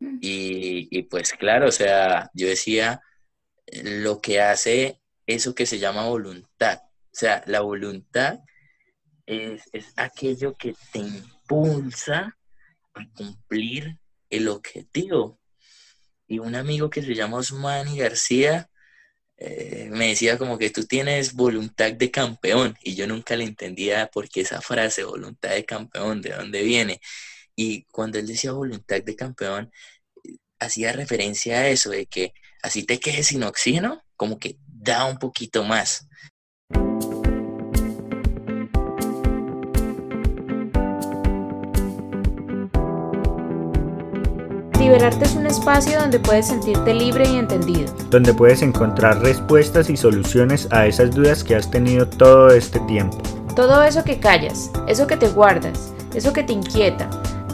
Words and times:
Y, 0.00 0.88
y 0.90 1.02
pues 1.02 1.32
claro, 1.34 1.68
o 1.68 1.72
sea, 1.72 2.30
yo 2.34 2.48
decía, 2.48 3.02
lo 3.82 4.20
que 4.20 4.40
hace 4.40 5.00
eso 5.26 5.54
que 5.54 5.66
se 5.66 5.78
llama 5.78 6.08
voluntad. 6.08 6.80
O 6.82 7.12
sea, 7.12 7.42
la 7.46 7.60
voluntad 7.60 8.40
es, 9.26 9.62
es 9.72 9.92
aquello 9.96 10.56
que 10.56 10.74
te 10.92 10.98
impulsa 10.98 12.36
a 12.94 13.08
cumplir 13.14 13.98
el 14.28 14.48
objetivo. 14.48 15.40
Y 16.26 16.38
un 16.38 16.54
amigo 16.54 16.90
que 16.90 17.02
se 17.02 17.14
llama 17.14 17.38
Osmani 17.38 17.98
García 17.98 18.70
eh, 19.36 19.88
me 19.90 20.08
decía 20.08 20.36
como 20.36 20.58
que 20.58 20.70
tú 20.70 20.84
tienes 20.84 21.32
voluntad 21.32 21.92
de 21.92 22.10
campeón 22.10 22.76
y 22.82 22.94
yo 22.94 23.06
nunca 23.06 23.36
le 23.36 23.44
entendía 23.44 24.08
por 24.08 24.28
qué 24.28 24.42
esa 24.42 24.60
frase, 24.60 25.02
voluntad 25.02 25.50
de 25.50 25.64
campeón, 25.64 26.20
de 26.20 26.30
dónde 26.30 26.62
viene. 26.62 27.00
Y 27.62 27.84
cuando 27.92 28.18
él 28.18 28.26
decía 28.26 28.52
voluntad 28.52 29.02
de 29.04 29.14
campeón, 29.14 29.70
hacía 30.58 30.94
referencia 30.94 31.58
a 31.58 31.68
eso, 31.68 31.90
de 31.90 32.06
que 32.06 32.32
así 32.62 32.84
te 32.84 32.98
quedes 32.98 33.26
sin 33.26 33.42
oxígeno, 33.42 34.02
como 34.16 34.38
que 34.38 34.56
da 34.66 35.04
un 35.04 35.18
poquito 35.18 35.62
más. 35.62 36.08
Liberarte 44.78 45.26
es 45.26 45.34
un 45.34 45.46
espacio 45.46 46.00
donde 46.00 46.18
puedes 46.18 46.46
sentirte 46.46 46.94
libre 46.94 47.28
y 47.28 47.36
entendido. 47.36 47.92
Donde 48.08 48.32
puedes 48.32 48.62
encontrar 48.62 49.20
respuestas 49.20 49.90
y 49.90 49.98
soluciones 49.98 50.66
a 50.70 50.86
esas 50.86 51.14
dudas 51.14 51.44
que 51.44 51.56
has 51.56 51.70
tenido 51.70 52.08
todo 52.08 52.48
este 52.48 52.80
tiempo. 52.86 53.18
Todo 53.54 53.82
eso 53.82 54.02
que 54.02 54.18
callas, 54.18 54.70
eso 54.88 55.06
que 55.06 55.18
te 55.18 55.28
guardas, 55.28 55.92
eso 56.14 56.32
que 56.32 56.42
te 56.42 56.54
inquieta, 56.54 57.10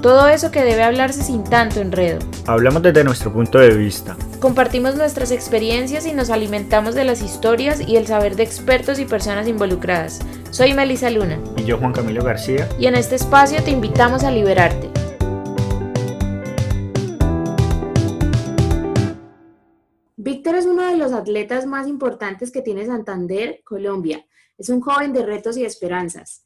todo 0.07 0.29
eso 0.29 0.53
que 0.53 0.63
debe 0.63 0.85
hablarse 0.85 1.21
sin 1.21 1.43
tanto 1.43 1.81
enredo. 1.81 2.21
Hablamos 2.47 2.81
desde 2.81 3.03
nuestro 3.03 3.33
punto 3.33 3.59
de 3.59 3.77
vista. 3.77 4.17
Compartimos 4.41 4.95
nuestras 4.95 5.33
experiencias 5.33 6.07
y 6.07 6.13
nos 6.13 6.31
alimentamos 6.31 6.95
de 6.95 7.03
las 7.03 7.23
historias 7.23 7.81
y 7.81 7.97
el 7.97 8.07
saber 8.07 8.37
de 8.37 8.45
expertos 8.45 9.01
y 9.01 9.05
personas 9.05 9.49
involucradas. 9.49 10.21
Soy 10.53 10.75
Melissa 10.75 11.11
Luna. 11.11 11.41
Y 11.57 11.65
yo 11.65 11.77
Juan 11.79 11.93
Camilo 11.93 12.23
García. 12.23 12.69
Y 12.79 12.87
en 12.87 12.95
este 12.95 13.17
espacio 13.17 13.61
te 13.65 13.73
invitamos 13.73 14.23
a 14.23 14.31
liberarte. 14.31 14.89
Víctor 20.17 20.55
es 20.55 20.67
uno 20.67 20.87
de 20.87 20.99
los 20.99 21.13
atletas 21.13 21.67
más 21.67 21.89
importantes 21.89 22.53
que 22.53 22.63
tiene 22.63 22.87
Santander, 22.87 23.61
Colombia. 23.65 24.25
Es 24.57 24.69
un 24.69 24.81
joven 24.81 25.13
de 25.13 25.27
retos 25.27 25.57
y 25.57 25.65
esperanzas. 25.65 26.46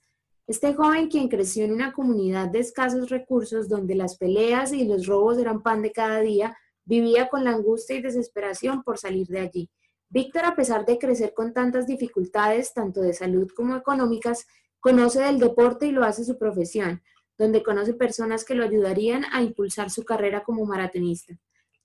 Este 0.50 0.74
joven, 0.74 1.06
quien 1.06 1.28
creció 1.28 1.64
en 1.64 1.72
una 1.72 1.92
comunidad 1.92 2.48
de 2.48 2.58
escasos 2.58 3.08
recursos 3.08 3.68
donde 3.68 3.94
las 3.94 4.16
peleas 4.16 4.72
y 4.72 4.84
los 4.84 5.06
robos 5.06 5.38
eran 5.38 5.62
pan 5.62 5.80
de 5.80 5.92
cada 5.92 6.18
día, 6.22 6.58
vivía 6.84 7.28
con 7.28 7.44
la 7.44 7.52
angustia 7.52 7.94
y 7.94 8.02
desesperación 8.02 8.82
por 8.82 8.98
salir 8.98 9.28
de 9.28 9.38
allí. 9.38 9.70
Víctor, 10.08 10.46
a 10.46 10.56
pesar 10.56 10.84
de 10.84 10.98
crecer 10.98 11.34
con 11.34 11.52
tantas 11.52 11.86
dificultades, 11.86 12.74
tanto 12.74 13.00
de 13.00 13.12
salud 13.12 13.46
como 13.54 13.76
económicas, 13.76 14.44
conoce 14.80 15.20
del 15.20 15.38
deporte 15.38 15.86
y 15.86 15.92
lo 15.92 16.02
hace 16.02 16.24
su 16.24 16.36
profesión, 16.36 17.00
donde 17.38 17.62
conoce 17.62 17.94
personas 17.94 18.44
que 18.44 18.56
lo 18.56 18.64
ayudarían 18.64 19.26
a 19.30 19.42
impulsar 19.42 19.88
su 19.88 20.04
carrera 20.04 20.42
como 20.42 20.66
maratonista. 20.66 21.32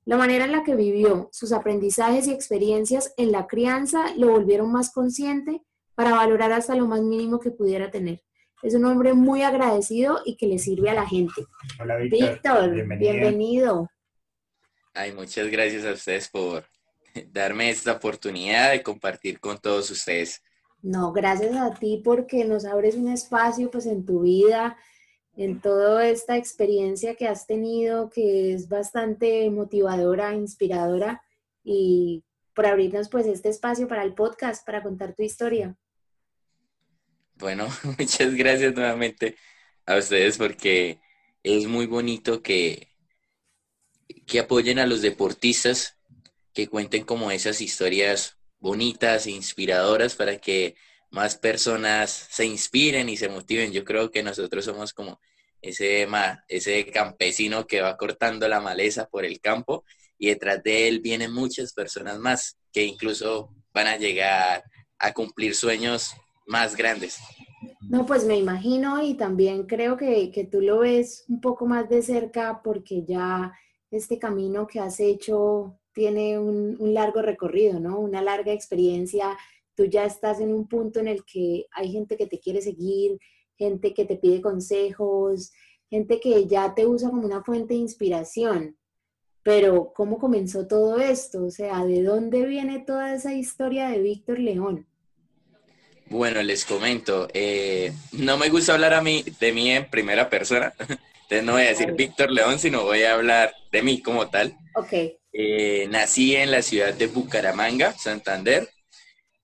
La 0.06 0.18
manera 0.18 0.46
en 0.46 0.54
la 0.54 0.64
que 0.64 0.76
vivió, 0.76 1.30
sus 1.32 1.52
aprendizajes 1.52 2.26
y 2.26 2.32
experiencias 2.32 3.14
en 3.18 3.32
la 3.32 3.46
crianza 3.46 4.16
lo 4.18 4.32
volvieron 4.32 4.72
más 4.72 4.92
consciente 4.92 5.62
para 5.94 6.16
valorar 6.16 6.52
hasta 6.52 6.74
lo 6.74 6.88
más 6.88 7.04
mínimo 7.04 7.40
que 7.40 7.52
pudiera 7.52 7.92
tener. 7.92 8.24
Es 8.66 8.74
un 8.74 8.84
hombre 8.86 9.14
muy 9.14 9.44
agradecido 9.44 10.22
y 10.26 10.38
que 10.38 10.48
le 10.48 10.58
sirve 10.58 10.90
a 10.90 10.96
la 10.96 11.08
gente. 11.08 11.46
Hola 11.80 11.98
Víctor. 11.98 12.72
bienvenido. 12.98 13.92
Ay, 14.92 15.12
muchas 15.12 15.52
gracias 15.52 15.86
a 15.86 15.92
ustedes 15.92 16.28
por 16.30 16.66
darme 17.32 17.70
esta 17.70 17.92
oportunidad 17.92 18.72
de 18.72 18.82
compartir 18.82 19.40
con 19.40 19.60
todos 19.60 19.92
ustedes. 19.92 20.42
No, 20.82 21.14
gracias 21.14 21.56
a 21.56 21.76
ti 21.76 22.02
porque 22.04 22.44
nos 22.44 22.66
abres 22.66 22.96
un 22.96 23.08
espacio 23.10 23.70
pues 23.70 23.86
en 23.86 24.04
tu 24.04 24.22
vida 24.22 24.76
en 25.38 25.62
toda 25.62 26.08
esta 26.08 26.36
experiencia 26.36 27.14
que 27.14 27.28
has 27.28 27.46
tenido, 27.46 28.10
que 28.10 28.56
es 28.56 28.68
bastante 28.68 29.48
motivadora, 29.52 30.34
inspiradora, 30.34 31.22
y 31.64 32.24
por 32.56 32.66
abrirnos 32.66 33.10
pues 33.10 33.28
este 33.28 33.50
espacio 33.50 33.88
para 33.88 34.02
el 34.02 34.16
podcast, 34.16 34.66
para 34.66 34.82
contar 34.82 35.14
tu 35.14 35.22
historia. 35.22 35.78
Bueno, 37.36 37.68
muchas 38.00 38.34
gracias 38.36 38.74
nuevamente 38.76 39.38
a 39.86 39.98
ustedes 39.98 40.38
porque 40.38 41.00
es 41.44 41.68
muy 41.68 41.86
bonito 41.86 42.42
que, 42.42 42.90
que 44.26 44.40
apoyen 44.40 44.80
a 44.80 44.88
los 44.88 45.02
deportistas, 45.02 45.98
que 46.54 46.68
cuenten 46.68 47.04
como 47.04 47.32
esas 47.32 47.62
historias 47.62 48.38
bonitas 48.60 49.28
e 49.28 49.32
inspiradoras 49.32 50.16
para 50.16 50.38
que 50.38 50.76
más 51.12 51.38
personas 51.38 52.28
se 52.32 52.46
inspiren 52.46 53.10
y 53.10 53.18
se 53.18 53.30
motiven. 53.30 53.74
Yo 53.74 53.84
creo 53.84 54.12
que 54.12 54.24
nosotros 54.24 54.66
somos 54.66 54.94
como 54.94 55.20
ese, 55.62 56.08
ese 56.48 56.86
campesino 56.92 57.68
que 57.68 57.82
va 57.82 57.98
cortando 57.98 58.48
la 58.48 58.62
maleza 58.62 59.08
por 59.08 59.26
el 59.26 59.42
campo 59.42 59.84
y 60.18 60.30
detrás 60.30 60.64
de 60.64 60.88
él 60.88 61.02
vienen 61.02 61.34
muchas 61.34 61.74
personas 61.74 62.18
más 62.20 62.58
que 62.72 62.84
incluso 62.84 63.54
van 63.74 63.88
a 63.88 63.98
llegar 63.98 64.64
a 64.98 65.14
cumplir 65.14 65.54
sueños 65.54 66.16
más 66.46 66.76
grandes. 66.76 67.20
No, 67.82 68.06
pues 68.06 68.26
me 68.26 68.38
imagino 68.38 69.02
y 69.02 69.16
también 69.16 69.66
creo 69.66 69.98
que, 69.98 70.32
que 70.32 70.46
tú 70.46 70.62
lo 70.62 70.80
ves 70.80 71.26
un 71.28 71.42
poco 71.42 71.66
más 71.66 71.90
de 71.90 72.02
cerca 72.02 72.62
porque 72.64 73.04
ya 73.04 73.54
este 73.92 74.18
camino 74.20 74.68
que 74.68 74.80
has 74.80 75.00
hecho 75.00 75.80
tiene 75.94 76.38
un, 76.38 76.76
un 76.80 76.94
largo 76.94 77.22
recorrido, 77.22 77.80
¿no? 77.80 78.00
Una 78.00 78.22
larga 78.22 78.52
experiencia 78.52 79.38
tú 79.76 79.86
ya 79.86 80.06
estás 80.06 80.40
en 80.40 80.54
un 80.54 80.68
punto 80.68 81.00
en 81.00 81.08
el 81.08 81.24
que 81.26 81.68
hay 81.72 81.92
gente 81.92 82.18
que 82.18 82.28
te 82.28 82.40
quiere 82.40 82.62
seguir, 82.62 83.20
gente 83.58 83.94
que 83.94 84.06
te 84.06 84.16
pide 84.16 84.42
consejos, 84.42 85.52
gente 85.90 86.20
que 86.20 86.48
ya 86.48 86.74
te 86.74 86.88
usa 86.88 87.10
como 87.10 87.26
una 87.26 87.44
fuente 87.44 87.74
de 87.74 87.82
inspiración. 87.82 88.78
Pero 89.44 89.94
¿cómo 89.94 90.18
comenzó 90.18 90.66
todo 90.66 90.98
esto? 90.98 91.46
O 91.46 91.52
sea, 91.52 91.86
¿de 91.86 92.02
dónde 92.02 92.46
viene 92.46 92.80
toda 92.80 93.14
esa 93.14 93.34
historia 93.34 93.90
de 93.90 94.02
Víctor 94.02 94.40
León? 94.40 94.88
Bueno, 96.08 96.44
les 96.44 96.66
comento, 96.66 97.28
eh, 97.34 97.92
no 98.12 98.38
me 98.38 98.50
gusta 98.50 98.74
hablar 98.74 98.94
a 98.94 99.02
mí, 99.02 99.26
de 99.40 99.52
mí 99.52 99.72
en 99.72 99.90
primera 99.90 100.30
persona, 100.30 100.74
entonces 100.80 101.44
no 101.44 101.54
voy 101.54 101.64
a 101.64 101.70
decir 101.70 101.94
Víctor 101.94 102.32
León, 102.32 102.60
sino 102.60 102.84
voy 102.84 103.04
a 103.04 103.14
hablar 103.14 103.56
de 103.72 103.82
mí 103.82 104.02
como 104.02 104.30
tal. 104.30 104.56
Ok. 104.76 104.94
Eh, 105.34 105.88
nací 105.90 106.36
en 106.36 106.52
la 106.52 106.62
ciudad 106.62 106.94
de 106.94 107.08
Bucaramanga, 107.08 107.94
Santander, 107.94 108.70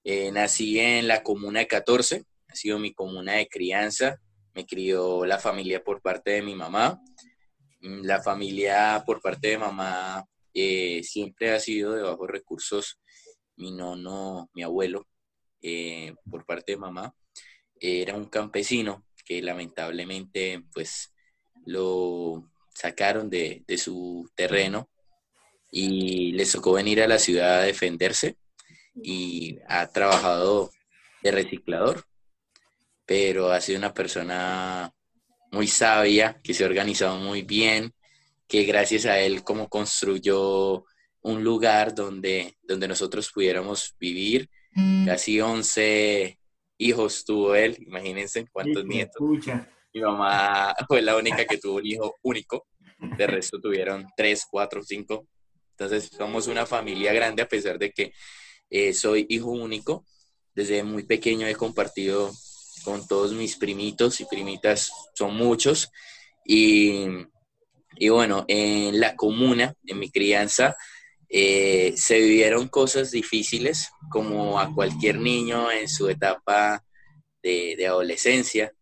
eh, 0.03 0.31
nací 0.31 0.79
en 0.79 1.07
la 1.07 1.23
comuna 1.23 1.66
14, 1.66 2.23
ha 2.47 2.55
sido 2.55 2.78
mi 2.78 2.93
comuna 2.93 3.33
de 3.33 3.47
crianza, 3.47 4.19
me 4.53 4.66
crió 4.66 5.25
la 5.25 5.39
familia 5.39 5.83
por 5.83 6.01
parte 6.01 6.31
de 6.31 6.41
mi 6.41 6.55
mamá. 6.55 7.01
Mm, 7.81 8.03
la 8.03 8.22
familia 8.22 9.03
por 9.05 9.22
parte 9.22 9.49
de 9.49 9.57
mamá 9.57 10.25
eh, 10.53 11.01
siempre 11.03 11.51
ha 11.51 11.59
sido 11.59 11.93
de 11.93 12.03
bajos 12.03 12.29
recursos. 12.29 12.99
Mi 13.55 13.72
nono, 13.72 14.49
mi 14.53 14.63
abuelo, 14.63 15.07
eh, 15.61 16.13
por 16.29 16.45
parte 16.45 16.73
de 16.73 16.77
mamá, 16.77 17.13
era 17.79 18.16
un 18.16 18.25
campesino 18.25 19.05
que 19.25 19.41
lamentablemente 19.41 20.63
pues 20.73 21.13
lo 21.66 22.51
sacaron 22.73 23.29
de, 23.29 23.63
de 23.67 23.77
su 23.77 24.29
terreno 24.35 24.89
y 25.72 26.33
les 26.33 26.51
tocó 26.51 26.73
venir 26.73 27.01
a 27.01 27.07
la 27.07 27.19
ciudad 27.19 27.59
a 27.59 27.63
defenderse 27.63 28.38
y 28.94 29.57
ha 29.67 29.88
trabajado 29.88 30.72
de 31.23 31.31
reciclador, 31.31 32.05
pero 33.05 33.51
ha 33.51 33.61
sido 33.61 33.79
una 33.79 33.93
persona 33.93 34.93
muy 35.51 35.67
sabia, 35.67 36.39
que 36.43 36.53
se 36.53 36.63
ha 36.63 36.67
organizado 36.67 37.17
muy 37.17 37.41
bien, 37.41 37.93
que 38.47 38.63
gracias 38.63 39.05
a 39.05 39.19
él 39.19 39.43
como 39.43 39.69
construyó 39.69 40.85
un 41.22 41.43
lugar 41.43 41.93
donde, 41.93 42.57
donde 42.64 42.87
nosotros 42.87 43.31
pudiéramos 43.34 43.96
vivir. 43.99 44.49
Casi 45.06 45.41
11 45.41 46.38
hijos 46.78 47.26
tuvo 47.26 47.56
él, 47.56 47.78
imagínense 47.85 48.46
cuántos 48.52 48.85
nietos. 48.85 49.22
Mi 49.94 50.02
mamá 50.02 50.73
fue 50.88 51.02
la 51.02 51.18
única 51.18 51.46
que 51.46 51.58
tuvo 51.58 51.78
un 51.78 51.85
hijo 51.85 52.16
único, 52.22 52.68
de 53.18 53.28
resto 53.28 53.59
tuvieron 53.59 54.08
3, 54.16 54.47
4, 54.50 54.82
5. 54.84 55.28
Entonces 55.72 56.09
somos 56.16 56.47
una 56.47 56.66
familia 56.66 57.12
grande 57.14 57.41
a 57.41 57.47
pesar 57.47 57.78
de 57.78 57.91
que 57.91 58.14
eh, 58.70 58.94
soy 58.94 59.26
hijo 59.29 59.52
único. 59.52 60.06
Desde 60.56 60.84
muy 60.84 61.03
pequeño 61.03 61.47
he 61.47 61.56
compartido 61.56 62.32
con 62.84 63.06
todos 63.08 63.34
mis 63.34 63.58
primitos 63.58 64.22
y 64.22 64.26
primitas, 64.26 64.91
son 65.14 65.35
muchos. 65.35 65.90
Y, 66.46 67.06
y 67.97 68.09
bueno, 68.09 68.46
en 68.47 69.00
la 69.00 69.16
comuna, 69.16 69.76
en 69.85 70.00
mi 70.00 70.09
crianza, 70.09 70.76
eh, 71.33 71.93
se 71.95 72.19
vivieron 72.19 72.67
cosas 72.67 73.09
difíciles, 73.11 73.89
como 74.09 74.59
a 74.59 74.73
cualquier 74.75 75.17
niño 75.17 75.72
en 75.72 75.87
su 75.87 76.09
etapa 76.09 76.83
de, 77.41 77.87
adolescencia, 77.87 78.73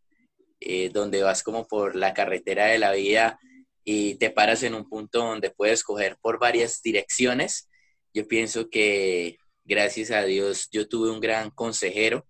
eh, 0.59 0.89
donde 0.89 1.21
vas 1.21 1.43
como 1.43 1.67
por 1.67 1.95
la 1.95 2.15
carretera 2.15 2.65
de 2.65 2.79
la 2.79 2.91
vida 2.93 3.39
y 3.83 4.15
te 4.15 4.31
paras 4.31 4.63
en 4.63 4.73
un 4.73 4.89
punto 4.89 5.19
donde 5.19 5.51
puedes 5.51 5.83
coger 5.83 6.17
por 6.21 6.39
varias 6.39 6.81
direcciones. 6.81 7.69
Yo 8.15 8.27
pienso 8.27 8.67
que 8.71 9.37
gracias 9.63 10.09
a 10.09 10.23
Dios 10.23 10.69
yo 10.71 10.87
tuve 10.87 11.11
un 11.11 11.19
gran 11.19 11.51
consejero 11.51 12.25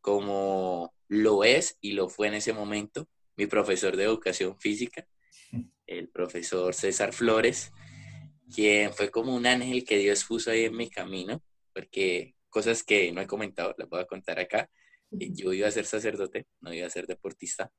como 0.00 0.94
lo 1.08 1.42
es 1.42 1.76
y 1.80 1.92
lo 1.92 2.08
fue 2.08 2.28
en 2.28 2.34
ese 2.34 2.52
momento 2.52 3.08
mi 3.36 3.46
profesor 3.46 3.96
de 3.96 4.04
educación 4.04 4.56
física, 4.60 5.08
el 5.86 6.08
profesor 6.08 6.72
César 6.72 7.12
Flores, 7.12 7.72
quien 8.54 8.92
fue 8.92 9.10
como 9.10 9.34
un 9.34 9.46
ángel 9.46 9.84
que 9.84 9.98
Dios 9.98 10.24
puso 10.24 10.50
ahí 10.50 10.64
en 10.64 10.76
mi 10.76 10.90
camino, 10.90 11.42
porque 11.72 12.34
cosas 12.48 12.82
que 12.82 13.12
no 13.12 13.20
he 13.20 13.26
comentado, 13.26 13.74
las 13.78 13.88
voy 13.88 14.00
a 14.00 14.06
contar 14.06 14.38
acá. 14.38 14.68
Yo 15.10 15.52
iba 15.52 15.66
a 15.66 15.72
ser 15.72 15.86
sacerdote, 15.86 16.46
no 16.60 16.72
iba 16.72 16.86
a 16.86 16.90
ser 16.90 17.06
deportista. 17.06 17.70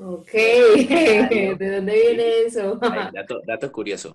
Ok, 0.00 0.32
¿de 0.32 1.56
dónde 1.58 1.92
viene 1.92 2.42
eso? 2.46 2.76
dato, 2.76 3.40
dato 3.46 3.72
curioso. 3.72 4.14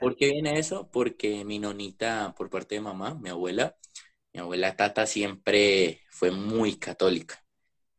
¿Por 0.00 0.16
qué 0.16 0.30
viene 0.30 0.58
eso? 0.58 0.88
Porque 0.90 1.44
mi 1.44 1.58
nonita, 1.58 2.34
por 2.36 2.48
parte 2.48 2.76
de 2.76 2.80
mamá, 2.80 3.14
mi 3.14 3.28
abuela, 3.28 3.76
mi 4.32 4.40
abuela 4.40 4.76
Tata 4.76 5.06
siempre 5.06 6.00
fue 6.08 6.30
muy 6.30 6.76
católica. 6.76 7.44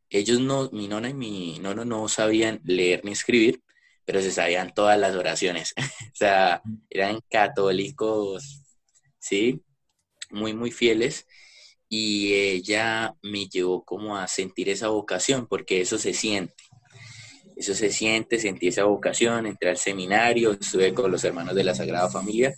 Ellos 0.09 0.39
no, 0.39 0.69
mi 0.71 0.87
nona 0.87 1.09
y 1.09 1.13
mi 1.13 1.59
nono 1.59 1.85
no 1.85 2.07
sabían 2.07 2.61
leer 2.63 3.05
ni 3.05 3.11
escribir, 3.11 3.61
pero 4.05 4.21
se 4.21 4.31
sabían 4.31 4.73
todas 4.73 4.99
las 4.99 5.15
oraciones. 5.15 5.73
o 5.77 6.15
sea, 6.15 6.61
eran 6.89 7.19
católicos, 7.29 8.61
¿sí? 9.19 9.61
Muy, 10.29 10.53
muy 10.53 10.71
fieles. 10.71 11.27
Y 11.89 12.33
ella 12.33 13.13
me 13.21 13.47
llevó 13.47 13.83
como 13.83 14.17
a 14.17 14.27
sentir 14.27 14.69
esa 14.69 14.87
vocación, 14.87 15.47
porque 15.47 15.81
eso 15.81 15.97
se 15.97 16.13
siente. 16.13 16.63
Eso 17.55 17.75
se 17.75 17.91
siente, 17.91 18.39
sentí 18.39 18.69
esa 18.69 18.85
vocación, 18.85 19.45
entré 19.45 19.69
al 19.69 19.77
seminario, 19.77 20.53
estuve 20.53 20.93
con 20.93 21.11
los 21.11 21.23
hermanos 21.23 21.53
de 21.53 21.63
la 21.63 21.75
Sagrada 21.75 22.09
Familia. 22.09 22.55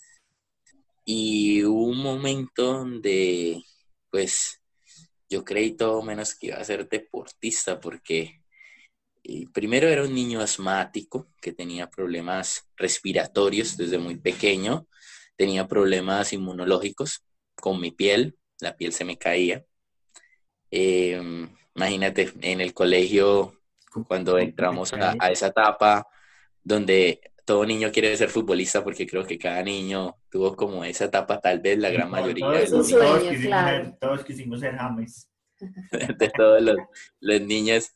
Y 1.03 1.63
hubo 1.63 1.85
un 1.85 1.97
momento 1.97 2.73
donde, 2.73 3.61
pues, 4.09 4.61
yo 5.29 5.43
creí 5.43 5.75
todo 5.75 6.01
menos 6.03 6.35
que 6.35 6.47
iba 6.47 6.57
a 6.57 6.63
ser 6.63 6.87
deportista, 6.87 7.79
porque 7.79 8.42
primero 9.53 9.87
era 9.87 10.03
un 10.03 10.13
niño 10.13 10.41
asmático 10.41 11.27
que 11.41 11.53
tenía 11.53 11.89
problemas 11.89 12.67
respiratorios 12.75 13.77
desde 13.77 13.97
muy 13.97 14.17
pequeño, 14.17 14.87
tenía 15.35 15.67
problemas 15.67 16.33
inmunológicos 16.33 17.23
con 17.55 17.79
mi 17.79 17.91
piel, 17.91 18.37
la 18.59 18.75
piel 18.75 18.91
se 18.91 19.05
me 19.05 19.17
caía. 19.17 19.63
Em, 20.69 21.49
imagínate, 21.75 22.33
en 22.41 22.59
el 22.59 22.73
colegio, 22.73 23.61
cuando 24.07 24.37
entramos 24.37 24.93
a, 24.93 25.13
esa 25.31 25.47
etapa 25.47 26.05
donde 26.61 27.21
todo 27.45 27.65
niño 27.65 27.91
quiere 27.91 28.15
ser 28.17 28.29
futbolista, 28.29 28.83
porque 28.83 29.07
creo 29.07 29.25
que 29.25 29.37
cada 29.37 29.61
niño 29.63 30.17
tuvo 30.29 30.55
como 30.55 30.83
esa 30.83 31.05
etapa, 31.05 31.39
tal 31.39 31.59
vez 31.59 31.77
la 31.77 31.89
gran 31.91 32.09
mayoría. 32.09 32.47
de 32.49 32.69
los 32.69 32.89
niños. 32.89 33.99
todos, 33.99 34.23
quisimos 34.25 34.59
ser 34.59 34.75
James. 34.75 35.29
de 36.17 36.29
todos 36.29 36.61
los, 36.61 36.77
los 37.19 37.41
niños 37.41 37.93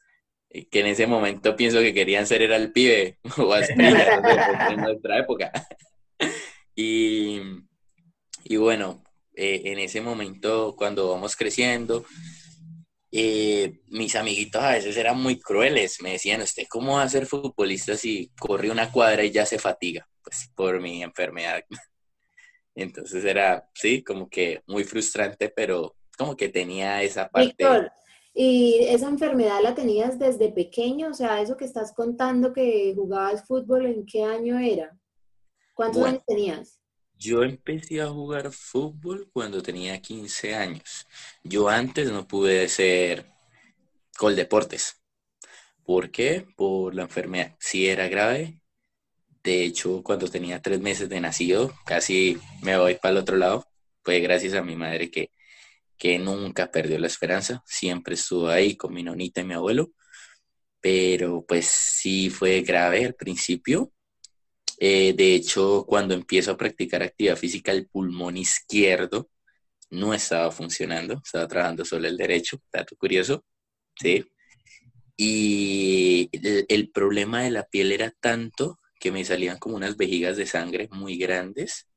que 0.49 0.79
en 0.79 0.87
ese 0.87 1.07
momento 1.07 1.55
pienso 1.55 1.79
que 1.79 1.93
querían 1.93 2.25
ser 2.25 2.41
era 2.41 2.55
el 2.55 2.71
pibe 2.71 3.19
o 3.37 3.55
en 3.55 4.77
nuestra 4.77 5.19
época. 5.19 5.51
Y, 6.79 7.41
y 8.43 8.57
bueno, 8.57 9.03
eh, 9.33 9.63
en 9.65 9.79
ese 9.79 9.99
momento 9.99 10.75
cuando 10.77 11.09
vamos 11.09 11.35
creciendo, 11.35 12.05
eh, 13.11 13.79
mis 13.87 14.15
amiguitos 14.15 14.61
a 14.61 14.73
veces 14.73 14.97
eran 14.97 15.19
muy 15.21 15.39
crueles, 15.39 16.01
me 16.01 16.11
decían, 16.11 16.41
¿usted 16.41 16.67
cómo 16.69 16.97
va 16.97 17.03
a 17.03 17.09
ser 17.09 17.25
futbolista 17.25 17.95
si 17.95 18.31
corre 18.37 18.69
una 18.69 18.91
cuadra 18.91 19.23
y 19.23 19.31
ya 19.31 19.45
se 19.45 19.57
fatiga? 19.57 20.07
Pues 20.21 20.51
por 20.53 20.79
mi 20.81 21.01
enfermedad. 21.01 21.63
Entonces 22.75 23.25
era, 23.25 23.67
sí, 23.73 24.03
como 24.03 24.29
que 24.29 24.61
muy 24.67 24.83
frustrante, 24.83 25.49
pero 25.49 25.95
como 26.17 26.35
que 26.35 26.49
tenía 26.49 27.01
esa 27.01 27.27
parte. 27.29 27.65
¿Y 28.39 28.85
esa 28.89 29.09
enfermedad 29.09 29.63
la 29.63 29.73
tenías 29.73 30.19
desde 30.19 30.51
pequeño? 30.51 31.07
O 31.07 31.13
sea, 31.15 31.41
eso 31.41 31.57
que 31.57 31.65
estás 31.65 31.91
contando 31.91 32.53
que 32.53 32.93
jugabas 32.95 33.47
fútbol, 33.47 33.87
¿en 33.87 34.05
qué 34.05 34.23
año 34.23 34.59
era? 34.59 34.95
¿Cuántos 35.73 36.03
años 36.03 36.21
tenías? 36.23 36.79
Yo 37.15 37.41
empecé 37.41 37.99
a 37.99 38.09
jugar 38.09 38.51
fútbol 38.51 39.27
cuando 39.33 39.63
tenía 39.63 39.99
15 39.99 40.53
años. 40.53 41.07
Yo 41.43 41.67
antes 41.67 42.11
no 42.11 42.27
pude 42.27 42.69
ser 42.69 43.25
deportes. 44.35 45.01
¿Por 45.83 46.11
qué? 46.11 46.45
Por 46.55 46.93
la 46.93 47.01
enfermedad. 47.01 47.55
Sí 47.59 47.87
era 47.87 48.07
grave. 48.07 48.61
De 49.41 49.63
hecho, 49.63 50.03
cuando 50.03 50.27
tenía 50.27 50.61
tres 50.61 50.79
meses 50.79 51.09
de 51.09 51.21
nacido, 51.21 51.73
casi 51.87 52.37
me 52.61 52.77
voy 52.77 52.95
para 53.01 53.13
el 53.13 53.17
otro 53.17 53.35
lado. 53.35 53.65
Fue 54.03 54.19
gracias 54.19 54.53
a 54.53 54.61
mi 54.61 54.75
madre 54.75 55.09
que 55.09 55.31
que 55.97 56.19
nunca 56.19 56.71
perdió 56.71 56.99
la 56.99 57.07
esperanza, 57.07 57.63
siempre 57.65 58.15
estuvo 58.15 58.47
ahí 58.49 58.75
con 58.77 58.93
mi 58.93 59.03
nonita 59.03 59.41
y 59.41 59.45
mi 59.45 59.53
abuelo, 59.53 59.91
pero 60.81 61.45
pues 61.47 61.67
sí 61.67 62.29
fue 62.29 62.61
grave 62.61 63.05
al 63.05 63.15
principio. 63.15 63.91
Eh, 64.79 65.13
de 65.13 65.35
hecho, 65.35 65.85
cuando 65.87 66.13
empiezo 66.13 66.51
a 66.51 66.57
practicar 66.57 67.03
actividad 67.03 67.35
física, 67.37 67.71
el 67.71 67.87
pulmón 67.87 68.37
izquierdo 68.37 69.29
no 69.89 70.13
estaba 70.13 70.51
funcionando, 70.51 71.21
estaba 71.23 71.47
trabajando 71.47 71.85
solo 71.85 72.07
el 72.07 72.17
derecho, 72.17 72.61
dato 72.71 72.95
curioso, 72.95 73.43
¿sí? 73.99 74.25
Y 75.15 76.29
el, 76.69 76.91
problema 76.91 77.41
de 77.41 77.51
la 77.51 77.63
piel 77.63 77.91
era 77.91 78.11
tanto 78.11 78.79
que 78.99 79.11
me 79.11 79.25
salían 79.25 79.57
como 79.57 79.75
unas 79.75 79.97
vejigas 79.97 80.37
de 80.37 80.45
sangre 80.45 80.89
muy 80.91 81.17
grandes, 81.17 81.89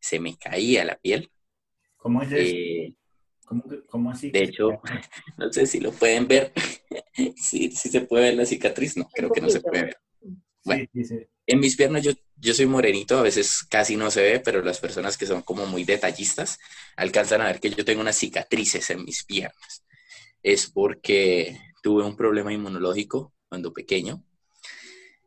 se 0.00 0.20
me 0.20 0.36
caía 0.38 0.84
la 0.84 0.96
piel. 0.96 1.30
¿Cómo 1.96 2.22
es 2.22 2.30
eso? 2.30 2.54
Eh, 2.56 2.94
¿Cómo, 3.88 4.10
así? 4.10 4.30
De 4.30 4.42
hecho, 4.44 4.80
no 5.38 5.52
sé 5.52 5.66
si 5.66 5.80
lo 5.80 5.92
pueden 5.92 6.28
ver. 6.28 6.52
sí, 7.36 7.70
sí 7.70 7.88
se 7.88 8.02
puede 8.02 8.24
ver 8.24 8.34
la 8.34 8.46
cicatriz, 8.46 8.96
no, 8.96 9.08
creo 9.08 9.30
que 9.30 9.40
no 9.40 9.48
se 9.48 9.60
puede 9.60 9.84
ver. 9.84 9.96
Bueno, 10.64 10.86
en 11.46 11.60
mis 11.60 11.76
piernas 11.76 12.02
yo, 12.02 12.12
yo 12.36 12.52
soy 12.52 12.66
morenito, 12.66 13.18
a 13.18 13.22
veces 13.22 13.64
casi 13.64 13.96
no 13.96 14.10
se 14.10 14.22
ve, 14.22 14.40
pero 14.40 14.62
las 14.62 14.80
personas 14.80 15.16
que 15.16 15.24
son 15.24 15.40
como 15.40 15.64
muy 15.64 15.84
detallistas 15.84 16.58
alcanzan 16.94 17.40
a 17.40 17.46
ver 17.46 17.58
que 17.58 17.70
yo 17.70 17.86
tengo 17.86 18.02
unas 18.02 18.16
cicatrices 18.16 18.90
en 18.90 19.04
mis 19.04 19.24
piernas. 19.24 19.84
Es 20.42 20.70
porque 20.70 21.58
tuve 21.82 22.04
un 22.04 22.16
problema 22.16 22.52
inmunológico 22.52 23.32
cuando 23.48 23.72
pequeño. 23.72 24.22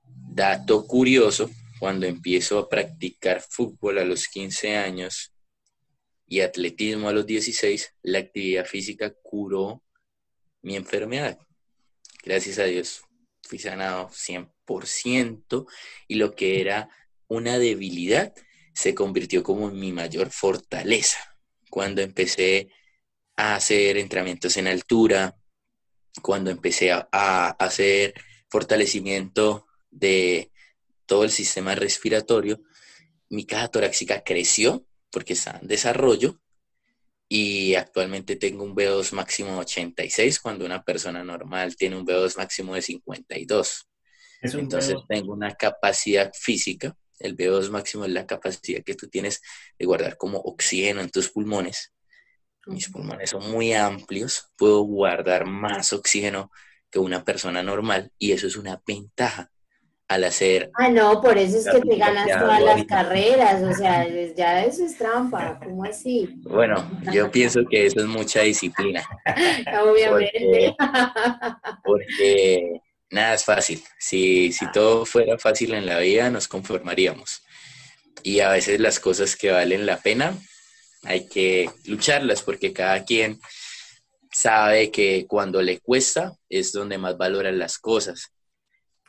Dato 0.03 0.85
curioso, 0.85 1.50
cuando 1.79 2.06
empiezo 2.06 2.59
a 2.59 2.69
practicar 2.69 3.41
fútbol 3.41 3.97
a 3.97 4.06
los 4.06 4.27
15 4.27 4.77
años, 4.77 5.30
y 6.31 6.39
atletismo 6.39 7.09
a 7.09 7.11
los 7.11 7.25
16, 7.25 7.95
la 8.03 8.19
actividad 8.19 8.65
física 8.65 9.13
curó 9.21 9.83
mi 10.61 10.77
enfermedad. 10.77 11.38
Gracias 12.23 12.57
a 12.57 12.63
Dios 12.63 13.03
fui 13.43 13.59
sanado 13.59 14.07
100% 14.07 15.67
y 16.07 16.15
lo 16.15 16.33
que 16.33 16.61
era 16.61 16.89
una 17.27 17.59
debilidad 17.59 18.33
se 18.73 18.95
convirtió 18.95 19.43
como 19.43 19.67
en 19.67 19.77
mi 19.77 19.91
mayor 19.91 20.29
fortaleza. 20.29 21.19
Cuando 21.69 22.01
empecé 22.01 22.69
a 23.35 23.55
hacer 23.55 23.97
entrenamientos 23.97 24.55
en 24.55 24.67
altura, 24.67 25.35
cuando 26.21 26.50
empecé 26.50 26.93
a, 26.93 27.09
a 27.11 27.50
hacer 27.50 28.13
fortalecimiento 28.50 29.67
de 29.89 30.50
todo 31.05 31.25
el 31.25 31.31
sistema 31.31 31.75
respiratorio, 31.75 32.61
mi 33.27 33.45
caja 33.45 33.67
torácica 33.67 34.23
creció 34.23 34.88
porque 35.12 35.34
está 35.34 35.60
en 35.62 35.68
desarrollo 35.68 36.39
y 37.27 37.75
actualmente 37.75 38.36
tengo 38.36 38.63
un 38.63 38.75
VO2 38.75 39.13
máximo 39.13 39.53
de 39.53 39.60
86 39.60 40.39
cuando 40.39 40.65
una 40.65 40.84
persona 40.84 41.24
normal 41.24 41.75
tiene 41.75 41.98
un 41.98 42.06
VO2 42.06 42.38
máximo 42.38 42.75
de 42.75 42.82
52. 42.82 43.88
Entonces 44.41 44.96
tengo 45.08 45.34
una 45.34 45.53
capacidad 45.56 46.32
física, 46.34 46.96
el 47.20 47.38
VO2 47.38 47.70
máximo 47.70 48.06
es 48.06 48.12
la 48.12 48.25
capacidad 48.25 48.84
que 48.84 48.96
tú 48.96 49.08
tienes 49.08 49.41
de 49.77 49.86
guardar 49.86 50.18
como 50.18 50.39
oxígeno 50.39 51.01
en 51.01 51.10
tus 51.10 51.30
pulmones. 51.30 51.94
Mis 52.65 52.89
pulmones 52.89 53.30
son 53.30 53.50
muy 53.50 53.74
amplios, 53.74 54.50
puedo 54.58 54.82
guardar 54.82 55.46
más 55.46 55.94
oxígeno 55.94 56.51
que 56.89 57.00
una 57.00 57.24
persona 57.24 57.63
normal 57.63 58.12
y 58.18 58.34
eso 58.34 58.48
es 58.48 58.58
una 58.58 58.82
ventaja 58.86 59.51
al 60.12 60.25
hacer... 60.25 60.70
Ah, 60.74 60.89
no, 60.89 61.22
por 61.22 61.38
eso 61.38 61.58
es 61.58 61.65
que 61.70 61.80
te 61.80 61.96
ganas 61.96 62.27
todas 62.27 62.62
las 62.62 62.84
carreras, 62.84 63.63
o 63.63 63.74
sea, 63.74 64.06
ya 64.36 64.65
eso 64.65 64.84
es 64.86 64.98
trampa, 64.98 65.58
¿cómo 65.63 65.86
así? 65.86 66.30
Bueno, 66.44 66.86
yo 67.13 67.32
pienso 67.32 67.62
que 67.65 67.86
eso 67.86 68.01
es 68.01 68.06
mucha 68.08 68.41
disciplina. 68.41 69.03
Obviamente. 69.82 70.75
Porque, 71.84 72.82
nada 73.10 73.36
es 73.36 73.46
fácil. 73.46 73.82
Si, 73.98 74.51
si 74.51 74.70
todo 74.74 75.06
fuera 75.06 75.38
fácil 75.38 75.74
en 75.74 75.86
la 75.86 76.00
vida, 76.00 76.30
nos 76.30 76.50
conformaríamos. 76.50 77.44
Y 78.22 78.41
a 78.41 78.50
veces 78.50 78.82
las 78.82 79.00
cosas 79.00 79.38
que 79.38 79.51
valen 79.51 79.86
la 79.86 79.98
pena, 79.98 80.38
hay 81.03 81.25
que 81.27 81.70
lucharlas, 81.86 82.41
porque 82.41 82.74
cada 82.74 83.06
quien 83.06 83.39
sabe 84.30 84.91
que 84.91 85.25
cuando 85.25 85.62
le 85.62 85.80
cuesta 85.80 86.34
es 86.50 86.74
donde 86.74 86.98
más 86.98 87.18
valoran 87.18 87.58
las 87.58 87.77
cosas 87.80 88.34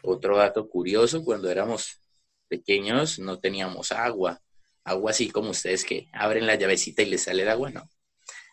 Otro 0.03 0.37
dato 0.37 0.69
curioso, 0.69 1.25
cuando 1.25 1.51
éramos 1.51 2.01
pequeños 2.49 3.19
no 3.19 3.39
teníamos 3.39 3.93
agua, 3.93 4.43
agua 4.85 5.11
así 5.13 5.31
como 5.31 5.51
ustedes 5.51 5.85
que 5.85 6.09
abren 6.13 6.47
la 6.47 6.57
llavecita 6.57 7.03
y 7.03 7.07
les 7.07 7.23
sale 7.23 7.43
el 7.43 7.49
agua, 7.49 7.71
no. 7.71 7.89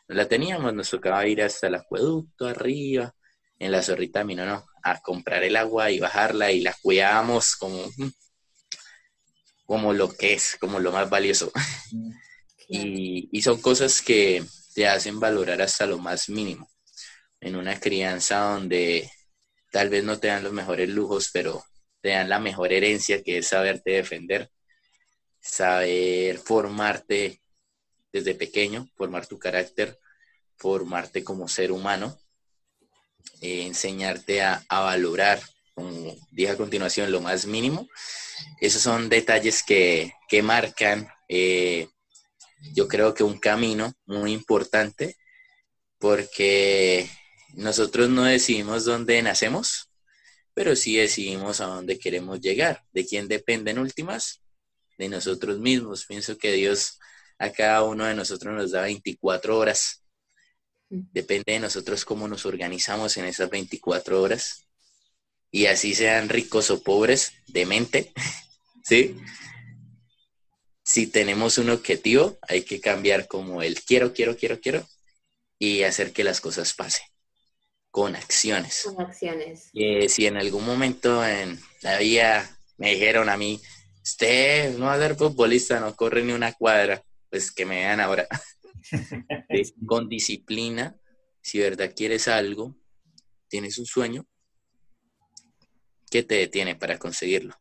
No 0.08 0.16
la 0.16 0.28
teníamos, 0.28 0.74
nos 0.74 0.90
tocaba 0.90 1.26
ir 1.28 1.42
hasta 1.42 1.68
el 1.68 1.76
acueducto 1.76 2.48
arriba, 2.48 3.14
en 3.60 3.72
la 3.72 3.82
zorrita 3.82 4.24
no, 4.24 4.46
no, 4.46 4.66
a 4.84 5.02
comprar 5.02 5.44
el 5.44 5.56
agua 5.56 5.92
y 5.92 6.00
bajarla 6.00 6.52
y 6.52 6.62
la 6.62 6.76
cuidábamos 6.82 7.56
como, 7.58 7.84
como 9.66 9.94
lo 9.94 10.10
que 10.16 10.34
es, 10.34 10.56
como 10.60 10.80
lo 10.80 10.92
más 10.92 11.10
valioso. 11.10 11.52
Y, 12.72 13.28
y 13.32 13.42
son 13.42 13.60
cosas 13.60 14.00
que 14.00 14.44
te 14.76 14.88
hacen 14.88 15.20
valorar 15.20 15.60
hasta 15.60 15.88
lo 15.88 15.98
más 15.98 16.30
mínimo. 16.30 16.70
En 17.42 17.56
una 17.56 17.80
crianza 17.80 18.42
donde 18.42 19.10
tal 19.72 19.90
vez 19.90 20.04
no 20.04 20.20
te 20.20 20.28
dan 20.28 20.44
los 20.44 20.54
mejores 20.54 20.90
lujos, 20.90 21.30
pero 21.32 21.64
te 22.02 22.10
dan 22.10 22.30
la 22.30 22.40
mejor 22.40 22.74
herencia 22.74 23.24
que 23.24 23.40
es 23.40 23.48
saberte 23.48 23.92
defender, 23.92 24.50
saber 25.40 26.38
formarte 26.38 27.42
desde 28.12 28.36
pequeño, 28.36 28.90
formar 28.96 29.28
tu 29.28 29.38
carácter, 29.38 30.00
formarte 30.58 31.24
como 31.24 31.48
ser 31.48 31.72
humano, 31.72 32.18
eh, 33.42 33.66
enseñarte 33.66 34.42
a, 34.42 34.66
valorar, 34.70 35.40
como 35.74 36.16
dije 36.32 36.52
a 36.52 36.58
continuación, 36.58 37.12
lo 37.12 37.22
más 37.22 37.46
mínimo. 37.46 37.88
Esos 38.60 38.82
son 38.82 39.10
detalles 39.10 39.64
que, 39.64 40.14
marcan, 40.44 41.08
eh, 41.28 41.88
yo 42.74 42.88
creo 42.88 43.14
que 43.14 43.24
un 43.24 43.40
camino 43.40 43.94
muy 44.06 44.34
importante, 44.34 45.16
porque 45.98 47.10
nosotros 47.54 48.10
no 48.10 48.24
decidimos 48.24 48.86
dónde 48.86 49.22
nacemos, 49.22 49.90
pero 50.54 50.76
sí 50.76 50.98
decidimos 50.98 51.62
a 51.62 51.66
dónde 51.66 52.00
queremos 52.00 52.42
llegar. 52.42 52.84
¿De 52.92 53.06
quién 53.06 53.28
dependen 53.28 53.80
últimas? 53.80 54.42
De 54.98 55.10
nosotros 55.10 55.60
mismos. 55.60 56.06
Pienso 56.06 56.38
que 56.38 56.52
Dios 56.54 57.00
a 57.38 57.52
cada 57.52 57.84
uno 57.84 58.06
de 58.06 58.16
nosotros 58.16 58.54
nos 58.54 58.72
da 58.72 58.82
24 58.82 59.58
horas 59.58 60.04
Depende 60.90 61.54
de 61.54 61.60
nosotros 61.60 62.04
cómo 62.04 62.28
nos 62.28 62.48
organizamos 62.48 63.16
en 63.18 63.26
esas 63.26 63.50
24 63.50 64.22
horas. 64.22 64.66
Y 65.52 65.68
así 65.68 65.94
sean 65.94 66.30
ricos 66.30 66.72
o 66.72 66.82
pobres 66.82 67.34
de 67.48 67.66
mente, 67.66 68.12
¿sí? 68.84 69.16
Si 70.84 71.06
tenemos 71.08 71.60
un 71.60 71.70
objetivo, 71.70 72.40
hay 72.42 72.64
que 72.64 72.82
cambiar 72.82 73.28
como 73.28 73.62
el 73.62 73.82
quiero, 73.84 74.14
quiero, 74.14 74.36
quiero, 74.36 74.60
quiero 74.60 74.88
y 75.60 75.84
hacer 75.84 76.12
que 76.12 76.24
las 76.24 76.42
cosas 76.42 76.74
pasen 76.74 77.06
con 77.92 78.16
acciones. 78.16 78.84
Con 78.84 79.06
acciones. 79.06 79.72
si 79.72 80.26
en 80.26 80.38
algún 80.38 80.66
momento 80.66 81.26
en 81.26 81.60
la 81.82 81.98
vida 81.98 82.50
me 82.78 82.92
dijeron 82.92 83.30
a 83.30 83.38
mí, 83.38 83.60
usted 84.04 84.78
no 84.78 84.86
va 84.86 84.94
a 84.94 85.00
ser 85.00 85.16
futbolista, 85.16 85.80
no 85.80 85.96
corre 85.96 86.24
ni 86.24 86.34
una 86.34 86.54
cuadra, 86.54 87.04
pues 87.30 87.52
que 87.52 87.66
me 87.66 87.78
vean 87.78 88.00
ahora. 88.00 88.28
con 89.86 90.08
disciplina, 90.08 90.96
si 91.42 91.60
verdad 91.60 91.94
quieres 91.96 92.28
algo, 92.28 92.76
tienes 93.48 93.78
un 93.78 93.86
sueño, 93.86 94.26
¿qué 96.10 96.24
te 96.24 96.36
detiene 96.36 96.76
para 96.76 96.98
conseguirlo? 96.98 97.56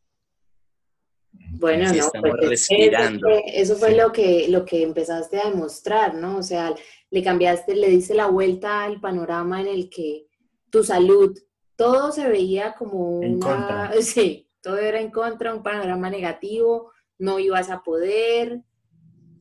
Bueno, 1.31 1.91
no, 1.91 2.11
pues 2.21 2.33
respirando. 2.49 3.27
Eso 3.45 3.75
fue, 3.75 3.95
lo, 3.95 4.11
que, 4.11 4.47
lo 4.49 4.65
que 4.65 4.83
empezaste 4.83 5.39
a 5.39 5.49
demostrar, 5.49 6.15
¿no? 6.15 6.37
O 6.37 6.43
sea, 6.43 6.73
le 7.11 7.23
cambiaste, 7.23 7.75
le 7.75 7.89
diste 7.89 8.13
la 8.13 8.27
vuelta 8.27 8.83
al 8.83 8.99
panorama 8.99 9.61
en 9.61 9.67
el 9.67 9.89
que 9.89 10.27
tu 10.69 10.83
salud, 10.83 11.37
todo 11.75 12.11
se 12.11 12.27
veía 12.27 12.75
como 12.77 13.21
en 13.23 13.39
Contra. 13.39 13.91
Sí, 14.01 14.49
todo 14.61 14.77
era 14.77 14.99
en 14.99 15.11
contra, 15.11 15.53
un 15.53 15.63
panorama 15.63 16.09
negativo, 16.09 16.91
no 17.17 17.39
ibas 17.39 17.69
a 17.69 17.81
poder, 17.81 18.61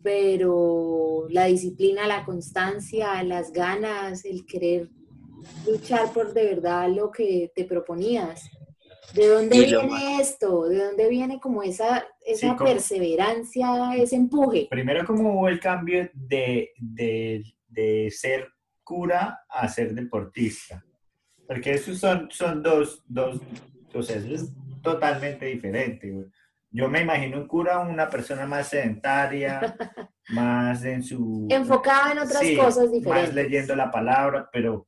pero 0.02 1.26
la 1.30 1.46
disciplina, 1.46 2.06
la 2.06 2.25
constancia, 2.25 3.22
las 3.25 3.52
ganas, 3.52 4.25
el 4.25 4.46
querer 4.46 4.88
luchar 5.66 6.12
por 6.12 6.32
de 6.32 6.44
verdad 6.54 6.88
lo 6.88 7.10
que 7.10 7.52
te 7.54 7.64
proponías. 7.64 8.48
¿De 9.14 9.26
dónde 9.26 9.64
viene 9.64 10.20
esto? 10.20 10.68
¿De 10.68 10.84
dónde 10.84 11.08
viene 11.08 11.40
como 11.40 11.62
esa, 11.62 12.06
esa 12.26 12.56
perseverancia, 12.56 13.94
ese 13.96 14.16
empuje? 14.16 14.68
Primero 14.70 15.04
como 15.06 15.38
hubo 15.38 15.48
el 15.48 15.60
cambio 15.60 16.10
de, 16.12 16.70
de, 16.78 17.42
de, 17.78 18.11
ser 18.11 18.49
cura 18.82 19.40
a 19.49 19.68
ser 19.68 19.94
deportista. 19.94 20.85
Porque 21.47 21.73
esos 21.73 21.99
son, 21.99 22.28
son 22.30 22.62
dos, 22.62 23.02
dos, 23.06 23.40
o 23.94 24.02
sea, 24.02 24.16
es 24.16 24.52
totalmente 24.82 25.47
diferente. 25.47 26.12
Yo 26.70 26.88
me 26.88 27.00
imagino 27.00 27.38
un 27.38 27.47
cura, 27.47 27.80
una 27.80 28.08
persona 28.08 28.47
más 28.47 28.68
sedentaria, 28.68 29.76
más 30.30 30.85
en 30.85 31.02
su... 31.02 31.47
Enfocada 31.50 32.12
en 32.12 32.18
otras 32.18 32.42
cosas 32.56 32.92
diferentes. 32.92 33.35
Más 33.35 33.35
leyendo 33.35 33.75
la 33.75 33.90
palabra, 33.90 34.49
pero, 34.52 34.87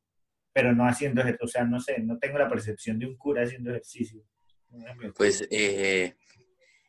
pero 0.53 0.75
no 0.75 0.87
haciendo 0.87 1.23
ejercicio. 1.23 1.47
O 1.47 1.49
sea, 1.49 1.65
no 1.65 1.81
sé, 1.81 1.99
no 2.01 2.19
tengo 2.19 2.39
la 2.39 2.49
percepción 2.49 2.99
de 2.99 3.07
un 3.07 3.17
cura 3.17 3.43
haciendo 3.43 3.71
ejercicio. 3.71 4.23
Pues 5.17 5.47
eh, 5.51 6.15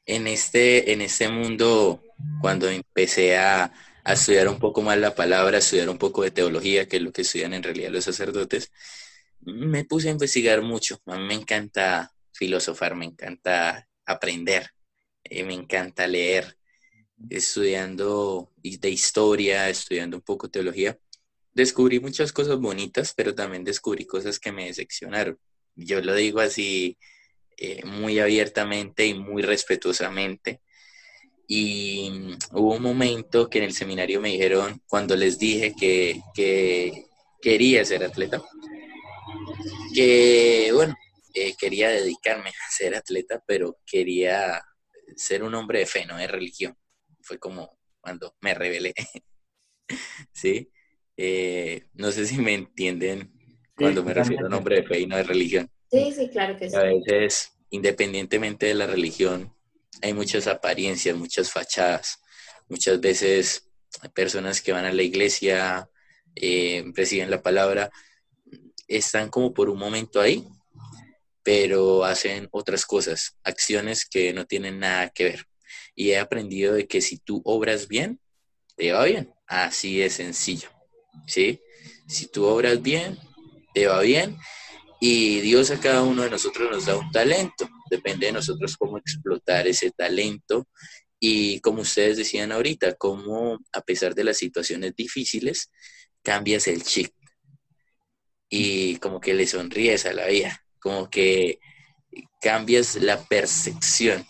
en, 0.06 0.28
este, 0.28 0.92
en 0.92 1.02
este 1.02 1.30
mundo, 1.30 2.04
cuando 2.42 2.70
empecé 2.70 3.38
a, 3.38 3.72
a 4.04 4.14
estudiar 4.14 4.48
un 4.48 4.60
poco 4.60 4.82
más 4.82 4.98
la 4.98 5.16
palabra, 5.16 5.58
a 5.58 5.60
estudiar 5.60 5.90
un 5.90 5.98
poco 5.98 6.24
de 6.24 6.32
teología, 6.32 6.88
que 6.88 6.98
es 6.98 7.04
lo 7.04 7.12
que 7.12 7.22
estudian 7.22 7.54
en 7.54 7.64
realidad 7.64 7.92
los 7.92 8.06
sacerdotes, 8.06 8.72
me 9.42 9.86
puse 9.86 10.10
a 10.10 10.12
investigar 10.12 10.62
mucho. 10.62 11.02
A 11.06 11.18
mí 11.18 11.26
me 11.26 11.34
encanta 11.36 12.12
filosofar, 12.32 12.96
me 12.96 13.06
encanta 13.06 13.88
aprender. 14.06 14.72
Eh, 15.24 15.44
me 15.44 15.54
encanta 15.54 16.08
leer, 16.08 16.58
estudiando 17.30 18.52
de 18.64 18.90
historia, 18.90 19.70
estudiando 19.70 20.18
un 20.18 20.24
poco 20.24 20.50
teología. 20.50 20.98
Descubrí 21.54 22.00
muchas 22.00 22.32
cosas 22.34 22.58
bonitas, 22.58 23.14
pero 23.16 23.36
también 23.36 23.64
descubrí 23.64 24.06
cosas 24.06 24.40
que 24.40 24.52
me 24.52 24.66
decepcionaron. 24.68 25.38
Yo 25.76 26.02
lo 26.02 26.16
digo 26.16 26.40
así 26.40 26.98
eh, 27.58 27.86
muy 27.86 28.20
abiertamente 28.20 29.06
y 29.06 29.14
muy 29.14 29.44
respetuosamente. 29.44 30.62
Y 31.48 32.38
hubo 32.52 32.76
un 32.76 32.82
momento 32.82 33.50
que 33.50 33.58
en 33.60 33.66
el 33.66 33.74
seminario 33.74 34.22
me 34.22 34.30
dijeron, 34.30 34.82
cuando 34.88 35.16
les 35.16 35.38
dije 35.38 35.74
que, 35.78 36.22
que 36.34 37.06
quería 37.42 37.84
ser 37.84 38.04
atleta, 38.04 38.42
que 39.94 40.72
bueno, 40.74 40.96
eh, 41.34 41.56
quería 41.58 41.90
dedicarme 41.90 42.50
a 42.50 42.72
ser 42.72 42.96
atleta, 42.96 43.44
pero 43.46 43.80
quería 43.86 44.62
ser 45.16 45.44
un 45.44 45.56
hombre 45.56 45.80
de 45.80 45.86
fe, 45.86 46.06
no 46.06 46.18
de 46.18 46.28
religión. 46.28 46.78
Fue 47.22 47.38
como 47.38 47.78
cuando 48.00 48.36
me 48.42 48.54
rebelé. 48.54 48.94
¿Sí? 50.34 50.72
Eh, 51.18 51.88
no 51.94 52.12
sé 52.12 52.26
si 52.26 52.38
me 52.38 52.54
entienden 52.54 53.32
cuando 53.76 54.04
me 54.04 54.14
refiero 54.14 54.46
a 54.46 54.48
un 54.48 54.54
hombre 54.54 54.78
de 54.78 54.84
fe 54.84 55.00
y 55.02 55.08
no 55.08 55.18
de 55.18 55.24
religión. 55.24 55.70
Sí, 55.92 56.12
sí, 56.16 56.30
claro 56.30 56.58
que 56.58 56.70
sí. 56.70 56.76
A 56.76 56.84
veces, 56.84 57.54
independientemente 57.70 58.66
de 58.68 58.76
la 58.76 58.88
religión, 58.88 59.54
hay 60.02 60.14
muchas 60.14 60.48
apariencias, 60.48 61.16
muchas 61.16 61.52
fachadas. 61.52 62.20
Muchas 62.70 63.00
veces 63.00 63.68
personas 64.14 64.62
que 64.62 64.72
van 64.72 64.86
a 64.86 64.94
la 64.94 65.04
iglesia, 65.04 65.90
eh, 66.36 66.84
reciben 66.96 67.30
la 67.30 67.42
palabra, 67.42 67.92
están 68.88 69.30
como 69.30 69.54
por 69.54 69.70
un 69.70 69.78
momento 69.78 70.22
ahí, 70.22 70.48
pero 71.44 72.04
hacen 72.04 72.48
otras 72.52 72.86
cosas, 72.86 73.38
acciones 73.44 74.06
que 74.06 74.34
no 74.34 74.46
tienen 74.46 74.80
nada 74.80 75.10
que 75.10 75.26
ver. 75.26 75.46
Y 75.96 76.12
he 76.12 76.20
aprendido 76.20 76.74
de 76.74 76.88
que 76.88 77.02
si 77.02 77.18
tú 77.18 77.42
obras 77.44 77.88
bien, 77.88 78.20
te 78.76 78.92
va 78.92 79.06
bien. 79.06 79.34
Así 79.48 80.00
de 80.00 80.10
sencillo. 80.10 80.70
¿Sí? 81.28 81.62
Si 82.08 82.28
tú 82.28 82.46
obras 82.46 82.82
bien, 82.82 83.18
te 83.74 83.88
va 83.88 84.02
bien. 84.02 84.38
Y 85.02 85.42
Dios 85.42 85.70
a 85.72 85.80
cada 85.82 86.04
uno 86.04 86.22
de 86.22 86.30
nosotros 86.30 86.72
nos 86.72 86.86
da 86.86 86.96
un 86.96 87.12
talento. 87.12 87.68
Depende 87.90 88.28
de 88.28 88.32
nosotros 88.32 88.78
cómo 88.78 88.98
explotar 88.98 89.68
ese 89.68 89.92
talento. 89.92 90.70
Y 91.20 91.60
como 91.60 91.82
ustedes 91.82 92.18
decían 92.18 92.54
ahorita, 92.54 92.94
cómo 92.96 93.60
a 93.74 93.82
pesar 93.82 94.16
de 94.16 94.24
las 94.24 94.38
situaciones 94.38 94.96
difíciles, 94.96 95.70
cambias 96.24 96.68
el 96.68 96.84
chip. 96.84 97.12
Y 98.48 98.96
como 98.98 99.20
que 99.20 99.34
le 99.34 99.46
sonríes 99.46 100.06
a 100.06 100.14
la 100.14 100.28
vida 100.28 100.64
como 100.82 101.10
que 101.10 101.60
cambias 102.42 102.96
la 102.96 103.24
percepción. 103.24 104.26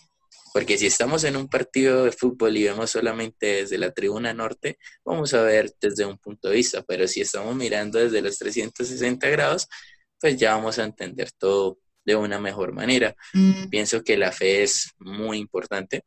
Porque 0.53 0.77
si 0.77 0.85
estamos 0.85 1.23
en 1.23 1.37
un 1.37 1.47
partido 1.47 2.03
de 2.03 2.11
fútbol 2.11 2.57
y 2.57 2.65
vemos 2.65 2.91
solamente 2.91 3.61
desde 3.61 3.77
la 3.77 3.91
tribuna 3.91 4.33
norte, 4.33 4.77
vamos 5.05 5.33
a 5.33 5.41
ver 5.41 5.73
desde 5.79 6.05
un 6.05 6.17
punto 6.17 6.49
de 6.49 6.57
vista, 6.57 6.83
pero 6.83 7.07
si 7.07 7.21
estamos 7.21 7.55
mirando 7.55 7.99
desde 7.99 8.21
los 8.21 8.37
360 8.37 9.29
grados, 9.29 9.69
pues 10.21 10.37
ya 10.37 10.55
vamos 10.55 10.79
a 10.79 10.85
entender 10.85 11.31
todo 11.33 11.79
de 12.05 12.15
una 12.15 12.39
mejor 12.39 12.71
manera. 12.71 13.15
Mm. 13.33 13.67
Pienso 13.69 14.03
que 14.03 14.15
la 14.15 14.31
fe 14.31 14.63
es 14.63 14.91
muy 14.99 15.39
importante 15.39 16.03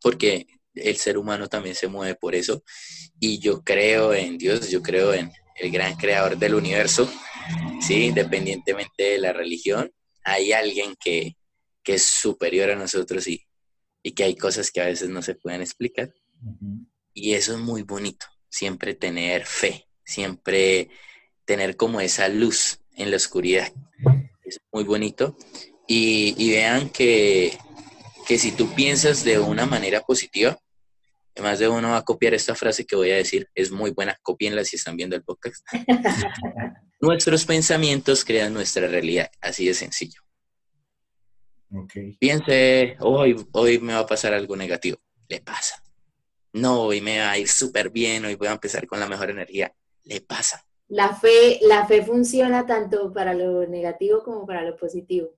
porque 0.00 0.46
el 0.74 0.96
ser 0.96 1.18
humano 1.18 1.48
también 1.48 1.74
se 1.74 1.88
mueve 1.88 2.14
por 2.14 2.34
eso 2.34 2.64
y 3.20 3.38
yo 3.38 3.62
creo 3.62 4.14
en 4.14 4.38
Dios, 4.38 4.70
yo 4.70 4.82
creo 4.82 5.12
en 5.12 5.30
el 5.56 5.70
gran 5.70 5.94
creador 5.96 6.36
del 6.38 6.54
universo 6.54 7.08
¿sí? 7.80 8.06
Independientemente 8.06 9.02
de 9.02 9.18
la 9.18 9.32
religión, 9.32 9.92
hay 10.22 10.52
alguien 10.52 10.96
que, 10.98 11.36
que 11.82 11.94
es 11.94 12.04
superior 12.04 12.70
a 12.70 12.76
nosotros 12.76 13.26
y, 13.28 13.46
y 14.02 14.12
que 14.12 14.24
hay 14.24 14.36
cosas 14.36 14.70
que 14.70 14.80
a 14.80 14.86
veces 14.86 15.08
no 15.08 15.22
se 15.22 15.34
pueden 15.34 15.60
explicar. 15.60 16.12
Y 17.12 17.34
eso 17.34 17.52
es 17.52 17.58
muy 17.58 17.82
bonito, 17.82 18.26
siempre 18.48 18.94
tener 18.94 19.46
fe, 19.46 19.86
siempre 20.04 20.90
tener 21.44 21.76
como 21.76 22.00
esa 22.00 22.28
luz 22.28 22.80
en 22.96 23.10
la 23.10 23.16
oscuridad. 23.16 23.72
Es 24.44 24.60
muy 24.72 24.84
bonito. 24.84 25.36
Y, 25.86 26.34
y 26.38 26.50
vean 26.50 26.88
que, 26.90 27.56
que 28.26 28.38
si 28.38 28.52
tú 28.52 28.74
piensas 28.74 29.24
de 29.24 29.38
una 29.38 29.66
manera 29.66 30.00
positiva, 30.00 30.58
más 31.42 31.58
de 31.58 31.68
uno 31.68 31.90
va 31.90 31.98
a 31.98 32.04
copiar 32.04 32.34
esta 32.34 32.54
frase 32.54 32.86
que 32.86 32.96
voy 32.96 33.10
a 33.10 33.16
decir, 33.16 33.48
es 33.54 33.70
muy 33.70 33.90
buena, 33.90 34.16
copienla 34.22 34.64
si 34.64 34.76
están 34.76 34.96
viendo 34.96 35.16
el 35.16 35.24
podcast. 35.24 35.66
Nuestros 37.00 37.44
pensamientos 37.44 38.24
crean 38.24 38.54
nuestra 38.54 38.86
realidad, 38.86 39.30
así 39.40 39.66
de 39.66 39.74
sencillo. 39.74 40.20
Piense, 42.20 42.96
hoy, 43.00 43.34
hoy 43.52 43.78
me 43.80 43.94
va 43.94 44.00
a 44.00 44.06
pasar 44.06 44.32
algo 44.32 44.54
negativo, 44.56 44.98
le 45.28 45.40
pasa. 45.40 45.82
No, 46.52 46.82
hoy 46.82 47.00
me 47.00 47.18
va 47.18 47.32
a 47.32 47.38
ir 47.38 47.48
súper 47.48 47.90
bien, 47.90 48.24
hoy 48.24 48.36
voy 48.36 48.46
a 48.46 48.52
empezar 48.52 48.86
con 48.86 49.00
la 49.00 49.08
mejor 49.08 49.30
energía, 49.30 49.74
le 50.04 50.20
pasa. 50.20 50.64
La 50.94 51.12
fe, 51.12 51.58
la 51.62 51.84
fe 51.88 52.04
funciona 52.04 52.66
tanto 52.66 53.12
para 53.12 53.34
lo 53.34 53.66
negativo 53.66 54.22
como 54.22 54.46
para 54.46 54.62
lo 54.62 54.76
positivo. 54.76 55.28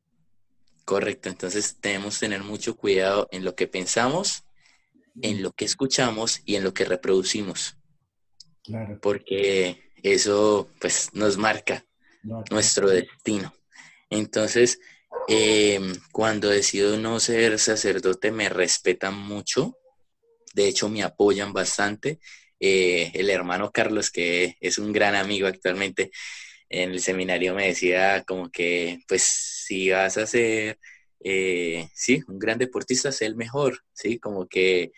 Correcto, 0.85 1.31
entonces 1.31 1.79
debemos 1.81 2.19
tener 2.21 2.43
mucho 2.45 2.77
cuidado 2.77 3.27
en 3.31 3.43
lo 3.43 3.55
que 3.55 3.67
pensamos, 3.67 4.45
en 5.23 5.43
lo 5.43 5.53
que 5.53 5.65
escuchamos 5.65 6.43
y 6.45 6.57
en 6.57 6.65
lo 6.65 6.75
que 6.75 6.85
reproducimos. 6.85 7.79
Claro. 8.65 8.99
Porque 9.01 9.81
eso 10.03 10.69
pues 10.79 11.09
nos 11.15 11.39
marca 11.39 11.87
nuestro 12.51 12.91
destino. 12.91 13.55
Entonces, 14.11 14.79
em, 15.27 15.95
cuando 16.13 16.51
decido 16.51 16.99
no 16.99 17.19
ser 17.19 17.59
sacerdote, 17.59 18.31
me 18.31 18.51
respetan 18.51 19.17
mucho. 19.17 19.79
De 20.53 20.69
hecho, 20.69 20.91
me 20.91 21.03
apoyan 21.03 21.55
bastante. 21.55 22.21
Eh, 22.61 23.11
el 23.15 23.31
hermano 23.31 23.71
Carlos, 23.71 24.11
que 24.11 24.57
es 24.61 24.79
un 24.79 24.93
gran 24.93 25.15
amigo 25.15 25.47
actualmente, 25.47 26.11
en 26.69 26.91
el 26.91 27.01
seminario 27.01 27.55
me 27.55 27.69
decía 27.69 28.25
como 28.27 28.51
que, 28.51 29.01
pues, 29.09 29.23
si 29.23 29.91
vas 29.91 30.17
a 30.19 30.27
ser, 30.27 30.79
eh, 31.21 31.89
sí, 31.95 32.23
un 32.29 32.39
gran 32.39 32.59
deportista, 32.59 33.13
sé 33.13 33.27
el 33.27 33.37
mejor, 33.37 33.81
sí, 33.93 34.19
como 34.19 34.47
que 34.49 34.93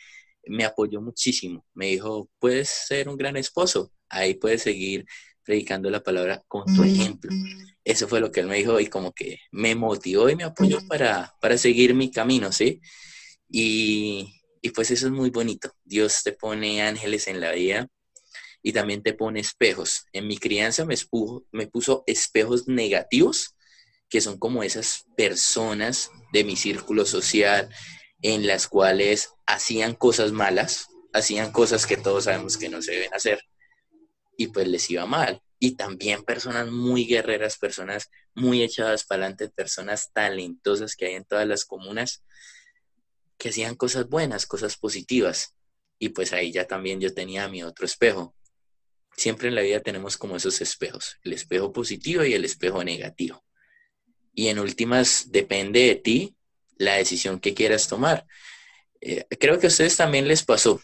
me 0.47 0.65
apoyó 0.65 1.01
muchísimo. 1.01 1.67
Me 1.75 1.87
dijo, 1.87 2.31
puedes 2.39 2.69
ser 2.69 3.09
un 3.09 3.17
gran 3.17 3.37
esposo, 3.37 3.93
ahí 4.09 4.35
puedes 4.35 4.63
seguir 4.63 5.05
predicando 5.43 5.91
la 5.91 6.03
palabra 6.03 6.43
con 6.47 6.65
tu 6.75 6.85
ejemplo. 6.85 7.31
Eso 7.85 8.07
fue 8.07 8.21
lo 8.21 8.31
que 8.31 8.41
él 8.41 8.47
me 8.47 8.57
dijo 8.57 8.79
y 8.81 8.87
como 8.87 9.13
que 9.13 9.39
me 9.51 9.75
motivó 9.75 10.29
y 10.29 10.37
me 10.37 10.45
apoyó 10.45 10.79
para, 10.87 11.35
para 11.41 11.57
seguir 11.57 11.95
mi 11.95 12.11
camino, 12.11 12.53
¿sí? 12.53 12.81
Y, 13.51 14.38
y 14.63 14.71
pues 14.71 14.91
eso 14.91 15.07
es 15.07 15.13
muy 15.13 15.31
bonito. 15.31 15.73
Dios 15.85 16.23
te 16.23 16.33
pone 16.33 16.83
ángeles 16.83 17.29
en 17.29 17.41
la 17.41 17.53
vida 17.53 17.89
y 18.63 18.73
también 18.73 19.03
te 19.03 19.15
pone 19.15 19.41
espejos. 19.41 20.07
En 20.13 20.27
mi 20.27 20.39
crianza 20.39 20.85
me, 20.85 20.97
me 21.53 21.67
puso 21.67 22.05
espejos 22.07 22.69
negativos, 22.69 23.55
que 24.09 24.21
son 24.21 24.39
como 24.39 24.63
esas 24.63 25.05
personas 25.17 26.11
de 26.33 26.45
mi 26.45 26.57
círculo 26.57 27.05
social 27.05 27.69
en 28.23 28.47
las 28.47 28.67
cuales 28.67 29.31
hacían 29.47 29.95
cosas 29.95 30.33
malas, 30.33 30.89
hacían 31.13 31.53
cosas 31.53 31.87
que 31.87 31.97
todos 31.97 32.25
sabemos 32.25 32.57
que 32.57 32.69
no 32.69 32.83
se 32.83 32.93
deben 32.93 33.15
hacer 33.15 33.41
y 34.37 34.49
pues 34.49 34.67
les 34.69 34.89
iba 34.91 35.05
mal. 35.05 35.43
Y 35.61 35.75
también 35.75 36.23
personas 36.23 36.71
muy 36.71 37.05
guerreras, 37.05 37.59
personas 37.59 38.11
muy 38.35 38.63
echadas 38.63 39.05
para 39.05 39.25
adelante, 39.25 39.51
personas 39.51 40.13
talentosas 40.13 40.95
que 40.95 41.07
hay 41.07 41.15
en 41.15 41.25
todas 41.25 41.47
las 41.47 41.65
comunas 41.65 42.23
que 43.39 43.51
hacían 43.51 43.77
cosas 43.77 44.09
buenas, 44.09 44.47
cosas 44.47 44.77
positivas. 44.77 45.55
Y 45.99 46.11
pues 46.11 46.33
ahí 46.33 46.53
ya 46.53 46.67
también 46.67 47.01
yo 47.01 47.15
tenía 47.15 47.49
mi 47.49 47.63
otro 47.63 47.87
espejo. 47.87 48.35
Siempre 49.17 49.49
en 49.49 49.55
la 49.55 49.63
vida 49.63 49.81
tenemos 49.81 50.17
como 50.17 50.37
esos 50.37 50.61
espejos, 50.61 51.17
el 51.23 51.33
espejo 51.33 51.73
positivo 51.73 52.25
y 52.25 52.35
el 52.35 52.45
espejo 52.45 52.85
negativo. 52.85 53.45
Y 54.33 54.49
en 54.49 54.59
últimas, 54.59 55.31
depende 55.31 55.81
de 55.81 55.95
ti 55.97 56.37
la 56.77 56.95
decisión 56.95 57.41
que 57.41 57.55
quieras 57.55 57.89
tomar. 57.89 58.27
Eh, 59.01 59.25
creo 59.41 59.59
que 59.59 59.67
a 59.67 59.71
ustedes 59.71 59.97
también 59.97 60.29
les 60.29 60.45
pasó. 60.45 60.81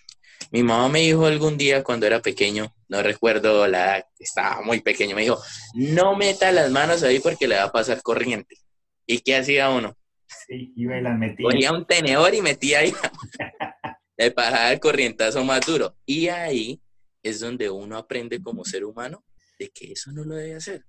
Mi 0.50 0.62
mamá 0.62 0.88
me 0.88 1.00
dijo 1.00 1.26
algún 1.26 1.57
día 1.57 1.85
cuando 1.85 2.07
era 2.07 2.20
pequeño, 2.20 2.74
no 2.88 3.02
recuerdo 3.02 3.66
la 3.66 3.79
edad, 3.85 4.07
estaba 4.18 4.62
muy 4.62 4.81
pequeño, 4.81 5.16
me 5.16 5.22
dijo, 5.22 5.40
no 5.74 6.16
meta 6.16 6.52
las 6.52 6.70
manos 6.70 7.02
ahí 7.02 7.18
porque 7.18 7.48
le 7.48 7.57
va 7.57 7.64
a 7.64 7.72
pasar 7.72 8.02
corriente. 8.02 8.59
¿Y 9.07 9.20
qué 9.20 9.37
hacía 9.37 9.70
uno? 9.70 9.96
Sí, 10.26 10.72
iba 10.76 10.98
y 10.98 11.02
las 11.02 11.18
metía. 11.18 11.48
Ponía 11.48 11.72
un 11.72 11.87
tenedor 11.87 12.34
y 12.34 12.42
metía 12.42 12.80
ahí. 12.80 12.92
le 14.16 14.30
pasaba 14.30 14.72
el 14.72 14.80
corrientazo 14.80 15.44
más 15.44 15.64
duro. 15.66 15.96
Y 16.06 16.28
ahí 16.28 16.80
es 17.22 17.40
donde 17.40 17.70
uno 17.70 17.96
aprende 17.96 18.40
como 18.42 18.64
ser 18.64 18.84
humano 18.84 19.24
de 19.58 19.70
que 19.70 19.92
eso 19.92 20.12
no 20.12 20.24
lo 20.24 20.34
debe 20.34 20.56
hacer. 20.56 20.84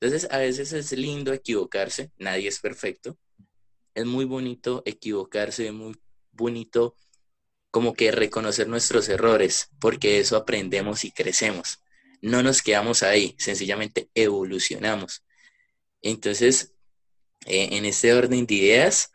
Entonces, 0.00 0.30
a 0.30 0.38
veces 0.38 0.72
es 0.72 0.92
lindo 0.92 1.32
equivocarse, 1.32 2.10
nadie 2.16 2.48
es 2.48 2.58
perfecto, 2.58 3.18
es 3.94 4.06
muy 4.06 4.24
bonito 4.24 4.82
equivocarse, 4.86 5.66
es 5.66 5.72
muy 5.72 5.94
bonito 6.32 6.96
como 7.70 7.92
que 7.92 8.10
reconocer 8.10 8.66
nuestros 8.66 9.08
errores, 9.08 9.68
porque 9.78 10.18
eso 10.18 10.36
aprendemos 10.36 11.04
y 11.04 11.12
crecemos. 11.12 11.82
No 12.22 12.42
nos 12.42 12.62
quedamos 12.62 13.02
ahí, 13.02 13.34
sencillamente 13.38 14.10
evolucionamos. 14.14 15.24
Entonces, 16.02 16.74
eh, 17.50 17.76
en 17.76 17.84
este 17.84 18.14
orden 18.14 18.46
de 18.46 18.54
ideas, 18.54 19.12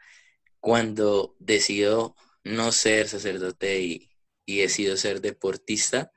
cuando 0.60 1.36
decido 1.40 2.16
no 2.44 2.72
ser 2.72 3.08
sacerdote 3.08 3.80
y, 3.80 4.10
y 4.46 4.58
decido 4.58 4.98
ser 4.98 5.22
deportista, 5.22 6.12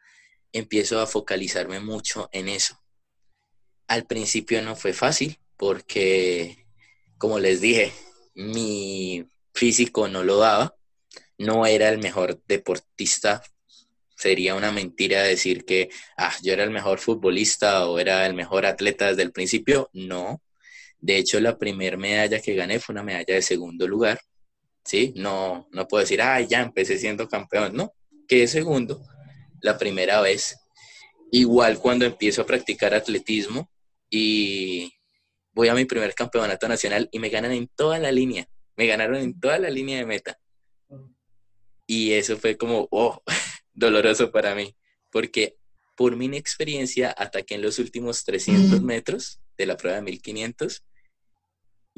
empiezo 0.52 1.00
a 1.00 1.06
focalizarme 1.06 1.80
mucho 1.80 2.28
en 2.32 2.48
eso. 2.48 2.82
Al 3.86 4.06
principio 4.06 4.60
no 4.62 4.76
fue 4.76 4.92
fácil 4.92 5.38
porque, 5.56 6.66
como 7.18 7.38
les 7.38 7.60
dije, 7.60 7.92
mi 8.34 9.26
físico 9.54 10.08
no 10.08 10.24
lo 10.24 10.38
daba, 10.38 10.76
no 11.38 11.66
era 11.66 11.88
el 11.88 11.98
mejor 11.98 12.42
deportista. 12.46 13.42
Sería 14.16 14.54
una 14.56 14.72
mentira 14.72 15.22
decir 15.22 15.64
que 15.64 15.90
ah, 16.16 16.34
yo 16.42 16.52
era 16.52 16.64
el 16.64 16.70
mejor 16.70 16.98
futbolista 16.98 17.88
o 17.88 17.98
era 17.98 18.26
el 18.26 18.34
mejor 18.34 18.66
atleta 18.66 19.06
desde 19.06 19.22
el 19.22 19.32
principio. 19.32 19.88
No. 19.92 20.42
De 21.00 21.16
hecho, 21.16 21.40
la 21.40 21.56
primera 21.56 21.96
medalla 21.96 22.40
que 22.40 22.54
gané 22.54 22.80
fue 22.80 22.92
una 22.92 23.02
medalla 23.02 23.34
de 23.34 23.42
segundo 23.42 23.86
lugar. 23.86 24.20
¿Sí? 24.84 25.12
No, 25.16 25.68
no 25.72 25.86
puedo 25.86 26.02
decir, 26.02 26.22
ah, 26.22 26.40
ya 26.40 26.62
empecé 26.62 26.98
siendo 26.98 27.28
campeón. 27.28 27.74
No, 27.76 27.92
quedé 28.26 28.46
segundo 28.48 29.00
la 29.60 29.76
primera 29.78 30.20
vez. 30.20 30.56
Igual 31.30 31.78
cuando 31.78 32.06
empiezo 32.06 32.42
a 32.42 32.46
practicar 32.46 32.94
atletismo 32.94 33.70
y 34.10 34.90
voy 35.52 35.68
a 35.68 35.74
mi 35.74 35.84
primer 35.84 36.14
campeonato 36.14 36.68
nacional 36.68 37.08
y 37.12 37.18
me 37.18 37.28
ganan 37.28 37.52
en 37.52 37.68
toda 37.68 37.98
la 37.98 38.10
línea. 38.10 38.48
Me 38.76 38.86
ganaron 38.86 39.16
en 39.16 39.38
toda 39.38 39.58
la 39.58 39.70
línea 39.70 39.98
de 39.98 40.06
meta. 40.06 40.38
Y 41.86 42.12
eso 42.12 42.36
fue 42.36 42.56
como, 42.56 42.88
oh, 42.90 43.22
doloroso 43.72 44.30
para 44.30 44.54
mí, 44.54 44.76
porque 45.10 45.56
por 45.96 46.16
mi 46.16 46.26
inexperiencia 46.26 47.14
ataqué 47.16 47.56
en 47.56 47.62
los 47.62 47.78
últimos 47.78 48.24
300 48.24 48.82
metros 48.82 49.40
de 49.56 49.66
la 49.66 49.76
prueba 49.76 49.96
de 49.96 50.02
1500 50.02 50.84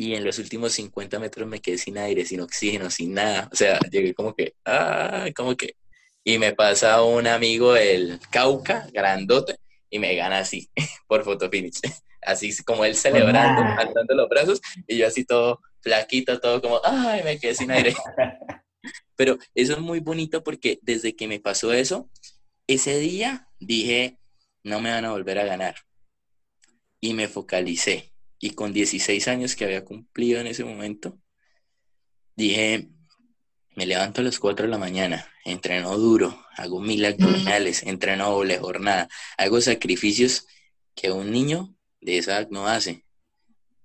y 0.01 0.15
en 0.15 0.25
los 0.25 0.39
últimos 0.39 0.73
50 0.73 1.19
metros 1.19 1.47
me 1.47 1.61
quedé 1.61 1.77
sin 1.77 1.99
aire, 1.99 2.25
sin 2.25 2.41
oxígeno, 2.41 2.91
sin 2.91 3.13
nada. 3.13 3.51
O 3.53 3.55
sea, 3.55 3.79
llegué 3.91 4.15
como 4.15 4.35
que, 4.35 4.55
ah, 4.65 5.27
como 5.37 5.55
que. 5.55 5.75
Y 6.25 6.39
me 6.39 6.55
pasa 6.55 7.03
un 7.03 7.27
amigo 7.27 7.77
el 7.77 8.19
Cauca, 8.31 8.89
grandote, 8.95 9.57
y 9.91 9.99
me 9.99 10.15
gana 10.15 10.39
así, 10.39 10.71
por 11.07 11.23
fotofinish 11.23 11.81
así 12.23 12.51
como 12.65 12.87
él 12.87 12.95
celebrando, 12.95 13.61
alzando 13.61 14.15
los 14.15 14.27
brazos, 14.31 14.63
y 14.87 14.97
yo 14.97 15.07
así 15.07 15.27
todo 15.27 15.61
flaquito, 15.83 16.41
todo 16.41 16.63
como, 16.63 16.81
ay, 16.83 17.23
me 17.23 17.39
quedé 17.39 17.55
sin 17.55 17.71
aire. 17.71 17.95
Pero 19.17 19.37
eso 19.55 19.75
es 19.75 19.81
muy 19.81 20.01
bonito 20.01 20.43
porque 20.43 20.79
desde 20.81 21.15
que 21.15 21.29
me 21.29 21.41
pasó 21.41 21.75
eso, 21.75 22.09
ese 22.67 22.99
día 22.99 23.49
dije, 23.59 24.17
no 24.65 24.81
me 24.81 24.93
van 24.93 25.05
a 25.05 25.11
volver 25.11 25.39
a 25.39 25.45
ganar. 25.45 25.75
Y 27.03 27.13
me 27.13 27.29
focalicé. 27.29 28.15
Y 28.41 28.51
con 28.53 28.73
16 28.73 29.29
años 29.29 29.55
que 29.55 29.65
había 29.65 29.85
cumplido 29.85 30.41
en 30.41 30.49
ese 30.49 30.65
momento, 30.65 31.21
dije, 32.35 32.89
me 33.77 33.87
levanto 33.87 34.23
a 34.23 34.25
las 34.25 34.39
4 34.39 34.67
de 34.67 34.71
la 34.71 34.79
mañana, 34.79 35.31
entreno 35.45 35.97
duro, 35.97 36.45
hago 36.57 36.81
mil 36.81 37.05
abdominales, 37.05 37.83
entreno 37.85 38.31
doble 38.31 38.59
jornada, 38.59 39.09
hago 39.37 39.61
sacrificios 39.61 40.47
que 40.95 41.13
un 41.13 41.31
niño 41.31 41.75
de 42.01 42.19
esa 42.19 42.47
no 42.51 42.67
hace. 42.67 43.05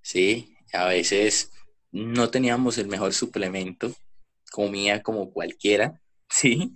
Sí, 0.01 0.55
a 0.73 0.85
veces 0.85 1.51
no 1.91 2.29
teníamos 2.29 2.77
el 2.77 2.87
mejor 2.87 3.13
suplemento, 3.13 3.93
comía 4.51 5.03
como 5.03 5.31
cualquiera, 5.31 6.01
sí, 6.29 6.73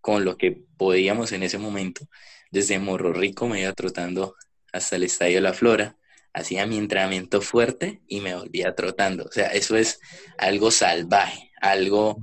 con 0.00 0.24
lo 0.24 0.36
que 0.36 0.52
podíamos 0.76 1.32
en 1.32 1.42
ese 1.42 1.58
momento. 1.58 2.08
Desde 2.50 2.78
Morro 2.78 3.12
Rico 3.12 3.48
me 3.48 3.60
iba 3.60 3.72
trotando 3.72 4.34
hasta 4.72 4.96
el 4.96 5.04
Estadio 5.04 5.40
La 5.40 5.52
Flora, 5.52 5.96
hacía 6.36 6.66
mi 6.66 6.76
entrenamiento 6.76 7.40
fuerte 7.40 8.02
y 8.06 8.20
me 8.20 8.34
volvía 8.34 8.74
trotando. 8.74 9.24
O 9.24 9.32
sea, 9.32 9.46
eso 9.48 9.74
es 9.74 10.00
algo 10.36 10.70
salvaje, 10.70 11.50
algo 11.62 12.18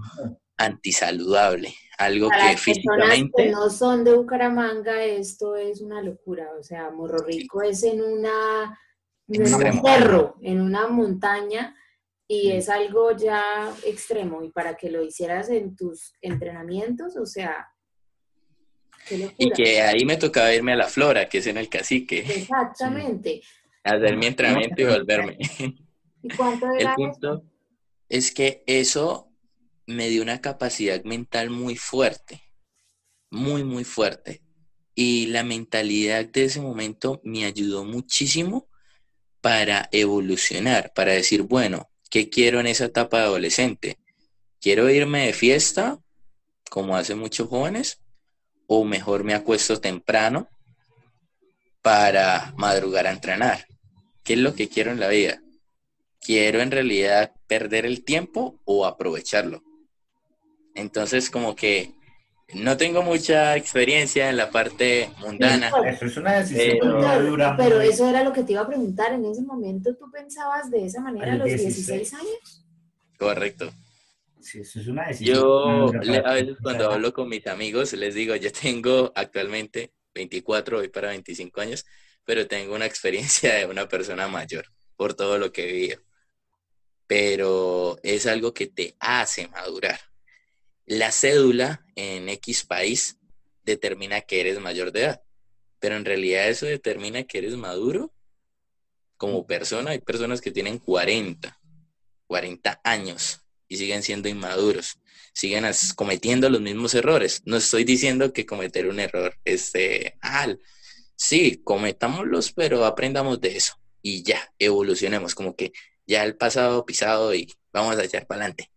antisaludable, 0.55 1.73
algo 1.97 2.29
que 2.29 2.55
físicamente... 2.57 3.43
que 3.45 3.49
no 3.49 3.71
son 3.71 4.03
de 4.03 4.13
Bucaramanga, 4.13 5.03
esto 5.03 5.55
es 5.55 5.81
una 5.81 6.01
locura. 6.03 6.47
O 6.59 6.63
sea, 6.63 6.91
Morro 6.91 7.25
Rico 7.25 7.63
es 7.63 7.83
en 7.83 8.01
una 8.01 8.79
en 9.27 9.41
un 9.41 9.81
cerro, 9.83 10.35
en 10.41 10.61
una 10.61 10.87
montaña, 10.87 11.75
y 12.27 12.51
es 12.51 12.69
algo 12.69 13.17
ya 13.17 13.73
extremo. 13.83 14.43
Y 14.43 14.51
para 14.51 14.75
que 14.75 14.91
lo 14.91 15.03
hicieras 15.03 15.49
en 15.49 15.75
tus 15.75 16.13
entrenamientos, 16.21 17.17
o 17.17 17.25
sea, 17.25 17.67
y 19.09 19.51
que 19.51 19.81
ahí 19.81 20.05
me 20.05 20.17
tocaba 20.17 20.53
irme 20.53 20.73
a 20.73 20.77
la 20.77 20.87
flora, 20.87 21.27
que 21.27 21.39
es 21.39 21.47
en 21.47 21.57
el 21.57 21.67
cacique. 21.67 22.19
Exactamente. 22.19 23.41
Hacer 23.83 24.17
mi 24.17 24.27
entrenamiento 24.27 24.81
y 24.81 24.85
volverme. 24.85 25.37
¿Y 26.23 26.29
cuánto 26.35 26.67
el 26.77 26.93
punto 26.95 27.43
es 28.09 28.31
que 28.31 28.63
eso 28.67 29.33
me 29.85 30.09
dio 30.09 30.21
una 30.21 30.41
capacidad 30.41 31.03
mental 31.03 31.49
muy 31.49 31.75
fuerte, 31.75 32.41
muy, 33.29 33.63
muy 33.63 33.83
fuerte. 33.83 34.41
Y 34.95 35.27
la 35.27 35.43
mentalidad 35.43 36.25
de 36.25 36.45
ese 36.45 36.61
momento 36.61 37.19
me 37.23 37.45
ayudó 37.45 37.83
muchísimo 37.83 38.69
para 39.41 39.89
evolucionar, 39.91 40.93
para 40.93 41.13
decir, 41.13 41.41
bueno, 41.41 41.89
¿qué 42.09 42.29
quiero 42.29 42.59
en 42.59 42.67
esa 42.67 42.85
etapa 42.85 43.17
de 43.17 43.23
adolescente? 43.23 43.97
¿Quiero 44.61 44.89
irme 44.89 45.25
de 45.25 45.33
fiesta, 45.33 45.99
como 46.69 46.95
hacen 46.95 47.17
muchos 47.17 47.49
jóvenes? 47.49 47.99
¿O 48.67 48.85
mejor 48.85 49.23
me 49.23 49.33
acuesto 49.33 49.81
temprano 49.81 50.47
para 51.81 52.53
madrugar 52.55 53.07
a 53.07 53.11
entrenar? 53.11 53.67
¿Qué 54.23 54.33
es 54.33 54.39
lo 54.39 54.55
que 54.55 54.69
quiero 54.69 54.91
en 54.91 54.99
la 54.99 55.09
vida? 55.09 55.41
¿Quiero 56.21 56.61
en 56.61 56.71
realidad 56.71 57.33
perder 57.47 57.85
el 57.85 58.03
tiempo 58.03 58.59
o 58.63 58.85
aprovecharlo? 58.85 59.63
Entonces, 60.75 61.29
como 61.29 61.55
que 61.55 61.91
no 62.53 62.77
tengo 62.77 63.01
mucha 63.01 63.55
experiencia 63.57 64.29
en 64.29 64.37
la 64.37 64.49
parte 64.49 65.09
mundana. 65.19 65.71
Eso 65.87 66.05
es 66.05 66.17
una 66.17 66.39
decisión 66.39 66.77
pero, 66.81 67.55
Pero 67.57 67.81
eso 67.81 68.07
era 68.07 68.23
lo 68.23 68.31
que 68.31 68.43
te 68.43 68.53
iba 68.53 68.61
a 68.61 68.67
preguntar. 68.67 69.13
En 69.13 69.25
ese 69.25 69.41
momento, 69.41 69.95
¿tú 69.95 70.09
pensabas 70.11 70.69
de 70.71 70.85
esa 70.85 71.01
manera 71.01 71.33
a 71.33 71.35
los 71.35 71.47
16, 71.47 72.13
años? 72.13 72.65
Correcto. 73.17 73.71
Sí, 74.39 74.59
eso 74.59 74.79
es 74.79 74.87
una 74.87 75.07
decisión. 75.07 75.35
Yo 75.35 75.91
a 76.25 76.33
veces 76.33 76.57
cuando 76.61 76.91
hablo 76.91 77.13
con 77.13 77.29
mis 77.29 77.45
amigos 77.47 77.93
les 77.93 78.13
digo, 78.13 78.35
yo 78.35 78.51
tengo 78.51 79.11
actualmente 79.15 79.93
24, 80.13 80.77
voy 80.77 80.89
para 80.89 81.09
25 81.09 81.61
años, 81.61 81.85
pero 82.25 82.47
tengo 82.47 82.75
una 82.75 82.85
experiencia 82.85 83.55
de 83.55 83.65
una 83.65 83.87
persona 83.87 84.27
mayor 84.27 84.65
por 84.95 85.13
todo 85.13 85.37
lo 85.37 85.51
que 85.51 85.63
he 85.63 85.73
vivido. 85.73 86.01
Pero 87.07 87.99
es 88.03 88.25
algo 88.27 88.53
que 88.53 88.67
te 88.67 88.95
hace 88.99 89.47
madurar 89.47 89.99
la 90.85 91.11
cédula 91.11 91.85
en 91.95 92.29
X 92.29 92.65
país 92.65 93.17
determina 93.63 94.21
que 94.21 94.41
eres 94.41 94.59
mayor 94.59 94.91
de 94.91 95.03
edad, 95.03 95.23
pero 95.79 95.95
en 95.95 96.05
realidad 96.05 96.49
eso 96.49 96.65
determina 96.65 97.23
que 97.23 97.37
eres 97.37 97.55
maduro 97.55 98.13
como 99.17 99.47
persona. 99.47 99.91
Hay 99.91 99.99
personas 99.99 100.41
que 100.41 100.51
tienen 100.51 100.79
40, 100.79 101.57
40 102.27 102.81
años 102.83 103.41
y 103.69 103.77
siguen 103.77 104.03
siendo 104.03 104.27
inmaduros, 104.27 104.99
siguen 105.33 105.65
cometiendo 105.95 106.49
los 106.49 106.59
mismos 106.59 106.93
errores. 106.95 107.41
No 107.45 107.57
estoy 107.57 107.85
diciendo 107.85 108.33
que 108.33 108.45
cometer 108.45 108.87
un 108.87 108.99
error 108.99 109.37
esté 109.45 110.17
mal. 110.21 110.59
Sí, 111.15 111.61
cometámoslos, 111.63 112.51
pero 112.53 112.85
aprendamos 112.85 113.39
de 113.41 113.57
eso 113.57 113.75
y 114.01 114.23
ya, 114.23 114.53
evolucionemos, 114.59 115.35
como 115.35 115.55
que 115.55 115.71
ya 116.05 116.23
el 116.25 116.35
pasado 116.35 116.85
pisado 116.85 117.33
y 117.33 117.51
vamos 117.71 117.97
a 117.97 118.03
echar 118.03 118.27
para 118.27 118.41
adelante. 118.41 118.69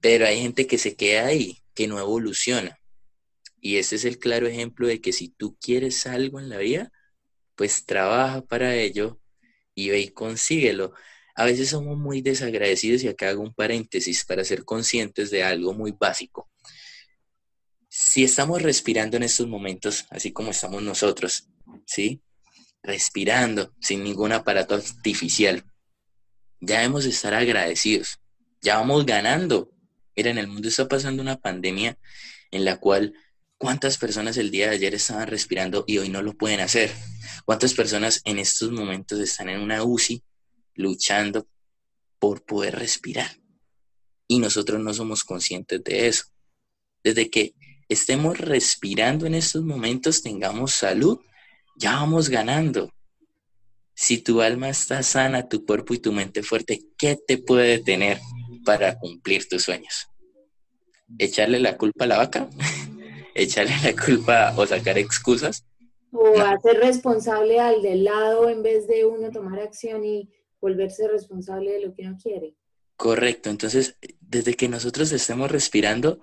Pero 0.00 0.26
hay 0.26 0.40
gente 0.40 0.66
que 0.66 0.78
se 0.78 0.96
queda 0.96 1.26
ahí, 1.26 1.58
que 1.74 1.88
no 1.88 1.98
evoluciona. 1.98 2.78
Y 3.60 3.78
ese 3.78 3.96
es 3.96 4.04
el 4.04 4.18
claro 4.18 4.46
ejemplo 4.46 4.86
de 4.86 5.00
que 5.00 5.12
si 5.12 5.30
tú 5.30 5.56
quieres 5.60 6.06
algo 6.06 6.38
en 6.40 6.48
la 6.48 6.58
vida, 6.58 6.92
pues 7.56 7.86
trabaja 7.86 8.42
para 8.42 8.76
ello 8.76 9.20
y 9.74 9.90
ve 9.90 10.00
y 10.00 10.08
consíguelo. 10.10 10.92
A 11.34 11.44
veces 11.44 11.70
somos 11.70 11.98
muy 11.98 12.20
desagradecidos 12.22 13.02
y 13.02 13.08
acá 13.08 13.30
hago 13.30 13.42
un 13.42 13.54
paréntesis 13.54 14.24
para 14.24 14.44
ser 14.44 14.64
conscientes 14.64 15.30
de 15.30 15.44
algo 15.44 15.72
muy 15.74 15.92
básico. 15.92 16.50
Si 18.00 18.22
estamos 18.22 18.62
respirando 18.62 19.16
en 19.16 19.24
estos 19.24 19.48
momentos, 19.48 20.06
así 20.10 20.30
como 20.30 20.52
estamos 20.52 20.84
nosotros, 20.84 21.48
¿sí? 21.84 22.22
Respirando 22.80 23.74
sin 23.80 24.04
ningún 24.04 24.30
aparato 24.30 24.76
artificial, 24.76 25.64
ya 26.60 26.76
debemos 26.76 27.06
estar 27.06 27.34
agradecidos. 27.34 28.20
Ya 28.60 28.76
vamos 28.76 29.04
ganando 29.04 29.72
Mira, 30.14 30.30
en 30.30 30.38
el 30.38 30.46
mundo 30.46 30.68
está 30.68 30.86
pasando 30.86 31.22
una 31.22 31.40
pandemia 31.40 31.98
en 32.52 32.64
la 32.64 32.78
cual 32.78 33.14
cuántas 33.56 33.98
personas 33.98 34.36
el 34.36 34.52
día 34.52 34.68
de 34.68 34.76
ayer 34.76 34.94
estaban 34.94 35.26
respirando 35.26 35.82
y 35.88 35.98
hoy 35.98 36.08
no 36.08 36.22
lo 36.22 36.34
pueden 36.34 36.60
hacer. 36.60 36.92
¿Cuántas 37.44 37.74
personas 37.74 38.20
en 38.24 38.38
estos 38.38 38.70
momentos 38.70 39.18
están 39.18 39.48
en 39.48 39.60
una 39.60 39.82
UCI 39.82 40.22
luchando 40.74 41.48
por 42.20 42.44
poder 42.44 42.76
respirar? 42.78 43.40
Y 44.28 44.38
nosotros 44.38 44.80
no 44.80 44.94
somos 44.94 45.24
conscientes 45.24 45.82
de 45.82 46.06
eso. 46.06 46.26
Desde 47.02 47.28
que 47.28 47.54
estemos 47.88 48.38
respirando 48.38 49.26
en 49.26 49.34
estos 49.34 49.62
momentos, 49.62 50.22
tengamos 50.22 50.72
salud, 50.72 51.20
ya 51.76 51.92
vamos 51.92 52.28
ganando. 52.28 52.90
Si 53.94 54.18
tu 54.18 54.40
alma 54.40 54.68
está 54.68 55.02
sana, 55.02 55.48
tu 55.48 55.64
cuerpo 55.64 55.94
y 55.94 55.98
tu 55.98 56.12
mente 56.12 56.42
fuerte, 56.42 56.82
¿qué 56.96 57.16
te 57.16 57.38
puede 57.38 57.78
detener? 57.78 58.18
para 58.68 58.98
cumplir 58.98 59.48
tus 59.48 59.62
sueños. 59.62 60.08
Echarle 61.18 61.58
la 61.58 61.78
culpa 61.78 62.04
a 62.04 62.06
la 62.06 62.18
vaca, 62.18 62.50
echarle 63.34 63.72
la 63.82 64.04
culpa 64.04 64.52
o 64.58 64.66
sacar 64.66 64.98
excusas. 64.98 65.64
O 66.12 66.38
hacer 66.38 66.76
responsable 66.76 67.60
al 67.60 67.80
del 67.80 68.04
lado 68.04 68.50
en 68.50 68.62
vez 68.62 68.86
de 68.86 69.06
uno 69.06 69.30
tomar 69.30 69.60
acción 69.60 70.04
y 70.04 70.28
volverse 70.60 71.08
responsable 71.08 71.72
de 71.72 71.80
lo 71.80 71.94
que 71.94 72.02
uno 72.02 72.18
quiere. 72.22 72.56
Correcto, 72.96 73.48
entonces 73.48 73.96
desde 74.20 74.52
que 74.52 74.68
nosotros 74.68 75.12
estemos 75.12 75.50
respirando, 75.50 76.20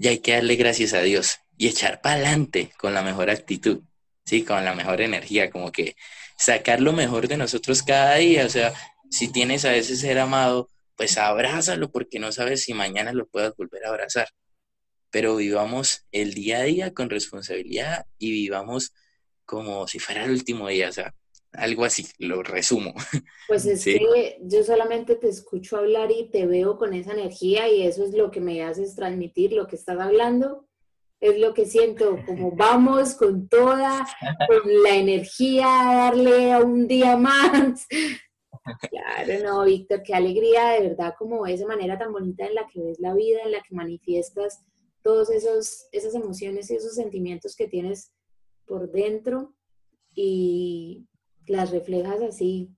ya 0.00 0.10
hay 0.10 0.20
que 0.20 0.32
darle 0.32 0.56
gracias 0.56 0.94
a 0.94 1.02
Dios 1.02 1.40
y 1.58 1.68
echar 1.68 2.00
para 2.00 2.14
adelante 2.16 2.72
con 2.78 2.94
la 2.94 3.02
mejor 3.02 3.28
actitud, 3.28 3.82
sí, 4.24 4.44
con 4.44 4.64
la 4.64 4.74
mejor 4.74 5.02
energía, 5.02 5.50
como 5.50 5.70
que 5.70 5.94
sacar 6.38 6.80
lo 6.80 6.94
mejor 6.94 7.28
de 7.28 7.36
nosotros 7.36 7.82
cada 7.82 8.14
día, 8.14 8.46
o 8.46 8.48
sea, 8.48 8.72
si 9.10 9.30
tienes 9.30 9.66
a 9.66 9.74
ese 9.76 9.96
ser 9.96 10.18
amado, 10.18 10.70
pues 10.96 11.18
abrázalo 11.18 11.90
porque 11.90 12.18
no 12.18 12.32
sabes 12.32 12.62
si 12.62 12.72
mañana 12.72 13.12
lo 13.12 13.26
puedas 13.28 13.54
volver 13.56 13.84
a 13.84 13.90
abrazar. 13.90 14.28
Pero 15.10 15.36
vivamos 15.36 16.06
el 16.12 16.32
día 16.32 16.60
a 16.60 16.62
día 16.62 16.94
con 16.94 17.10
responsabilidad 17.10 18.06
y 18.18 18.30
vivamos 18.30 18.94
como 19.44 19.86
si 19.86 19.98
fuera 19.98 20.24
el 20.24 20.30
último 20.30 20.68
día, 20.68 20.88
o 20.88 20.92
sea, 20.92 21.14
algo 21.52 21.84
así, 21.84 22.06
lo 22.18 22.42
resumo. 22.42 22.94
Pues 23.48 23.66
es 23.66 23.84
que 23.84 24.38
yo 24.42 24.62
solamente 24.62 25.16
te 25.16 25.28
escucho 25.28 25.76
hablar 25.76 26.12
y 26.12 26.30
te 26.30 26.46
veo 26.46 26.78
con 26.78 26.94
esa 26.94 27.12
energía 27.12 27.68
y 27.68 27.82
eso 27.82 28.04
es 28.04 28.14
lo 28.14 28.30
que 28.30 28.40
me 28.40 28.62
haces 28.62 28.94
transmitir, 28.94 29.52
lo 29.52 29.66
que 29.66 29.74
estás 29.74 29.98
hablando, 29.98 30.68
es 31.18 31.38
lo 31.38 31.52
que 31.52 31.66
siento, 31.66 32.18
como 32.24 32.52
vamos 32.52 33.14
con 33.14 33.48
toda, 33.48 34.06
con 34.46 34.82
la 34.84 34.94
energía, 34.94 35.66
darle 35.66 36.52
a 36.52 36.60
un 36.60 36.86
día 36.86 37.16
más, 37.16 37.86
Claro, 38.90 39.42
no, 39.42 39.64
Víctor, 39.64 40.02
qué 40.02 40.14
alegría 40.14 40.70
de 40.70 40.88
verdad, 40.88 41.14
como 41.18 41.46
esa 41.46 41.66
manera 41.66 41.98
tan 41.98 42.12
bonita 42.12 42.46
en 42.46 42.54
la 42.54 42.66
que 42.66 42.82
ves 42.82 43.00
la 43.00 43.14
vida, 43.14 43.40
en 43.44 43.52
la 43.52 43.62
que 43.62 43.74
manifiestas 43.74 44.60
esos, 45.34 45.86
esas 45.92 46.14
emociones 46.14 46.70
y 46.70 46.76
esos 46.76 46.94
sentimientos 46.94 47.56
que 47.56 47.68
tienes 47.68 48.12
por 48.66 48.90
dentro. 48.90 49.54
Y 50.14 51.06
las 51.46 51.70
reflejas 51.70 52.20
así. 52.22 52.68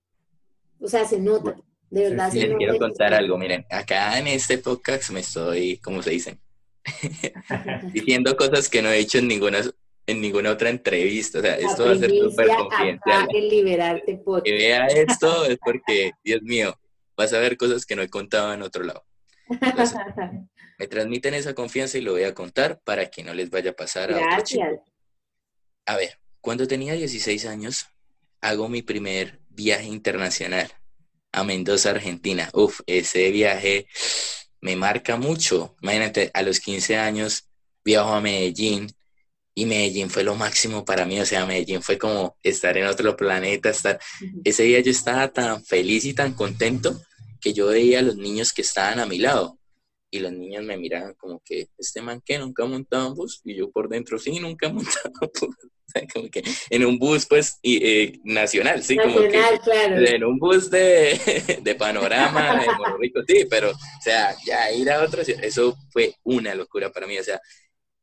O 0.80 0.88
sea, 0.88 1.04
se 1.04 1.20
nota, 1.20 1.56
de 1.90 2.10
verdad. 2.10 2.30
Sí, 2.30 2.40
les 2.40 2.56
quiero 2.56 2.78
contar 2.78 3.14
algo, 3.14 3.38
miren, 3.38 3.64
acá 3.70 4.18
en 4.18 4.26
este 4.26 4.58
podcast 4.58 5.10
me 5.10 5.20
estoy, 5.20 5.78
¿cómo 5.78 6.02
se 6.02 6.10
dice? 6.10 6.38
Diciendo 7.92 8.36
cosas 8.36 8.68
que 8.68 8.82
no 8.82 8.90
he 8.90 8.98
dicho 8.98 9.18
en 9.18 9.28
ninguna 9.28 9.62
en 10.06 10.20
ninguna 10.20 10.50
otra 10.50 10.70
entrevista. 10.70 11.38
O 11.38 11.42
sea, 11.42 11.56
esto 11.56 11.86
va 11.86 11.92
a 11.92 11.96
ser 11.96 12.10
súper 12.10 12.48
confidencial. 12.48 13.28
liberarte 13.32 14.20
Que 14.44 14.52
vea 14.52 14.86
esto 14.86 15.44
es 15.48 15.58
porque, 15.58 16.12
Dios 16.24 16.42
mío, 16.42 16.78
vas 17.16 17.32
a 17.32 17.38
ver 17.38 17.56
cosas 17.56 17.86
que 17.86 17.96
no 17.96 18.02
he 18.02 18.08
contado 18.08 18.52
en 18.52 18.62
otro 18.62 18.84
lado. 18.84 19.04
me 20.78 20.86
transmiten 20.86 21.34
esa 21.34 21.54
confianza 21.54 21.98
y 21.98 22.00
lo 22.00 22.12
voy 22.12 22.24
a 22.24 22.34
contar 22.34 22.80
para 22.84 23.10
que 23.10 23.22
no 23.22 23.34
les 23.34 23.50
vaya 23.50 23.70
a 23.70 23.74
pasar 23.74 24.12
a 24.12 24.18
Gracias. 24.18 24.80
A 25.86 25.96
ver, 25.96 26.18
cuando 26.40 26.66
tenía 26.66 26.94
16 26.94 27.46
años, 27.46 27.86
hago 28.42 28.68
mi 28.68 28.82
primer 28.82 29.40
viaje 29.48 29.86
internacional 29.86 30.70
a 31.32 31.44
Mendoza, 31.44 31.90
Argentina. 31.90 32.50
Uf, 32.52 32.80
ese 32.86 33.30
viaje 33.30 33.86
me 34.60 34.76
marca 34.76 35.16
mucho. 35.16 35.76
Imagínate, 35.80 36.30
a 36.34 36.42
los 36.42 36.60
15 36.60 36.98
años 36.98 37.48
viajo 37.84 38.12
a 38.12 38.20
Medellín, 38.20 38.92
y 39.54 39.66
Medellín 39.66 40.08
fue 40.08 40.24
lo 40.24 40.34
máximo 40.34 40.84
para 40.84 41.04
mí, 41.04 41.20
o 41.20 41.26
sea, 41.26 41.44
Medellín 41.44 41.82
fue 41.82 41.98
como 41.98 42.36
estar 42.42 42.76
en 42.76 42.86
otro 42.86 43.16
planeta, 43.16 43.70
estar... 43.70 44.00
Ese 44.44 44.62
día 44.62 44.80
yo 44.80 44.90
estaba 44.90 45.28
tan 45.28 45.64
feliz 45.64 46.04
y 46.04 46.14
tan 46.14 46.32
contento 46.32 47.00
que 47.40 47.52
yo 47.52 47.66
veía 47.66 47.98
a 47.98 48.02
los 48.02 48.16
niños 48.16 48.52
que 48.52 48.62
estaban 48.62 48.98
a 49.00 49.06
mi 49.06 49.18
lado 49.18 49.58
y 50.12 50.20
los 50.20 50.30
niños 50.30 50.62
me 50.62 50.76
miraban 50.76 51.14
como 51.14 51.40
que, 51.42 51.70
este 51.78 52.02
man 52.02 52.20
que 52.20 52.38
nunca 52.38 52.64
ha 52.64 52.66
montado 52.66 53.08
un 53.08 53.14
bus 53.14 53.40
y 53.44 53.56
yo 53.56 53.70
por 53.70 53.88
dentro 53.88 54.18
sí, 54.18 54.38
nunca 54.38 54.66
he 54.68 54.72
montado 54.72 55.10
un 55.22 55.30
bus. 55.40 55.56
como 56.14 56.30
que 56.30 56.42
en 56.70 56.84
un 56.84 56.98
bus 56.98 57.26
pues 57.26 57.58
eh, 57.62 58.20
nacional, 58.22 58.82
sí, 58.82 58.96
como 58.96 59.20
que 59.20 59.42
en 59.86 60.24
un 60.24 60.38
bus 60.38 60.70
de, 60.70 61.18
de 61.62 61.74
panorama 61.74 62.60
de 62.60 62.66
Rico, 62.98 63.20
sí, 63.26 63.46
pero 63.48 63.70
o 63.70 64.02
sea, 64.02 64.36
ya 64.44 64.70
ir 64.70 64.90
a 64.90 65.02
otro, 65.02 65.22
eso 65.22 65.76
fue 65.90 66.14
una 66.24 66.54
locura 66.54 66.92
para 66.92 67.06
mí, 67.06 67.18
o 67.18 67.24
sea, 67.24 67.40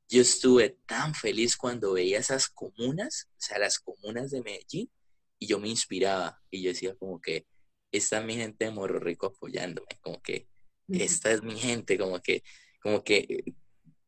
yo 0.09 0.21
estuve 0.21 0.77
tan 0.87 1.13
feliz 1.13 1.55
cuando 1.55 1.93
veía 1.93 2.17
esas 2.17 2.49
comunas, 2.49 3.29
o 3.33 3.41
sea, 3.41 3.59
las 3.59 3.77
comunas 3.77 4.31
de 4.31 4.41
Medellín, 4.41 4.89
y 5.37 5.45
yo 5.45 5.59
me 5.59 5.69
inspiraba 5.69 6.41
y 6.49 6.63
yo 6.63 6.69
decía 6.69 6.95
como 6.95 7.21
que 7.21 7.45
esta 7.91 8.19
es 8.19 8.25
mi 8.25 8.35
gente 8.35 8.65
de 8.65 8.71
Morro 8.71 8.99
Rico 8.99 9.27
apoyándome, 9.27 9.87
como 10.01 10.21
que 10.21 10.48
esta 10.91 11.31
es 11.31 11.43
mi 11.43 11.57
gente, 11.57 11.97
como 11.97 12.19
que, 12.21 12.43
como 12.81 13.03
que 13.03 13.43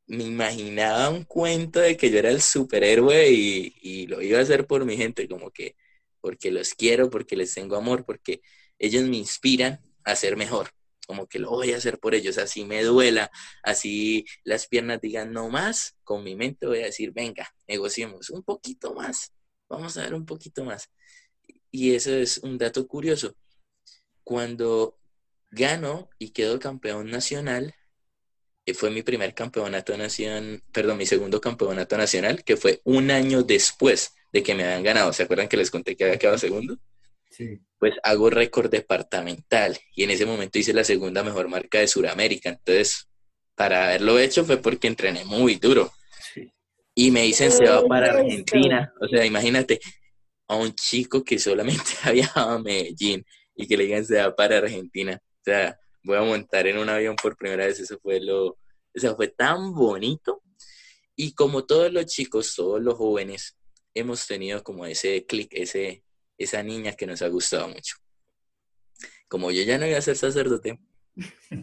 me 0.08 0.26
imaginaba 0.26 1.10
un 1.10 1.24
cuento 1.24 1.80
de 1.80 1.98
que 1.98 2.12
yo 2.12 2.20
era 2.20 2.30
el 2.32 2.42
superhéroe 2.42 3.30
y, 3.32 3.76
y 3.82 4.08
lo 4.08 4.22
iba 4.22 4.40
a 4.40 4.42
hacer 4.42 4.68
por 4.68 4.86
mi 4.86 4.98
gente, 4.98 5.28
como 5.28 5.52
que 5.52 5.76
porque 6.22 6.52
los 6.52 6.74
quiero, 6.76 7.10
porque 7.10 7.36
les 7.36 7.54
tengo 7.54 7.76
amor, 7.76 8.06
porque 8.06 8.42
ellos 8.80 9.04
me 9.06 9.18
inspiran 9.18 9.82
a 10.04 10.16
ser 10.16 10.38
mejor 10.38 10.72
como 11.12 11.28
que 11.28 11.40
lo 11.40 11.50
voy 11.50 11.74
a 11.74 11.78
hacer 11.78 12.00
por 12.00 12.16
ellos, 12.16 12.38
así 12.38 12.64
me 12.64 12.84
duela, 12.84 13.30
así 13.64 14.26
las 14.46 14.68
piernas 14.68 15.02
digan 15.02 15.34
no 15.34 15.50
más, 15.50 15.98
con 16.06 16.24
mi 16.24 16.38
mente 16.38 16.66
voy 16.66 16.80
a 16.80 16.86
decir, 16.86 17.12
venga, 17.12 17.54
negociemos 17.68 18.30
un 18.30 18.44
poquito 18.44 18.94
más, 18.94 19.34
vamos 19.68 19.98
a 19.98 20.04
ver 20.04 20.14
un 20.14 20.26
poquito 20.26 20.64
más. 20.64 20.90
Y 21.70 21.96
eso 21.96 22.12
es 22.14 22.38
un 22.38 22.58
dato 22.58 22.88
curioso. 22.88 23.36
Cuando 24.24 25.01
gano 25.52 26.10
y 26.18 26.30
quedo 26.30 26.60
campeón 26.60 27.12
nacional, 27.12 27.76
que 28.66 28.74
fue 28.74 28.90
mi 28.90 29.04
primer 29.04 29.34
campeonato 29.34 29.98
nacional, 29.98 30.64
perdón, 30.72 30.98
mi 30.98 31.06
segundo 31.06 31.42
campeonato 31.42 31.98
nacional, 31.98 32.44
que 32.44 32.58
fue 32.58 32.82
un 32.84 33.12
año 33.12 33.44
después 33.44 34.16
de 34.32 34.44
que 34.44 34.56
me 34.56 34.64
habían 34.64 34.84
ganado. 34.84 35.14
¿Se 35.14 35.24
acuerdan 35.24 35.48
que 35.48 35.58
les 35.58 35.72
conté 35.72 35.96
que 35.96 36.06
había 36.06 36.18
quedado 36.18 36.38
segundo? 36.38 36.78
Pues 37.80 37.94
hago 38.04 38.30
récord 38.30 38.70
departamental 38.70 39.78
y 39.96 40.04
en 40.04 40.12
ese 40.12 40.26
momento 40.26 40.60
hice 40.60 40.74
la 40.74 40.84
segunda 40.84 41.24
mejor 41.24 41.48
marca 41.48 41.80
de 41.80 41.88
Sudamérica. 41.88 42.50
Entonces, 42.50 43.08
para 43.56 43.86
haberlo 43.86 44.20
hecho 44.20 44.46
fue 44.46 44.58
porque 44.58 44.88
entrené 44.88 45.26
muy 45.26 45.56
duro. 45.56 45.92
Y 46.94 47.10
me 47.10 47.24
dicen, 47.24 47.52
se 47.52 47.66
va 47.66 47.84
para 47.84 48.12
Argentina. 48.14 48.94
O 49.02 49.08
sea, 49.08 49.26
imagínate 49.26 49.80
a 50.48 50.56
un 50.56 50.74
chico 50.76 51.24
que 51.24 51.40
solamente 51.40 51.82
había 52.04 52.24
viajado 52.24 52.52
a 52.52 52.60
Medellín 52.60 53.26
y 53.56 53.68
que 53.68 53.78
le 53.78 53.86
digan, 53.86 54.06
se 54.06 54.22
va 54.22 54.36
para 54.36 54.58
Argentina. 54.58 55.20
O 55.42 55.44
sea, 55.44 55.80
voy 56.04 56.18
a 56.18 56.22
montar 56.22 56.68
en 56.68 56.78
un 56.78 56.90
avión 56.90 57.16
por 57.16 57.36
primera 57.36 57.66
vez. 57.66 57.80
Eso 57.80 58.00
fue 58.02 58.20
lo, 58.20 58.48
o 58.48 59.16
fue 59.16 59.28
tan 59.28 59.74
bonito. 59.74 60.44
Y 61.16 61.34
como 61.34 61.66
todos 61.66 61.92
los 61.92 62.06
chicos, 62.06 62.56
todos 62.56 62.82
los 62.82 62.96
jóvenes, 62.96 63.58
hemos 63.94 64.26
tenido 64.28 64.64
como 64.64 64.86
ese 64.86 65.26
clic, 65.26 65.50
ese, 65.52 66.04
esa 66.38 66.64
niña 66.64 66.94
que 66.94 67.08
nos 67.08 67.22
ha 67.22 67.28
gustado 67.28 67.68
mucho. 67.68 67.96
Como 69.28 69.52
yo 69.52 69.64
ya 69.64 69.78
no 69.78 69.88
iba 69.88 69.98
a 69.98 70.02
ser 70.02 70.18
sacerdote, 70.18 70.80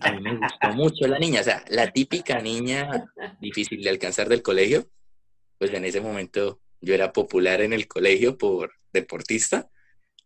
a 0.01 0.13
mí 0.13 0.21
me 0.21 0.37
gustó 0.37 0.69
mucho 0.75 1.07
la 1.07 1.19
niña, 1.19 1.41
o 1.41 1.45
sea, 1.45 1.65
la 1.69 1.91
típica 1.91 2.41
niña 2.41 3.11
difícil 3.41 3.83
de 3.83 3.91
alcanzar 3.91 4.29
del 4.29 4.43
colegio, 4.43 4.91
pues 5.59 5.73
en 5.73 5.85
ese 5.85 6.01
momento 6.01 6.61
yo 6.81 6.95
era 6.95 7.13
popular 7.13 7.61
en 7.61 7.73
el 7.73 7.89
colegio 7.89 8.39
por 8.39 8.73
deportista, 8.93 9.71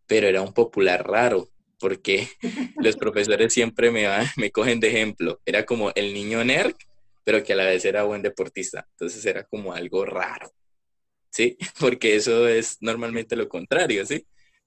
pero 0.07 0.27
era 0.27 0.43
un 0.43 0.53
popular 0.53 1.07
raro, 1.07 1.49
porque 1.83 2.29
los 2.77 2.97
profesores 2.97 3.53
siempre 3.53 3.91
me, 3.91 4.07
me 4.37 4.53
cogen 4.53 4.79
de 4.79 4.89
ejemplo. 4.89 5.41
Era 5.45 5.67
como 5.67 5.91
el 5.97 6.15
niño 6.15 6.45
nerd, 6.45 6.77
pero 7.25 7.43
que 7.43 7.55
a 7.55 7.57
la 7.57 7.67
vez 7.67 7.85
era 7.85 8.05
buen 8.05 8.23
deportista. 8.23 8.87
Entonces 8.93 9.27
era 9.27 9.43
como 9.43 9.75
algo 9.75 10.05
raro, 10.05 10.53
¿sí? 11.29 11.59
Porque 11.81 12.15
eso 12.15 12.47
es 12.47 12.79
normalmente 12.81 13.35
lo 13.35 13.49
contrario, 13.49 14.07
¿sí? 14.07 14.25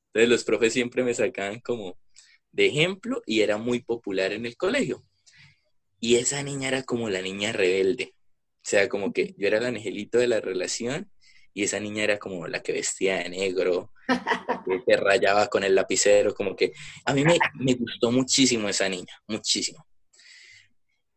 Entonces 0.07 0.29
los 0.29 0.43
profes 0.43 0.73
siempre 0.73 1.03
me 1.03 1.13
sacaban 1.13 1.61
como 1.61 1.97
de 2.51 2.67
ejemplo 2.67 3.21
y 3.25 3.41
era 3.41 3.57
muy 3.57 3.79
popular 3.79 4.33
en 4.33 4.45
el 4.45 4.57
colegio. 4.57 5.01
Y 6.01 6.17
esa 6.17 6.43
niña 6.43 6.67
era 6.67 6.83
como 6.83 7.09
la 7.09 7.21
niña 7.21 7.53
rebelde. 7.53 8.13
O 8.57 8.67
sea, 8.67 8.89
como 8.89 9.13
que 9.13 9.33
yo 9.37 9.47
era 9.47 9.59
el 9.59 9.65
angelito 9.65 10.17
de 10.17 10.27
la 10.27 10.41
relación 10.41 11.09
y 11.55 11.63
esa 11.63 11.79
niña 11.79 12.03
era 12.03 12.19
como 12.19 12.47
la 12.47 12.61
que 12.61 12.73
vestía 12.73 13.17
de 13.17 13.29
negro, 13.29 13.91
que 14.67 14.81
se 14.85 14.97
rayaba 14.97 15.47
con 15.47 15.63
el 15.63 15.73
lapicero, 15.73 16.35
como 16.35 16.55
que 16.55 16.73
a 17.05 17.13
mí 17.13 17.23
me, 17.23 17.39
me 17.55 17.73
gustó 17.73 18.11
muchísimo 18.11 18.69
esa 18.69 18.87
niña, 18.87 19.19
muchísimo. 19.27 19.87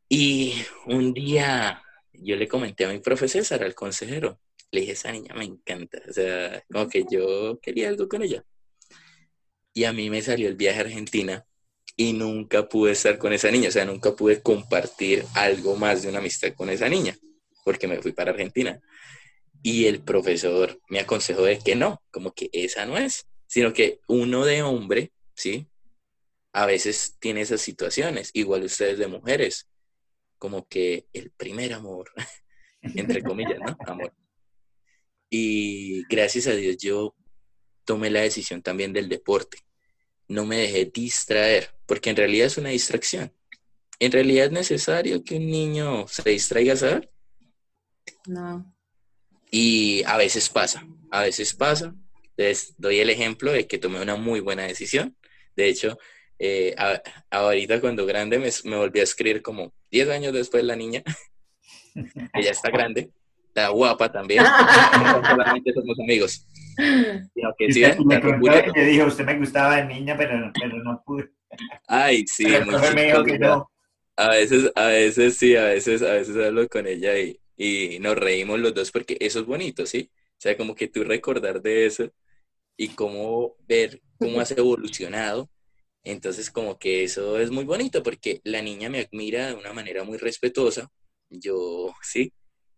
Y 0.09 0.55
un 0.87 1.12
día 1.12 1.83
yo 2.12 2.37
le 2.37 2.48
comenté 2.48 2.87
a 2.87 2.88
mi 2.88 3.01
profe 3.01 3.29
César, 3.29 3.62
al 3.62 3.74
consejero, 3.74 4.40
le 4.70 4.81
dije, 4.81 4.92
esa 4.92 5.12
niña 5.12 5.35
me 5.35 5.44
encanta, 5.44 6.01
o 6.09 6.12
sea, 6.12 6.62
como 6.72 6.88
que 6.88 7.05
yo 7.11 7.59
quería 7.61 7.88
algo 7.88 8.09
con 8.09 8.22
ella 8.22 8.42
y 9.79 9.85
a 9.85 9.92
mí 9.92 10.11
me 10.11 10.22
salió 10.22 10.48
el 10.48 10.57
viaje 10.57 10.79
a 10.79 10.83
Argentina 10.83 11.46
y 11.96 12.12
nunca 12.12 12.68
pude 12.68 12.92
estar 12.92 13.18
con 13.18 13.33
esa 13.33 13.51
niña, 13.51 13.68
o 13.68 13.72
sea, 13.72 13.85
nunca 13.85 14.14
pude 14.14 14.42
compartir 14.42 15.24
algo 15.35 15.77
más 15.77 16.03
de 16.03 16.09
una 16.09 16.18
amistad 16.18 16.53
con 16.55 16.70
esa 16.70 16.88
niña, 16.88 17.16
porque 17.64 17.87
me 17.87 18.01
fui 18.01 18.12
para 18.12 18.31
Argentina. 18.31 18.81
Y 19.62 19.87
el 19.87 20.03
profesor 20.03 20.81
me 20.88 21.01
aconsejó 21.01 21.42
de 21.42 21.59
que 21.59 21.75
no, 21.75 22.03
como 22.11 22.33
que 22.33 22.49
esa 22.53 22.87
no 22.87 22.97
es, 22.97 23.27
sino 23.47 23.73
que 23.73 24.01
uno 24.07 24.44
de 24.44 24.62
hombre, 24.62 25.12
¿sí? 25.35 25.68
A 26.53 26.66
veces 26.66 27.16
tiene 27.18 27.40
esas 27.40 27.61
situaciones, 27.61 28.31
igual 28.35 28.64
ustedes 28.64 28.99
de 28.99 29.09
mujeres, 29.09 29.68
como 30.38 30.66
que 30.66 31.07
el 31.12 31.31
primer 31.31 31.73
amor, 31.73 32.11
entre 32.83 33.23
comillas, 33.23 33.59
¿no? 33.59 33.77
Amor. 33.87 34.14
Y 35.31 36.05
gracias 36.09 36.47
a 36.47 36.53
Dios 36.53 36.77
yo 36.79 37.14
tomé 37.85 38.11
la 38.11 38.21
decisión 38.21 38.62
también 38.62 38.92
del 38.92 39.09
deporte 39.09 39.59
no 40.29 40.44
me 40.44 40.59
dejé 40.59 40.85
distraer, 40.85 41.75
porque 41.87 42.11
en 42.11 42.16
realidad 42.16 42.47
es 42.47 42.59
una 42.59 42.68
distracción. 42.68 43.33
¿En 43.99 44.12
realidad 44.12 44.47
es 44.47 44.53
necesario 44.53 45.25
que 45.25 45.37
un 45.37 45.47
niño 45.47 46.07
se 46.07 46.31
distraiga 46.31 46.77
saber? 46.77 47.11
No. 48.27 48.75
Y 49.51 50.03
a 50.05 50.17
veces 50.17 50.49
pasa, 50.49 50.87
a 51.11 51.23
veces 51.23 51.55
pasa. 51.55 51.95
Les 52.37 52.75
doy 52.79 53.01
el 53.01 53.11
ejemplo 53.11 53.51
de 53.51 53.67
que 53.67 53.79
tomé 53.79 54.01
una 54.01 54.17
muy 54.17 54.41
buena 54.41 54.63
decisión. 54.63 55.17
De 55.57 55.69
hecho, 55.69 55.99
eh, 56.39 56.75
ahorita 57.31 57.81
cuando 57.81 58.07
grande 58.07 58.39
me, 58.39 58.49
me, 58.65 58.77
volví 58.77 59.01
a 59.01 59.05
escribir 59.05 59.43
como 59.43 59.73
10 59.91 60.09
años 60.11 60.33
después 60.33 60.63
la 60.63 60.77
niña, 60.77 61.03
ella 62.35 62.51
está 62.53 62.71
grande, 62.71 63.11
está 63.49 63.69
guapa 63.69 64.13
también, 64.13 64.45
solamente 65.29 65.73
somos 65.73 65.99
amigos. 65.99 66.47
que 67.59 67.73
sí, 67.73 67.83
me 68.05 68.21
que 68.73 68.85
dijo, 68.85 69.07
usted 69.07 69.25
me 69.25 69.37
gustaba 69.37 69.77
de 69.77 69.87
niña, 69.87 70.17
pero, 70.17 70.53
pero 70.61 70.77
no 70.83 71.03
pude. 71.05 71.29
Ay, 71.89 72.25
sí, 72.29 72.47
A 72.55 74.29
veces, 74.29 74.71
a 74.77 74.87
veces 74.87 75.37
sí, 75.37 75.57
a 75.57 75.65
veces, 75.65 76.03
a 76.03 76.13
veces 76.13 76.37
hablo 76.37 76.69
con 76.69 76.87
ella 76.87 77.19
y, 77.19 77.41
y 77.59 77.99
nos 77.99 78.16
reímos 78.16 78.61
los 78.61 78.73
dos 78.73 78.90
porque 78.92 79.18
eso 79.21 79.40
es 79.40 79.47
bonito, 79.47 79.85
¿sí? 79.85 80.11
O 80.14 80.40
sea, 80.40 80.57
como 80.57 80.77
que 80.77 80.87
tú 80.87 81.03
recordar 81.03 81.61
de 81.61 81.87
eso 81.87 82.11
y 82.77 82.90
cómo 82.90 83.57
ver 83.66 84.01
cómo 84.18 84.40
has 84.40 84.53
evolucionado. 84.57 85.51
Entonces, 86.05 86.51
como 86.51 86.79
que 86.79 87.03
eso 87.03 87.38
es 87.38 87.51
muy 87.51 87.64
bonito 87.64 88.03
porque 88.03 88.40
la 88.44 88.62
niña 88.62 88.88
me 88.88 89.01
admira 89.01 89.49
de 89.49 89.55
una 89.55 89.73
manera 89.73 90.05
muy 90.05 90.16
respetuosa. 90.16 90.88
Yo, 91.29 91.92
sí, 92.01 92.33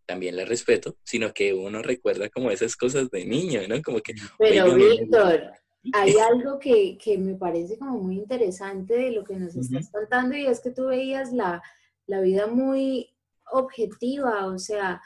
también 0.07 0.35
la 0.35 0.47
respeto, 0.47 0.97
sino 1.05 1.33
que 1.35 1.53
uno 1.53 1.83
recuerda 1.83 2.31
como 2.31 2.51
esas 2.51 2.75
cosas 2.75 3.11
de 3.11 3.27
niño, 3.27 3.61
¿no? 3.69 3.81
Como 3.83 4.01
que... 4.01 4.15
Pero 4.39 4.75
Víctor, 4.75 5.53
hay 5.93 6.15
algo 6.33 6.59
que, 6.59 6.97
que, 6.97 7.19
me 7.19 7.35
parece 7.35 7.79
como 7.79 7.99
muy 7.99 8.17
interesante 8.17 8.95
de 8.95 9.13
lo 9.13 9.23
que 9.25 9.35
nos 9.35 9.55
estás 9.55 9.91
contando 9.91 10.35
y 10.35 10.47
es 10.47 10.61
que 10.61 10.71
tú 10.71 10.87
veías 10.87 11.33
la, 11.33 11.63
la 12.07 12.21
vida 12.23 12.47
muy 12.47 13.10
objetiva, 13.53 14.47
o 14.47 14.59
sea, 14.59 15.01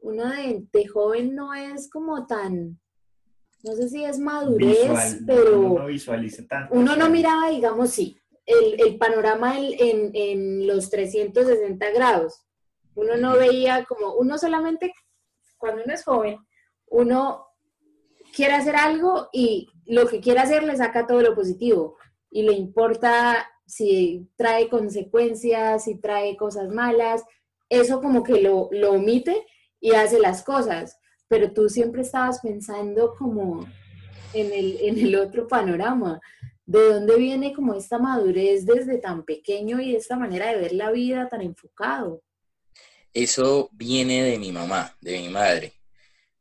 uno 0.00 0.28
de, 0.28 0.64
de, 0.72 0.86
joven 0.86 1.34
no 1.34 1.54
es 1.54 1.90
como 1.90 2.26
tan, 2.26 2.78
no 3.62 3.72
sé 3.74 3.88
si 3.88 4.04
es 4.04 4.18
madurez, 4.18 5.20
pero 5.26 5.60
uno, 5.60 5.86
visualiza 5.86 6.46
tanto, 6.46 6.74
uno 6.74 6.96
no 6.96 7.10
miraba, 7.10 7.50
digamos, 7.50 7.90
sí, 7.90 8.18
el, 8.46 8.80
el 8.80 8.98
panorama 8.98 9.58
en, 9.58 10.10
en, 10.14 10.66
los 10.66 10.90
360 10.90 11.90
grados. 11.92 12.42
Uno 12.94 13.16
no 13.16 13.36
veía 13.36 13.84
como, 13.84 14.14
uno 14.14 14.38
solamente, 14.38 14.92
cuando 15.56 15.82
uno 15.84 15.94
es 15.94 16.04
joven, 16.04 16.38
uno 16.88 17.46
quiere 18.34 18.54
hacer 18.54 18.76
algo 18.76 19.28
y 19.32 19.68
lo 19.86 20.06
que 20.06 20.20
quiere 20.20 20.40
hacer 20.40 20.62
le 20.62 20.76
saca 20.76 21.06
todo 21.06 21.20
lo 21.20 21.34
positivo 21.34 21.96
y 22.30 22.42
le 22.42 22.52
importa 22.52 23.48
si 23.66 24.28
trae 24.36 24.68
consecuencias, 24.68 25.84
si 25.84 26.00
trae 26.00 26.36
cosas 26.36 26.68
malas, 26.70 27.24
eso 27.74 28.00
como 28.00 28.22
que 28.22 28.40
lo, 28.40 28.68
lo 28.72 28.92
omite 28.92 29.46
y 29.80 29.92
hace 29.92 30.18
las 30.18 30.42
cosas. 30.42 30.98
pero 31.28 31.52
tú 31.52 31.68
siempre 31.68 32.02
estabas 32.02 32.40
pensando 32.40 33.14
como 33.18 33.66
en 34.32 34.52
el, 34.52 34.78
en 34.80 34.98
el 34.98 35.16
otro 35.16 35.48
panorama. 35.48 36.20
¿De 36.66 36.80
dónde 36.80 37.16
viene 37.16 37.52
como 37.52 37.74
esta 37.74 37.98
madurez 37.98 38.64
desde 38.64 38.98
tan 38.98 39.24
pequeño 39.24 39.80
y 39.80 39.94
esta 39.94 40.16
manera 40.16 40.48
de 40.48 40.58
ver 40.58 40.72
la 40.72 40.90
vida 40.90 41.28
tan 41.28 41.42
enfocado? 41.42 42.22
Eso 43.12 43.68
viene 43.72 44.22
de 44.22 44.38
mi 44.38 44.50
mamá, 44.50 44.96
de 45.00 45.18
mi 45.18 45.28
madre, 45.28 45.74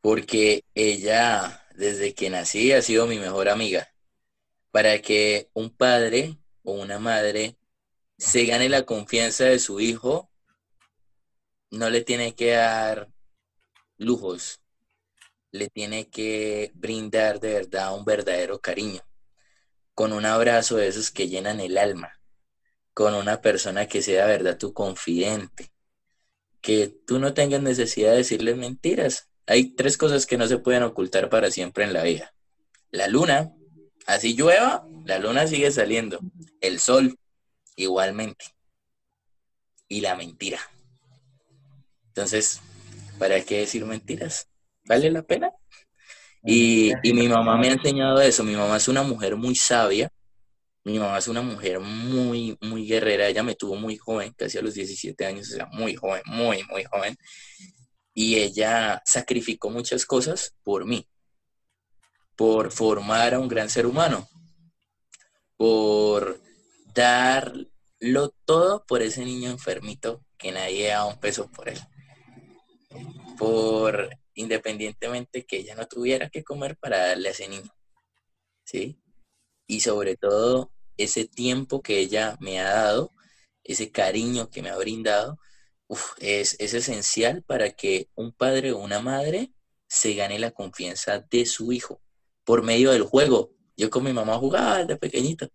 porque 0.02 0.63
ella 0.74 1.62
desde 1.76 2.13
que 2.13 2.30
nací 2.30 2.72
ha 2.72 2.82
sido 2.82 3.06
mi 3.06 3.19
mejor 3.19 3.50
amiga. 3.50 3.89
Para 4.72 5.00
que 5.00 5.50
un 5.54 5.69
padre 5.69 6.38
o 6.63 6.74
una 6.74 7.00
madre 7.00 7.58
se 8.17 8.46
gane 8.46 8.69
la 8.69 8.84
confianza 8.84 9.46
de 9.46 9.60
su 9.60 9.80
hijo, 9.80 10.30
no 11.74 11.90
le 11.90 12.02
tiene 12.02 12.36
que 12.36 12.52
dar 12.52 13.10
lujos, 13.98 14.62
le 15.52 15.70
tiene 15.70 16.08
que 16.08 16.72
brindar 16.76 17.40
de 17.40 17.54
verdad 17.54 17.98
un 17.98 18.06
verdadero 18.06 18.60
cariño, 18.60 19.02
con 19.96 20.14
un 20.14 20.26
abrazo 20.26 20.78
de 20.78 20.88
esos 20.88 21.10
que 21.10 21.30
llenan 21.30 21.60
el 21.60 21.80
alma, 21.80 22.20
con 22.94 23.16
una 23.16 23.42
persona 23.42 23.88
que 23.88 24.04
sea 24.04 24.28
verdad 24.28 24.60
tu 24.60 24.72
confidente, 24.72 25.72
que 26.62 26.90
tú 26.90 27.18
no 27.18 27.34
tengas 27.34 27.62
necesidad 27.62 28.12
de 28.12 28.18
decirle 28.18 28.54
mentiras. 28.54 29.30
Hay 29.48 29.72
tres 29.72 29.98
cosas 29.98 30.28
que 30.28 30.38
no 30.38 30.46
se 30.48 30.60
pueden 30.60 30.84
ocultar 30.84 31.28
para 31.30 31.50
siempre 31.50 31.86
en 31.86 31.94
la 31.94 32.04
vida. 32.04 32.36
La 32.92 33.08
luna, 33.08 33.52
así 34.06 34.36
llueva, 34.36 34.88
la 35.06 35.18
luna 35.18 35.48
sigue 35.48 35.72
saliendo. 35.72 36.20
El 36.62 36.80
sol, 36.80 37.18
igualmente. 37.76 38.46
Y 39.88 40.02
la 40.02 40.16
mentira. 40.16 40.60
Entonces, 42.15 42.62
¿para 43.17 43.43
qué 43.43 43.62
decir 43.62 43.84
mentiras? 43.86 44.47
¿Vale 44.86 45.10
la 45.10 45.23
pena? 45.23 45.52
Y, 46.43 46.93
mi 47.04 47.28
mamá 47.28 47.58
me 47.58 47.69
ha 47.69 47.73
enseñado 47.73 48.21
eso. 48.21 48.43
Mi 48.43 48.56
mamá 48.56 48.78
es 48.78 48.88
una 48.88 49.02
mujer 49.02 49.36
muy 49.36 49.56
sabia. 49.56 50.12
Mi 50.84 50.99
mamá 50.99 51.17
es 51.17 51.28
una 51.28 51.41
mujer 51.41 51.80
muy, 51.80 52.56
muy 52.62 52.86
guerrera. 52.86 53.28
Ella 53.28 53.41
me 53.41 53.56
tuvo 53.56 53.78
muy 53.78 53.97
joven, 53.97 54.32
casi 54.38 54.60
a 54.60 54.62
los 54.62 54.76
17 54.76 55.26
años, 55.26 55.49
o 55.49 55.56
sea, 55.56 55.65
muy 55.71 55.95
joven, 55.95 56.21
muy, 56.28 56.62
muy 56.69 56.84
joven. 56.84 57.17
Y 58.13 58.36
ella 58.36 59.02
sacrificó 59.06 59.71
muchas 59.71 60.06
cosas 60.06 60.56
por 60.62 60.86
mí, 60.86 61.08
por 62.36 62.71
formar 62.71 63.34
a 63.34 63.39
un 63.39 63.47
gran 63.47 63.71
ser 63.71 63.88
humano, 63.88 64.30
por 65.58 66.39
darlo 66.93 68.36
todo 68.45 68.86
por 68.86 69.02
ese 69.02 69.26
niño 69.26 69.49
enfermito 69.49 70.21
que 70.38 70.52
nadie 70.52 70.89
da 70.89 71.06
un 71.06 71.19
peso 71.19 71.49
por 71.49 71.69
él. 71.69 71.80
Por 73.43 74.10
independientemente 74.36 75.45
que 75.45 75.58
ella 75.58 75.75
no 75.75 75.88
tuviera 75.88 76.29
que 76.29 76.43
comer 76.43 76.77
para 76.77 77.08
darle 77.08 77.29
a 77.29 77.32
ese 77.32 77.47
niño. 77.47 77.71
¿Sí? 78.65 78.99
Y 79.67 79.82
sobre 79.82 80.15
todo 80.15 80.71
ese 80.97 81.25
tiempo 81.25 81.82
que 81.82 81.99
ella 81.99 82.38
me 82.39 82.60
ha 82.60 82.71
dado, 82.71 83.12
ese 83.63 83.91
cariño 83.91 84.49
que 84.49 84.62
me 84.62 84.69
ha 84.69 84.77
brindado, 84.77 85.39
es, 86.19 86.56
es 86.60 86.73
esencial 86.73 87.43
para 87.43 87.71
que 87.71 88.10
un 88.15 88.32
padre 88.32 88.71
o 88.71 88.79
una 88.79 88.99
madre 88.99 89.53
se 89.88 90.15
gane 90.15 90.39
la 90.39 90.51
confianza 90.51 91.19
de 91.19 91.45
su 91.45 91.71
hijo 91.71 92.01
por 92.43 92.63
medio 92.63 92.91
del 92.91 93.03
juego. 93.03 93.51
Yo 93.77 93.89
con 93.89 94.03
mi 94.03 94.13
mamá 94.13 94.38
jugaba 94.38 94.79
desde 94.79 94.97
pequeñito. 94.97 95.45
O 95.45 95.49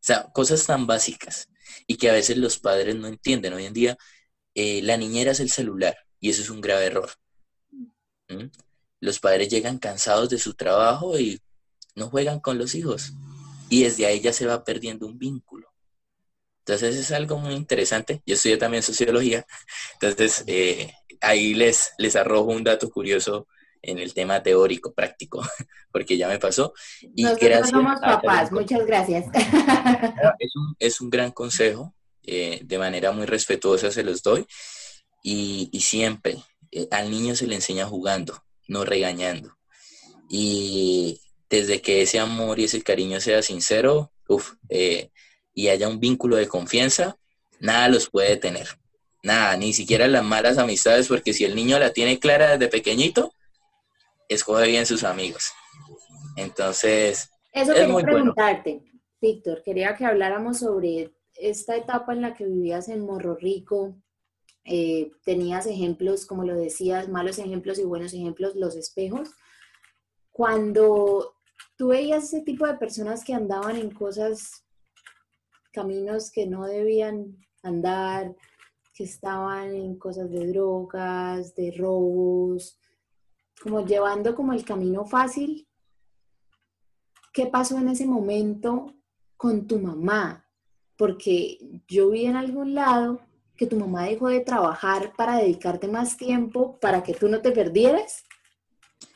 sea, 0.00 0.30
cosas 0.32 0.64
tan 0.66 0.86
básicas 0.86 1.48
y 1.86 1.96
que 1.96 2.10
a 2.10 2.12
veces 2.12 2.36
los 2.36 2.58
padres 2.58 2.96
no 2.96 3.08
entienden. 3.08 3.54
Hoy 3.54 3.66
en 3.66 3.74
día 3.74 3.98
eh, 4.54 4.82
la 4.82 4.96
niñera 4.96 5.32
es 5.32 5.40
el 5.40 5.50
celular 5.50 5.96
y 6.20 6.30
eso 6.30 6.42
es 6.42 6.50
un 6.50 6.60
grave 6.60 6.86
error. 6.86 7.10
¿Mm? 8.28 8.46
Los 9.00 9.20
padres 9.20 9.48
llegan 9.48 9.78
cansados 9.78 10.28
de 10.28 10.38
su 10.38 10.54
trabajo 10.54 11.18
y 11.18 11.40
no 11.94 12.08
juegan 12.10 12.40
con 12.40 12.58
los 12.58 12.74
hijos 12.74 13.12
y 13.68 13.84
desde 13.84 14.06
ahí 14.06 14.20
ya 14.20 14.32
se 14.32 14.46
va 14.46 14.64
perdiendo 14.64 15.06
un 15.06 15.18
vínculo. 15.18 15.68
Entonces 16.60 16.96
es 16.96 17.12
algo 17.12 17.38
muy 17.38 17.54
interesante. 17.54 18.22
Yo 18.26 18.34
estudio 18.34 18.58
también 18.58 18.82
sociología, 18.82 19.46
entonces 19.94 20.44
eh, 20.46 20.92
ahí 21.20 21.54
les, 21.54 21.92
les 21.98 22.16
arrojo 22.16 22.50
un 22.50 22.64
dato 22.64 22.90
curioso 22.90 23.48
en 23.80 23.98
el 23.98 24.12
tema 24.12 24.42
teórico, 24.42 24.92
práctico, 24.92 25.40
porque 25.92 26.16
ya 26.16 26.28
me 26.28 26.38
pasó. 26.38 26.74
Y 27.14 27.22
Nosotros 27.22 27.70
somos 27.70 28.00
papás, 28.00 28.52
muchas 28.52 28.84
gracias. 28.86 29.26
Es 30.38 30.54
un, 30.54 30.76
es 30.78 31.00
un 31.00 31.10
gran 31.10 31.32
consejo, 31.32 31.94
eh, 32.22 32.60
de 32.62 32.78
manera 32.78 33.12
muy 33.12 33.26
respetuosa 33.26 33.90
se 33.90 34.02
los 34.02 34.22
doy, 34.22 34.46
y, 35.22 35.68
y 35.72 35.80
siempre 35.80 36.38
eh, 36.70 36.88
al 36.90 37.10
niño 37.10 37.34
se 37.34 37.46
le 37.46 37.54
enseña 37.54 37.86
jugando, 37.86 38.42
no 38.66 38.84
regañando. 38.84 39.56
Y 40.28 41.20
desde 41.48 41.80
que 41.80 42.02
ese 42.02 42.18
amor 42.18 42.58
y 42.58 42.64
ese 42.64 42.82
cariño 42.82 43.20
sea 43.20 43.42
sincero, 43.42 44.12
uf, 44.28 44.54
eh, 44.68 45.10
y 45.54 45.68
haya 45.68 45.88
un 45.88 46.00
vínculo 46.00 46.36
de 46.36 46.48
confianza, 46.48 47.16
nada 47.60 47.88
los 47.88 48.10
puede 48.10 48.36
tener. 48.36 48.68
Nada, 49.22 49.56
ni 49.56 49.72
siquiera 49.72 50.06
las 50.06 50.22
malas 50.22 50.58
amistades, 50.58 51.08
porque 51.08 51.32
si 51.32 51.44
el 51.44 51.56
niño 51.56 51.78
la 51.78 51.92
tiene 51.92 52.18
clara 52.18 52.52
desde 52.52 52.68
pequeñito, 52.68 53.32
escoge 54.28 54.68
bien 54.68 54.86
sus 54.86 55.02
amigos. 55.04 55.50
Entonces, 56.36 57.30
eso 57.52 57.74
quería 57.74 57.96
preguntarte, 57.96 58.82
Víctor, 59.20 59.62
quería 59.64 59.96
que 59.96 60.04
habláramos 60.04 60.58
sobre 60.58 61.12
esta 61.34 61.76
etapa 61.76 62.12
en 62.12 62.22
la 62.22 62.34
que 62.34 62.44
vivías 62.44 62.88
en 62.88 63.04
Morro 63.04 63.34
Rico. 63.34 63.96
Eh, 64.64 65.12
tenías 65.24 65.66
ejemplos, 65.66 66.26
como 66.26 66.44
lo 66.44 66.54
decías, 66.54 67.08
malos 67.08 67.38
ejemplos 67.38 67.78
y 67.78 67.84
buenos 67.84 68.12
ejemplos, 68.12 68.54
los 68.54 68.76
espejos. 68.76 69.30
Cuando 70.30 71.34
tú 71.76 71.88
veías 71.88 72.24
ese 72.24 72.42
tipo 72.42 72.66
de 72.66 72.74
personas 72.74 73.24
que 73.24 73.34
andaban 73.34 73.76
en 73.76 73.90
cosas, 73.90 74.64
caminos 75.72 76.30
que 76.30 76.46
no 76.46 76.66
debían 76.66 77.36
andar, 77.62 78.34
que 78.94 79.04
estaban 79.04 79.74
en 79.74 79.96
cosas 79.96 80.30
de 80.30 80.48
drogas, 80.48 81.54
de 81.54 81.70
robos, 81.70 82.78
como 83.62 83.84
llevando 83.86 84.34
como 84.34 84.52
el 84.52 84.64
camino 84.64 85.04
fácil. 85.04 85.68
¿Qué 87.32 87.46
pasó 87.46 87.78
en 87.78 87.88
ese 87.88 88.06
momento 88.06 88.94
con 89.36 89.66
tu 89.66 89.78
mamá? 89.78 90.44
Porque 90.96 91.80
yo 91.86 92.10
vi 92.10 92.26
en 92.26 92.36
algún 92.36 92.74
lado 92.74 93.20
que 93.58 93.66
tu 93.66 93.76
mamá 93.76 94.04
dejó 94.04 94.28
de 94.28 94.40
trabajar 94.40 95.12
para 95.16 95.36
dedicarte 95.36 95.88
más 95.88 96.16
tiempo 96.16 96.78
para 96.80 97.02
que 97.02 97.12
tú 97.12 97.28
no 97.28 97.42
te 97.42 97.50
perdieras. 97.50 98.24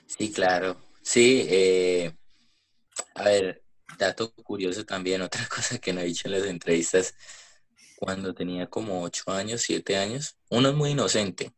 Sí, 0.07 0.33
claro. 0.33 0.77
Sí, 1.01 1.47
eh, 1.49 2.13
a 3.15 3.25
ver, 3.25 3.63
dato 3.97 4.33
curioso 4.35 4.85
también, 4.85 5.23
otra 5.23 5.47
cosa 5.47 5.79
que 5.79 5.93
no 5.93 6.01
he 6.01 6.05
dicho 6.05 6.27
en 6.27 6.33
las 6.33 6.45
entrevistas, 6.45 7.15
cuando 7.97 8.35
tenía 8.35 8.67
como 8.67 9.03
ocho 9.03 9.31
años, 9.31 9.63
siete 9.63 9.97
años, 9.97 10.37
uno 10.51 10.71
es 10.71 10.75
muy 10.75 10.91
inocente, 10.91 11.53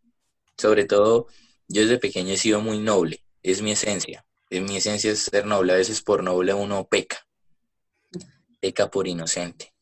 sobre 0.58 0.84
todo 0.84 1.26
yo 1.66 1.82
desde 1.82 1.98
pequeño 1.98 2.34
he 2.34 2.36
sido 2.36 2.60
muy 2.60 2.78
noble, 2.78 3.24
es 3.42 3.62
mi 3.62 3.72
esencia. 3.72 4.24
Es 4.50 4.62
mi 4.62 4.76
esencia 4.76 5.10
es 5.10 5.20
ser 5.20 5.46
noble, 5.46 5.72
a 5.72 5.76
veces 5.76 6.02
por 6.02 6.22
noble 6.22 6.52
uno 6.52 6.86
peca, 6.86 7.26
peca 8.60 8.90
por 8.90 9.08
inocente. 9.08 9.72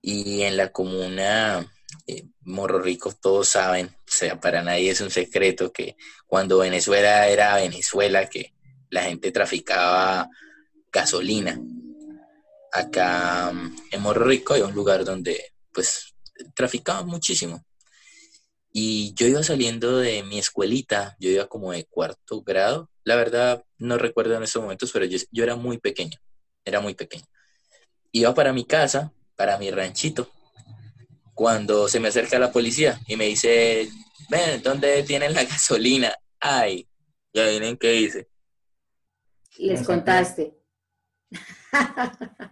Y 0.00 0.42
en 0.42 0.56
la 0.56 0.70
comuna 0.70 1.68
eh, 2.06 2.24
Morro 2.42 2.80
Rico 2.80 3.12
todos 3.12 3.48
saben, 3.48 3.86
o 3.86 4.10
sea, 4.10 4.40
para 4.40 4.62
nadie 4.62 4.90
es 4.90 5.00
un 5.00 5.10
secreto 5.10 5.72
que 5.72 5.96
cuando 6.26 6.58
Venezuela 6.58 7.28
era 7.28 7.56
Venezuela, 7.56 8.28
que 8.28 8.52
la 8.90 9.02
gente 9.02 9.32
traficaba 9.32 10.28
gasolina. 10.92 11.60
Acá 12.72 13.52
mm, 13.52 13.76
en 13.92 14.02
Morro 14.02 14.24
Rico 14.24 14.54
hay 14.54 14.62
un 14.62 14.74
lugar 14.74 15.04
donde 15.04 15.52
pues 15.72 16.14
traficaban 16.54 17.06
muchísimo. 17.06 17.64
Y 18.72 19.14
yo 19.14 19.26
iba 19.26 19.42
saliendo 19.42 19.98
de 19.98 20.22
mi 20.22 20.38
escuelita, 20.38 21.16
yo 21.18 21.30
iba 21.30 21.46
como 21.48 21.72
de 21.72 21.84
cuarto 21.84 22.42
grado. 22.42 22.90
La 23.04 23.16
verdad, 23.16 23.64
no 23.78 23.96
recuerdo 23.98 24.36
en 24.36 24.42
estos 24.42 24.62
momentos, 24.62 24.92
pero 24.92 25.06
yo, 25.06 25.18
era 25.42 25.56
muy 25.56 25.78
pequeño, 25.78 26.18
era 26.64 26.80
muy 26.80 26.94
pequeño. 26.94 27.24
Iba 28.12 28.34
para 28.34 28.52
mi 28.52 28.64
casa, 28.64 29.12
para 29.36 29.58
mi 29.58 29.70
ranchito, 29.70 30.30
cuando 31.38 31.86
se 31.86 32.00
me 32.00 32.08
acerca 32.08 32.36
la 32.36 32.50
policía 32.50 33.00
y 33.06 33.14
me 33.14 33.26
dice, 33.26 33.88
ven, 34.28 34.60
¿dónde 34.60 35.04
tienen 35.04 35.32
la 35.34 35.44
gasolina? 35.44 36.12
Ay, 36.40 36.88
ya 37.32 37.46
vienen 37.46 37.76
qué 37.76 37.92
dice. 37.92 38.28
Les 39.56 39.86
contaste. 39.86 40.58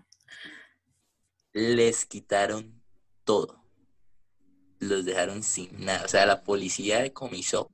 Les 1.52 2.06
quitaron 2.06 2.80
todo 3.24 3.66
los 4.78 5.04
dejaron 5.04 5.42
sin 5.42 5.84
nada. 5.84 6.04
O 6.04 6.08
sea, 6.08 6.24
la 6.24 6.44
policía 6.44 7.00
decomisó 7.00 7.72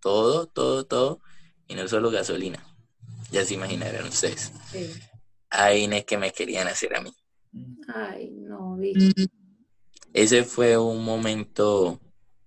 todo, 0.00 0.46
todo, 0.46 0.86
todo, 0.86 1.20
y 1.68 1.74
no 1.74 1.86
solo 1.88 2.10
gasolina. 2.10 2.64
Ya 3.30 3.44
se 3.44 3.52
imaginarán 3.52 4.06
ustedes. 4.06 4.50
Sí. 4.72 4.90
Ahí 5.50 5.84
es 5.84 6.04
que 6.06 6.16
me 6.16 6.32
querían 6.32 6.68
hacer 6.68 6.96
a 6.96 7.02
mí. 7.02 7.14
Ay, 7.94 8.30
no, 8.30 8.78
Ese 10.14 10.44
fue 10.44 10.78
un 10.78 11.04
momento 11.04 12.00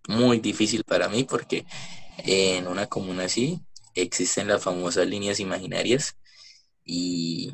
muy 0.08 0.40
difícil 0.40 0.86
para 0.86 1.10
mí 1.10 1.26
porque 1.26 1.66
en 2.20 2.66
una 2.66 2.88
comuna 2.88 3.26
así 3.26 3.62
existen 3.94 4.48
las 4.48 4.64
famosas 4.64 5.06
líneas 5.06 5.42
imaginarias 5.42 6.16
y, 6.86 7.52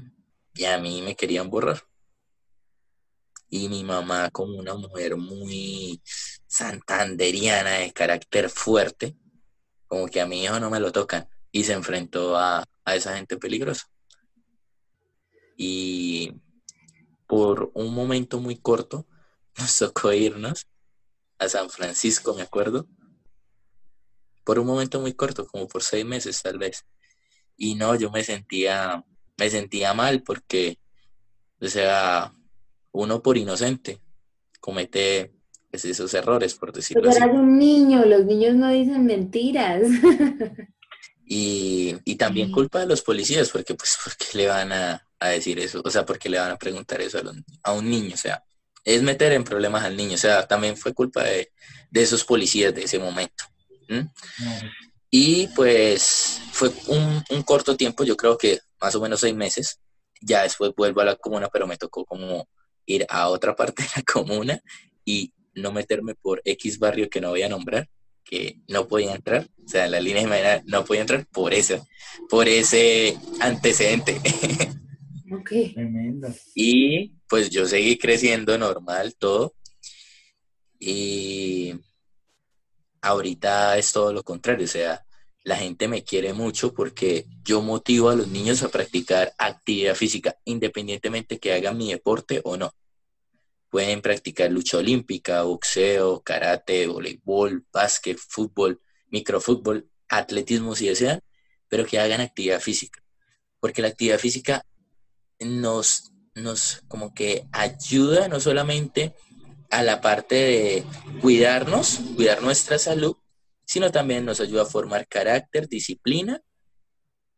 y 0.53 0.66
a 0.66 0.78
mí 0.78 1.01
me 1.01 1.16
querían 1.16 1.49
borrar. 1.49 1.82
Y 3.49 3.70
mi 3.70 3.84
mamá, 3.84 4.30
como 4.30 4.59
una 4.59 4.76
mujer 4.76 5.16
muy 5.16 5.99
santanderiana, 6.45 7.80
de 7.80 7.91
carácter 7.91 8.51
fuerte, 8.51 9.18
como 9.88 10.07
que 10.07 10.22
a 10.22 10.28
mi 10.28 10.43
hijo 10.43 10.59
no 10.59 10.70
me 10.70 10.80
lo 10.80 10.91
tocan, 10.91 11.28
y 11.51 11.64
se 11.64 11.74
enfrentó 11.74 12.38
a, 12.38 12.64
a 12.86 12.95
esa 12.95 13.18
gente 13.18 13.38
peligrosa. 13.38 13.89
Y 15.57 16.34
por 17.26 17.72
un 17.74 17.95
momento 17.95 18.39
muy 18.39 18.57
corto 18.57 19.07
nos 19.57 19.77
tocó 19.77 20.11
irnos 20.13 20.65
a 21.39 21.47
San 21.49 21.69
Francisco, 21.69 22.33
me 22.33 22.41
acuerdo. 22.43 22.87
Por 24.43 24.59
un 24.59 24.67
momento 24.67 24.99
muy 24.99 25.13
corto, 25.13 25.47
como 25.47 25.67
por 25.67 25.83
seis 25.83 26.05
meses 26.05 26.41
tal 26.41 26.57
vez. 26.57 26.85
Y 27.57 27.75
no, 27.75 27.95
yo 27.95 28.11
me 28.11 28.23
sentía, 28.23 29.03
me 29.37 29.49
sentía 29.49 29.93
mal 29.93 30.21
porque, 30.23 30.77
o 31.61 31.67
sea, 31.67 32.33
uno 32.91 33.21
por 33.21 33.37
inocente 33.37 34.01
comete 34.59 35.33
pues, 35.71 35.85
esos 35.85 36.13
errores, 36.13 36.55
por 36.55 36.73
decirlo 36.73 37.03
Pero 37.03 37.15
eras 37.15 37.29
un 37.35 37.57
niño, 37.57 38.05
los 38.05 38.25
niños 38.25 38.55
no 38.55 38.69
dicen 38.69 39.05
mentiras. 39.05 39.81
Y, 41.25 41.95
y 42.03 42.15
también 42.17 42.51
culpa 42.51 42.79
de 42.81 42.85
los 42.85 43.01
policías, 43.01 43.49
porque 43.49 43.73
pues, 43.75 43.97
porque 44.03 44.25
le 44.37 44.47
van 44.47 44.73
a, 44.73 45.07
a 45.19 45.29
decir 45.29 45.57
eso? 45.57 45.81
O 45.83 45.89
sea, 45.89 46.05
porque 46.05 46.27
le 46.29 46.37
van 46.37 46.51
a 46.51 46.57
preguntar 46.57 47.01
eso 47.01 47.17
a, 47.17 47.21
los- 47.23 47.37
a 47.63 47.71
un 47.71 47.89
niño? 47.89 48.13
O 48.13 48.17
sea, 48.17 48.43
es 48.84 49.01
meter 49.01 49.31
en 49.34 49.43
problemas 49.43 49.84
al 49.84 49.95
niño. 49.95 50.15
O 50.15 50.17
sea, 50.17 50.47
también 50.47 50.77
fue 50.77 50.93
culpa 50.93 51.23
de, 51.23 51.51
de 51.89 52.01
esos 52.01 52.23
policías 52.23 52.73
de 52.73 52.84
ese 52.84 52.99
momento. 52.99 53.43
Y 55.09 55.47
pues 55.55 56.41
fue 56.51 56.71
un, 56.88 57.23
un 57.29 57.43
corto 57.43 57.77
tiempo, 57.77 58.03
yo 58.03 58.17
creo 58.17 58.38
que 58.38 58.59
más 58.81 58.95
o 58.95 59.01
menos 59.01 59.19
seis 59.19 59.36
meses. 59.36 59.79
Ya 60.21 60.43
después 60.43 60.71
vuelvo 60.75 61.01
a 61.01 61.05
la 61.05 61.15
comuna, 61.15 61.49
pero 61.51 61.67
me 61.67 61.77
tocó 61.77 62.05
como 62.05 62.47
ir 62.86 63.05
a 63.09 63.29
otra 63.29 63.55
parte 63.55 63.84
de 63.84 63.89
la 63.95 64.01
comuna 64.01 64.59
y 65.05 65.34
no 65.55 65.71
meterme 65.71 66.15
por 66.15 66.41
X 66.43 66.79
barrio 66.79 67.09
que 67.09 67.21
no 67.21 67.29
voy 67.29 67.43
a 67.43 67.49
nombrar, 67.49 67.88
que 68.23 68.59
no 68.67 68.88
podía 68.88 69.13
entrar. 69.13 69.47
O 69.63 69.67
sea, 69.67 69.88
la 69.88 69.99
línea 69.99 70.23
imaginarias 70.23 70.65
no 70.65 70.84
podía 70.84 71.01
entrar 71.01 71.25
por 71.27 71.53
eso, 71.53 71.86
por 72.29 72.47
ese 72.47 73.17
antecedente. 73.39 74.19
ok. 75.31 75.73
Tremendo. 75.73 76.34
Y 76.55 77.13
pues 77.34 77.49
yo 77.49 77.65
seguí 77.65 77.97
creciendo 77.97 78.55
normal, 78.59 79.15
todo. 79.15 79.55
Y 80.77 81.73
ahorita 83.01 83.75
es 83.79 83.91
todo 83.91 84.13
lo 84.13 84.21
contrario, 84.21 84.65
o 84.65 84.67
sea, 84.69 85.03
la 85.43 85.55
gente 85.55 85.88
me 85.88 86.03
quiere 86.03 86.34
mucho 86.34 86.75
porque 86.75 87.25
yo 87.43 87.63
motivo 87.63 88.11
a 88.11 88.15
los 88.15 88.27
niños 88.27 88.61
a 88.61 88.69
practicar 88.69 89.34
actividad 89.39 89.95
física, 89.95 90.38
independientemente 90.45 91.39
que 91.39 91.53
hagan 91.53 91.75
mi 91.75 91.91
deporte 91.91 92.39
o 92.43 92.55
no. 92.55 92.71
Pueden 93.71 94.03
practicar 94.03 94.51
lucha 94.51 94.77
olímpica, 94.77 95.41
boxeo, 95.41 96.21
karate, 96.21 96.86
voleibol, 96.86 97.65
básquet, 97.73 98.19
fútbol, 98.19 98.79
microfútbol, 99.07 99.89
atletismo 100.07 100.75
si 100.75 100.88
desean, 100.88 101.19
pero 101.67 101.84
que 101.88 101.97
hagan 101.97 102.21
actividad 102.21 102.61
física. 102.61 103.03
Porque 103.59 103.81
la 103.81 103.88
actividad 103.88 104.19
física 104.19 104.63
nos, 105.39 106.12
nos 106.36 106.84
como 106.88 107.13
que 107.13 107.47
ayuda 107.51 108.27
no 108.27 108.39
solamente 108.39 109.15
a 109.69 109.84
la 109.84 110.01
parte 110.01 110.36
de 110.36 110.84
cuidarnos, 111.21 111.99
cuidar 112.15 112.41
nuestra 112.41 112.77
salud, 112.77 113.15
sino 113.65 113.91
también 113.91 114.25
nos 114.25 114.39
ayuda 114.39 114.63
a 114.63 114.67
formar 114.67 115.07
carácter, 115.07 115.67
disciplina 115.67 116.41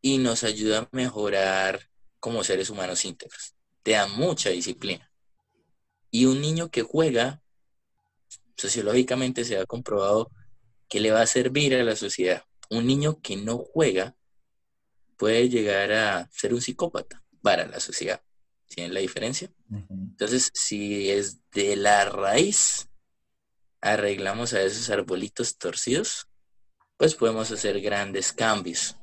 y 0.02 0.18
nos 0.18 0.44
ayuda 0.44 0.80
a 0.80 0.90
mejorar 0.92 1.90
como 2.20 2.44
seres 2.44 2.70
humanos 2.70 3.06
íntegros. 3.06 3.56
Te 3.84 3.92
da 3.92 4.08
mucha 4.08 4.50
disciplina. 4.50 5.12
Y 6.12 6.26
un 6.26 6.42
niño 6.42 6.70
que 6.70 6.82
juega, 6.82 7.42
sociológicamente 8.58 9.46
se 9.46 9.58
ha 9.58 9.66
comprobado 9.66 10.32
que 10.90 11.00
le 11.00 11.12
va 11.12 11.22
a 11.22 11.28
servir 11.28 11.76
a 11.76 11.84
la 11.84 11.96
sociedad. 11.96 12.44
Un 12.70 12.88
niño 12.88 13.22
que 13.22 13.36
no 13.36 13.58
juega 13.58 14.16
puede 15.18 15.50
llegar 15.50 15.92
a 15.92 16.30
ser 16.32 16.54
un 16.54 16.62
psicópata 16.62 17.24
para 17.42 17.68
la 17.68 17.80
sociedad. 17.80 18.22
¿Tienen 18.68 18.94
la 18.94 19.00
diferencia? 19.00 19.50
Entonces, 19.90 20.52
si 20.54 21.10
es 21.10 21.40
de 21.52 21.76
la 21.76 22.06
raíz 22.06 22.90
arreglamos 23.82 24.54
a 24.54 24.62
esos 24.64 24.90
arbolitos 24.90 25.58
torcidos, 25.58 26.28
pues 26.98 27.16
podemos 27.16 27.52
hacer 27.52 27.80
grandes 27.82 28.34
cambios. 28.34 28.96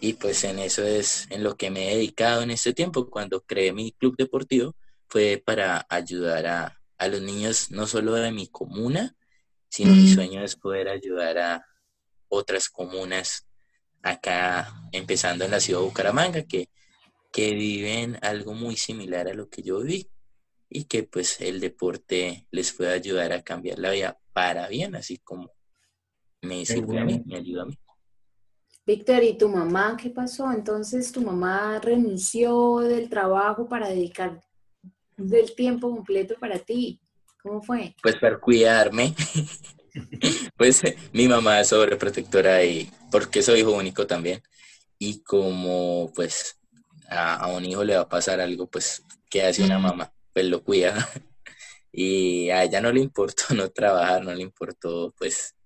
Y 0.00 0.14
pues 0.14 0.44
en 0.44 0.58
eso 0.60 0.82
es 0.84 1.26
en 1.30 1.42
lo 1.42 1.56
que 1.56 1.70
me 1.70 1.92
he 1.92 1.96
dedicado 1.96 2.42
en 2.42 2.50
este 2.50 2.72
tiempo. 2.72 3.10
Cuando 3.10 3.42
creé 3.42 3.72
mi 3.72 3.92
club 3.92 4.16
deportivo 4.16 4.76
fue 5.08 5.42
para 5.44 5.86
ayudar 5.90 6.46
a, 6.46 6.80
a 6.96 7.08
los 7.08 7.20
niños 7.20 7.70
no 7.70 7.86
solo 7.86 8.14
de 8.14 8.30
mi 8.30 8.46
comuna, 8.46 9.16
sino 9.68 9.94
mi 9.94 10.12
sueño 10.12 10.42
es 10.42 10.56
poder 10.56 10.88
ayudar 10.88 11.38
a 11.38 11.66
otras 12.28 12.68
comunas 12.68 13.46
acá, 14.02 14.72
empezando 14.92 15.44
en 15.44 15.50
la 15.50 15.60
ciudad 15.60 15.80
de 15.80 15.86
Bucaramanga, 15.86 16.42
que, 16.44 16.70
que 17.32 17.52
viven 17.54 18.18
algo 18.22 18.54
muy 18.54 18.76
similar 18.76 19.28
a 19.28 19.34
lo 19.34 19.48
que 19.48 19.62
yo 19.62 19.80
viví 19.80 20.10
y 20.68 20.84
que 20.84 21.02
pues 21.02 21.40
el 21.40 21.60
deporte 21.60 22.46
les 22.50 22.72
puede 22.72 22.92
ayudar 22.92 23.32
a 23.32 23.42
cambiar 23.42 23.78
la 23.78 23.90
vida 23.90 24.18
para 24.32 24.68
bien, 24.68 24.94
así 24.94 25.18
como 25.18 25.50
me 26.42 26.64
sirve 26.64 26.98
a 26.98 27.04
mí, 27.04 27.22
me 27.26 27.36
ayuda 27.36 27.62
a 27.62 27.66
mí. 27.66 27.78
Víctor, 28.86 29.22
¿y 29.22 29.36
tu 29.36 29.48
mamá 29.48 29.96
qué 30.00 30.10
pasó? 30.10 30.50
Entonces, 30.52 31.12
¿tu 31.12 31.20
mamá 31.20 31.78
renunció 31.80 32.78
del 32.78 33.08
trabajo 33.08 33.68
para 33.68 33.88
dedicar 33.88 34.40
del 35.16 35.54
tiempo 35.54 35.90
completo 35.90 36.34
para 36.40 36.58
ti? 36.58 37.00
¿Cómo 37.42 37.62
fue? 37.62 37.94
Pues 38.02 38.16
para 38.16 38.38
cuidarme, 38.38 39.14
pues 40.56 40.82
mi 41.12 41.28
mamá 41.28 41.60
es 41.60 41.68
sobreprotectora 41.68 42.64
y 42.64 42.90
porque 43.10 43.42
soy 43.42 43.60
hijo 43.60 43.72
único 43.72 44.06
también. 44.06 44.42
Y 44.98 45.22
como 45.22 46.12
pues 46.14 46.59
a, 47.10 47.36
a 47.36 47.46
un 47.48 47.64
hijo 47.64 47.84
le 47.84 47.96
va 47.96 48.02
a 48.02 48.08
pasar 48.08 48.40
algo, 48.40 48.68
pues 48.68 49.02
¿qué 49.28 49.42
hace 49.42 49.62
una 49.64 49.78
mamá? 49.78 50.12
Pues 50.32 50.46
lo 50.46 50.62
cuida. 50.62 51.08
Y 51.92 52.50
a 52.50 52.62
ella 52.62 52.80
no 52.80 52.92
le 52.92 53.00
importó 53.00 53.42
no 53.54 53.68
trabajar, 53.70 54.24
no 54.24 54.32
le 54.32 54.42
importó 54.42 55.12
pues 55.18 55.56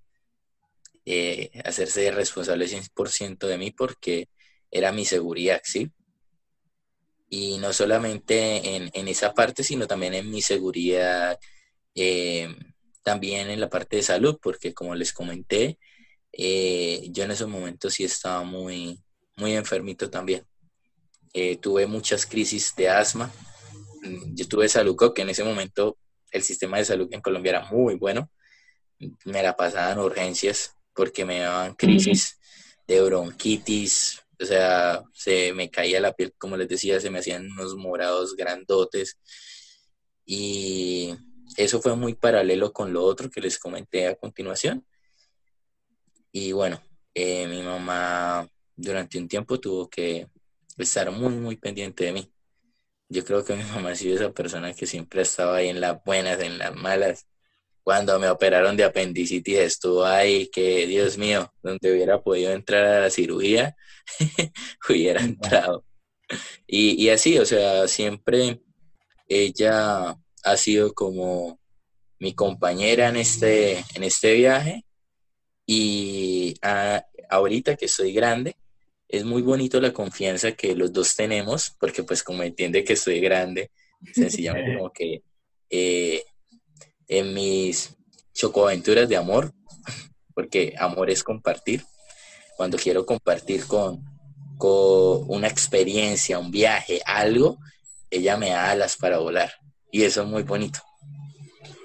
eh, 1.04 1.50
hacerse 1.64 2.10
responsable 2.12 2.66
100% 2.66 3.46
de 3.46 3.58
mí 3.58 3.70
porque 3.72 4.28
era 4.70 4.90
mi 4.92 5.04
seguridad, 5.04 5.60
¿sí? 5.62 5.92
Y 7.28 7.58
no 7.58 7.72
solamente 7.72 8.76
en, 8.76 8.90
en 8.94 9.08
esa 9.08 9.34
parte, 9.34 9.62
sino 9.64 9.86
también 9.86 10.14
en 10.14 10.30
mi 10.30 10.40
seguridad, 10.40 11.38
eh, 11.94 12.48
también 13.02 13.50
en 13.50 13.60
la 13.60 13.68
parte 13.68 13.96
de 13.96 14.02
salud, 14.02 14.38
porque 14.40 14.72
como 14.72 14.94
les 14.94 15.12
comenté, 15.12 15.78
eh, 16.32 17.06
yo 17.10 17.24
en 17.24 17.32
esos 17.32 17.48
momentos 17.48 17.94
sí 17.94 18.04
estaba 18.04 18.42
muy, 18.44 18.98
muy 19.36 19.54
enfermito 19.54 20.10
también. 20.10 20.46
Eh, 21.34 21.56
tuve 21.56 21.86
muchas 21.88 22.24
crisis 22.24 22.74
de 22.76 22.88
asma. 22.88 23.30
Mm, 24.02 24.34
Yo 24.36 24.48
tuve 24.48 24.68
salud 24.68 24.96
que 25.14 25.22
en 25.22 25.30
ese 25.30 25.42
momento 25.42 25.98
el 26.30 26.42
sistema 26.42 26.78
de 26.78 26.84
salud 26.84 27.08
en 27.10 27.20
Colombia 27.20 27.50
era 27.50 27.64
muy 27.70 27.96
bueno. 27.96 28.30
Me 29.24 29.42
la 29.42 29.56
pasaban 29.56 29.98
urgencias 29.98 30.76
porque 30.94 31.24
me 31.24 31.40
daban 31.40 31.74
crisis 31.74 32.38
de 32.86 33.00
bronquitis, 33.02 34.20
o 34.40 34.44
sea, 34.44 35.02
se 35.12 35.52
me 35.52 35.70
caía 35.70 36.00
la 36.00 36.12
piel, 36.12 36.32
como 36.38 36.56
les 36.56 36.68
decía, 36.68 37.00
se 37.00 37.10
me 37.10 37.18
hacían 37.18 37.50
unos 37.50 37.74
morados 37.76 38.36
grandotes. 38.36 39.18
Y 40.24 41.14
eso 41.56 41.80
fue 41.82 41.96
muy 41.96 42.14
paralelo 42.14 42.72
con 42.72 42.92
lo 42.92 43.02
otro 43.02 43.28
que 43.28 43.40
les 43.40 43.58
comenté 43.58 44.06
a 44.06 44.14
continuación. 44.14 44.86
Y 46.30 46.52
bueno, 46.52 46.80
eh, 47.12 47.46
mi 47.48 47.62
mamá 47.62 48.48
durante 48.76 49.18
un 49.18 49.28
tiempo 49.28 49.58
tuvo 49.58 49.88
que 49.88 50.28
estar 50.78 51.10
muy, 51.10 51.34
muy 51.34 51.56
pendiente 51.56 52.04
de 52.04 52.12
mí. 52.12 52.32
Yo 53.08 53.24
creo 53.24 53.44
que 53.44 53.54
mi 53.56 53.64
mamá 53.64 53.90
ha 53.92 53.96
sido 53.96 54.16
esa 54.16 54.32
persona 54.32 54.74
que 54.74 54.86
siempre 54.86 55.22
estaba 55.22 55.56
ahí 55.58 55.68
en 55.68 55.80
las 55.80 56.02
buenas, 56.04 56.40
en 56.40 56.58
las 56.58 56.74
malas. 56.74 57.26
Cuando 57.84 58.18
me 58.20 58.30
operaron 58.30 58.76
de 58.76 58.84
apendicitis 58.84 59.58
estuvo 59.58 60.04
ahí, 60.06 60.48
que 60.50 60.86
Dios 60.86 61.18
mío, 61.18 61.52
donde 61.62 61.92
hubiera 61.92 62.22
podido 62.22 62.52
entrar 62.52 62.84
a 62.84 63.00
la 63.02 63.10
cirugía, 63.10 63.76
hubiera 64.88 65.22
entrado. 65.22 65.84
Y, 66.66 67.02
y 67.02 67.10
así, 67.10 67.38
o 67.38 67.46
sea, 67.46 67.88
siempre 67.88 68.60
ella 69.28 70.16
ha 70.44 70.56
sido 70.56 70.92
como 70.94 71.60
mi 72.20 72.34
compañera 72.34 73.08
en 73.10 73.16
este, 73.16 73.78
en 73.94 74.04
este 74.04 74.34
viaje. 74.34 74.84
Y 75.66 76.56
a- 76.62 77.04
ahorita 77.30 77.76
que 77.76 77.88
soy 77.88 78.12
grande, 78.12 78.56
es 79.16 79.24
muy 79.24 79.42
bonito 79.42 79.80
la 79.80 79.92
confianza 79.92 80.52
que 80.52 80.74
los 80.74 80.92
dos 80.92 81.14
tenemos, 81.14 81.74
porque 81.78 82.02
pues 82.02 82.22
como 82.22 82.42
entiende 82.42 82.82
que 82.82 82.96
soy 82.96 83.20
grande, 83.20 83.70
sencillamente 84.12 84.74
como 84.76 84.92
que 84.92 85.22
eh, 85.70 86.24
en 87.06 87.32
mis 87.32 87.96
chocoaventuras 88.32 89.08
de 89.08 89.16
amor, 89.16 89.52
porque 90.34 90.74
amor 90.78 91.10
es 91.10 91.22
compartir, 91.22 91.84
cuando 92.56 92.76
quiero 92.76 93.06
compartir 93.06 93.66
con, 93.66 94.02
con 94.58 95.24
una 95.28 95.46
experiencia, 95.46 96.38
un 96.38 96.50
viaje, 96.50 97.00
algo, 97.04 97.58
ella 98.10 98.36
me 98.36 98.50
da 98.50 98.70
alas 98.70 98.96
para 98.96 99.18
volar. 99.18 99.52
Y 99.92 100.02
eso 100.02 100.22
es 100.22 100.28
muy 100.28 100.42
bonito. 100.42 100.80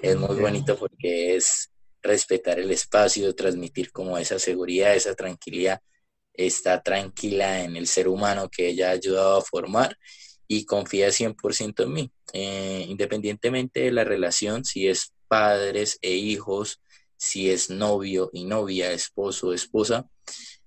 Es 0.02 0.16
muy 0.16 0.36
bonito 0.36 0.76
porque 0.76 1.36
es 1.36 1.70
respetar 2.02 2.58
el 2.58 2.70
espacio, 2.72 3.34
transmitir 3.34 3.92
como 3.92 4.18
esa 4.18 4.38
seguridad, 4.38 4.94
esa 4.94 5.14
tranquilidad. 5.14 5.80
Está 6.34 6.82
tranquila 6.82 7.62
en 7.62 7.76
el 7.76 7.86
ser 7.86 8.08
humano 8.08 8.48
que 8.48 8.68
ella 8.68 8.88
ha 8.88 8.92
ayudado 8.92 9.38
a 9.38 9.42
formar 9.42 9.96
y 10.46 10.64
confía 10.64 11.08
100% 11.08 11.84
en 11.84 11.92
mí. 11.92 12.12
Eh, 12.32 12.86
independientemente 12.88 13.80
de 13.80 13.92
la 13.92 14.04
relación, 14.04 14.64
si 14.64 14.88
es 14.88 15.12
padres 15.28 15.98
e 16.02 16.12
hijos, 16.12 16.80
si 17.16 17.50
es 17.50 17.70
novio 17.70 18.30
y 18.32 18.44
novia, 18.44 18.92
esposo 18.92 19.48
o 19.48 19.54
esposa, 19.54 20.08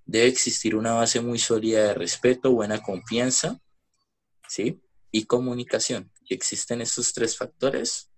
debe 0.05 0.27
existir 0.27 0.75
una 0.75 0.93
base 0.93 1.19
muy 1.19 1.39
sólida 1.39 1.87
de 1.87 1.93
respeto, 1.95 2.51
buena 2.51 2.81
confianza, 2.81 3.59
¿sí? 4.47 4.81
Y 5.11 5.25
comunicación. 5.25 6.11
Si 6.27 6.33
existen 6.33 6.81
estos 6.81 7.13
tres 7.13 7.37
factores, 7.37 8.09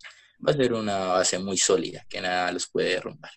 va 0.46 0.52
a 0.52 0.56
ser 0.56 0.74
una 0.74 0.98
base 1.08 1.40
muy 1.40 1.58
sólida 1.58 2.06
que 2.10 2.22
nada 2.22 2.52
los 2.52 2.68
puede 2.68 2.90
derrumbar. 2.90 3.32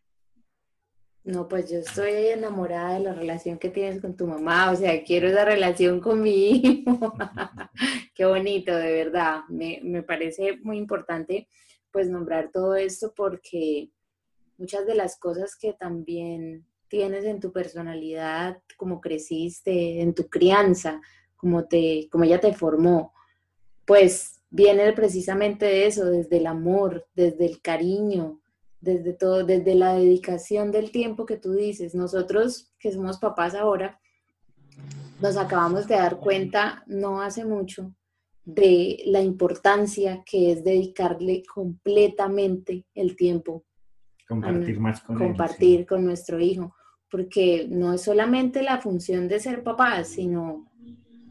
No, 1.25 1.47
pues 1.47 1.71
yo 1.71 1.79
estoy 1.79 2.29
enamorada 2.29 2.95
de 2.95 3.01
la 3.01 3.12
relación 3.12 3.59
que 3.59 3.69
tienes 3.69 4.01
con 4.01 4.16
tu 4.16 4.27
mamá, 4.27 4.71
o 4.71 4.77
sea, 4.77 5.05
quiero 5.05 5.29
esa 5.29 5.45
relación 5.45 6.01
con 6.01 6.23
mi 6.23 6.51
hijo. 6.51 7.14
Qué 8.14 8.25
bonito, 8.25 8.75
de 8.75 8.93
verdad. 8.93 9.41
Me, 9.49 9.81
me 9.83 10.03
parece 10.03 10.59
muy 10.62 10.79
importante 10.79 11.49
pues 11.91 12.09
nombrar 12.09 12.51
todo 12.53 12.77
esto 12.77 13.12
porque 13.14 13.91
muchas 14.57 14.87
de 14.87 14.95
las 14.95 15.19
cosas 15.19 15.57
que 15.57 15.73
también 15.73 16.66
tienes 16.89 17.25
en 17.25 17.41
tu 17.41 17.53
personalidad, 17.53 18.61
como 18.77 19.01
creciste, 19.01 20.01
en 20.01 20.14
tu 20.14 20.29
crianza, 20.29 21.01
como, 21.37 21.66
te, 21.66 22.09
como 22.11 22.25
ella 22.25 22.41
te 22.41 22.53
formó, 22.53 23.12
pues 23.87 24.41
viene 24.51 24.93
precisamente 24.93 25.66
de 25.66 25.87
eso, 25.87 26.07
desde 26.07 26.39
el 26.39 26.47
amor, 26.47 27.07
desde 27.14 27.47
el 27.47 27.61
cariño, 27.61 28.41
desde 28.81 29.12
todo, 29.12 29.45
desde 29.45 29.74
la 29.74 29.95
dedicación 29.95 30.70
del 30.70 30.91
tiempo 30.91 31.26
que 31.26 31.37
tú 31.37 31.53
dices. 31.53 31.95
Nosotros 31.95 32.72
que 32.79 32.93
somos 32.93 33.18
papás 33.18 33.55
ahora, 33.55 34.01
nos 35.20 35.37
acabamos 35.37 35.89
de 35.89 35.97
dar 35.97 36.18
cuenta 36.18 36.85
no 36.87 37.20
hace 37.20 37.45
mucho 37.45 37.95
de 38.45 39.03
la 39.07 39.20
importancia 39.20 40.22
que 40.24 40.53
es 40.53 40.64
dedicarle 40.64 41.43
completamente 41.53 42.87
el 42.95 43.16
tiempo. 43.16 43.64
Compartir 44.26 44.81
más 44.81 45.01
con 45.03 45.18
Compartir 45.18 45.87
con 45.87 46.05
nuestro 46.05 46.41
hijo, 46.41 46.74
porque 47.11 47.66
no 47.68 47.95
es 47.95 48.03
solamente 48.03 48.62
la 48.62 48.81
función 48.81 49.29
de 49.29 49.41
ser 49.41 49.62
papás, 49.62 50.09
sino 50.09 50.70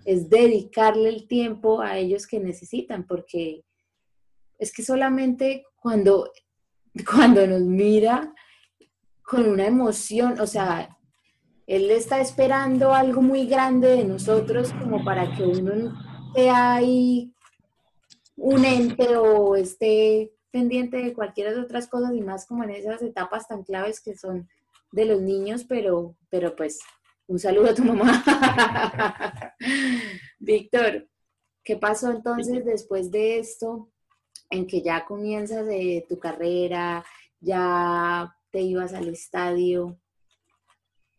es 0.06 0.30
dedicarle 0.30 1.10
el 1.10 1.28
tiempo 1.28 1.82
a 1.82 1.98
ellos 1.98 2.28
que 2.28 2.40
necesitan, 2.40 3.06
porque 3.08 3.64
es 4.60 4.72
que 4.72 4.84
solamente 4.84 5.66
cuando 5.76 6.32
cuando 7.10 7.46
nos 7.46 7.62
mira 7.62 8.34
con 9.24 9.48
una 9.48 9.66
emoción, 9.66 10.40
o 10.40 10.48
sea, 10.48 10.98
él 11.66 11.92
está 11.92 12.22
esperando 12.22 12.94
algo 12.94 13.22
muy 13.22 13.46
grande 13.46 13.90
de 13.90 14.06
nosotros 14.06 14.72
como 14.74 15.04
para 15.04 15.36
que 15.36 15.44
uno 15.44 15.94
sea 16.34 16.76
ahí 16.76 17.34
un 18.38 18.64
ente 18.64 19.18
o 19.18 19.56
esté 19.56 20.32
pendiente 20.52 20.98
de 20.98 21.14
cualquiera 21.14 21.52
de 21.52 21.60
otras 21.60 21.88
cosas 21.88 22.14
y 22.14 22.22
más 22.22 22.46
como 22.46 22.64
en 22.64 22.70
esas 22.70 23.02
etapas 23.02 23.48
tan 23.48 23.64
claves 23.64 24.00
que 24.00 24.16
son 24.16 24.48
de 24.92 25.06
los 25.06 25.22
niños, 25.22 25.66
pero, 25.68 26.16
pero 26.30 26.56
pues 26.56 26.80
un 27.28 27.40
saludo 27.40 27.72
a 27.72 27.76
tu 27.76 27.84
mamá. 27.84 28.24
Víctor, 30.40 31.10
¿qué 31.64 31.76
pasó 31.76 32.12
entonces 32.12 32.64
después 32.64 33.12
de 33.12 33.40
esto? 33.40 33.90
En 34.50 34.68
que 34.68 34.82
ya 34.82 35.06
comienzas 35.06 35.66
de 35.66 36.06
tu 36.08 36.20
carrera, 36.20 37.06
ya 37.40 38.36
te 38.52 38.62
ibas 38.62 38.94
al 38.94 39.10
estadio. 39.10 40.00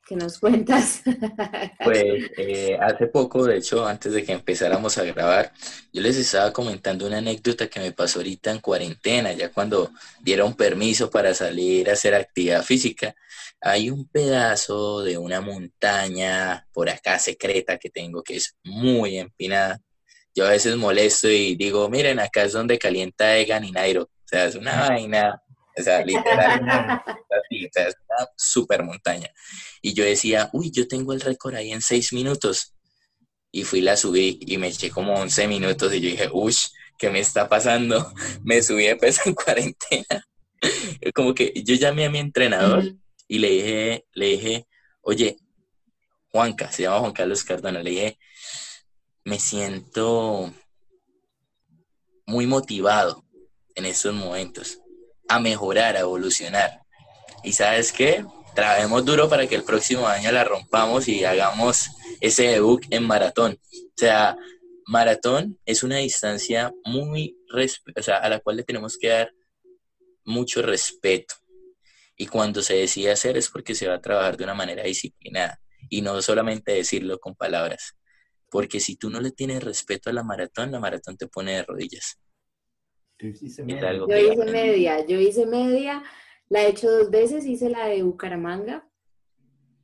¿Qué 0.07 0.17
nos 0.17 0.39
cuentas? 0.41 1.03
Pues 1.85 2.31
eh, 2.39 2.79
hace 2.81 3.09
poco, 3.09 3.45
de 3.45 3.59
hecho, 3.59 3.87
antes 3.87 4.13
de 4.15 4.25
que 4.25 4.33
empezáramos 4.33 4.97
a 4.97 5.05
grabar, 5.05 5.53
yo 5.93 6.01
les 6.01 6.17
estaba 6.17 6.51
comentando 6.53 7.07
una 7.07 7.19
anécdota 7.19 7.69
que 7.69 7.81
me 7.81 7.93
pasó 7.93 8.21
ahorita 8.21 8.51
en 8.51 8.61
cuarentena, 8.61 9.33
ya 9.35 9.53
cuando 9.53 9.91
dieron 10.23 10.55
permiso 10.55 11.11
para 11.11 11.35
salir 11.35 11.91
a 11.91 11.93
hacer 11.93 12.15
actividad 12.15 12.63
física. 12.63 13.15
Hay 13.61 13.91
un 13.91 14.09
pedazo 14.09 15.03
de 15.03 15.19
una 15.19 15.41
montaña 15.41 16.67
por 16.73 16.89
acá 16.89 17.19
secreta 17.19 17.77
que 17.77 17.91
tengo 17.91 18.23
que 18.23 18.37
es 18.37 18.57
muy 18.63 19.19
empinada 19.19 19.83
yo 20.39 20.47
a 20.47 20.51
veces 20.51 20.77
molesto 20.77 21.29
y 21.29 21.57
digo, 21.57 21.91
miren, 21.91 22.21
acá 22.21 22.45
es 22.45 22.53
donde 22.53 22.79
calienta 22.79 23.37
Egan 23.37 23.65
y 23.65 23.73
Nairo. 23.73 24.05
O 24.05 24.29
sea, 24.29 24.45
es 24.45 24.55
una 24.55 24.89
vaina, 24.89 25.43
o 25.77 25.83
sea, 25.83 26.05
literal, 26.05 26.61
o 27.05 27.69
sea, 27.73 27.89
es 27.89 27.97
una 28.09 28.29
super 28.37 28.85
montaña. 28.85 29.29
Y 29.83 29.95
yo 29.95 30.05
decía, 30.05 30.49
uy, 30.53 30.71
yo 30.71 30.87
tengo 30.87 31.13
el 31.13 31.23
récord 31.23 31.57
ahí 31.57 31.73
en 31.73 31.83
seis 31.83 32.13
minutos. 32.13 32.73
Y 33.51 33.65
fui, 33.65 33.81
la 33.81 33.97
subí 33.97 34.39
y 34.43 34.59
me 34.59 34.69
eché 34.69 34.91
como 34.91 35.15
11 35.15 35.49
minutos 35.49 35.93
y 35.93 36.01
yo 36.01 36.11
dije, 36.11 36.29
uy, 36.33 36.55
¿qué 36.97 37.11
me 37.11 37.19
está 37.19 37.49
pasando? 37.49 38.13
Me 38.45 38.63
subí 38.63 38.87
de 38.87 38.95
peso 38.95 39.23
en 39.25 39.35
cuarentena. 39.35 40.25
Como 41.15 41.35
que 41.35 41.53
yo 41.65 41.75
llamé 41.75 42.05
a 42.05 42.11
mi 42.11 42.19
entrenador 42.19 42.85
y 43.27 43.39
le 43.39 43.51
dije, 43.51 44.05
le 44.13 44.27
dije, 44.27 44.67
oye, 45.01 45.37
Juanca, 46.31 46.71
se 46.71 46.83
llama 46.83 47.01
Juan 47.01 47.13
Carlos 47.13 47.43
Cardona, 47.43 47.83
le 47.83 47.91
dije, 47.91 48.19
me 49.29 49.39
siento 49.39 50.51
muy 52.25 52.47
motivado 52.47 53.25
en 53.75 53.85
estos 53.85 54.15
momentos 54.15 54.81
a 55.29 55.39
mejorar, 55.39 55.97
a 55.97 56.01
evolucionar. 56.01 56.81
Y 57.45 57.53
sabes 57.53 57.93
qué, 57.93 58.25
trabajemos 58.55 59.05
duro 59.05 59.29
para 59.29 59.47
que 59.47 59.55
el 59.55 59.65
próximo 59.65 60.09
año 60.09 60.33
la 60.33 60.45
rompamos 60.45 61.09
y 61.09 61.25
hagamos 61.25 61.91
ese 62.23 62.45
debut 62.45 62.83
en 62.89 63.07
maratón. 63.07 63.61
O 63.71 63.99
sea, 63.99 64.35
maratón 64.87 65.59
es 65.67 65.83
una 65.83 65.99
distancia 65.99 66.73
muy, 66.85 67.37
o 67.53 68.13
a 68.13 68.29
la 68.31 68.41
cual 68.41 68.57
le 68.57 68.63
tenemos 68.63 68.97
que 68.97 69.09
dar 69.09 69.35
mucho 70.25 70.63
respeto. 70.63 71.35
Y 72.17 72.27
cuando 72.27 72.63
se 72.63 72.77
decide 72.77 73.13
hacer 73.13 73.37
es 73.37 73.51
porque 73.51 73.75
se 73.75 73.89
va 73.89 73.97
a 73.97 74.01
trabajar 74.01 74.39
de 74.39 74.45
una 74.45 74.55
manera 74.55 74.85
disciplinada 74.85 75.61
y 75.91 76.01
no 76.01 76.21
solamente 76.23 76.73
decirlo 76.73 77.19
con 77.21 77.35
palabras. 77.35 77.98
Porque 78.51 78.81
si 78.81 78.97
tú 78.97 79.11
no 79.11 79.21
le 79.21 79.31
tienes 79.31 79.63
respeto 79.63 80.11
a 80.11 80.13
la 80.13 80.23
maratón, 80.23 80.73
la 80.73 80.81
maratón 80.81 81.17
te 81.17 81.27
pone 81.27 81.57
de 81.57 81.63
rodillas. 81.65 82.19
Yo 84.09 84.33
hice 84.33 84.45
media, 84.45 85.05
yo 85.07 85.21
hice 85.21 85.45
media, 85.45 86.03
la 86.49 86.63
he 86.63 86.69
hecho 86.69 86.91
dos 86.91 87.11
veces, 87.11 87.47
hice 87.47 87.69
la 87.69 87.89
de 87.89 88.03
Bucaramanga, 88.03 88.89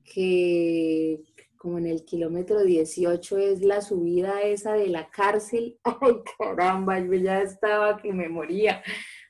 que 0.04 1.20
como 1.64 1.78
en 1.78 1.86
el 1.86 2.04
kilómetro 2.04 2.62
18 2.62 3.38
es 3.38 3.62
la 3.62 3.80
subida 3.80 4.42
esa 4.42 4.74
de 4.74 4.88
la 4.88 5.08
cárcel. 5.08 5.78
Ay, 5.84 6.14
caramba, 6.38 7.00
yo 7.00 7.14
ya 7.14 7.40
estaba 7.40 7.96
que 7.96 8.12
me 8.12 8.28
moría. 8.28 8.82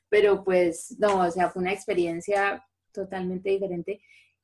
Pero 0.09 0.43
pues, 0.43 0.95
no, 0.99 1.21
o 1.21 1.31
sea, 1.31 1.49
fue 1.49 1.61
una 1.61 1.71
experiencia 1.71 2.61
totalmente 2.91 3.49
diferente. 3.49 4.01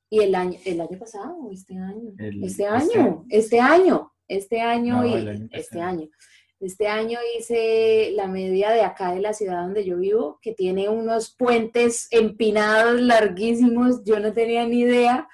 Y 0.08 0.20
el 0.20 0.34
año, 0.34 0.58
el 0.64 0.80
año 0.80 0.98
pasado, 0.98 1.50
este 1.52 1.74
año, 1.74 2.14
este 2.42 2.66
año, 2.66 3.26
este 3.28 3.60
año, 3.60 4.12
este 4.36 4.60
año, 4.60 5.06
y, 5.06 5.48
este 5.52 5.80
año, 5.80 6.08
este 6.60 6.86
año 6.86 7.18
hice 7.36 8.12
la 8.14 8.26
media 8.26 8.70
de 8.70 8.82
acá 8.82 9.12
de 9.12 9.20
la 9.20 9.32
ciudad 9.32 9.62
donde 9.62 9.84
yo 9.84 9.98
vivo, 9.98 10.38
que 10.40 10.52
tiene 10.52 10.88
unos 10.88 11.34
puentes 11.34 12.08
empinados 12.10 13.00
larguísimos, 13.00 14.04
yo 14.04 14.20
no 14.20 14.32
tenía 14.32 14.66
ni 14.66 14.80
idea, 14.80 15.28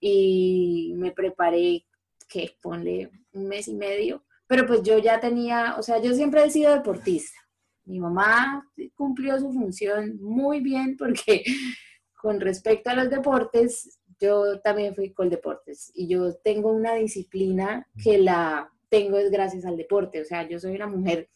y 0.00 0.92
me 0.96 1.12
preparé, 1.12 1.86
que 2.28 2.56
ponle 2.62 3.10
un 3.32 3.46
mes 3.46 3.68
y 3.68 3.74
medio, 3.74 4.24
pero 4.46 4.66
pues 4.66 4.82
yo 4.82 4.98
ya 4.98 5.20
tenía, 5.20 5.76
o 5.78 5.82
sea, 5.82 6.00
yo 6.00 6.14
siempre 6.14 6.44
he 6.44 6.50
sido 6.50 6.74
deportista. 6.74 7.38
Mi 7.84 8.00
mamá 8.00 8.66
cumplió 8.94 9.38
su 9.38 9.52
función 9.52 10.18
muy 10.20 10.60
bien 10.60 10.96
porque 10.96 11.42
con 12.20 12.40
respecto 12.40 12.90
a 12.90 12.94
los 12.94 13.10
deportes, 13.10 13.98
yo 14.22 14.60
también 14.60 14.94
fui 14.94 15.12
con 15.12 15.28
deportes 15.28 15.90
y 15.94 16.06
yo 16.06 16.34
tengo 16.36 16.72
una 16.72 16.94
disciplina 16.94 17.86
que 18.02 18.18
la 18.18 18.72
tengo 18.88 19.18
es 19.18 19.30
gracias 19.30 19.64
al 19.64 19.76
deporte. 19.76 20.20
O 20.20 20.24
sea, 20.24 20.48
yo 20.48 20.60
soy 20.60 20.76
una 20.76 20.86
mujer 20.86 21.28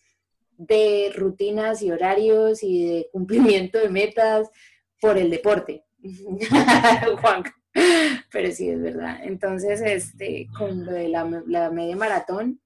de 0.57 1.13
rutinas 1.15 1.83
y 1.83 1.91
horarios 1.91 2.63
y 2.63 2.87
de 2.87 3.09
cumplimiento 3.13 3.79
de 3.79 3.89
metas 3.89 4.49
por 5.01 5.19
el 5.19 5.31
deporte. 5.31 5.85
Juan. 7.21 7.43
Pero 8.33 8.53
sí, 8.53 8.71
es 8.71 8.81
verdad. 8.81 9.19
Entonces, 9.23 9.81
este, 9.83 10.49
con 10.57 10.87
lo 10.87 10.93
de 10.93 11.09
la, 11.09 11.43
la 11.47 11.71
media 11.71 11.97
maratón, 11.97 12.61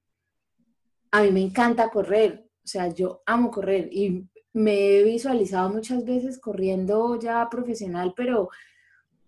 a 1.11 1.23
mí 1.23 1.31
me 1.31 1.43
encanta 1.43 1.89
correr. 1.89 2.47
O 2.65 2.69
sea, 2.69 2.89
yo 2.89 3.23
amo 3.27 3.51
correr 3.51 3.89
y 3.91 4.29
me 4.53 4.99
he 4.99 5.05
visualizado 5.05 5.71
muchas 5.71 6.05
veces 6.05 6.39
corriendo 6.39 7.19
ya 7.19 7.49
profesional, 7.51 8.13
pero 8.17 8.51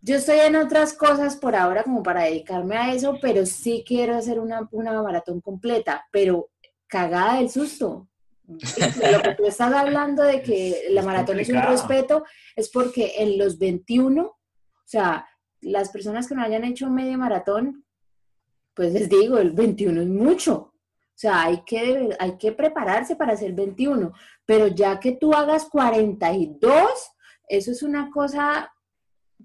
yo 0.05 0.17
estoy 0.17 0.41
en 0.41 0.57
otras 0.57 0.95
cosas 0.95 1.37
por 1.37 1.55
ahora 1.55 1.85
como 1.85 2.03
para 2.03 2.25
dedicarme 2.25 2.77
a 2.77 2.93
eso, 2.93 3.17
pero 3.23 3.47
sí 3.47 3.85
quiero 3.87 4.17
hacer 4.17 4.41
una, 4.41 4.69
una 4.73 5.01
maratón 5.01 5.41
completa, 5.41 6.07
pero 6.11 6.51
cagada 6.89 7.37
del 7.37 7.49
susto. 7.49 8.09
Lo 8.49 9.23
que 9.23 9.35
tú 9.37 9.47
estás 9.47 9.73
hablando 9.73 10.25
de 10.25 10.43
que 10.43 10.89
la 10.91 11.03
maratón 11.03 11.39
es 11.39 11.49
un 11.49 11.63
respeto 11.63 12.25
es 12.57 12.69
porque 12.69 13.15
en 13.19 13.39
los 13.39 13.59
21, 13.59 14.23
o 14.25 14.37
sea, 14.85 15.27
las 15.61 15.91
personas 15.91 16.27
que 16.27 16.35
no 16.35 16.43
hayan 16.43 16.65
hecho 16.65 16.91
medio 16.91 17.17
maratón, 17.17 17.85
pues 18.75 18.93
les 18.93 19.09
digo, 19.09 19.39
el 19.39 19.53
21 19.53 20.03
es 20.03 20.09
mucho. 20.09 20.55
O 20.55 21.19
sea, 21.23 21.45
hay 21.45 21.63
que, 21.65 22.17
hay 22.19 22.37
que 22.37 22.51
prepararse 22.51 23.15
para 23.15 23.35
hacer 23.35 23.53
21, 23.53 24.13
pero 24.45 24.67
ya 24.67 24.99
que 24.99 25.13
tú 25.13 25.33
hagas 25.33 25.67
42, 25.67 26.75
eso 27.49 27.71
es 27.71 27.83
una 27.85 28.11
cosa 28.11 28.73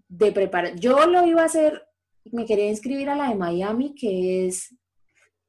de 0.07 0.31
preparar. 0.31 0.75
Yo 0.75 1.05
lo 1.07 1.25
iba 1.25 1.41
a 1.41 1.45
hacer, 1.45 1.83
me 2.31 2.45
quería 2.45 2.67
inscribir 2.67 3.09
a 3.09 3.15
la 3.15 3.29
de 3.29 3.35
Miami, 3.35 3.95
que 3.95 4.47
es 4.47 4.75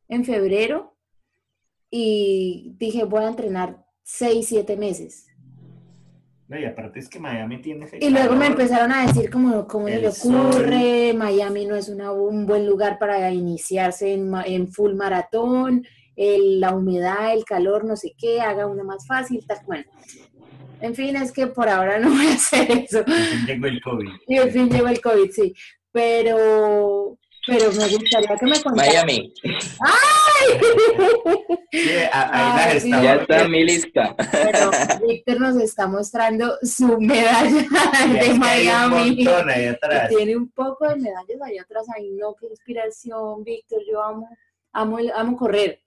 en 0.09 0.25
febrero, 0.25 0.97
y 1.91 2.75
dije, 2.79 3.05
voy 3.05 3.25
a 3.25 3.29
entrenar 3.29 3.85
6, 4.03 4.47
7 4.47 4.77
meses. 4.77 5.27
No, 6.49 6.59
y 6.59 6.65
aparte 6.65 6.99
es 6.99 7.11
que 7.11 7.19
Miami 7.19 7.61
tiene 7.61 7.87
Y 8.01 8.09
luego 8.09 8.35
me 8.35 8.47
empezaron 8.47 8.91
a 8.91 9.07
decir 9.07 9.31
como, 9.31 9.67
¿cómo 9.69 9.87
se 9.87 9.99
le 9.99 10.09
ocurre? 10.09 11.13
Miami 11.13 11.67
no 11.67 11.77
es 11.77 11.91
un 11.91 12.47
buen 12.47 12.67
lugar 12.67 12.99
para 12.99 13.31
iniciarse 13.31 14.15
en, 14.15 14.33
en 14.47 14.69
full 14.69 14.95
maratón, 14.95 15.85
la 16.17 16.75
humedad, 16.75 17.33
el 17.33 17.45
calor, 17.45 17.85
no 17.85 17.97
sé 17.97 18.15
qué, 18.19 18.41
haga 18.41 18.67
una 18.67 18.83
más 18.83 19.07
fácil, 19.07 19.47
tal. 19.47 19.59
Bueno, 19.67 19.85
en 20.81 20.95
fin, 20.95 21.17
es 21.17 21.33
que 21.33 21.47
por 21.47 21.69
ahora 21.69 21.99
no 21.99 22.11
voy 22.17 22.27
a 22.27 22.35
hacer 22.35 22.71
eso. 22.71 22.99
En 23.01 23.15
fin 23.15 23.47
llegó 23.47 23.67
el 23.67 23.81
COVID. 23.81 24.11
Y 24.27 24.37
en 24.37 24.51
fin 24.51 24.71
llegó 24.71 24.89
el 24.89 25.01
COVID, 25.01 25.31
sí. 25.31 25.55
Pero, 25.93 27.19
pero 27.47 27.73
me 27.73 27.89
gustaría 27.89 28.37
que 28.37 28.47
me 28.47 28.63
contaras. 28.63 28.93
Miami. 28.95 29.33
¡Ay! 29.81 30.61
Sí, 32.81 32.91
ya 32.91 33.17
está 33.17 33.49
mi 33.49 33.65
lista. 33.65 34.15
Pero 34.17 34.71
Víctor 35.07 35.41
nos 35.41 35.57
está 35.57 35.87
mostrando 35.87 36.57
su 36.63 36.99
medalla 36.99 37.67
de 38.21 38.35
Miami. 38.35 39.27
Un 39.27 40.09
Tiene 40.09 40.37
un 40.37 40.51
poco 40.51 40.89
de 40.89 40.97
medallas 40.97 41.43
ahí 41.45 41.59
atrás. 41.59 41.87
Ay, 41.95 42.11
no, 42.13 42.35
qué 42.35 42.47
inspiración, 42.47 43.45
Víctor. 43.45 43.83
Yo 43.91 44.03
amo, 44.03 44.29
amo, 44.73 44.99
amo 45.15 45.37
correr 45.37 45.81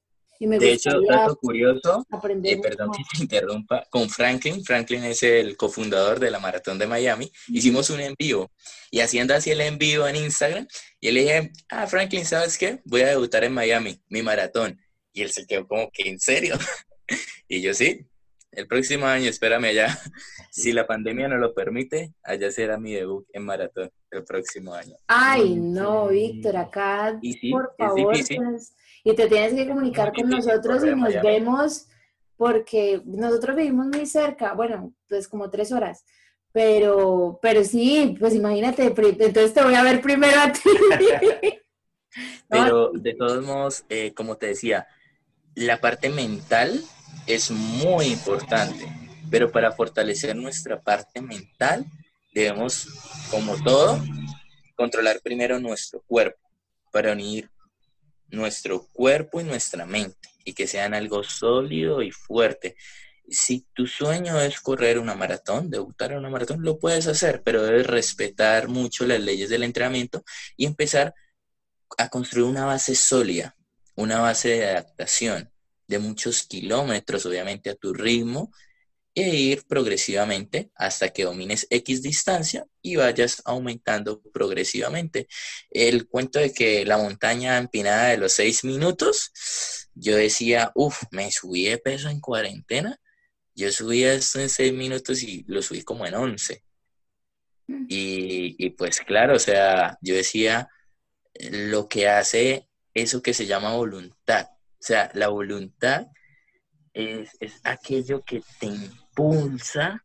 de 0.47 0.73
hecho, 0.73 0.89
dato 1.07 1.35
curioso, 1.35 2.05
eh, 2.43 2.59
perdón 2.61 2.91
que 2.91 3.03
te 3.11 3.23
interrumpa, 3.23 3.85
con 3.89 4.09
Franklin, 4.09 4.63
Franklin 4.63 5.03
es 5.03 5.21
el 5.23 5.55
cofundador 5.55 6.19
de 6.19 6.31
la 6.31 6.39
Maratón 6.39 6.79
de 6.79 6.87
Miami, 6.87 7.31
hicimos 7.49 7.89
un 7.91 7.99
envío 7.99 8.51
y 8.89 9.01
haciendo 9.01 9.35
así 9.35 9.51
el 9.51 9.61
envío 9.61 10.07
en 10.07 10.15
Instagram, 10.15 10.67
y 10.99 11.11
le 11.11 11.21
dije, 11.21 11.51
ah, 11.69 11.85
Franklin, 11.85 12.25
¿sabes 12.25 12.57
qué? 12.57 12.81
Voy 12.85 13.01
a 13.01 13.09
debutar 13.09 13.43
en 13.43 13.53
Miami, 13.53 14.01
mi 14.09 14.21
maratón. 14.21 14.79
Y 15.13 15.21
él 15.21 15.31
se 15.31 15.45
quedó 15.45 15.67
como 15.67 15.89
que, 15.91 16.09
¿en 16.09 16.19
serio? 16.19 16.55
y 17.47 17.61
yo 17.61 17.73
sí, 17.73 18.05
el 18.51 18.67
próximo 18.67 19.05
año, 19.05 19.29
espérame 19.29 19.65
allá. 19.65 19.87
Si 20.53 20.73
la 20.73 20.85
pandemia 20.85 21.29
no 21.29 21.37
lo 21.37 21.53
permite, 21.53 22.13
allá 22.23 22.51
será 22.51 22.77
mi 22.77 22.91
debut 22.91 23.25
en 23.31 23.45
maratón 23.45 23.89
el 24.11 24.25
próximo 24.25 24.73
año. 24.73 24.97
Ay, 25.07 25.55
no, 25.55 26.09
Víctor, 26.09 26.57
acá, 26.57 27.17
por 27.49 27.73
favor, 27.77 28.13
pues, 28.13 28.73
y 29.03 29.15
te 29.15 29.27
tienes 29.27 29.53
que 29.53 29.67
comunicar 29.67 30.13
con 30.13 30.29
nosotros 30.29 30.83
y 30.83 30.95
nos 30.95 31.21
vemos 31.21 31.87
porque 32.37 33.01
nosotros 33.05 33.55
vivimos 33.55 33.87
muy 33.87 34.05
cerca, 34.05 34.53
bueno, 34.53 34.93
pues 35.07 35.27
como 35.27 35.49
tres 35.49 35.71
horas, 35.71 36.03
pero, 36.51 37.39
pero 37.41 37.63
sí, 37.63 38.15
pues 38.19 38.33
imagínate, 38.33 38.85
entonces 38.85 39.53
te 39.53 39.63
voy 39.63 39.75
a 39.75 39.83
ver 39.83 40.01
primero 40.01 40.39
a 40.39 40.51
ti. 40.51 40.61
pero 42.49 42.91
de 42.93 43.13
todos 43.13 43.45
modos, 43.45 43.85
eh, 43.89 44.13
como 44.13 44.37
te 44.37 44.47
decía, 44.47 44.87
la 45.55 45.79
parte 45.79 46.09
mental 46.09 46.81
es 47.27 47.51
muy 47.51 48.07
importante, 48.07 48.91
pero 49.29 49.51
para 49.51 49.71
fortalecer 49.71 50.35
nuestra 50.35 50.81
parte 50.81 51.21
mental 51.21 51.85
debemos, 52.33 52.87
como 53.29 53.61
todo, 53.63 53.99
controlar 54.75 55.21
primero 55.21 55.59
nuestro 55.59 56.01
cuerpo 56.07 56.39
para 56.91 57.13
unir 57.13 57.49
nuestro 58.31 58.87
cuerpo 58.87 59.41
y 59.41 59.43
nuestra 59.43 59.85
mente 59.85 60.29
y 60.43 60.53
que 60.53 60.67
sean 60.67 60.93
algo 60.93 61.23
sólido 61.23 62.01
y 62.01 62.11
fuerte. 62.11 62.75
Si 63.29 63.65
tu 63.73 63.87
sueño 63.87 64.39
es 64.41 64.59
correr 64.59 64.99
una 64.99 65.15
maratón, 65.15 65.69
debutar 65.69 66.11
en 66.11 66.19
una 66.19 66.29
maratón, 66.29 66.63
lo 66.63 66.79
puedes 66.79 67.07
hacer, 67.07 67.43
pero 67.43 67.63
debes 67.63 67.87
respetar 67.87 68.67
mucho 68.67 69.05
las 69.05 69.19
leyes 69.19 69.49
del 69.49 69.63
entrenamiento 69.63 70.23
y 70.57 70.65
empezar 70.65 71.13
a 71.97 72.09
construir 72.09 72.45
una 72.45 72.65
base 72.65 72.95
sólida, 72.95 73.55
una 73.95 74.19
base 74.19 74.49
de 74.49 74.69
adaptación 74.69 75.51
de 75.87 75.99
muchos 75.99 76.43
kilómetros, 76.43 77.25
obviamente 77.25 77.69
a 77.69 77.75
tu 77.75 77.93
ritmo, 77.93 78.51
e 79.13 79.35
ir 79.35 79.63
progresivamente 79.67 80.71
hasta 80.75 81.09
que 81.09 81.23
domines 81.23 81.67
X 81.69 82.01
distancia 82.01 82.65
y 82.81 82.95
vayas 82.95 83.41
aumentando 83.45 84.21
progresivamente. 84.33 85.27
El 85.69 86.07
cuento 86.07 86.39
de 86.39 86.53
que 86.53 86.85
la 86.85 86.97
montaña 86.97 87.57
empinada 87.57 88.09
de 88.09 88.17
los 88.17 88.33
seis 88.33 88.63
minutos, 88.63 89.31
yo 89.93 90.15
decía, 90.15 90.71
uff, 90.75 91.03
me 91.11 91.31
subí 91.31 91.65
de 91.65 91.77
peso 91.77 92.09
en 92.09 92.19
cuarentena. 92.19 92.97
Yo 93.53 93.71
subí 93.71 94.03
esto 94.03 94.39
en 94.39 94.49
seis 94.49 94.73
minutos 94.73 95.21
y 95.23 95.43
lo 95.47 95.61
subí 95.61 95.83
como 95.83 96.05
en 96.05 96.15
once. 96.15 96.63
Mm. 97.67 97.85
Y, 97.89 98.65
y 98.65 98.69
pues 98.71 99.01
claro, 99.01 99.35
o 99.35 99.39
sea, 99.39 99.97
yo 100.01 100.15
decía, 100.15 100.69
lo 101.51 101.87
que 101.87 102.07
hace 102.07 102.67
eso 102.93 103.21
que 103.21 103.33
se 103.33 103.45
llama 103.45 103.73
voluntad 103.73 104.47
o 104.81 104.83
sea, 104.83 105.11
la 105.13 105.27
voluntad 105.27 106.07
es, 106.91 107.29
aquello 107.63 108.23
que 108.23 108.41
te 108.59 108.71
impulsa 109.11 110.03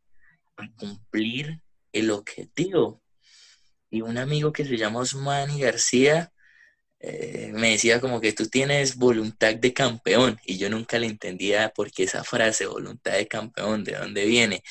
a 0.57 0.69
cumplir 0.79 1.61
el 1.93 2.11
objetivo. 2.11 3.03
Y 3.91 4.03
un 4.03 4.19
amigo 4.19 4.53
que 4.53 4.65
se 4.65 4.77
llama 4.77 5.01
Osmani 5.01 5.61
García 5.61 6.33
eh, 6.99 7.53
me 7.55 7.71
decía 7.71 8.01
como 8.01 8.21
que 8.21 8.33
tú 8.33 8.49
tienes 8.49 8.97
voluntad 8.97 9.55
de 9.55 9.73
campeón 9.73 10.39
y 10.45 10.59
yo 10.59 10.71
nunca 10.71 10.99
le 10.99 11.07
entendía 11.07 11.71
por 11.71 11.91
qué 11.93 12.05
esa 12.05 12.25
frase, 12.25 12.67
voluntad 12.67 13.13
de 13.13 13.29
campeón, 13.29 13.85
de 13.85 13.93
dónde 13.93 14.25
viene. 14.25 14.63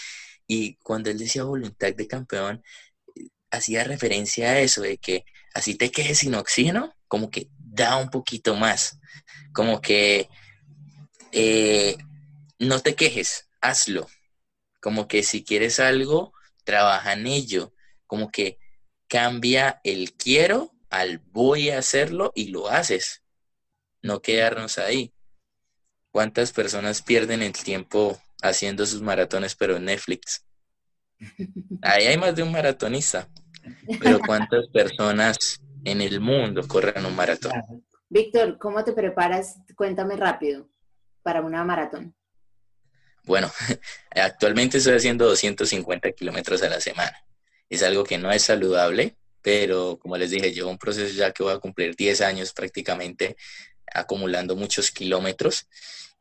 Y 0.48 0.76
cuando 0.78 1.10
él 1.10 1.18
decía 1.18 1.44
voluntad 1.44 1.94
de 1.96 2.08
campeón, 2.08 2.64
hacía 3.52 3.84
referencia 3.84 4.50
a 4.50 4.60
eso, 4.60 4.82
de 4.82 4.98
que 4.98 5.26
así 5.54 5.76
te 5.76 5.92
quedes 5.92 6.20
sin 6.20 6.36
oxígeno, 6.36 6.94
como 7.08 7.30
que 7.32 7.50
da 7.58 7.98
un 7.98 8.10
poquito 8.10 8.56
más 8.56 9.00
como 9.56 9.82
que 9.82 10.30
eh, 11.32 11.98
no 12.60 12.82
te 12.82 12.96
quejes, 12.96 13.50
hazlo. 13.62 14.08
Como 14.86 15.08
que 15.08 15.24
si 15.24 15.44
quieres 15.44 15.80
algo, 15.80 16.32
trabaja 16.64 17.14
en 17.14 17.26
ello. 17.26 17.74
Como 18.06 18.30
que 18.30 18.60
cambia 19.08 19.82
el 19.84 20.14
quiero 20.14 20.76
al 20.92 21.18
voy 21.18 21.72
a 21.72 21.80
hacerlo 21.80 22.32
y 22.36 22.50
lo 22.50 22.70
haces. 22.70 23.24
No 24.04 24.22
quedarnos 24.22 24.78
ahí. 24.78 25.12
¿Cuántas 26.12 26.52
personas 26.52 27.02
pierden 27.02 27.42
el 27.42 27.54
tiempo 27.54 28.22
haciendo 28.44 28.86
sus 28.86 29.02
maratones 29.02 29.56
pero 29.56 29.76
en 29.76 29.86
Netflix? 29.86 30.46
Ahí 31.82 32.06
hay 32.06 32.18
más 32.20 32.36
de 32.36 32.44
un 32.44 32.52
maratonista. 32.52 33.28
Pero 34.00 34.20
¿cuántas 34.20 34.68
personas 34.68 35.36
en 35.84 36.00
el 36.00 36.22
mundo 36.22 36.62
corren 36.68 37.08
un 37.08 37.16
maratón? 37.16 37.54
Víctor, 38.08 38.60
¿cómo 38.60 38.84
te 38.84 38.94
preparas? 38.94 39.56
Cuéntame 39.76 40.16
rápido 40.16 40.70
para 41.24 41.42
una 41.42 41.64
maratón. 41.64 42.16
Bueno, 43.26 43.52
actualmente 44.12 44.78
estoy 44.78 44.96
haciendo 44.96 45.26
250 45.26 46.12
kilómetros 46.12 46.62
a 46.64 46.70
la 46.70 46.80
semana. 46.80 47.18
Es 47.70 47.84
algo 47.84 48.04
que 48.04 48.18
no 48.18 48.32
es 48.32 48.44
saludable, 48.44 49.16
pero 49.42 49.98
como 50.00 50.18
les 50.18 50.32
dije, 50.32 50.52
llevo 50.52 50.70
un 50.70 50.78
proceso 50.78 51.14
ya 51.14 51.32
que 51.32 51.44
voy 51.44 51.54
a 51.54 51.60
cumplir 51.60 51.96
10 51.96 52.22
años 52.22 52.54
prácticamente 52.54 53.36
acumulando 53.94 54.56
muchos 54.56 54.92
kilómetros 54.92 55.68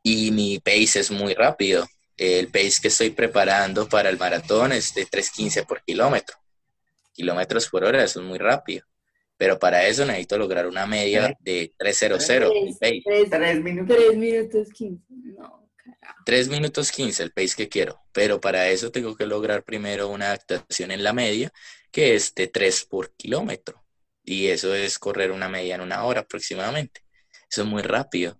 y 0.01 0.31
mi 0.31 0.59
pace 0.59 0.99
es 0.99 1.11
muy 1.11 1.33
rápido. 1.33 1.87
El 2.17 2.47
pace 2.47 2.79
que 2.81 2.87
estoy 2.87 3.09
preparando 3.09 3.89
para 3.89 4.09
el 4.09 4.17
maratón 4.17 4.71
es 4.71 4.93
de 4.93 5.05
3.15 5.05 5.65
por 5.65 5.83
kilómetro. 5.83 6.37
Kilómetros 7.13 7.67
por 7.69 7.83
hora, 7.83 8.03
eso 8.03 8.21
es 8.21 8.25
muy 8.25 8.37
rápido. 8.37 8.85
Pero 9.37 9.59
para 9.59 9.85
eso 9.85 10.05
necesito 10.05 10.37
lograr 10.37 10.67
una 10.67 10.85
media 10.85 11.35
de 11.41 11.73
300 11.77 12.29
el 12.29 12.77
pace. 12.79 13.03
3 13.29 13.61
minutos. 13.61 13.97
3 13.97 14.17
minutos 14.17 14.69
15. 14.71 15.03
No, 15.37 15.64
3 16.25 16.49
minutos 16.49 16.91
15 16.91 17.23
el 17.23 17.31
pace 17.31 17.55
que 17.55 17.69
quiero. 17.69 18.01
Pero 18.11 18.41
para 18.41 18.69
eso 18.69 18.91
tengo 18.91 19.15
que 19.15 19.25
lograr 19.25 19.63
primero 19.63 20.09
una 20.09 20.27
adaptación 20.27 20.91
en 20.91 21.03
la 21.03 21.13
media, 21.13 21.51
que 21.91 22.15
es 22.15 22.33
de 22.35 22.47
3 22.47 22.85
por 22.85 23.13
kilómetro. 23.15 23.83
Y 24.23 24.47
eso 24.47 24.73
es 24.73 24.97
correr 24.97 25.31
una 25.31 25.49
media 25.49 25.75
en 25.75 25.81
una 25.81 26.03
hora 26.03 26.21
aproximadamente. 26.21 27.01
Eso 27.49 27.61
es 27.61 27.67
muy 27.67 27.83
rápido. 27.83 28.39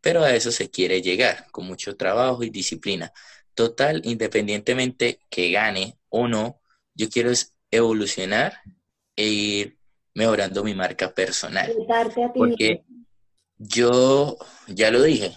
Pero 0.00 0.22
a 0.22 0.34
eso 0.34 0.50
se 0.50 0.70
quiere 0.70 1.02
llegar, 1.02 1.46
con 1.50 1.66
mucho 1.66 1.96
trabajo 1.96 2.42
y 2.42 2.50
disciplina. 2.50 3.12
Total, 3.54 4.00
independientemente 4.04 5.20
que 5.28 5.50
gane 5.50 5.98
o 6.08 6.28
no, 6.28 6.60
yo 6.94 7.08
quiero 7.10 7.32
evolucionar 7.70 8.60
e 9.16 9.26
ir 9.26 9.78
mejorando 10.14 10.64
mi 10.64 10.74
marca 10.74 11.12
personal. 11.12 11.72
Porque 12.34 12.84
yo, 13.58 14.38
ya 14.68 14.90
lo 14.90 15.02
dije, 15.02 15.36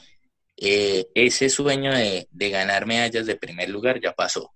eh, 0.62 1.07
ese 1.16 1.49
sueño 1.49 1.93
de, 1.93 2.28
de 2.32 2.49
ganar 2.49 2.86
medallas 2.86 3.26
de 3.26 3.36
primer 3.36 3.70
lugar 3.70 4.01
ya 4.01 4.14
pasó. 4.14 4.53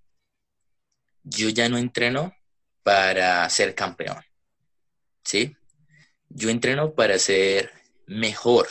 Yo 1.23 1.47
ya 1.49 1.69
no 1.69 1.77
entreno 1.77 2.35
para 2.83 3.49
ser 3.49 3.73
campeón, 3.73 4.21
¿sí? 5.23 5.55
Yo 6.27 6.49
entreno 6.49 6.93
para 6.93 7.17
ser 7.17 7.71
mejor 8.05 8.67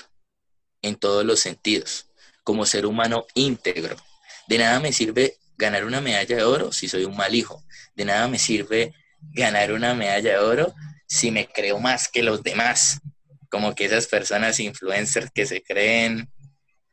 en 0.82 0.96
todos 0.96 1.24
los 1.24 1.40
sentidos, 1.40 2.10
como 2.44 2.66
ser 2.66 2.84
humano 2.84 3.26
íntegro. 3.34 3.96
De 4.46 4.58
nada 4.58 4.80
me 4.80 4.92
sirve 4.92 5.38
ganar 5.56 5.84
una 5.84 6.00
medalla 6.00 6.36
de 6.36 6.44
oro 6.44 6.72
si 6.72 6.88
soy 6.88 7.04
un 7.04 7.16
mal 7.16 7.34
hijo. 7.34 7.64
De 7.94 8.04
nada 8.04 8.28
me 8.28 8.38
sirve 8.38 8.94
ganar 9.20 9.72
una 9.72 9.94
medalla 9.94 10.32
de 10.32 10.38
oro 10.38 10.74
si 11.06 11.30
me 11.30 11.46
creo 11.46 11.78
más 11.78 12.08
que 12.08 12.22
los 12.22 12.42
demás. 12.42 13.00
Como 13.50 13.74
que 13.74 13.86
esas 13.86 14.06
personas 14.06 14.60
influencers 14.60 15.30
que 15.30 15.46
se 15.46 15.62
creen 15.62 16.30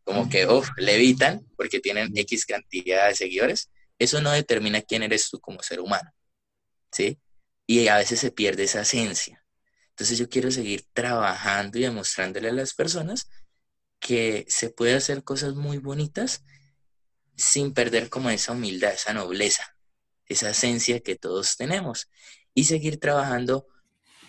como 0.09 0.27
que, 0.27 0.47
oh, 0.47 0.63
levitan 0.77 1.45
porque 1.55 1.79
tienen 1.79 2.17
X 2.17 2.47
cantidad 2.47 3.09
de 3.09 3.13
seguidores. 3.13 3.69
Eso 3.99 4.19
no 4.21 4.31
determina 4.31 4.81
quién 4.81 5.03
eres 5.03 5.29
tú 5.29 5.39
como 5.39 5.61
ser 5.61 5.79
humano. 5.81 6.11
¿Sí? 6.91 7.19
Y 7.67 7.89
a 7.89 7.97
veces 7.97 8.19
se 8.19 8.31
pierde 8.31 8.63
esa 8.63 8.81
esencia. 8.81 9.45
Entonces 9.91 10.17
yo 10.17 10.27
quiero 10.27 10.49
seguir 10.49 10.83
trabajando 10.93 11.77
y 11.77 11.83
demostrándole 11.83 12.49
a 12.49 12.53
las 12.53 12.73
personas 12.73 13.29
que 13.99 14.47
se 14.49 14.71
puede 14.71 14.95
hacer 14.95 15.23
cosas 15.23 15.53
muy 15.53 15.77
bonitas 15.77 16.43
sin 17.35 17.71
perder 17.75 18.09
como 18.09 18.31
esa 18.31 18.53
humildad, 18.53 18.93
esa 18.93 19.13
nobleza, 19.13 19.75
esa 20.25 20.49
esencia 20.49 21.01
que 21.01 21.17
todos 21.17 21.55
tenemos 21.55 22.09
y 22.55 22.63
seguir 22.63 22.99
trabajando 22.99 23.67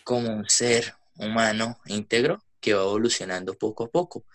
como 0.05 0.29
un 0.29 0.47
ser 0.47 0.95
humano 1.15 1.81
íntegro 1.87 2.45
que 2.61 2.75
va 2.75 2.83
evolucionando 2.83 3.55
poco 3.55 3.85
a 3.85 3.89
poco. 3.89 4.27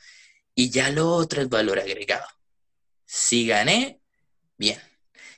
Y 0.55 0.69
ya 0.71 0.89
lo 0.89 1.09
otro 1.11 1.41
es 1.41 1.49
valor 1.49 1.79
agregado. 1.79 2.25
Si 3.05 3.45
gané, 3.45 3.99
bien. 4.57 4.79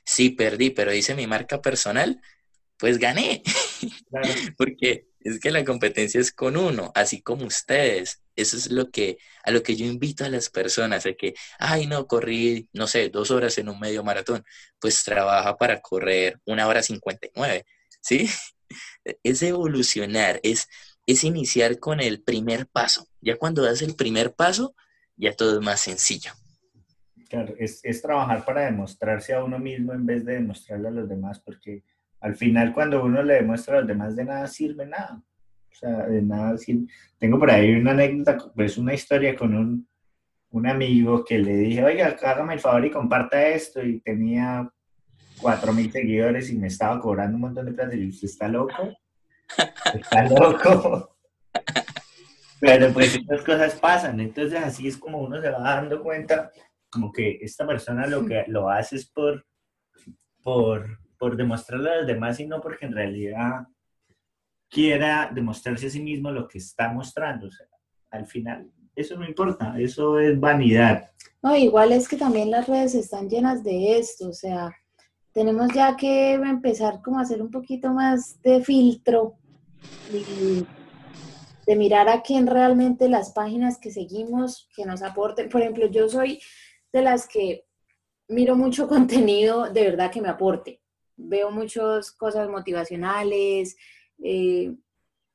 Si 0.04 0.30
perdí, 0.30 0.70
pero 0.70 0.94
hice 0.94 1.14
mi 1.14 1.26
marca 1.26 1.60
personal, 1.60 2.22
pues 2.78 2.98
gané. 2.98 3.42
Porque 4.56 5.08
es 5.20 5.40
que 5.40 5.50
la 5.50 5.64
competencia 5.64 6.20
es 6.20 6.32
con 6.32 6.56
uno, 6.56 6.92
así 6.94 7.20
como 7.20 7.44
ustedes. 7.44 8.22
Eso 8.36 8.56
es 8.56 8.70
lo 8.70 8.90
que, 8.90 9.18
a 9.42 9.50
lo 9.50 9.62
que 9.62 9.76
yo 9.76 9.84
invito 9.84 10.24
a 10.24 10.28
las 10.28 10.48
personas, 10.48 11.04
de 11.04 11.16
que, 11.16 11.34
ay, 11.58 11.86
no, 11.86 12.06
corrí, 12.06 12.68
no 12.72 12.86
sé, 12.86 13.08
dos 13.10 13.30
horas 13.30 13.58
en 13.58 13.68
un 13.68 13.80
medio 13.80 14.04
maratón. 14.04 14.44
Pues 14.78 15.02
trabaja 15.04 15.56
para 15.56 15.80
correr 15.80 16.40
una 16.46 16.66
hora 16.68 16.82
cincuenta 16.82 17.26
y 17.26 17.30
nueve, 17.34 17.66
¿sí? 18.00 18.28
Es 19.22 19.42
evolucionar, 19.42 20.40
es, 20.42 20.68
es 21.06 21.24
iniciar 21.24 21.78
con 21.78 22.00
el 22.00 22.22
primer 22.22 22.66
paso. 22.66 23.08
Ya 23.22 23.36
cuando 23.36 23.62
das 23.62 23.80
el 23.80 23.96
primer 23.96 24.34
paso, 24.34 24.74
ya 25.18 25.32
todo 25.32 25.58
es 25.58 25.64
más 25.64 25.80
sencillo. 25.80 26.32
Claro, 27.28 27.54
es, 27.58 27.80
es 27.84 28.00
trabajar 28.00 28.44
para 28.44 28.64
demostrarse 28.64 29.34
a 29.34 29.44
uno 29.44 29.58
mismo 29.58 29.92
en 29.92 30.06
vez 30.06 30.24
de 30.24 30.34
demostrarle 30.34 30.88
a 30.88 30.92
los 30.92 31.08
demás, 31.08 31.40
porque 31.40 31.82
al 32.20 32.36
final, 32.36 32.72
cuando 32.72 33.04
uno 33.04 33.22
le 33.22 33.34
demuestra 33.34 33.76
a 33.76 33.80
los 33.80 33.88
demás, 33.88 34.16
de 34.16 34.24
nada 34.24 34.46
sirve 34.46 34.86
nada. 34.86 35.22
O 35.70 35.74
sea, 35.74 36.06
de 36.06 36.22
nada 36.22 36.56
sirve. 36.56 36.86
Tengo 37.18 37.38
por 37.38 37.50
ahí 37.50 37.74
una 37.74 37.92
anécdota, 37.92 38.38
pues 38.54 38.78
una 38.78 38.94
historia 38.94 39.36
con 39.36 39.54
un, 39.54 39.88
un 40.50 40.66
amigo 40.66 41.24
que 41.24 41.38
le 41.38 41.56
dije, 41.56 41.84
oiga, 41.84 42.16
hágame 42.22 42.54
el 42.54 42.60
favor 42.60 42.84
y 42.86 42.90
comparta 42.90 43.46
esto. 43.48 43.82
Y 43.82 44.00
tenía 44.00 44.68
cuatro 45.40 45.72
mil 45.72 45.92
seguidores 45.92 46.50
y 46.50 46.58
me 46.58 46.68
estaba 46.68 46.98
cobrando 47.00 47.36
un 47.36 47.42
montón 47.42 47.66
de 47.66 47.72
plata. 47.72 47.94
Y 47.94 48.08
¿usted 48.08 48.26
está 48.26 48.48
loco? 48.48 48.96
Está 49.94 50.24
loco. 50.24 51.16
Pero 52.60 52.92
pues 52.92 53.16
esas 53.16 53.42
cosas 53.42 53.74
pasan. 53.76 54.20
Entonces 54.20 54.58
así 54.58 54.88
es 54.88 54.96
como 54.96 55.20
uno 55.20 55.40
se 55.40 55.50
va 55.50 55.58
dando 55.58 56.02
cuenta, 56.02 56.50
como 56.90 57.12
que 57.12 57.38
esta 57.40 57.66
persona 57.66 58.06
lo 58.06 58.24
que 58.26 58.44
lo 58.48 58.68
hace 58.68 58.96
es 58.96 59.10
por, 59.10 59.44
por 60.42 60.98
por 61.18 61.36
demostrarle 61.36 61.90
a 61.90 61.96
los 61.98 62.06
demás, 62.06 62.36
sino 62.36 62.60
porque 62.60 62.86
en 62.86 62.92
realidad 62.92 63.66
quiera 64.70 65.30
demostrarse 65.32 65.88
a 65.88 65.90
sí 65.90 66.00
mismo 66.00 66.30
lo 66.30 66.46
que 66.46 66.58
está 66.58 66.92
mostrando. 66.92 67.48
O 67.48 67.50
sea, 67.50 67.66
al 68.10 68.26
final, 68.26 68.70
eso 68.94 69.16
no 69.18 69.26
importa, 69.26 69.74
eso 69.78 70.18
es 70.18 70.38
vanidad. 70.38 71.10
No, 71.42 71.56
igual 71.56 71.92
es 71.92 72.08
que 72.08 72.16
también 72.16 72.50
las 72.50 72.68
redes 72.68 72.94
están 72.94 73.28
llenas 73.28 73.62
de 73.62 73.98
esto, 73.98 74.28
o 74.28 74.32
sea, 74.32 74.72
tenemos 75.32 75.72
ya 75.72 75.96
que 75.96 76.34
empezar 76.34 77.00
como 77.02 77.18
a 77.18 77.22
hacer 77.22 77.40
un 77.42 77.50
poquito 77.50 77.92
más 77.92 78.40
de 78.42 78.62
filtro 78.62 79.36
y 80.12 80.64
de 81.68 81.76
mirar 81.76 82.08
a 82.08 82.22
quién 82.22 82.46
realmente 82.46 83.10
las 83.10 83.32
páginas 83.32 83.76
que 83.78 83.90
seguimos, 83.90 84.70
que 84.74 84.86
nos 84.86 85.02
aporten. 85.02 85.50
Por 85.50 85.60
ejemplo, 85.60 85.86
yo 85.86 86.08
soy 86.08 86.40
de 86.94 87.02
las 87.02 87.28
que 87.28 87.66
miro 88.26 88.56
mucho 88.56 88.88
contenido 88.88 89.70
de 89.70 89.82
verdad 89.82 90.10
que 90.10 90.22
me 90.22 90.30
aporte. 90.30 90.80
Veo 91.14 91.50
muchas 91.50 92.10
cosas 92.10 92.48
motivacionales, 92.48 93.76
eh, 94.24 94.74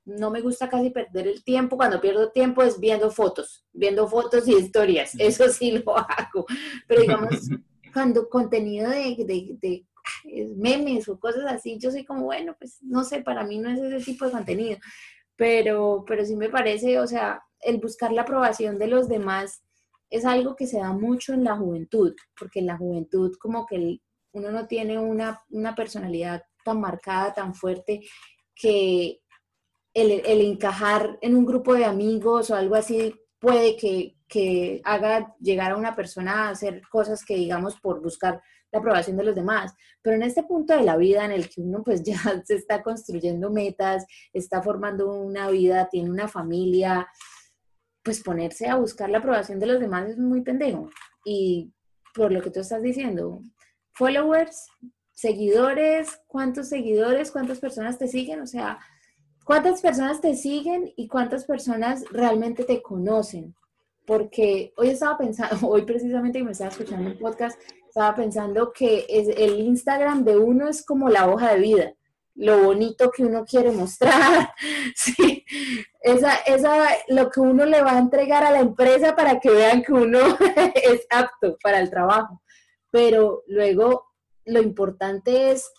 no 0.06 0.32
me 0.32 0.42
gusta 0.42 0.68
casi 0.72 0.90
perder 0.90 1.28
el 1.28 1.44
tiempo, 1.44 1.78
cuando 1.78 2.02
pierdo 2.02 2.32
tiempo 2.32 2.64
es 2.64 2.80
viendo 2.80 3.12
fotos, 3.12 3.64
viendo 3.72 4.08
fotos 4.08 4.48
y 4.48 4.56
historias, 4.56 5.14
eso 5.20 5.48
sí 5.50 5.72
lo 5.72 5.96
hago, 6.10 6.48
pero 6.88 7.02
digamos, 7.02 7.30
cuando 7.94 8.28
contenido 8.28 8.90
de, 8.90 9.16
de, 9.20 9.58
de, 9.62 9.86
memes 10.58 11.08
o 11.08 11.20
cosas 11.20 11.46
así, 11.46 11.78
yo 11.80 11.92
soy 11.92 12.04
como, 12.04 12.26
bueno, 12.26 12.56
pues 12.58 12.80
no 12.82 13.04
sé, 13.04 13.22
para 13.22 13.46
mí 13.46 13.60
no 13.60 13.70
es 13.70 13.80
ese 13.80 14.04
tipo 14.04 14.26
de 14.26 14.32
contenido, 14.32 14.80
pero, 15.44 16.06
pero 16.08 16.26
sí 16.26 16.38
me 16.38 16.48
parece, 16.48 16.98
o 17.00 17.06
sea, 17.06 17.44
el 17.60 17.82
buscar 17.82 18.14
la 18.14 18.22
aprobación 18.22 18.80
de 18.80 18.88
los 18.88 19.10
demás 19.10 19.62
es 20.10 20.24
algo 20.24 20.56
que 20.56 20.68
se 20.68 20.78
da 20.78 20.94
mucho 20.94 21.34
en 21.34 21.44
la 21.44 21.58
juventud, 21.58 22.16
porque 22.40 22.60
en 22.60 22.68
la 22.68 22.78
juventud 22.78 23.36
como 23.42 23.66
que 23.66 24.00
uno 24.32 24.52
no 24.52 24.68
tiene 24.68 24.98
una, 24.98 25.44
personalidad 25.76 26.44
tan 26.64 26.80
marcada, 26.80 27.34
tan 27.34 27.54
fuerte, 27.54 28.00
que 28.56 29.20
el, 29.94 30.22
encajar 30.24 31.20
en 31.22 31.36
un 31.36 31.46
grupo 31.46 31.74
de 31.74 31.84
amigos 31.84 32.50
o 32.50 32.56
algo 32.56 32.76
así 32.76 33.14
puede 33.38 33.76
que, 33.76 34.16
que, 34.30 34.80
haga 34.86 35.36
llegar 35.42 35.74
a 35.74 35.78
una 35.78 35.94
persona 35.94 36.46
a 36.46 36.52
hacer 36.52 36.84
cosas 36.90 37.26
que 37.26 37.36
digamos 37.36 37.78
por 37.82 38.02
buscar 38.02 38.42
la 38.74 38.80
aprobación 38.80 39.16
de 39.16 39.24
los 39.24 39.36
demás. 39.36 39.74
Pero 40.02 40.18
en 40.18 40.24
este 40.24 40.44
punto 40.44 40.76
de 40.76 40.84
la 40.84 40.98
vida 40.98 41.24
en 41.24 41.32
el 41.32 41.48
que 41.48 41.62
uno 41.62 41.84
pues 41.84 42.04
ya 42.04 42.18
se 42.44 42.56
está 42.56 42.84
construyendo 42.84 43.50
metas, 43.52 44.06
está 44.34 44.62
formando 44.62 45.14
una 45.14 45.50
vida, 45.50 45.88
tiene 45.90 46.10
una 46.10 46.28
familia, 46.28 47.08
pues 48.04 48.22
ponerse 48.22 48.68
a 48.68 48.76
buscar 48.76 49.10
la 49.10 49.20
aprobación 49.20 49.60
de 49.60 49.68
los 49.68 49.80
demás 49.80 50.10
es 50.10 50.18
muy 50.18 50.42
pendejo. 50.42 50.90
Y 51.24 51.72
por 52.14 52.32
lo 52.32 52.42
que 52.42 52.50
tú 52.50 52.60
estás 52.60 52.82
diciendo, 52.82 53.42
followers, 53.94 54.68
seguidores, 55.14 56.20
cuántos 56.28 56.68
seguidores, 56.68 57.32
cuántas 57.32 57.60
personas 57.60 57.98
te 57.98 58.08
siguen, 58.08 58.42
o 58.42 58.48
sea, 58.48 58.80
cuántas 59.46 59.82
personas 59.82 60.20
te 60.20 60.36
siguen 60.36 60.92
y 60.98 61.08
cuántas 61.08 61.46
personas 61.46 62.04
realmente 62.12 62.64
te 62.66 62.82
conocen. 62.82 63.56
Porque 64.06 64.74
hoy 64.78 64.90
estaba 64.90 65.18
pensando, 65.18 65.56
hoy 65.68 65.84
precisamente 65.84 66.40
que 66.40 66.46
me 66.46 66.52
estaba 66.52 66.72
escuchando 66.72 67.10
un 67.10 67.18
podcast, 67.18 67.60
estaba 67.88 68.16
pensando 68.16 68.72
que 68.74 69.06
el 69.10 69.60
Instagram 69.60 70.24
de 70.24 70.38
uno 70.38 70.68
es 70.68 70.86
como 70.86 71.10
la 71.10 71.30
hoja 71.30 71.54
de 71.54 71.60
vida, 71.60 71.94
lo 72.36 72.64
bonito 72.64 73.12
que 73.12 73.24
uno 73.24 73.46
quiere 73.46 73.72
mostrar, 73.72 74.54
sí, 74.96 75.46
esa, 76.02 76.36
esa, 76.46 76.88
lo 77.08 77.30
que 77.30 77.40
uno 77.40 77.66
le 77.66 77.82
va 77.82 77.94
a 77.94 78.00
entregar 78.00 78.44
a 78.44 78.52
la 78.52 78.60
empresa 78.60 79.16
para 79.16 79.40
que 79.40 79.52
vean 79.52 79.84
que 79.84 79.94
uno 79.94 80.20
es 80.76 81.06
apto 81.10 81.58
para 81.62 81.80
el 81.80 81.90
trabajo. 81.90 82.42
Pero 82.90 83.44
luego 83.48 84.14
lo 84.46 84.62
importante 84.62 85.52
es 85.52 85.72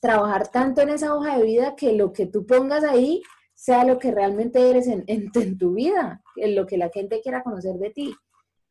trabajar 0.00 0.48
tanto 0.48 0.82
en 0.82 0.90
esa 0.90 1.14
hoja 1.14 1.38
de 1.38 1.44
vida 1.44 1.74
que 1.76 1.92
lo 1.92 2.12
que 2.12 2.26
tú 2.26 2.46
pongas 2.46 2.84
ahí 2.84 3.22
sea 3.64 3.82
lo 3.86 3.98
que 3.98 4.10
realmente 4.10 4.68
eres 4.68 4.86
en, 4.88 5.32
tu 5.58 5.72
vida, 5.72 6.22
en 6.36 6.54
lo 6.54 6.66
que 6.66 6.76
la 6.76 6.90
gente 6.90 7.22
quiera 7.22 7.42
conocer 7.42 7.76
de 7.76 7.88
ti. 7.88 8.14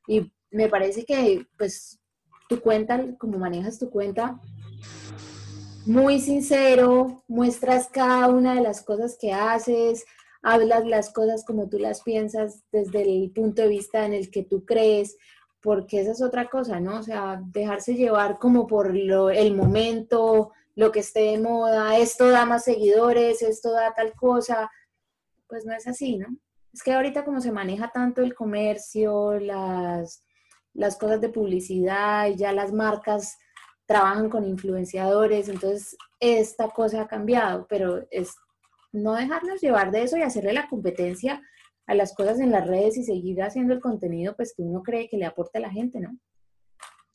Y 0.07 0.31
me 0.51 0.69
parece 0.69 1.03
que, 1.03 1.47
pues, 1.57 1.99
tu 2.47 2.59
cuenta, 2.59 3.03
como 3.17 3.39
manejas 3.39 3.79
tu 3.79 3.89
cuenta, 3.89 4.39
muy 5.87 6.19
sincero, 6.19 7.23
muestras 7.27 7.89
cada 7.91 8.27
una 8.27 8.53
de 8.53 8.61
las 8.61 8.83
cosas 8.83 9.17
que 9.19 9.33
haces, 9.33 10.05
hablas 10.43 10.85
las 10.85 11.11
cosas 11.11 11.43
como 11.43 11.69
tú 11.69 11.79
las 11.79 12.03
piensas 12.03 12.61
desde 12.71 13.01
el 13.01 13.31
punto 13.31 13.63
de 13.63 13.69
vista 13.69 14.05
en 14.05 14.13
el 14.13 14.29
que 14.29 14.43
tú 14.43 14.63
crees, 14.63 15.17
porque 15.59 16.01
esa 16.01 16.11
es 16.11 16.21
otra 16.21 16.51
cosa, 16.51 16.79
¿no? 16.79 16.99
O 16.99 17.03
sea, 17.03 17.41
dejarse 17.47 17.95
llevar 17.95 18.37
como 18.37 18.67
por 18.67 18.95
lo, 18.95 19.31
el 19.31 19.55
momento, 19.55 20.51
lo 20.75 20.91
que 20.91 20.99
esté 20.99 21.21
de 21.21 21.39
moda, 21.39 21.97
esto 21.97 22.29
da 22.29 22.45
más 22.45 22.63
seguidores, 22.63 23.41
esto 23.41 23.71
da 23.71 23.91
tal 23.95 24.13
cosa, 24.13 24.69
pues 25.53 25.65
no 25.65 25.73
es 25.75 25.85
así, 25.85 26.17
¿no? 26.17 26.35
Es 26.73 26.81
que 26.81 26.93
ahorita 26.93 27.23
como 27.23 27.39
se 27.39 27.51
maneja 27.51 27.91
tanto 27.93 28.23
el 28.23 28.33
comercio, 28.33 29.39
las, 29.39 30.25
las 30.73 30.97
cosas 30.97 31.21
de 31.21 31.29
publicidad, 31.29 32.29
ya 32.35 32.51
las 32.51 32.73
marcas 32.73 33.37
trabajan 33.85 34.31
con 34.31 34.47
influenciadores, 34.47 35.49
entonces 35.49 35.95
esta 36.19 36.69
cosa 36.69 37.03
ha 37.03 37.07
cambiado, 37.07 37.67
pero 37.69 38.07
es 38.09 38.33
no 38.91 39.13
dejarnos 39.13 39.61
llevar 39.61 39.91
de 39.91 40.01
eso 40.01 40.17
y 40.17 40.23
hacerle 40.23 40.53
la 40.53 40.67
competencia 40.67 41.39
a 41.85 41.93
las 41.93 42.15
cosas 42.15 42.39
en 42.39 42.49
las 42.49 42.65
redes 42.65 42.97
y 42.97 43.03
seguir 43.03 43.43
haciendo 43.43 43.75
el 43.75 43.79
contenido 43.79 44.35
pues 44.35 44.55
que 44.57 44.63
uno 44.63 44.81
cree 44.81 45.07
que 45.07 45.17
le 45.17 45.27
aporta 45.27 45.59
a 45.59 45.61
la 45.61 45.69
gente, 45.69 45.99
¿no? 45.99 46.17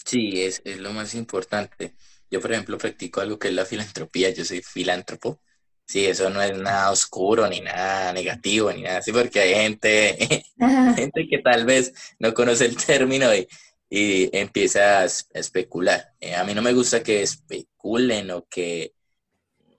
Sí, 0.04 0.44
es, 0.44 0.62
es 0.64 0.78
lo 0.78 0.92
más 0.92 1.12
importante. 1.16 1.96
Yo, 2.30 2.40
por 2.40 2.52
ejemplo, 2.52 2.78
practico 2.78 3.20
algo 3.20 3.36
que 3.36 3.48
es 3.48 3.54
la 3.54 3.64
filantropía, 3.64 4.30
yo 4.30 4.44
soy 4.44 4.62
filántropo. 4.62 5.40
Sí, 5.88 6.04
eso 6.04 6.28
no 6.28 6.42
es 6.42 6.54
nada 6.54 6.90
oscuro 6.90 7.48
ni 7.48 7.62
nada 7.62 8.12
negativo 8.12 8.70
ni 8.70 8.82
nada 8.82 8.98
así, 8.98 9.10
porque 9.10 9.40
hay 9.40 9.54
gente, 9.54 10.44
gente 10.96 11.26
que 11.26 11.38
tal 11.38 11.64
vez 11.64 11.94
no 12.18 12.34
conoce 12.34 12.66
el 12.66 12.76
término 12.76 13.34
y, 13.34 13.48
y 13.88 14.36
empieza 14.36 15.00
a 15.00 15.04
especular. 15.06 16.12
Eh, 16.20 16.34
a 16.34 16.44
mí 16.44 16.54
no 16.54 16.60
me 16.60 16.74
gusta 16.74 17.02
que 17.02 17.22
especulen 17.22 18.30
o 18.32 18.46
que 18.50 18.92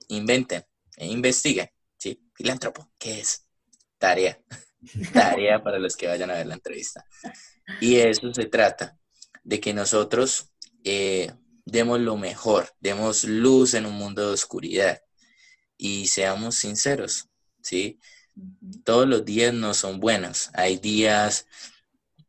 inventen, 0.08 0.64
e 0.96 1.06
investiguen. 1.06 1.68
¿sí? 1.96 2.20
Filántropo, 2.34 2.90
¿qué 2.98 3.20
es? 3.20 3.46
Tarea. 3.96 4.36
Tarea 5.12 5.62
para 5.62 5.78
los 5.78 5.96
que 5.96 6.08
vayan 6.08 6.32
a 6.32 6.34
ver 6.34 6.46
la 6.46 6.54
entrevista. 6.54 7.06
Y 7.80 7.98
eso 7.98 8.34
se 8.34 8.46
trata, 8.46 8.98
de 9.44 9.60
que 9.60 9.72
nosotros 9.72 10.50
eh, 10.82 11.30
demos 11.64 12.00
lo 12.00 12.16
mejor, 12.16 12.68
demos 12.80 13.22
luz 13.22 13.74
en 13.74 13.86
un 13.86 13.94
mundo 13.94 14.26
de 14.26 14.34
oscuridad 14.34 15.00
y 15.80 16.08
seamos 16.08 16.56
sinceros, 16.56 17.30
¿sí? 17.62 17.98
Todos 18.84 19.08
los 19.08 19.24
días 19.24 19.54
no 19.54 19.72
son 19.72 19.98
buenos. 19.98 20.50
Hay 20.52 20.76
días 20.76 21.46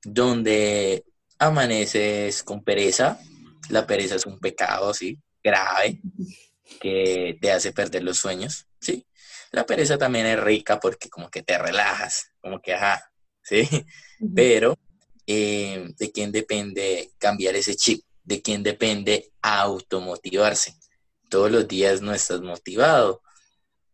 donde 0.03 1.03
amaneces 1.37 2.43
con 2.43 2.63
pereza. 2.63 3.19
La 3.67 3.85
pereza 3.85 4.15
es 4.15 4.25
un 4.25 4.39
pecado, 4.39 4.93
¿sí? 4.93 5.19
Grave, 5.43 5.99
que 6.79 7.37
te 7.41 7.51
hace 7.51 7.73
perder 7.73 8.03
los 8.03 8.17
sueños, 8.17 8.67
¿sí? 8.79 9.05
La 9.51 9.65
pereza 9.65 9.97
también 9.97 10.27
es 10.27 10.39
rica 10.39 10.79
porque 10.79 11.09
como 11.09 11.29
que 11.29 11.43
te 11.43 11.57
relajas, 11.57 12.31
como 12.39 12.61
que, 12.61 12.73
ajá, 12.73 13.11
¿sí? 13.43 13.67
Pero, 14.33 14.79
eh, 15.27 15.89
¿de 15.97 16.11
quién 16.13 16.31
depende 16.31 17.11
cambiar 17.17 17.57
ese 17.57 17.75
chip? 17.75 18.05
¿De 18.23 18.41
quién 18.41 18.63
depende 18.63 19.33
automotivarse? 19.41 20.73
Todos 21.27 21.51
los 21.51 21.67
días 21.67 22.01
no 22.01 22.13
estás 22.13 22.39
motivado, 22.41 23.21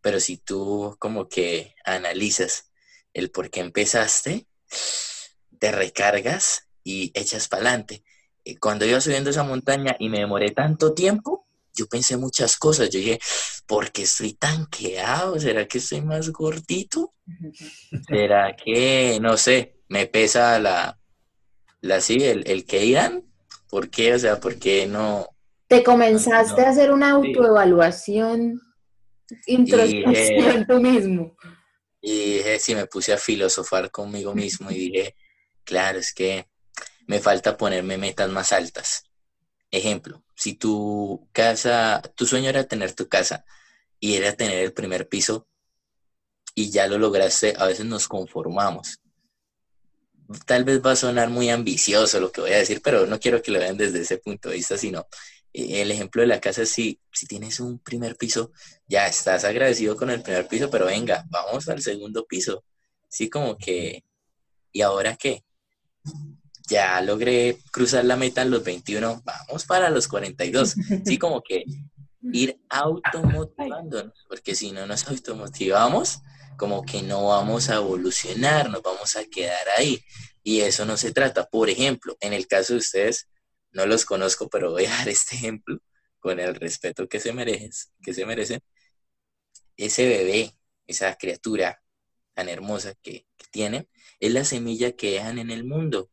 pero 0.00 0.20
si 0.20 0.38
tú 0.38 0.96
como 0.98 1.28
que 1.28 1.74
analizas 1.84 2.70
el 3.12 3.30
por 3.30 3.50
qué 3.50 3.60
empezaste, 3.60 4.46
te 5.58 5.72
recargas 5.72 6.68
y 6.84 7.10
echas 7.14 7.48
para 7.48 7.62
adelante. 7.62 8.04
Cuando 8.60 8.86
iba 8.86 9.00
subiendo 9.00 9.30
esa 9.30 9.42
montaña 9.42 9.96
y 9.98 10.08
me 10.08 10.20
demoré 10.20 10.52
tanto 10.52 10.94
tiempo, 10.94 11.46
yo 11.74 11.86
pensé 11.86 12.16
muchas 12.16 12.56
cosas. 12.56 12.90
Yo 12.90 12.98
dije, 12.98 13.18
¿por 13.66 13.92
qué 13.92 14.02
estoy 14.02 14.34
tan 14.34 14.66
quedado? 14.66 15.38
¿Será 15.38 15.66
que 15.66 15.78
estoy 15.78 16.00
más 16.00 16.30
gordito? 16.30 17.14
¿Será 18.06 18.56
que, 18.56 19.18
no 19.20 19.36
sé, 19.36 19.80
me 19.88 20.06
pesa 20.06 20.58
la, 20.58 20.98
la 21.80 22.00
sí, 22.00 22.16
el, 22.22 22.48
el 22.48 22.64
que 22.64 22.84
irán? 22.84 23.24
¿Por 23.68 23.90
qué? 23.90 24.14
O 24.14 24.18
sea, 24.18 24.40
¿por 24.40 24.58
qué 24.58 24.86
no? 24.86 25.28
Te 25.66 25.82
comenzaste 25.82 26.62
a 26.62 26.70
hacer 26.70 26.90
una 26.90 27.10
autoevaluación, 27.10 28.62
introspección 29.46 30.66
tú 30.66 30.80
mismo. 30.80 31.36
Y 32.00 32.36
dije, 32.36 32.58
sí, 32.58 32.74
me 32.74 32.86
puse 32.86 33.12
a 33.12 33.18
filosofar 33.18 33.90
conmigo 33.90 34.34
mismo 34.34 34.70
y 34.70 34.90
dije, 34.90 35.16
claro, 35.64 35.98
es 35.98 36.12
que 36.12 36.46
me 37.06 37.20
falta 37.20 37.56
ponerme 37.56 37.98
metas 37.98 38.30
más 38.30 38.52
altas. 38.52 39.04
Ejemplo, 39.70 40.22
si 40.34 40.54
tu 40.54 41.28
casa, 41.32 42.00
tu 42.14 42.26
sueño 42.26 42.48
era 42.48 42.64
tener 42.64 42.94
tu 42.94 43.08
casa 43.08 43.44
y 44.00 44.14
era 44.14 44.34
tener 44.34 44.58
el 44.58 44.72
primer 44.72 45.08
piso 45.08 45.48
y 46.54 46.70
ya 46.70 46.86
lo 46.86 46.98
lograste, 46.98 47.54
a 47.56 47.66
veces 47.66 47.86
nos 47.86 48.08
conformamos. 48.08 49.00
Tal 50.44 50.64
vez 50.64 50.84
va 50.84 50.92
a 50.92 50.96
sonar 50.96 51.30
muy 51.30 51.50
ambicioso 51.50 52.20
lo 52.20 52.32
que 52.32 52.40
voy 52.40 52.52
a 52.52 52.58
decir, 52.58 52.80
pero 52.82 53.06
no 53.06 53.18
quiero 53.18 53.42
que 53.42 53.50
lo 53.50 53.58
vean 53.58 53.76
desde 53.76 54.00
ese 54.00 54.18
punto 54.18 54.48
de 54.48 54.56
vista, 54.56 54.76
sino 54.76 55.00
eh, 55.00 55.04
el 55.52 55.90
ejemplo 55.90 56.22
de 56.22 56.28
la 56.28 56.40
casa, 56.40 56.64
si, 56.66 57.00
si 57.12 57.26
tienes 57.26 57.60
un 57.60 57.78
primer 57.78 58.16
piso, 58.16 58.52
ya 58.86 59.06
estás 59.06 59.44
agradecido 59.44 59.96
con 59.96 60.10
el 60.10 60.22
primer 60.22 60.46
piso, 60.48 60.70
pero 60.70 60.86
venga, 60.86 61.24
vamos 61.30 61.68
al 61.68 61.82
segundo 61.82 62.26
piso. 62.26 62.64
Sí, 63.08 63.30
como 63.30 63.56
que, 63.56 64.04
¿y 64.72 64.82
ahora 64.82 65.16
qué? 65.16 65.44
ya 66.68 67.00
logré 67.00 67.58
cruzar 67.72 68.04
la 68.04 68.16
meta 68.16 68.42
en 68.42 68.50
los 68.50 68.62
21, 68.62 69.22
vamos 69.24 69.64
para 69.64 69.90
los 69.90 70.06
42. 70.06 70.76
Sí, 71.04 71.18
como 71.18 71.42
que 71.42 71.64
ir 72.32 72.60
automotivándonos, 72.68 74.12
porque 74.28 74.54
si 74.54 74.70
no 74.70 74.86
nos 74.86 75.08
automotivamos, 75.08 76.20
como 76.56 76.84
que 76.84 77.02
no 77.02 77.28
vamos 77.28 77.70
a 77.70 77.76
evolucionar, 77.76 78.68
nos 78.68 78.82
vamos 78.82 79.16
a 79.16 79.24
quedar 79.24 79.68
ahí. 79.76 80.02
Y 80.42 80.60
eso 80.60 80.84
no 80.84 80.96
se 80.96 81.12
trata. 81.12 81.46
Por 81.46 81.70
ejemplo, 81.70 82.16
en 82.20 82.32
el 82.32 82.46
caso 82.46 82.74
de 82.74 82.80
ustedes, 82.80 83.28
no 83.72 83.86
los 83.86 84.04
conozco, 84.04 84.48
pero 84.48 84.70
voy 84.70 84.86
a 84.86 84.90
dar 84.98 85.08
este 85.08 85.36
ejemplo 85.36 85.78
con 86.20 86.40
el 86.40 86.54
respeto 86.54 87.08
que 87.08 87.20
se 87.20 87.32
merecen, 87.32 87.70
que 88.02 88.14
se 88.14 88.26
merecen. 88.26 88.60
Ese 89.76 90.08
bebé, 90.08 90.54
esa 90.86 91.14
criatura 91.16 91.82
tan 92.34 92.48
hermosa 92.48 92.94
que, 93.02 93.26
que 93.36 93.46
tienen, 93.50 93.88
es 94.20 94.32
la 94.32 94.44
semilla 94.44 94.92
que 94.92 95.12
dejan 95.12 95.38
en 95.38 95.50
el 95.50 95.64
mundo 95.64 96.10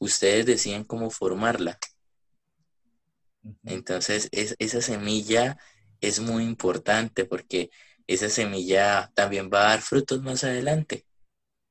ustedes 0.00 0.46
deciden 0.46 0.82
cómo 0.84 1.10
formarla. 1.10 1.78
Entonces, 3.64 4.28
esa 4.32 4.82
semilla 4.82 5.58
es 6.00 6.20
muy 6.20 6.44
importante 6.44 7.24
porque 7.24 7.70
esa 8.06 8.28
semilla 8.28 9.12
también 9.14 9.50
va 9.52 9.60
a 9.60 9.68
dar 9.70 9.82
frutos 9.82 10.20
más 10.22 10.42
adelante. 10.42 11.06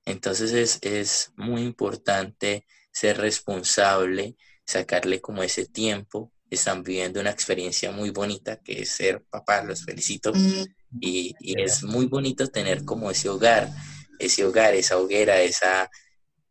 Entonces 0.06 0.54
es, 0.54 0.80
es 0.82 1.34
muy 1.36 1.64
importante 1.64 2.66
ser 2.92 3.18
responsable, 3.18 4.36
sacarle 4.66 5.22
como 5.22 5.44
ese 5.44 5.66
tiempo. 5.66 6.32
Están 6.50 6.84
viviendo 6.84 7.20
una 7.20 7.30
experiencia 7.30 7.92
muy 7.92 8.10
bonita 8.10 8.58
que 8.58 8.82
es 8.82 8.90
ser 8.90 9.24
papá, 9.30 9.64
los 9.64 9.84
felicito. 9.84 10.34
Mm. 10.34 10.66
Y, 11.00 11.36
y, 11.40 11.62
es 11.62 11.84
muy 11.84 12.08
bonito 12.08 12.48
tener 12.48 12.84
como 12.84 13.12
ese 13.12 13.30
hogar, 13.30 13.70
ese 14.18 14.46
hogar, 14.46 14.74
esa 14.74 14.98
hoguera, 14.98 15.40
esa, 15.42 15.90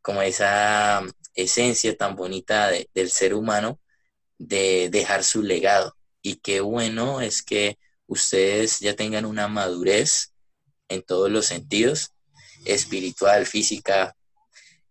como 0.00 0.22
esa 0.22 1.02
esencia 1.34 1.96
tan 1.96 2.16
bonita 2.16 2.70
del 2.94 3.10
ser 3.10 3.34
humano 3.34 3.80
de 4.38 4.88
dejar 4.90 5.24
su 5.24 5.42
legado. 5.42 5.96
Y 6.22 6.36
qué 6.36 6.60
bueno 6.60 7.20
es 7.20 7.42
que 7.42 7.78
ustedes 8.06 8.80
ya 8.80 8.94
tengan 8.94 9.24
una 9.24 9.48
madurez 9.48 10.32
en 10.88 11.02
todos 11.02 11.30
los 11.30 11.46
sentidos, 11.46 12.12
espiritual, 12.64 13.46
física, 13.46 14.16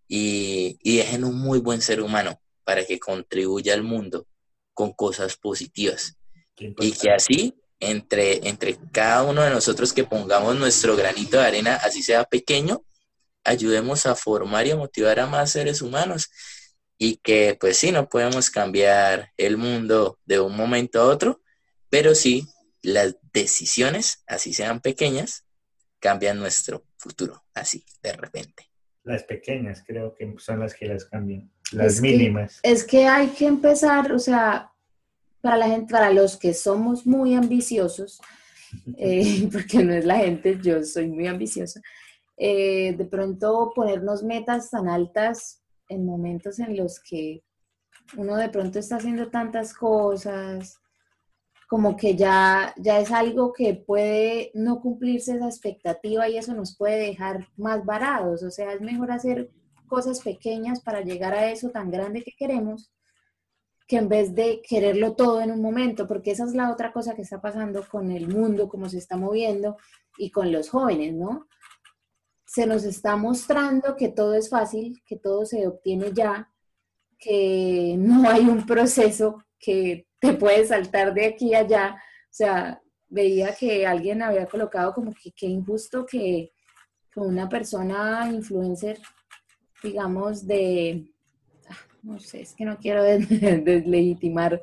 y, 0.08 0.78
dejen 0.84 1.24
un 1.24 1.38
muy 1.38 1.60
buen 1.60 1.82
ser 1.82 2.02
humano 2.02 2.40
para 2.64 2.86
que 2.86 3.00
contribuya 3.00 3.74
al 3.74 3.84
mundo 3.84 4.28
con 4.74 4.94
cosas 4.94 5.38
positivas. 5.38 6.18
Y 6.58 6.92
que 6.92 7.12
así, 7.12 7.56
entre, 7.80 8.48
entre 8.48 8.78
cada 8.92 9.24
uno 9.24 9.42
de 9.44 9.50
nosotros 9.50 9.94
que 9.94 10.04
pongamos 10.04 10.56
nuestro 10.56 10.96
granito 10.96 11.38
de 11.38 11.46
arena, 11.46 11.76
así 11.76 12.02
sea 12.02 12.24
pequeño, 12.24 12.84
ayudemos 13.44 14.06
a 14.06 14.16
formar 14.16 14.68
y 14.68 14.72
a 14.72 14.76
motivar 14.76 15.20
a 15.20 15.28
más 15.28 15.52
seres 15.52 15.82
humanos 15.82 16.30
y 16.98 17.18
que 17.18 17.56
pues 17.60 17.78
sí, 17.78 17.92
no 17.92 18.10
podemos 18.10 18.50
cambiar 18.50 19.32
el 19.38 19.58
mundo 19.58 20.20
de 20.26 20.40
un 20.40 20.56
momento 20.56 21.00
a 21.00 21.06
otro, 21.06 21.42
pero 21.90 22.16
sí 22.16 22.48
las 22.82 23.16
decisiones, 23.34 24.24
así 24.28 24.54
sean 24.54 24.82
pequeñas, 24.82 25.46
cambian 26.00 26.40
nuestro 26.40 26.86
futuro, 26.98 27.44
así 27.54 27.86
de 28.02 28.14
repente. 28.14 28.67
Las 29.08 29.24
pequeñas 29.24 29.84
creo 29.86 30.14
que 30.14 30.36
son 30.38 30.60
las 30.60 30.74
que 30.74 30.86
las 30.86 31.06
cambian, 31.06 31.50
las 31.72 32.02
mínimas. 32.02 32.60
es 32.62 32.84
que 32.84 33.08
hay 33.08 33.28
que 33.30 33.46
empezar, 33.46 34.12
o 34.12 34.20
sea, 34.20 34.72
para 35.42 35.58
la 35.58 35.68
gente, 35.68 35.92
para 35.92 36.12
los 36.12 36.36
que 36.36 36.54
somos 36.54 37.08
muy 37.08 37.34
ambiciosos, 37.34 38.22
eh, 38.98 39.48
porque 39.52 39.84
no 39.84 39.94
es 39.94 40.06
la 40.06 40.18
gente, 40.18 40.60
yo 40.62 40.84
soy 40.84 41.08
muy 41.08 41.28
ambiciosa, 41.28 41.82
eh, 42.36 42.94
de 42.98 43.06
pronto 43.06 43.72
ponernos 43.74 44.24
metas 44.24 44.70
tan 44.70 44.90
altas 44.90 45.62
en 45.90 46.06
momentos 46.06 46.60
en 46.60 46.76
los 46.76 47.00
que 47.00 47.42
uno 48.18 48.36
de 48.36 48.50
pronto 48.50 48.78
está 48.80 48.98
haciendo 48.98 49.30
tantas 49.30 49.74
cosas, 49.74 50.80
como 51.68 51.98
que 51.98 52.16
ya, 52.16 52.74
ya 52.78 53.00
es 53.00 53.12
algo 53.12 53.54
que 53.54 53.74
puede 53.74 54.52
no 54.54 54.80
cumplirse 54.82 55.36
esa 55.36 55.48
expectativa 55.48 56.30
y 56.30 56.38
eso 56.38 56.54
nos 56.54 56.78
puede 56.78 56.98
dejar 56.98 57.48
más 57.58 57.86
varados. 57.86 58.44
O 58.44 58.52
sea, 58.52 58.74
es 58.74 58.82
mejor 58.82 59.12
hacer 59.12 59.52
cosas 59.88 60.22
pequeñas 60.22 60.82
para 60.82 61.02
llegar 61.02 61.34
a 61.34 61.52
eso 61.52 61.70
tan 61.70 61.92
grande 61.92 62.24
que 62.24 62.34
queremos 62.38 62.92
que 63.88 63.98
en 63.98 64.10
vez 64.10 64.36
de 64.36 64.62
quererlo 64.68 65.16
todo 65.16 65.40
en 65.40 65.50
un 65.50 65.62
momento, 65.62 66.08
porque 66.08 66.32
esa 66.32 66.44
es 66.44 66.54
la 66.54 66.72
otra 66.74 66.92
cosa 66.92 67.16
que 67.16 67.22
está 67.22 67.40
pasando 67.40 67.88
con 67.88 68.12
el 68.12 68.28
mundo, 68.28 68.68
cómo 68.68 68.90
se 68.90 68.98
está 68.98 69.16
moviendo 69.16 69.78
y 70.18 70.30
con 70.30 70.52
los 70.52 70.70
jóvenes, 70.70 71.14
¿no? 71.14 71.48
se 72.48 72.66
nos 72.66 72.86
está 72.86 73.18
mostrando 73.18 73.96
que 73.98 74.08
todo 74.08 74.34
es 74.34 74.50
fácil, 74.50 75.04
que 75.06 75.18
todo 75.18 75.46
se 75.46 75.68
obtiene 75.68 76.14
ya, 76.14 76.50
que 77.20 77.96
no 78.00 78.28
hay 78.28 78.48
un 78.48 78.66
proceso 78.66 79.44
que 79.60 80.07
te 80.20 80.34
puede 80.34 80.66
saltar 80.66 81.14
de 81.14 81.28
aquí 81.28 81.54
a 81.54 81.60
allá. 81.60 81.96
O 81.96 82.34
sea, 82.34 82.82
veía 83.10 83.56
que 83.56 83.86
alguien 83.86 84.22
había 84.22 84.46
colocado 84.46 84.94
como 84.94 85.14
que 85.14 85.32
qué 85.32 85.48
injusto 85.48 86.06
que, 86.06 86.52
una 87.16 87.50
persona 87.50 88.30
influencer, 88.32 89.00
digamos, 89.82 90.46
de, 90.46 91.12
ah, 91.68 91.76
no 92.04 92.20
sé, 92.20 92.42
es 92.42 92.54
que 92.54 92.64
no 92.64 92.78
quiero 92.78 93.02
deslegitimar 93.04 94.62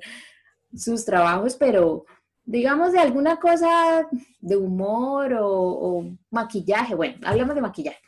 sus 0.72 1.04
trabajos, 1.04 1.56
pero 1.56 2.04
digamos 2.44 2.92
de 2.92 3.00
alguna 3.00 3.40
cosa 3.40 4.08
de 4.40 4.56
humor 4.56 5.36
o, 5.36 6.16
maquillaje, 6.30 6.94
bueno, 6.94 7.18
hablemos 7.24 7.56
de 7.56 7.60
maquillaje. 7.60 7.98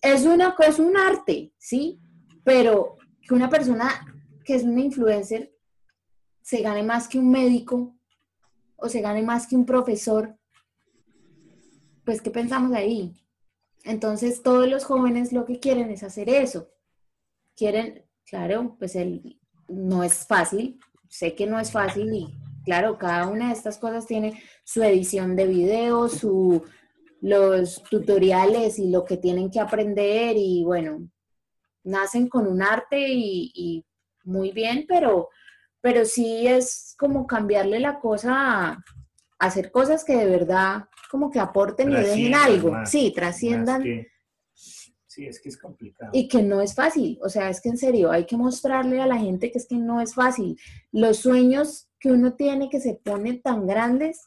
Es, 0.00 0.24
una, 0.24 0.56
es 0.66 0.78
un 0.78 0.96
arte, 0.96 1.52
¿sí? 1.58 2.00
Pero 2.44 2.96
que 3.20 3.34
una 3.34 3.50
persona 3.50 3.90
que 4.42 4.54
es 4.54 4.62
una 4.62 4.80
influencer 4.80 5.53
se 6.44 6.60
gane 6.60 6.82
más 6.82 7.08
que 7.08 7.18
un 7.18 7.30
médico 7.30 7.96
o 8.76 8.90
se 8.90 9.00
gane 9.00 9.22
más 9.22 9.46
que 9.46 9.56
un 9.56 9.64
profesor, 9.64 10.38
pues 12.04 12.20
¿qué 12.20 12.30
pensamos 12.30 12.76
ahí? 12.76 13.14
Entonces 13.82 14.42
todos 14.42 14.68
los 14.68 14.84
jóvenes 14.84 15.32
lo 15.32 15.46
que 15.46 15.58
quieren 15.58 15.90
es 15.90 16.02
hacer 16.02 16.28
eso. 16.28 16.68
Quieren, 17.56 18.04
claro, 18.26 18.76
pues 18.78 18.94
el, 18.94 19.40
no 19.68 20.04
es 20.04 20.26
fácil, 20.26 20.78
sé 21.08 21.34
que 21.34 21.46
no 21.46 21.58
es 21.58 21.72
fácil 21.72 22.12
y 22.12 22.34
claro, 22.62 22.98
cada 22.98 23.26
una 23.26 23.48
de 23.48 23.54
estas 23.54 23.78
cosas 23.78 24.06
tiene 24.06 24.42
su 24.64 24.82
edición 24.82 25.36
de 25.36 25.46
video, 25.46 26.10
su, 26.10 26.62
los 27.22 27.82
tutoriales 27.84 28.78
y 28.78 28.90
lo 28.90 29.06
que 29.06 29.16
tienen 29.16 29.50
que 29.50 29.60
aprender 29.60 30.36
y 30.36 30.62
bueno, 30.62 31.08
nacen 31.84 32.28
con 32.28 32.46
un 32.46 32.60
arte 32.60 33.08
y, 33.08 33.50
y 33.54 33.84
muy 34.24 34.50
bien, 34.50 34.84
pero 34.86 35.30
pero 35.84 36.06
sí 36.06 36.46
es 36.46 36.94
como 36.98 37.26
cambiarle 37.26 37.78
la 37.78 38.00
cosa 38.00 38.70
a 38.70 38.84
hacer 39.38 39.70
cosas 39.70 40.02
que 40.02 40.16
de 40.16 40.24
verdad 40.24 40.88
como 41.10 41.30
que 41.30 41.38
aporten 41.38 41.92
y 41.92 41.96
dejen 41.96 42.34
algo, 42.34 42.74
sí, 42.86 43.12
trasciendan. 43.14 43.82
sí, 44.54 45.26
es 45.26 45.38
que 45.42 45.50
es 45.50 45.58
complicado. 45.58 46.10
Y 46.14 46.26
que 46.26 46.42
no 46.42 46.62
es 46.62 46.74
fácil, 46.74 47.18
o 47.22 47.28
sea, 47.28 47.50
es 47.50 47.60
que 47.60 47.68
en 47.68 47.76
serio, 47.76 48.10
hay 48.10 48.24
que 48.24 48.38
mostrarle 48.38 49.02
a 49.02 49.06
la 49.06 49.18
gente 49.18 49.52
que 49.52 49.58
es 49.58 49.66
que 49.68 49.76
no 49.76 50.00
es 50.00 50.14
fácil. 50.14 50.58
Los 50.90 51.18
sueños 51.18 51.90
que 52.00 52.10
uno 52.10 52.32
tiene 52.32 52.70
que 52.70 52.80
se 52.80 52.94
ponen 52.94 53.42
tan 53.42 53.66
grandes, 53.66 54.22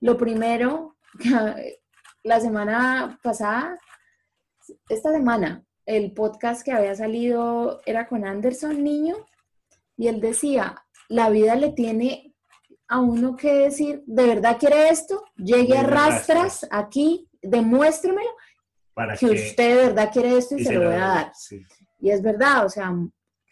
lo 0.00 0.16
primero, 0.18 0.96
la 2.24 2.40
semana 2.40 3.20
pasada, 3.22 3.78
esta 4.88 5.12
semana, 5.12 5.64
el 5.86 6.12
podcast 6.12 6.64
que 6.64 6.72
había 6.72 6.96
salido 6.96 7.82
era 7.86 8.08
con 8.08 8.26
Anderson 8.26 8.82
Niño, 8.82 9.24
y 10.02 10.08
él 10.08 10.20
decía, 10.20 10.74
la 11.08 11.30
vida 11.30 11.54
le 11.54 11.70
tiene 11.70 12.34
a 12.88 12.98
uno 12.98 13.36
que 13.36 13.54
decir, 13.54 14.02
¿de 14.04 14.26
verdad 14.26 14.56
quiere 14.58 14.88
esto? 14.88 15.22
Llegue 15.36 15.78
a 15.78 15.84
rastras 15.84 16.66
aquí, 16.72 17.28
demuéstremelo, 17.40 18.30
Para 18.94 19.16
que, 19.16 19.26
usted 19.26 19.76
de 19.76 19.86
verdad 19.86 20.10
quiere 20.12 20.38
esto 20.38 20.56
y, 20.56 20.64
se, 20.64 20.72
lo 20.72 20.86
voy 20.86 20.94
a 20.94 21.06
dar. 21.06 21.32
Y 22.00 22.10
es 22.10 22.20
verdad, 22.20 22.66
o 22.66 22.68
sea, 22.68 22.92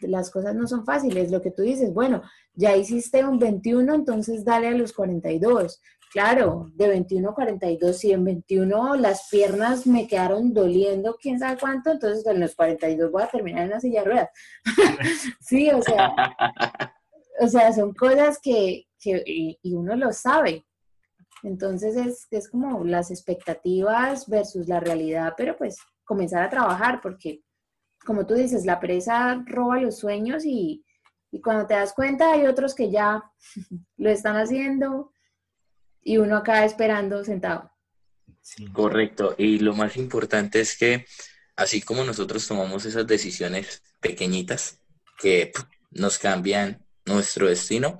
las 0.01 0.29
cosas 0.29 0.53
no 0.53 0.67
son 0.67 0.83
fáciles. 0.83 1.31
Lo 1.31 1.41
que 1.41 1.51
tú 1.51 1.61
dices, 1.61 1.93
bueno, 1.93 2.21
ya 2.53 2.75
hiciste 2.75 3.23
un 3.23 3.39
21, 3.39 3.95
entonces 3.95 4.43
dale 4.43 4.67
a 4.67 4.71
los 4.71 4.91
42. 4.91 5.81
Claro, 6.11 6.69
de 6.73 6.89
21 6.89 7.29
a 7.29 7.33
42, 7.33 7.97
si 7.97 8.11
en 8.11 8.25
21 8.25 8.97
las 8.97 9.29
piernas 9.29 9.87
me 9.87 10.09
quedaron 10.09 10.53
doliendo, 10.53 11.15
quién 11.15 11.39
sabe 11.39 11.57
cuánto, 11.57 11.89
entonces 11.89 12.25
en 12.25 12.41
los 12.41 12.53
42 12.53 13.09
voy 13.09 13.23
a 13.23 13.29
terminar 13.29 13.63
en 13.63 13.69
la 13.69 13.79
silla 13.79 14.01
de 14.01 14.09
ruedas. 14.09 14.29
sí, 15.39 15.71
o 15.71 15.81
sea, 15.81 16.13
o 17.39 17.47
sea, 17.47 17.71
son 17.71 17.93
cosas 17.93 18.39
que, 18.43 18.87
que 18.99 19.23
y, 19.25 19.73
uno 19.73 19.95
lo 19.95 20.11
sabe. 20.11 20.65
Entonces 21.43 21.95
es, 21.95 22.27
es 22.29 22.49
como 22.49 22.83
las 22.83 23.09
expectativas 23.09 24.27
versus 24.27 24.67
la 24.67 24.81
realidad, 24.81 25.33
pero 25.37 25.55
pues 25.55 25.77
comenzar 26.03 26.43
a 26.43 26.49
trabajar 26.49 26.99
porque, 27.01 27.41
como 28.05 28.25
tú 28.27 28.33
dices, 28.33 28.65
la 28.65 28.81
presa 28.81 29.41
roba 29.45 29.79
los 29.79 29.99
sueños 29.99 30.43
y, 30.43 30.83
y 31.31 31.39
cuando 31.39 31.67
te 31.67 31.75
das 31.75 31.93
cuenta 31.93 32.33
hay 32.33 32.47
otros 32.47 32.75
que 32.75 32.91
ya 32.91 33.23
lo 33.95 34.09
están 34.09 34.35
haciendo 34.35 35.13
y 36.03 36.17
uno 36.17 36.37
acá 36.37 36.65
esperando 36.65 37.23
sentado. 37.23 37.71
Correcto. 38.73 39.35
Y 39.37 39.59
lo 39.59 39.73
más 39.73 39.97
importante 39.97 40.59
es 40.59 40.77
que 40.77 41.05
así 41.55 41.81
como 41.81 42.03
nosotros 42.03 42.47
tomamos 42.47 42.85
esas 42.85 43.05
decisiones 43.05 43.83
pequeñitas 43.99 44.79
que 45.19 45.51
nos 45.91 46.17
cambian 46.17 46.83
nuestro 47.05 47.47
destino, 47.47 47.97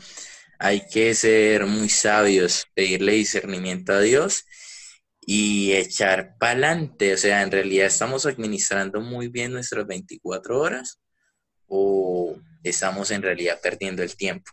hay 0.58 0.86
que 0.88 1.14
ser 1.14 1.66
muy 1.66 1.90
sabios, 1.90 2.66
pedirle 2.74 3.14
discernimiento 3.14 3.94
a 3.94 4.02
Dios 4.02 4.46
y 5.22 5.74
echar 5.74 6.38
para 6.40 6.52
adelante. 6.52 7.14
O 7.14 7.18
sea, 7.18 7.42
en 7.42 7.52
realidad 7.52 7.88
estamos 7.88 8.26
administrando 8.26 9.02
muy 9.02 9.28
bien 9.28 9.54
nuestras 9.54 9.86
24 9.88 10.60
horas 10.60 11.00
o 11.68 12.36
estamos 12.64 13.12
en 13.12 13.22
realidad 13.22 13.60
perdiendo 13.62 14.04
el 14.04 14.16
tiempo. 14.16 14.52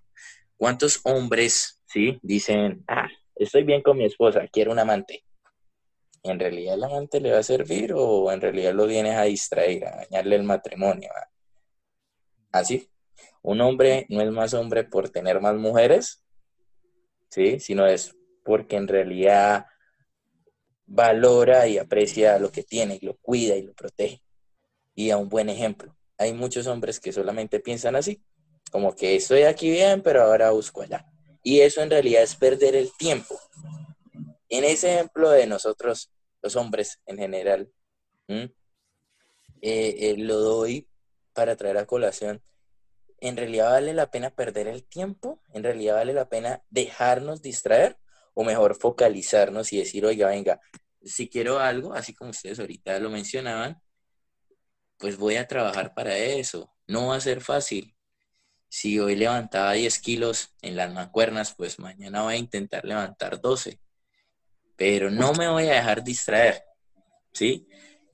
¿Cuántos 0.57 1.01
hombres, 1.05 1.83
sí, 1.87 2.19
dicen, 2.23 2.85
ah, 2.89 3.09
estoy 3.39 3.65
bien 3.65 3.83
con 3.83 3.97
mi 3.97 4.05
esposa, 4.05 4.47
quiero 4.51 4.73
un 4.73 4.79
amante. 4.79 5.25
¿En 6.23 6.39
realidad 6.39 6.75
el 6.75 6.85
amante 6.85 7.21
le 7.21 7.33
va 7.33 7.39
a 7.39 7.43
servir 7.43 7.93
o 7.95 8.31
en 8.33 8.41
realidad 8.41 8.75
lo 8.75 8.87
vienes 8.87 9.17
a 9.17 9.23
distraer, 9.23 9.87
a 9.87 9.97
dañarle 9.97 10.37
el 10.37 10.43
matrimonio? 10.43 11.11
Así. 12.53 12.91
Un 13.43 13.61
hombre 13.61 14.07
no 14.09 14.21
es 14.21 14.31
más 14.31 14.55
hombre 14.55 14.85
por 14.85 15.11
tener 15.11 15.41
más 15.41 15.55
mujeres, 15.55 16.25
¿sí? 17.31 17.61
Sino 17.61 17.87
es 17.87 18.15
porque 18.45 18.77
en 18.77 18.89
realidad 18.89 19.67
valora 20.87 21.67
y 21.69 21.79
aprecia 21.79 22.39
lo 22.39 22.51
que 22.51 22.63
tiene, 22.63 22.99
y 23.01 23.07
lo 23.07 23.17
cuida 23.17 23.57
y 23.57 23.63
lo 23.63 23.75
protege. 23.75 24.23
Y 24.95 25.11
a 25.11 25.17
un 25.17 25.29
buen 25.29 25.49
ejemplo. 25.49 25.97
Hay 26.17 26.33
muchos 26.33 26.67
hombres 26.67 26.99
que 26.99 27.13
solamente 27.13 27.61
piensan 27.61 27.95
así, 27.95 28.23
como 28.73 28.95
que 28.95 29.17
estoy 29.17 29.43
aquí 29.43 29.71
bien, 29.71 30.03
pero 30.03 30.23
ahora 30.23 30.51
busco 30.51 30.83
allá. 30.83 31.07
Y 31.43 31.61
eso 31.61 31.83
en 31.83 31.91
realidad 31.91 32.23
es 32.23 32.35
perder 32.35 32.75
el 32.75 32.93
tiempo. 32.97 33.39
En 34.49 34.65
ese 34.65 34.95
ejemplo 34.95 35.31
de 35.31 35.47
nosotros, 35.47 36.11
los 36.43 36.57
hombres 36.57 37.01
en 37.07 37.19
general, 37.19 37.71
eh, 38.29 38.51
eh, 39.61 40.15
lo 40.19 40.39
doy 40.39 40.89
para 41.33 41.57
traer 41.57 41.79
a 41.79 41.87
colación. 41.87 42.43
¿En 43.21 43.37
realidad 43.37 43.71
vale 43.71 43.95
la 43.95 44.11
pena 44.11 44.31
perder 44.31 44.69
el 44.69 44.85
tiempo? 44.85 45.43
¿En 45.53 45.65
realidad 45.65 45.97
vale 45.97 46.13
la 46.13 46.29
pena 46.29 46.63
dejarnos 46.71 47.43
distraer? 47.43 47.99
¿O 48.35 48.45
mejor 48.45 48.77
focalizarnos 48.77 49.73
y 49.73 49.79
decir, 49.79 50.07
oiga, 50.07 50.29
venga, 50.29 50.61
si 51.03 51.29
quiero 51.29 51.59
algo, 51.59 51.93
así 51.93 52.15
como 52.15 52.31
ustedes 52.31 52.61
ahorita 52.61 52.99
lo 53.01 53.11
mencionaban, 53.11 53.81
pues 54.97 55.17
voy 55.17 55.37
a 55.37 55.47
trabajar 55.47 55.95
para 55.95 56.17
eso. 56.17 56.73
No 56.87 57.09
va 57.09 57.17
a 57.17 57.21
ser 57.21 57.41
fácil, 57.41 57.97
si 58.69 58.99
hoy 58.99 59.17
levantaba 59.17 59.73
10 59.73 59.99
kilos 60.01 60.55
en 60.63 60.77
las 60.77 60.93
mancuernas, 60.93 61.55
pues 61.55 61.79
mañana 61.79 62.23
voy 62.23 62.35
a 62.35 62.39
intentar 62.39 62.85
levantar 62.85 63.41
12. 63.41 63.81
Pero 64.77 65.11
no 65.11 65.33
me 65.33 65.49
voy 65.49 65.69
a 65.69 65.75
dejar 65.75 66.05
distraer, 66.05 66.63
¿sí? 67.33 67.67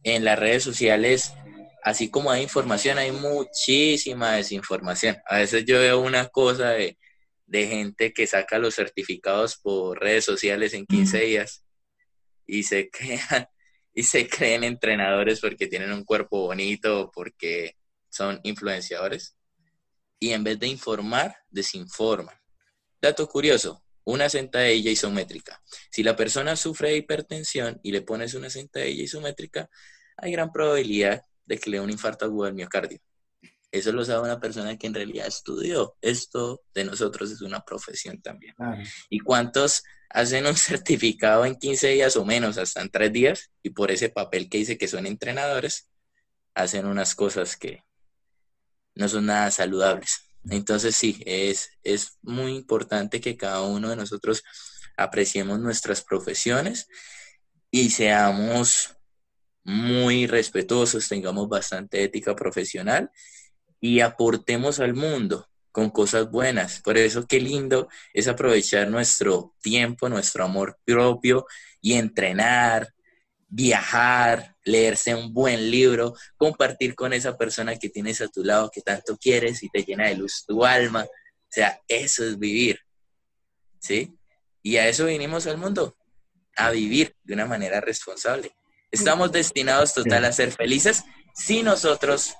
En 0.03 0.25
las 0.25 0.39
redes 0.39 0.63
sociales, 0.63 1.35
así 1.83 2.11
como 2.11 2.31
hay 2.31 2.43
información, 2.43 2.99
hay 2.99 3.11
muchísima 3.11 4.37
desinformación. 4.37 5.17
A 5.27 5.39
veces 5.39 5.65
yo 5.65 5.79
veo 5.81 6.01
una 6.01 6.29
cosa 6.29 6.71
de, 6.71 6.97
gente 7.47 8.13
que 8.13 8.27
saca 8.27 8.59
los 8.59 8.75
certificados 8.75 9.57
por 9.57 10.01
redes 10.01 10.25
sociales 10.25 10.75
en 10.75 10.87
15 10.87 11.21
días 11.21 11.65
y 12.47 12.65
se 12.65 12.91
crean 12.93 13.49
y 13.95 14.03
se 14.03 14.29
creen 14.29 14.65
entrenadores 14.65 15.41
porque 15.41 15.69
tienen 15.69 15.93
un 15.93 16.05
cuerpo 16.05 16.41
bonito 16.47 17.03
o 17.03 17.11
porque 17.13 17.77
son 18.09 18.41
influenciadores 18.43 19.37
y 20.19 20.33
en 20.33 20.45
vez 20.45 20.59
de 20.59 20.69
informar, 20.69 21.37
desinforman. 21.51 22.37
Dato 23.01 23.29
curioso, 23.29 23.85
una 24.05 24.29
sentadilla 24.29 24.91
isométrica. 24.91 25.61
Si 25.91 26.03
la 26.03 26.17
persona 26.17 26.57
sufre 26.57 26.91
de 26.91 26.97
hipertensión 26.99 27.81
y 27.83 27.93
le 27.93 28.03
pones 28.03 28.35
una 28.35 28.51
sentadilla 28.51 29.03
isométrica, 29.03 29.69
hay 30.17 30.33
gran 30.33 30.53
probabilidad 30.53 31.23
de 31.45 31.59
que 31.59 31.71
le 31.71 31.79
dé 31.79 31.83
un 31.83 31.91
infarto 31.91 32.25
agudo 32.25 32.47
al 32.47 32.55
miocardio. 32.55 32.99
Eso 33.75 33.91
lo 33.91 34.05
sabe 34.05 34.23
una 34.23 34.39
persona 34.39 34.79
que 34.79 34.87
en 34.87 34.95
realidad 34.95 35.27
estudió. 35.27 35.97
Esto 36.01 36.63
de 36.75 36.85
nosotros 36.85 37.33
es 37.33 37.41
una 37.41 37.65
profesión 37.65 38.23
también. 38.23 38.55
¿Y 39.11 39.19
cuántos 39.19 39.83
hacen 40.11 40.47
un 40.47 40.55
certificado 40.57 41.45
en 41.45 41.57
15 41.57 41.89
días 41.89 42.17
o 42.17 42.25
menos, 42.25 42.57
hasta 42.57 42.83
en 42.83 42.91
3 42.91 43.13
días? 43.13 43.51
Y 43.65 43.71
por 43.71 43.91
ese 43.91 44.11
papel 44.11 44.49
que 44.49 44.59
dice 44.59 44.79
que 44.79 44.87
son 44.87 45.07
entrenadores, 45.07 45.91
hacen 46.55 46.87
unas 46.87 47.17
cosas 47.17 47.57
que 47.57 47.83
no 48.95 49.09
son 49.09 49.27
nada 49.27 49.51
saludables. 49.51 50.21
Entonces 50.49 50.95
sí, 50.97 51.23
es, 51.27 51.71
es 51.83 52.19
muy 52.23 52.55
importante 52.55 53.21
que 53.21 53.37
cada 53.37 53.63
uno 53.63 53.91
de 53.91 53.97
nosotros 53.97 54.43
apreciemos 54.97 55.59
nuestras 55.59 56.03
profesiones 56.03 56.89
y 57.71 57.91
seamos 57.91 58.97
muy 59.65 60.27
respetuosos, 60.27 61.09
tengamos 61.09 61.49
bastante 61.49 62.05
ética 62.05 62.37
profesional 62.37 63.11
y 63.81 64.01
aportemos 64.01 64.81
al 64.81 64.95
mundo. 64.95 65.49
con 65.73 65.91
cosas 65.91 66.31
buenas. 66.31 66.81
Por 66.83 66.97
eso 66.97 67.27
qué 67.27 67.41
lindo 67.41 67.89
es 68.13 68.29
aprovechar 68.29 68.89
nuestro 68.89 69.57
tiempo, 69.61 70.09
nuestro 70.09 70.45
amor 70.45 70.79
propio 70.85 71.47
y 71.81 71.95
entrenar, 71.95 72.94
viajar, 73.55 74.57
leerse 74.65 75.15
un 75.15 75.33
buen 75.33 75.71
libro, 75.71 76.15
compartir 76.37 76.97
con 76.97 77.13
esa 77.13 77.39
persona 77.39 77.77
que 77.77 77.89
tienes 77.89 78.21
a 78.21 78.27
tu 78.27 78.43
lado 78.43 78.69
que 78.73 78.81
tanto 78.81 79.17
quieres 79.17 79.63
y 79.63 79.69
te 79.69 79.85
llena 79.85 80.09
de 80.09 80.17
luz 80.17 80.45
tu 80.45 80.65
alma. 80.65 81.05
O 81.05 81.49
sea, 81.49 81.79
eso 81.87 82.25
es 82.25 82.37
vivir. 82.37 82.81
¿Sí? 83.79 84.19
Y 84.61 84.77
a 84.77 84.89
eso 84.89 85.07
vinimos 85.07 85.47
al 85.47 85.59
mundo, 85.59 85.97
a 86.57 86.71
vivir 86.71 87.15
de 87.23 87.35
una 87.35 87.47
manera 87.47 87.81
responsable. 87.81 88.51
Estamos 88.91 89.31
destinados 89.31 89.95
total 89.95 90.25
a 90.25 90.33
ser 90.33 90.51
felices 90.51 91.05
si 91.35 91.63
nosotros 91.63 92.35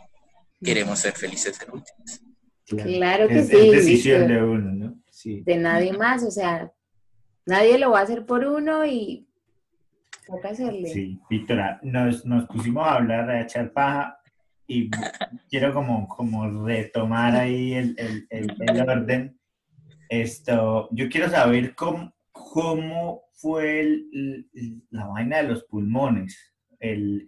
queremos 0.65 0.99
ser 0.99 1.13
felices 1.13 1.61
en 1.61 1.75
últimas. 1.75 2.23
Claro, 2.67 3.29
que 3.29 3.45
sí. 3.45 3.57
Es 3.57 3.73
decisión 3.73 4.27
de 4.27 4.43
uno, 4.43 4.73
¿no? 4.73 5.03
Sí. 5.11 5.43
De 5.43 5.57
nadie 5.59 5.93
más, 5.93 6.25
o 6.25 6.31
sea, 6.31 6.73
nadie 7.47 7.79
lo 7.79 7.91
va 7.93 8.01
a 8.01 8.03
hacer 8.03 8.25
por 8.27 8.45
uno 8.45 8.85
y 8.85 9.29
toca 10.27 10.49
hacerle. 10.51 10.89
Sí, 10.89 11.21
Víctora, 11.29 11.81
nos, 11.83 12.25
nos 12.25 12.47
pusimos 12.47 12.87
a 12.87 12.95
hablar, 12.95 13.31
a 13.31 13.43
echar 13.43 13.73
paja 13.73 14.19
y 14.67 14.91
quiero 15.51 15.73
como, 15.73 16.09
como 16.09 16.65
retomar 16.65 17.37
ahí 17.37 17.75
el, 17.75 17.97
el, 17.99 18.57
el, 18.61 18.89
orden. 18.89 19.39
Esto, 20.09 20.89
yo 20.93 21.09
quiero 21.09 21.29
saber 21.29 21.75
cómo, 21.75 22.15
cómo 22.33 23.23
fue 23.33 24.03
la 24.91 25.07
vaina 25.07 25.39
de 25.39 25.49
los 25.49 25.65
pulmones, 25.65 26.55
el, 26.79 27.27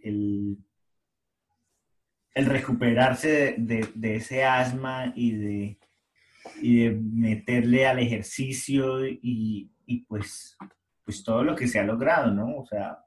el 2.36 2.44
recuperarse 2.44 3.54
de, 3.56 4.14
ese 4.14 4.44
asma 4.44 5.10
y 5.16 5.32
de, 5.32 5.78
y 6.60 6.90
meterle 6.90 7.86
al 7.86 7.98
ejercicio 7.98 9.08
y, 9.08 9.70
pues, 10.06 10.54
pues 11.06 11.24
todo 11.24 11.42
lo 11.42 11.56
que 11.56 11.68
se 11.68 11.78
ha 11.78 11.84
logrado, 11.84 12.30
¿no? 12.30 12.58
O 12.58 12.66
sea... 12.66 12.98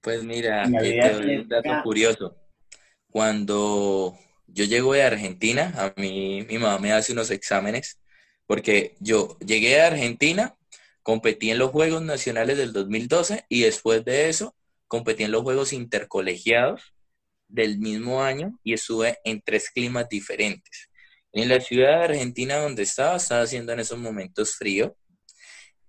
Pues 0.00 0.22
mira, 0.22 0.64
un 0.64 1.48
dato 1.48 1.82
curioso. 1.82 2.36
Cuando 3.10 4.16
yo 4.46 4.64
llego 4.64 4.92
de 4.92 5.02
Argentina, 5.02 5.72
a 5.76 6.00
mí 6.00 6.46
mi 6.48 6.58
mamá 6.58 6.78
me 6.78 6.92
hace 6.92 7.12
unos 7.12 7.30
exámenes, 7.30 7.98
porque 8.46 8.94
yo 9.00 9.36
llegué 9.40 9.80
a 9.80 9.88
Argentina, 9.88 10.54
competí 11.02 11.50
en 11.50 11.58
los 11.58 11.70
Juegos 11.70 12.02
Nacionales 12.02 12.56
del 12.58 12.72
2012 12.72 13.46
y 13.48 13.62
después 13.62 14.04
de 14.04 14.28
eso 14.28 14.54
competí 14.86 15.24
en 15.24 15.32
los 15.32 15.42
Juegos 15.42 15.72
Intercolegiados 15.72 16.94
del 17.48 17.78
mismo 17.78 18.22
año 18.22 18.58
y 18.62 18.74
estuve 18.74 19.18
en 19.24 19.40
tres 19.40 19.70
climas 19.70 20.08
diferentes. 20.08 20.90
En 21.32 21.48
la 21.48 21.60
ciudad 21.60 21.98
de 21.98 22.04
Argentina 22.04 22.56
donde 22.56 22.82
estaba, 22.82 23.16
estaba 23.16 23.42
haciendo 23.42 23.72
en 23.72 23.80
esos 23.80 23.98
momentos 23.98 24.54
frío. 24.54 24.96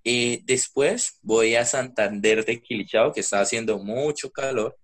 Eh, 0.03 0.41
después 0.45 1.19
voy 1.21 1.55
a 1.55 1.65
Santander 1.65 2.45
de 2.45 2.61
Quilichao, 2.61 3.13
que 3.13 3.21
estaba 3.21 3.43
haciendo 3.43 3.77
mucho 3.79 4.31
calor. 4.31 4.77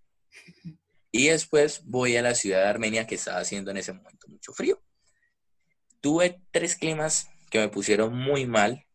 Y 1.11 1.27
después 1.27 1.81
voy 1.85 2.17
a 2.17 2.21
la 2.21 2.35
ciudad 2.35 2.63
de 2.63 2.69
Armenia, 2.69 3.07
que 3.07 3.15
estaba 3.15 3.39
haciendo 3.39 3.71
en 3.71 3.77
ese 3.77 3.93
momento 3.93 4.27
mucho 4.27 4.53
frío. 4.53 4.81
Tuve 6.01 6.41
tres 6.51 6.75
climas 6.75 7.29
que 7.49 7.59
me 7.59 7.69
pusieron 7.69 8.15
muy 8.15 8.45
mal, 8.45 8.85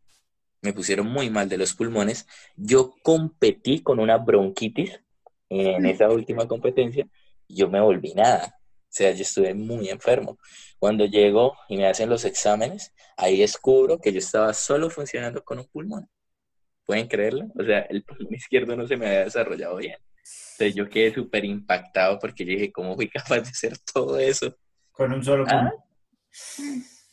me 0.60 0.72
pusieron 0.72 1.06
muy 1.06 1.30
mal 1.30 1.48
de 1.48 1.56
los 1.56 1.74
pulmones. 1.74 2.26
Yo 2.56 2.94
competí 3.02 3.82
con 3.82 3.98
una 3.98 4.18
bronquitis 4.18 5.00
en 5.48 5.86
esa 5.86 6.08
última 6.08 6.46
competencia 6.46 7.08
yo 7.54 7.68
me 7.68 7.80
volví 7.80 8.14
nada. 8.14 8.54
O 8.56 8.92
sea, 8.92 9.12
yo 9.12 9.22
estuve 9.22 9.54
muy 9.54 9.88
enfermo. 9.88 10.38
Cuando 10.81 11.05
llego 11.05 11.59
y 11.68 11.76
me 11.76 11.87
hacen 11.87 12.09
los 12.09 12.24
exámenes, 12.24 12.95
ahí 13.18 13.41
descubro 13.41 13.99
que 13.99 14.14
yo 14.14 14.18
estaba 14.18 14.55
solo 14.55 14.89
funcionando 14.89 15.45
con 15.45 15.59
un 15.59 15.66
pulmón. 15.66 16.09
¿Pueden 16.87 17.07
creerlo? 17.07 17.49
O 17.55 17.62
sea, 17.62 17.81
el 17.81 18.03
pulmón 18.03 18.35
izquierdo 18.35 18.74
no 18.74 18.87
se 18.87 18.97
me 18.97 19.07
había 19.07 19.24
desarrollado 19.24 19.76
bien. 19.76 19.99
Entonces 20.53 20.74
yo 20.74 20.89
quedé 20.89 21.12
súper 21.12 21.45
impactado 21.45 22.18
porque 22.18 22.47
yo 22.47 22.53
dije, 22.53 22.72
¿cómo 22.72 22.97
fui 22.97 23.11
capaz 23.11 23.41
de 23.41 23.51
hacer 23.51 23.76
todo 23.93 24.18
eso? 24.18 24.57
Con 24.91 25.12
un 25.12 25.22
solo 25.22 25.45
pulmón. 25.45 25.74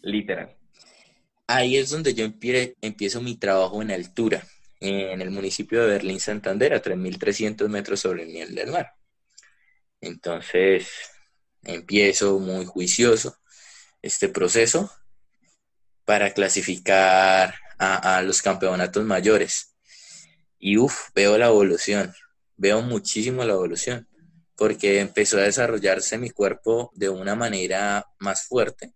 Literal. 0.02 0.56
Ahí 1.46 1.76
es 1.76 1.90
donde 1.90 2.14
yo 2.14 2.24
empiezo 2.24 3.22
mi 3.22 3.36
trabajo 3.36 3.82
en 3.82 3.92
altura, 3.92 4.48
en 4.80 5.20
el 5.20 5.30
municipio 5.30 5.82
de 5.82 5.90
Berlín, 5.90 6.22
Santander, 6.22 6.74
a 6.74 6.82
3.300 6.82 7.68
metros 7.68 8.00
sobre 8.00 8.24
el 8.24 8.30
nivel 8.30 8.56
del 8.56 8.72
mar. 8.72 8.94
Entonces, 10.00 10.90
empiezo 11.64 12.40
muy 12.40 12.66
juicioso 12.66 13.36
este 14.02 14.30
proceso 14.30 14.92
para 16.06 16.34
clasificar 16.34 17.56
a, 17.78 18.22
los 18.22 18.42
campeonatos 18.42 19.04
mayores. 19.04 19.76
Y 20.58 20.78
uff, 20.78 21.10
veo 21.14 21.38
la 21.38 21.48
evolución, 21.48 22.14
veo 22.56 22.82
muchísimo 22.82 23.44
la 23.44 23.54
evolución, 23.54 24.08
porque 24.56 25.00
empezó 25.00 25.38
a 25.38 25.42
desarrollarse 25.42 26.18
mi 26.18 26.30
cuerpo 26.30 26.92
de 26.96 27.10
una 27.10 27.36
manera 27.36 28.06
más 28.20 28.48
fuerte, 28.48 28.94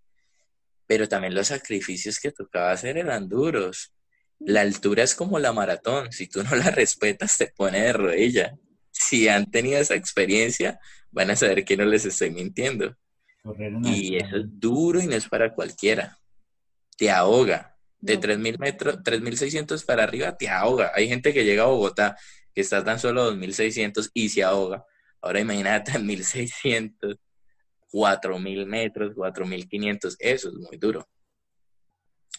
pero 0.87 1.07
también 1.07 1.35
los 1.35 1.47
sacrificios 1.47 2.19
que 2.19 2.31
tocaba 2.31 2.71
hacer 2.71 2.97
eran 2.97 3.29
duros. 3.29 3.93
La 4.39 4.61
altura 4.61 5.03
es 5.03 5.13
como 5.13 5.37
la 5.37 5.53
maratón, 5.53 6.11
si 6.11 6.27
tú 6.27 6.43
no 6.43 6.55
la 6.55 6.71
respetas 6.71 7.37
te 7.37 7.47
pone 7.47 7.81
de 7.81 7.93
rodilla 7.93 8.57
si 9.01 9.27
han 9.27 9.49
tenido 9.49 9.79
esa 9.79 9.95
experiencia, 9.95 10.79
van 11.11 11.31
a 11.31 11.35
saber 11.35 11.65
que 11.65 11.77
no 11.77 11.85
les 11.85 12.05
estoy 12.05 12.31
mintiendo. 12.31 12.95
Y 13.83 14.17
eso 14.17 14.37
es 14.37 14.45
duro 14.45 15.01
y 15.01 15.07
no 15.07 15.15
es 15.15 15.27
para 15.27 15.53
cualquiera. 15.53 16.17
Te 16.97 17.09
ahoga. 17.09 17.75
De 17.99 18.19
3.000 18.19 18.57
metros, 18.57 18.97
3.600 18.97 19.85
para 19.85 20.03
arriba, 20.03 20.35
te 20.35 20.49
ahoga. 20.49 20.91
Hay 20.95 21.07
gente 21.07 21.33
que 21.33 21.45
llega 21.45 21.63
a 21.63 21.67
Bogotá 21.67 22.17
que 22.53 22.61
está 22.61 22.83
tan 22.83 22.99
solo 22.99 23.31
2.600 23.31 24.09
y 24.13 24.29
se 24.29 24.43
ahoga. 24.43 24.83
Ahora 25.21 25.39
imagínate 25.39 25.91
3.600, 25.91 27.19
4.000 27.91 28.65
metros, 28.65 29.15
4.500. 29.15 30.15
Eso 30.19 30.49
es 30.49 30.55
muy 30.55 30.77
duro. 30.77 31.07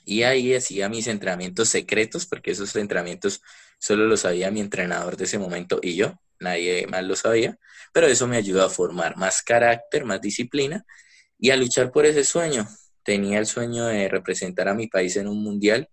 Y 0.05 0.25
ahí 0.25 0.53
hacía 0.53 0.89
mis 0.89 1.07
entrenamientos 1.07 1.69
secretos, 1.69 2.27
porque 2.27 2.51
esos 2.51 2.75
entrenamientos 2.75 3.41
solo 3.79 4.07
los 4.07 4.21
sabía 4.21 4.51
mi 4.51 4.61
entrenador 4.61 5.17
de 5.17 5.25
ese 5.25 5.39
momento 5.39 5.79
y 5.81 5.95
yo 5.95 6.21
nadie 6.43 6.87
más 6.87 7.05
lo 7.05 7.17
sabía, 7.17 7.59
pero 7.93 8.07
eso 8.07 8.27
me 8.27 8.37
ayudó 8.37 8.65
a 8.65 8.71
formar 8.71 9.17
más 9.17 9.43
carácter, 9.43 10.05
más 10.05 10.21
disciplina 10.21 10.85
y 11.39 11.51
a 11.51 11.57
luchar 11.57 11.91
por 11.91 12.07
ese 12.07 12.25
sueño. 12.25 12.67
Tenía 13.03 13.39
el 13.39 13.47
sueño 13.47 13.87
de 13.87 14.09
representar 14.09 14.69
a 14.69 14.75
mi 14.75 14.87
país 14.87 15.17
en 15.17 15.29
un 15.29 15.43
mundial, 15.43 15.89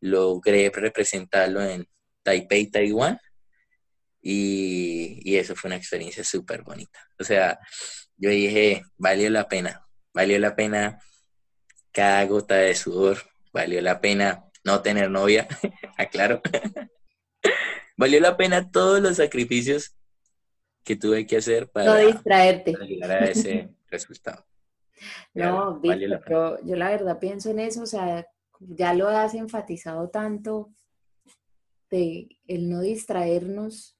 logré 0.00 0.70
representarlo 0.70 1.62
en 1.62 1.86
Taipei, 2.22 2.70
Taiwán, 2.70 3.18
y, 4.22 5.36
eso 5.36 5.56
fue 5.56 5.68
una 5.68 5.76
experiencia 5.76 6.24
súper 6.24 6.62
bonita. 6.62 7.00
O 7.18 7.24
sea, 7.24 7.58
yo 8.16 8.30
dije, 8.30 8.82
valió 8.96 9.30
la 9.30 9.48
pena, 9.48 9.86
valió 10.12 10.38
la 10.38 10.54
pena 10.54 10.98
cada 11.92 12.24
gota 12.26 12.56
de 12.56 12.74
sudor, 12.74 13.18
valió 13.52 13.80
la 13.80 14.00
pena 14.00 14.44
no 14.64 14.82
tener 14.82 15.10
novia, 15.10 15.48
aclaro, 15.96 16.42
Valió 18.00 18.18
la 18.18 18.38
pena 18.38 18.70
todos 18.70 18.98
los 19.02 19.18
sacrificios 19.18 19.94
que 20.82 20.96
tuve 20.96 21.26
que 21.26 21.36
hacer 21.36 21.70
para, 21.70 21.98
distraerte. 21.98 22.72
llegar 22.72 23.10
a 23.10 23.26
ese 23.26 23.74
resultado. 23.88 24.42
No, 25.34 25.78
Víctor, 25.80 26.60
yo, 26.64 26.76
la 26.76 26.88
verdad 26.88 27.18
pienso 27.18 27.50
en 27.50 27.58
eso, 27.58 27.82
o 27.82 27.86
sea, 27.86 28.26
ya 28.58 28.94
lo 28.94 29.06
has 29.08 29.34
enfatizado 29.34 30.08
tanto 30.08 30.70
de 31.90 32.38
el 32.46 32.70
no 32.70 32.80
distraernos 32.80 33.98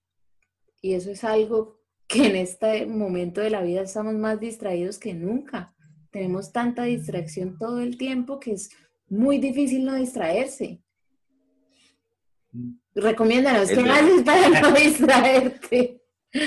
y 0.81 0.95
eso 0.95 1.11
es 1.11 1.23
algo 1.23 1.79
que 2.07 2.25
en 2.27 2.37
este 2.37 2.87
momento 2.87 3.43
de 3.43 3.51
la 3.51 3.61
vida 3.61 3.83
estamos 3.83 4.15
más 4.15 4.41
distraídos 4.41 4.97
que 4.97 5.13
nunca. 5.13 5.75
Tenemos 6.11 6.53
tanta 6.53 6.85
distracción 6.85 7.59
todo 7.59 7.81
el 7.81 7.99
tiempo 7.99 8.41
que 8.41 8.53
es 8.53 8.71
muy 9.11 9.37
difícil 9.37 9.85
no 9.85 9.95
distraerse. 9.95 10.81
Recomiéndanos, 12.95 13.69
¿qué 13.69 13.81
haces 13.81 14.23
para 14.25 14.49
no 14.61 14.73
distraerte? 14.73 16.01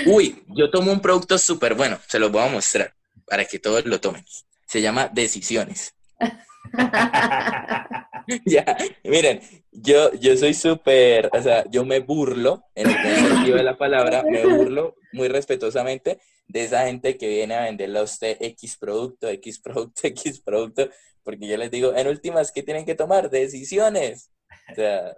Uy, 0.06 0.42
yo 0.48 0.70
tomo 0.70 0.92
un 0.92 1.00
producto 1.00 1.38
súper 1.38 1.74
bueno, 1.74 1.98
se 2.08 2.18
lo 2.18 2.30
voy 2.30 2.42
a 2.42 2.48
mostrar 2.48 2.94
para 3.26 3.44
que 3.44 3.58
todos 3.58 3.84
lo 3.86 4.00
tomen. 4.00 4.24
Se 4.66 4.80
llama 4.80 5.08
Decisiones. 5.08 5.94
ya, 8.46 8.76
miren, 9.04 9.40
yo, 9.70 10.12
yo 10.14 10.36
soy 10.36 10.54
súper, 10.54 11.30
o 11.32 11.42
sea, 11.42 11.64
yo 11.70 11.84
me 11.84 12.00
burlo, 12.00 12.64
en 12.74 12.90
el 12.90 13.28
sentido 13.28 13.56
de 13.56 13.62
la 13.62 13.76
palabra, 13.76 14.22
me 14.22 14.46
burlo 14.46 14.96
muy 15.12 15.28
respetuosamente 15.28 16.18
de 16.46 16.64
esa 16.64 16.86
gente 16.86 17.16
que 17.16 17.28
viene 17.28 17.54
a 17.54 17.62
venderle 17.62 17.98
a 17.98 18.02
usted 18.02 18.36
X 18.40 18.76
producto, 18.76 19.28
X 19.28 19.60
producto, 19.60 20.00
X 20.06 20.40
producto, 20.40 20.88
porque 21.22 21.46
yo 21.46 21.56
les 21.56 21.70
digo, 21.70 21.94
en 21.94 22.08
últimas, 22.08 22.52
¿qué 22.52 22.62
tienen 22.62 22.84
que 22.84 22.94
tomar? 22.94 23.30
Decisiones. 23.30 24.30
O 24.70 24.74
sea, 24.74 25.14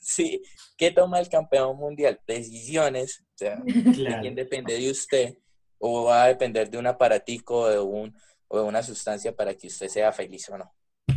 sí, 0.00 0.42
¿qué 0.76 0.90
toma 0.90 1.20
el 1.20 1.28
campeón 1.28 1.76
mundial? 1.76 2.20
Decisiones, 2.26 3.20
o 3.20 3.38
sea, 3.38 3.62
quién 4.22 4.34
depende 4.34 4.78
de 4.78 4.90
usted? 4.90 5.38
¿O 5.78 6.04
va 6.04 6.24
a 6.24 6.28
depender 6.28 6.70
de 6.70 6.78
un 6.78 6.86
aparatico 6.86 7.60
o 7.62 7.68
de 7.68 7.80
un, 7.80 8.14
o 8.52 8.58
de 8.58 8.64
una 8.64 8.82
sustancia 8.82 9.34
para 9.34 9.54
que 9.54 9.66
usted 9.66 9.88
sea 9.88 10.12
feliz 10.12 10.48
o 10.50 10.58
no. 10.58 10.70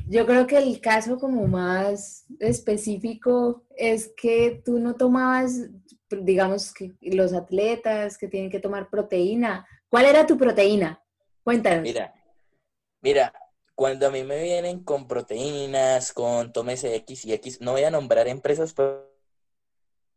Yo 0.08 0.26
creo 0.26 0.48
que 0.48 0.58
el 0.58 0.80
caso 0.80 1.20
como 1.20 1.46
más 1.48 2.26
específico 2.40 3.66
es 3.76 4.14
que 4.16 4.62
tú 4.64 4.80
no 4.80 4.96
tomabas, 4.96 5.70
digamos, 6.10 6.74
que 6.74 6.94
los 7.02 7.34
atletas 7.34 8.18
que 8.18 8.30
tienen 8.30 8.50
que 8.50 8.62
tomar 8.62 8.90
proteína. 8.90 9.68
¿Cuál 9.90 10.06
era 10.06 10.26
tu 10.26 10.38
proteína? 10.38 11.04
Cuéntanos. 11.44 11.84
Mira, 11.84 12.14
mira, 13.02 13.34
cuando 13.76 14.08
a 14.08 14.12
mí 14.12 14.24
me 14.24 14.42
vienen 14.42 14.84
con 14.84 15.08
proteínas, 15.08 16.14
con 16.14 16.54
tómese 16.54 16.96
X 16.96 17.26
y 17.26 17.34
X, 17.34 17.62
no 17.62 17.74
voy 17.74 17.84
a 17.84 17.92
nombrar 17.92 18.28
empresas 18.28 18.74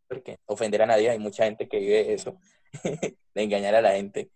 porque 0.09 0.39
ofender 0.47 0.83
a 0.83 0.87
nadie, 0.87 1.11
hay 1.11 1.19
mucha 1.19 1.45
gente 1.45 1.69
que 1.69 1.79
vive 1.79 2.15
eso, 2.15 2.39
de 2.83 3.43
engañar 3.43 3.75
a 3.75 3.83
la 3.83 3.93
gente. 3.93 4.31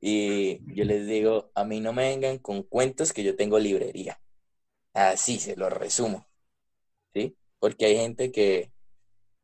Y 0.00 0.60
yo 0.74 0.84
les 0.84 1.06
digo, 1.06 1.50
a 1.54 1.64
mí 1.64 1.80
no 1.80 1.92
me 1.92 2.08
vengan 2.08 2.38
con 2.38 2.62
cuentos 2.62 3.12
que 3.12 3.24
yo 3.24 3.36
tengo 3.36 3.58
librería. 3.58 4.20
Así 4.92 5.38
se 5.38 5.56
lo 5.56 5.70
resumo. 5.70 6.26
¿Sí? 7.14 7.36
Porque 7.58 7.86
hay 7.86 7.96
gente 7.96 8.32
que 8.32 8.72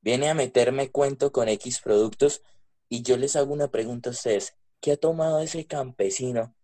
viene 0.01 0.28
a 0.28 0.35
meterme 0.35 0.90
cuento 0.90 1.32
con 1.32 1.48
X 1.48 1.81
productos 1.81 2.43
y 2.89 3.02
yo 3.02 3.16
les 3.16 3.36
hago 3.36 3.52
una 3.55 3.70
pregunta 3.70 4.11
a 4.11 4.12
ustedes. 4.12 4.57
¿Qué 4.81 4.93
ha 4.93 4.97
tomado 4.97 5.40
ese 5.40 5.66
campesino 5.66 6.55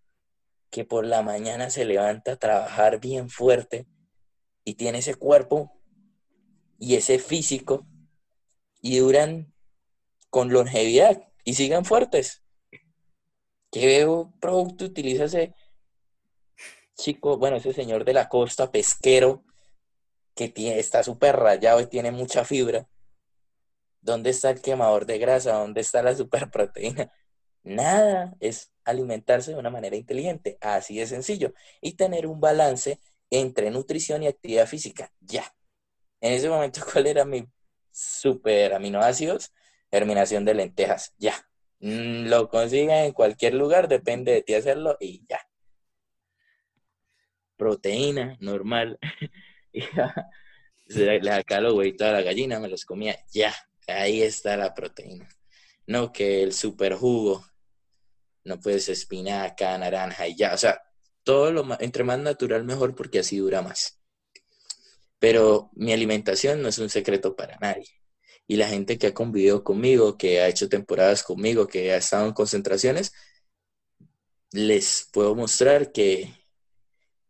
que 0.77 0.85
por 0.85 1.07
la 1.07 1.23
mañana 1.23 1.70
se 1.70 1.86
levanta 1.86 2.32
a 2.32 2.36
trabajar 2.36 3.01
bien 3.01 3.31
fuerte 3.31 3.86
y 4.62 4.74
tiene 4.74 4.98
ese 4.98 5.15
cuerpo 5.15 5.73
y 6.78 6.97
ese 6.97 7.19
físico 7.19 7.86
y 8.82 8.98
duran 8.98 9.55
con 10.28 10.53
longevidad 10.53 11.32
y 11.44 11.55
sigan 11.55 11.86
fuertes? 11.86 12.43
¿Qué 13.73 14.07
producto 14.39 14.85
utiliza 14.85 15.24
ese 15.24 15.55
chico, 16.94 17.39
bueno, 17.39 17.57
ese 17.57 17.73
señor 17.73 18.05
de 18.05 18.12
la 18.12 18.28
costa, 18.28 18.70
pesquero, 18.70 19.47
que 20.35 20.51
tiene, 20.51 20.78
está 20.78 21.03
súper 21.03 21.36
rayado 21.36 21.81
y 21.81 21.86
tiene 21.86 22.11
mucha 22.11 22.44
fibra? 22.44 22.86
¿Dónde 24.03 24.28
está 24.28 24.51
el 24.51 24.61
quemador 24.61 25.07
de 25.07 25.16
grasa? 25.16 25.55
¿Dónde 25.55 25.81
está 25.81 26.03
la 26.03 26.15
superproteína? 26.15 27.11
Nada, 27.62 28.36
es 28.40 28.76
alimentarse 28.86 29.52
de 29.52 29.58
una 29.58 29.70
manera 29.70 29.96
inteligente, 29.96 30.58
así 30.60 30.98
de 30.98 31.06
sencillo, 31.06 31.52
y 31.80 31.94
tener 31.94 32.26
un 32.26 32.40
balance 32.40 33.00
entre 33.30 33.70
nutrición 33.70 34.22
y 34.22 34.28
actividad 34.28 34.66
física, 34.66 35.12
ya. 35.20 35.54
En 36.20 36.32
ese 36.32 36.48
momento, 36.48 36.80
¿cuál 36.92 37.06
era 37.06 37.24
mi 37.24 37.46
super 37.90 38.74
aminoácidos? 38.74 39.52
Terminación 39.90 40.44
de 40.44 40.54
lentejas, 40.54 41.14
ya. 41.18 41.34
Mm, 41.80 42.28
lo 42.28 42.48
consiguen 42.48 42.90
en 42.90 43.12
cualquier 43.12 43.54
lugar, 43.54 43.88
depende 43.88 44.32
de 44.32 44.42
ti 44.42 44.54
hacerlo 44.54 44.96
y 45.00 45.24
ya. 45.28 45.40
Proteína, 47.56 48.36
normal. 48.40 48.98
Le 50.86 51.22
saca 51.22 51.60
los 51.60 51.74
huevitos 51.74 52.06
a 52.06 52.12
la 52.12 52.22
gallina, 52.22 52.60
me 52.60 52.68
los 52.68 52.84
comía, 52.84 53.18
ya. 53.32 53.54
Ahí 53.88 54.22
está 54.22 54.56
la 54.56 54.74
proteína. 54.74 55.28
No 55.86 56.12
que 56.12 56.42
el 56.42 56.52
super 56.52 56.94
jugo, 56.94 57.44
no 58.47 58.60
puedes 58.60 58.89
espinaca, 58.89 59.77
naranja 59.78 60.28
y 60.28 60.36
ya. 60.36 60.55
O 60.55 60.59
sea, 60.59 60.81
todo 61.24 61.52
lo 61.52 61.64
más, 61.64 61.81
entre 61.81 62.05
más 62.05 62.18
natural 62.18 62.64
mejor 62.64 62.94
porque 62.94 63.18
así 63.20 63.39
dura 63.39 63.62
más. 63.62 64.01
Pero 65.18 65.70
mi 65.74 65.93
alimentación 65.93 66.62
no 66.62 66.68
es 66.68 66.78
un 66.78 66.89
secreto 66.90 67.36
para 67.36 67.59
nadie 67.59 67.86
y 68.48 68.56
la 68.56 68.68
gente 68.68 68.98
que 68.98 69.09
ha 69.09 69.14
convivido 69.14 69.64
conmigo, 69.64 70.16
que 70.16 70.40
ha 70.40 70.48
hecho 70.48 70.68
temporadas 70.68 71.23
conmigo, 71.23 71.66
que 71.66 71.93
ha 71.93 71.97
estado 71.97 72.27
en 72.27 72.32
concentraciones, 72.32 73.12
les 74.52 75.09
puedo 75.12 75.35
mostrar 75.35 75.93
que 75.93 76.32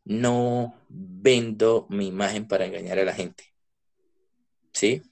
no 0.04 0.74
vendo 0.88 1.86
mi 1.90 2.08
imagen 2.08 2.46
para 2.46 2.66
engañar 2.66 2.98
a 2.98 3.04
la 3.04 3.14
gente. 3.14 3.44
¿Sí? 4.72 5.02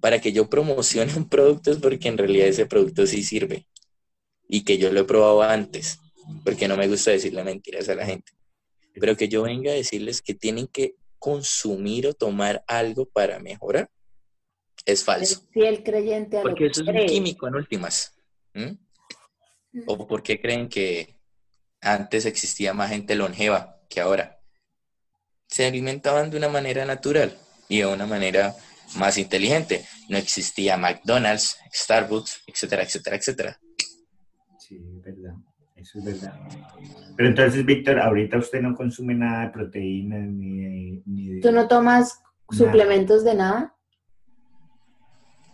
Para 0.00 0.20
que 0.20 0.32
yo 0.32 0.50
promocione 0.50 1.14
un 1.16 1.28
producto 1.28 1.70
es 1.70 1.78
porque 1.78 2.08
en 2.08 2.18
realidad 2.18 2.48
ese 2.48 2.66
producto 2.66 3.06
sí 3.06 3.22
sirve 3.22 3.66
y 4.52 4.64
que 4.64 4.76
yo 4.76 4.92
lo 4.92 5.00
he 5.00 5.04
probado 5.04 5.40
antes, 5.40 5.98
porque 6.44 6.68
no 6.68 6.76
me 6.76 6.86
gusta 6.86 7.10
decirle 7.10 7.42
mentiras 7.42 7.88
a 7.88 7.94
la 7.94 8.04
gente. 8.04 8.32
Pero 8.92 9.16
que 9.16 9.26
yo 9.26 9.44
venga 9.44 9.70
a 9.70 9.74
decirles 9.74 10.20
que 10.20 10.34
tienen 10.34 10.66
que 10.66 10.94
consumir 11.18 12.06
o 12.06 12.12
tomar 12.12 12.62
algo 12.66 13.06
para 13.06 13.38
mejorar, 13.38 13.90
es 14.84 15.04
falso. 15.04 15.42
fiel 15.52 15.82
creyente 15.82 16.36
a 16.36 16.42
Porque 16.42 16.66
eso 16.66 16.82
es 16.82 16.88
un 16.88 17.06
químico 17.06 17.48
en 17.48 17.54
últimas. 17.54 18.14
¿O 19.86 20.06
por 20.06 20.22
qué 20.22 20.38
creen 20.38 20.68
que 20.68 21.16
antes 21.80 22.26
existía 22.26 22.74
más 22.74 22.90
gente 22.90 23.14
longeva 23.14 23.80
que 23.88 24.02
ahora? 24.02 24.38
Se 25.48 25.64
alimentaban 25.64 26.30
de 26.30 26.36
una 26.36 26.50
manera 26.50 26.84
natural 26.84 27.38
y 27.70 27.78
de 27.78 27.86
una 27.86 28.04
manera 28.04 28.54
más 28.96 29.16
inteligente. 29.16 29.86
No 30.10 30.18
existía 30.18 30.76
McDonald's, 30.76 31.56
Starbucks, 31.72 32.42
etcétera, 32.46 32.82
etcétera, 32.82 33.16
etcétera. 33.16 33.61
Sí, 35.14 35.20
es 35.20 35.22
verdad. 35.22 35.38
Eso 35.76 35.98
es 35.98 36.04
verdad. 36.04 36.40
Pero 37.16 37.28
entonces, 37.28 37.64
Víctor, 37.64 37.98
ahorita 37.98 38.38
usted 38.38 38.60
no 38.60 38.74
consume 38.74 39.14
nada 39.14 39.46
de 39.46 39.50
proteínas 39.50 40.28
ni 40.28 41.28
de... 41.34 41.40
¿Tú 41.40 41.50
no 41.52 41.66
tomas 41.66 42.22
suplementos 42.50 43.24
de 43.24 43.34
nada? 43.34 43.74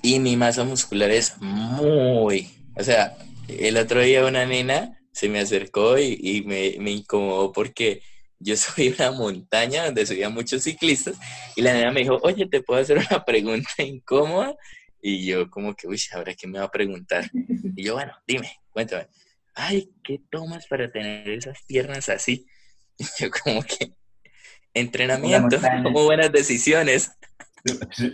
y 0.03 0.19
mi 0.21 0.37
masa 0.37 0.65
muscular 0.65 1.11
es 1.11 1.37
muy, 1.41 2.49
o 2.77 2.83
sea, 2.83 3.17
el 3.49 3.77
otro 3.77 4.01
día 4.01 4.25
una 4.25 4.47
nena 4.47 4.99
se 5.13 5.29
me 5.29 5.41
acercó 5.41 5.99
y, 5.99 6.45
me, 6.47 6.77
me, 6.79 6.93
incomodó 6.93 7.53
porque 7.53 8.03
yo 8.39 8.57
soy 8.57 8.95
una 8.97 9.11
montaña 9.11 9.87
donde 9.87 10.07
subían 10.07 10.35
muchos 10.35 10.63
ciclistas 10.63 11.17
y 11.57 11.63
la 11.63 11.73
nena 11.73 11.91
me 11.91 12.01
dijo, 12.01 12.19
oye, 12.23 12.47
¿te 12.47 12.63
puedo 12.63 12.81
hacer 12.81 12.99
una 12.99 13.25
pregunta 13.25 13.71
incómoda? 13.79 14.55
Y 15.01 15.27
yo 15.27 15.49
como 15.51 15.75
que, 15.75 15.87
uy, 15.87 16.01
¿ahora 16.13 16.35
qué 16.35 16.47
me 16.47 16.59
va 16.59 16.67
a 16.67 16.71
preguntar? 16.71 17.31
Y 17.77 17.85
yo, 17.85 17.95
bueno, 17.95 18.13
dime, 18.27 18.51
cuéntame. 18.71 19.07
Ay, 19.61 19.91
¿qué 20.05 20.21
tomas 20.31 20.69
para 20.69 20.89
tener 20.89 21.29
esas 21.29 21.59
piernas 21.67 22.09
así? 22.09 22.47
Y 23.01 23.05
yo 23.21 23.31
como 23.31 23.63
que, 23.63 23.93
entrenamiento, 24.75 25.57
como 25.85 26.05
buenas 26.05 26.33
decisiones. 26.33 27.13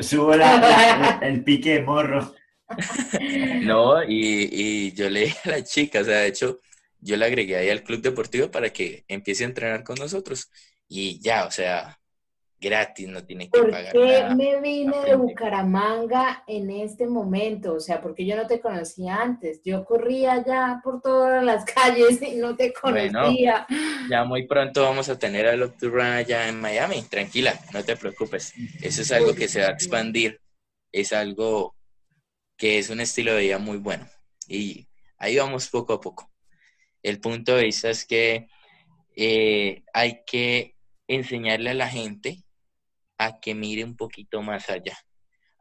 Subo 0.01 0.35
el 0.35 1.43
pique 1.45 1.75
de 1.75 1.83
morro. 1.83 2.35
No, 3.63 4.03
y, 4.03 4.93
yo 4.93 5.09
le 5.09 5.21
dije 5.21 5.39
a 5.45 5.49
la 5.53 5.65
chica, 5.65 6.01
o 6.01 6.05
sea, 6.05 6.19
de 6.19 6.29
hecho, 6.29 6.61
yo 6.99 7.17
la 7.17 7.27
agregué 7.27 7.57
ahí 7.57 7.71
al 7.71 7.83
club 7.83 8.01
deportivo 8.03 8.51
para 8.51 8.71
que 8.71 9.05
empiece 9.09 9.45
a 9.45 9.49
entrenar 9.49 9.85
con 9.85 9.97
nosotros. 9.97 10.51
Y 10.89 11.21
ya, 11.21 11.47
o 11.47 11.51
sea, 11.51 11.99
gratis, 12.65 13.09
no 13.09 13.23
tiene 13.25 13.51
que 13.51 13.63
pagar 13.63 13.93
¿Por 13.93 14.07
qué 14.07 14.35
me 14.35 14.61
vine 14.61 15.01
de 15.05 15.15
Bucaramanga 15.15 16.43
en 16.47 16.71
este 16.71 17.07
momento? 17.07 17.75
O 17.75 17.81
sea, 17.81 18.01
porque 18.01 18.25
yo 18.25 18.37
no 18.37 18.47
te 18.47 18.61
conocía 18.61 19.17
antes. 19.17 19.61
Yo 19.65 19.85
corría 19.85 20.43
ya 20.45 20.81
por 20.83 21.01
todas 21.03 21.45
las 21.45 21.65
calles 21.75 22.21
y 22.23 22.37
no 22.37 22.57
te 22.57 22.73
conocía. 22.73 23.67
ya 24.11 24.25
muy 24.25 24.47
pronto 24.47 24.83
vamos 24.83 25.09
a 25.09 25.19
tener 25.19 25.47
al 25.47 25.73
Run 25.81 26.01
allá 26.01 26.49
en 26.49 26.61
Miami. 26.61 27.03
Tranquila, 27.03 27.59
no 27.73 27.85
te 27.85 27.97
preocupes. 27.97 28.55
Eso 28.83 29.03
es 29.03 29.13
algo 29.13 29.35
que 29.35 29.49
se 29.49 29.61
va 29.61 29.69
a 29.69 29.73
expandir. 29.73 30.41
Es 30.91 31.13
algo 31.13 31.75
que 32.57 32.79
es 32.79 32.89
un 32.89 33.01
estilo 33.01 33.35
de 33.35 33.43
vida 33.43 33.59
muy 33.59 33.77
bueno. 33.77 34.09
Y 34.49 34.87
ahí 35.19 35.37
vamos 35.37 35.69
poco 35.69 35.93
a 35.93 36.01
poco. 36.01 36.31
El 37.03 37.21
punto 37.21 37.57
de 37.57 37.65
vista 37.65 37.91
es 37.91 38.07
que 38.07 38.49
eh, 39.17 39.83
hay 39.93 40.23
que 40.25 40.75
enseñarle 41.07 41.71
a 41.71 41.75
la 41.75 41.89
gente 41.89 42.44
a 43.25 43.41
que 43.41 43.55
mire 43.55 43.85
un 43.85 43.97
poquito 43.97 44.43
más 44.43 44.69
allá. 44.71 44.99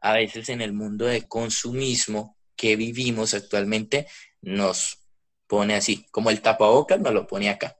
A 0.00 0.12
veces 0.12 0.48
en 0.48 0.60
el 0.60 0.72
mundo 0.72 1.06
de 1.06 1.26
consumismo 1.26 2.36
que 2.56 2.76
vivimos 2.76 3.34
actualmente 3.34 4.06
nos 4.42 4.98
pone 5.46 5.74
así, 5.74 6.06
como 6.10 6.30
el 6.30 6.40
tapabocas 6.40 7.00
nos 7.00 7.12
lo 7.12 7.26
pone 7.26 7.48
acá 7.48 7.76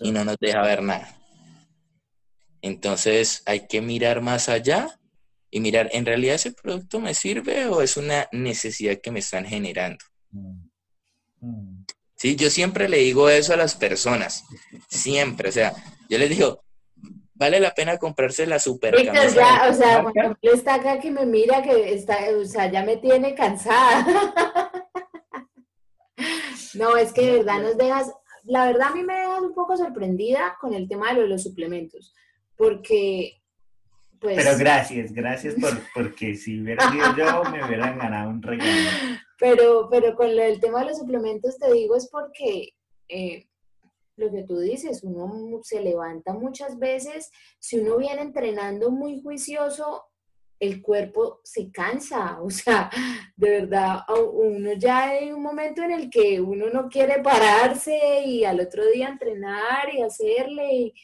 y 0.00 0.12
no 0.12 0.24
nos 0.24 0.36
deja 0.40 0.62
ver 0.62 0.82
nada. 0.82 1.16
Entonces 2.62 3.42
hay 3.46 3.66
que 3.66 3.80
mirar 3.80 4.22
más 4.22 4.48
allá 4.48 4.98
y 5.50 5.60
mirar, 5.60 5.88
¿en 5.92 6.06
realidad 6.06 6.34
ese 6.34 6.52
producto 6.52 7.00
me 7.00 7.14
sirve 7.14 7.66
o 7.66 7.82
es 7.82 7.96
una 7.96 8.28
necesidad 8.32 8.98
que 9.02 9.10
me 9.10 9.20
están 9.20 9.46
generando? 9.46 10.04
Mm. 10.30 10.68
Mm. 11.40 11.84
Sí, 12.16 12.34
yo 12.34 12.50
siempre 12.50 12.88
le 12.88 12.98
digo 12.98 13.28
eso 13.28 13.52
a 13.52 13.56
las 13.56 13.74
personas, 13.74 14.44
siempre, 14.88 15.50
o 15.50 15.52
sea, 15.52 15.74
yo 16.08 16.18
les 16.18 16.30
digo, 16.30 16.64
vale 17.36 17.60
la 17.60 17.74
pena 17.74 17.98
comprarse 17.98 18.46
la 18.46 18.58
super 18.58 18.96
Víctor, 18.96 19.34
ya, 19.34 19.68
o 19.68 19.74
sea, 19.74 20.02
cuando 20.02 20.36
está 20.42 20.74
acá 20.74 20.98
que 20.98 21.10
me 21.10 21.26
mira 21.26 21.62
que 21.62 21.94
está, 21.94 22.18
o 22.40 22.44
sea, 22.44 22.70
ya 22.70 22.84
me 22.84 22.96
tiene 22.96 23.34
cansada. 23.34 24.06
no, 26.74 26.96
es 26.96 27.12
que 27.12 27.22
de 27.22 27.32
verdad 27.38 27.60
nos 27.60 27.76
dejas, 27.76 28.12
la 28.44 28.66
verdad 28.66 28.88
a 28.88 28.94
mí 28.94 29.02
me 29.02 29.14
dejas 29.14 29.42
un 29.42 29.54
poco 29.54 29.76
sorprendida 29.76 30.56
con 30.60 30.74
el 30.74 30.88
tema 30.88 31.12
de 31.12 31.26
los, 31.26 31.42
suplementos, 31.42 32.14
porque 32.56 33.42
pues... 34.18 34.36
Pero 34.36 34.58
gracias, 34.58 35.12
gracias 35.12 35.54
por, 35.54 35.78
porque 35.94 36.36
si 36.36 36.62
hubiera 36.62 36.90
sido 36.90 37.16
yo 37.16 37.44
me 37.52 37.64
hubieran 37.64 37.98
ganado 37.98 38.30
un 38.30 38.42
regalo. 38.42 38.90
Pero, 39.38 39.88
pero 39.90 40.16
con 40.16 40.30
el 40.30 40.58
tema 40.58 40.80
de 40.80 40.86
los 40.86 40.98
suplementos 40.98 41.58
te 41.58 41.70
digo 41.70 41.96
es 41.96 42.08
porque 42.10 42.70
eh, 43.08 43.46
lo 44.16 44.30
que 44.30 44.42
tú 44.42 44.58
dices, 44.58 45.02
uno 45.02 45.60
se 45.62 45.80
levanta 45.80 46.32
muchas 46.32 46.78
veces, 46.78 47.30
si 47.58 47.78
uno 47.78 47.98
viene 47.98 48.22
entrenando 48.22 48.90
muy 48.90 49.20
juicioso, 49.22 50.04
el 50.58 50.80
cuerpo 50.80 51.40
se 51.44 51.70
cansa, 51.70 52.40
o 52.42 52.50
sea, 52.50 52.90
de 53.36 53.50
verdad, 53.50 54.00
uno 54.08 54.72
ya 54.74 55.10
hay 55.10 55.32
un 55.32 55.42
momento 55.42 55.82
en 55.82 55.92
el 55.92 56.10
que 56.10 56.40
uno 56.40 56.70
no 56.70 56.88
quiere 56.88 57.20
pararse 57.22 58.22
y 58.24 58.44
al 58.44 58.60
otro 58.60 58.86
día 58.86 59.08
entrenar 59.08 59.94
y 59.94 60.02
hacerle 60.02 60.72
y, 60.72 60.94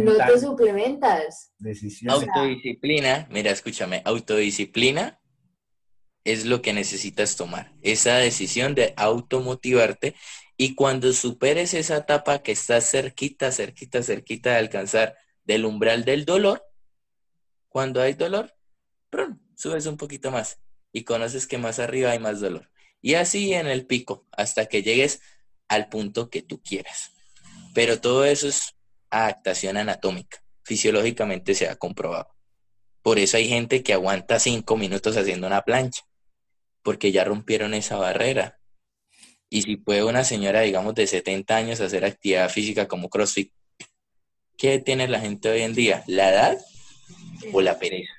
no 0.00 0.16
te 0.16 0.40
suplementas. 0.40 1.52
Autodisciplina, 2.08 3.28
mira, 3.30 3.50
escúchame, 3.50 4.00
autodisciplina 4.06 5.20
es 6.24 6.44
lo 6.44 6.60
que 6.60 6.72
necesitas 6.72 7.36
tomar, 7.36 7.72
esa 7.82 8.16
decisión 8.16 8.74
de 8.74 8.94
automotivarte 8.96 10.14
y 10.56 10.74
cuando 10.74 11.12
superes 11.12 11.74
esa 11.74 11.98
etapa 11.98 12.42
que 12.42 12.52
estás 12.52 12.90
cerquita, 12.90 13.52
cerquita, 13.52 14.02
cerquita 14.02 14.50
de 14.50 14.56
alcanzar 14.56 15.16
del 15.44 15.64
umbral 15.64 16.04
del 16.04 16.24
dolor, 16.24 16.64
cuando 17.68 18.00
hay 18.00 18.14
dolor, 18.14 18.54
subes 19.54 19.86
un 19.86 19.96
poquito 19.96 20.30
más 20.30 20.58
y 20.92 21.04
conoces 21.04 21.46
que 21.46 21.58
más 21.58 21.78
arriba 21.78 22.12
hay 22.12 22.18
más 22.18 22.40
dolor. 22.40 22.70
Y 23.02 23.14
así 23.14 23.52
en 23.52 23.66
el 23.66 23.86
pico, 23.86 24.26
hasta 24.32 24.66
que 24.66 24.82
llegues 24.82 25.20
al 25.68 25.88
punto 25.88 26.30
que 26.30 26.42
tú 26.42 26.62
quieras. 26.62 27.10
Pero 27.74 28.00
todo 28.00 28.24
eso 28.24 28.48
es 28.48 28.74
adaptación 29.10 29.76
anatómica. 29.76 30.42
Fisiológicamente 30.62 31.54
se 31.54 31.68
ha 31.68 31.76
comprobado. 31.76 32.34
Por 33.02 33.18
eso 33.18 33.36
hay 33.36 33.48
gente 33.48 33.82
que 33.82 33.92
aguanta 33.92 34.40
cinco 34.40 34.76
minutos 34.76 35.16
haciendo 35.16 35.46
una 35.46 35.62
plancha, 35.62 36.02
porque 36.82 37.12
ya 37.12 37.24
rompieron 37.24 37.74
esa 37.74 37.96
barrera. 37.96 38.58
Y 39.48 39.62
si 39.62 39.76
puede 39.76 40.04
una 40.04 40.24
señora, 40.24 40.62
digamos, 40.62 40.94
de 40.94 41.06
70 41.06 41.56
años 41.56 41.80
hacer 41.80 42.04
actividad 42.04 42.48
física 42.48 42.88
como 42.88 43.08
CrossFit, 43.08 43.52
¿qué 44.56 44.78
tiene 44.78 45.08
la 45.08 45.20
gente 45.20 45.48
hoy 45.48 45.62
en 45.62 45.74
día? 45.74 46.02
¿La 46.06 46.30
edad 46.30 46.58
o 47.52 47.60
la 47.60 47.78
pereza? 47.78 48.12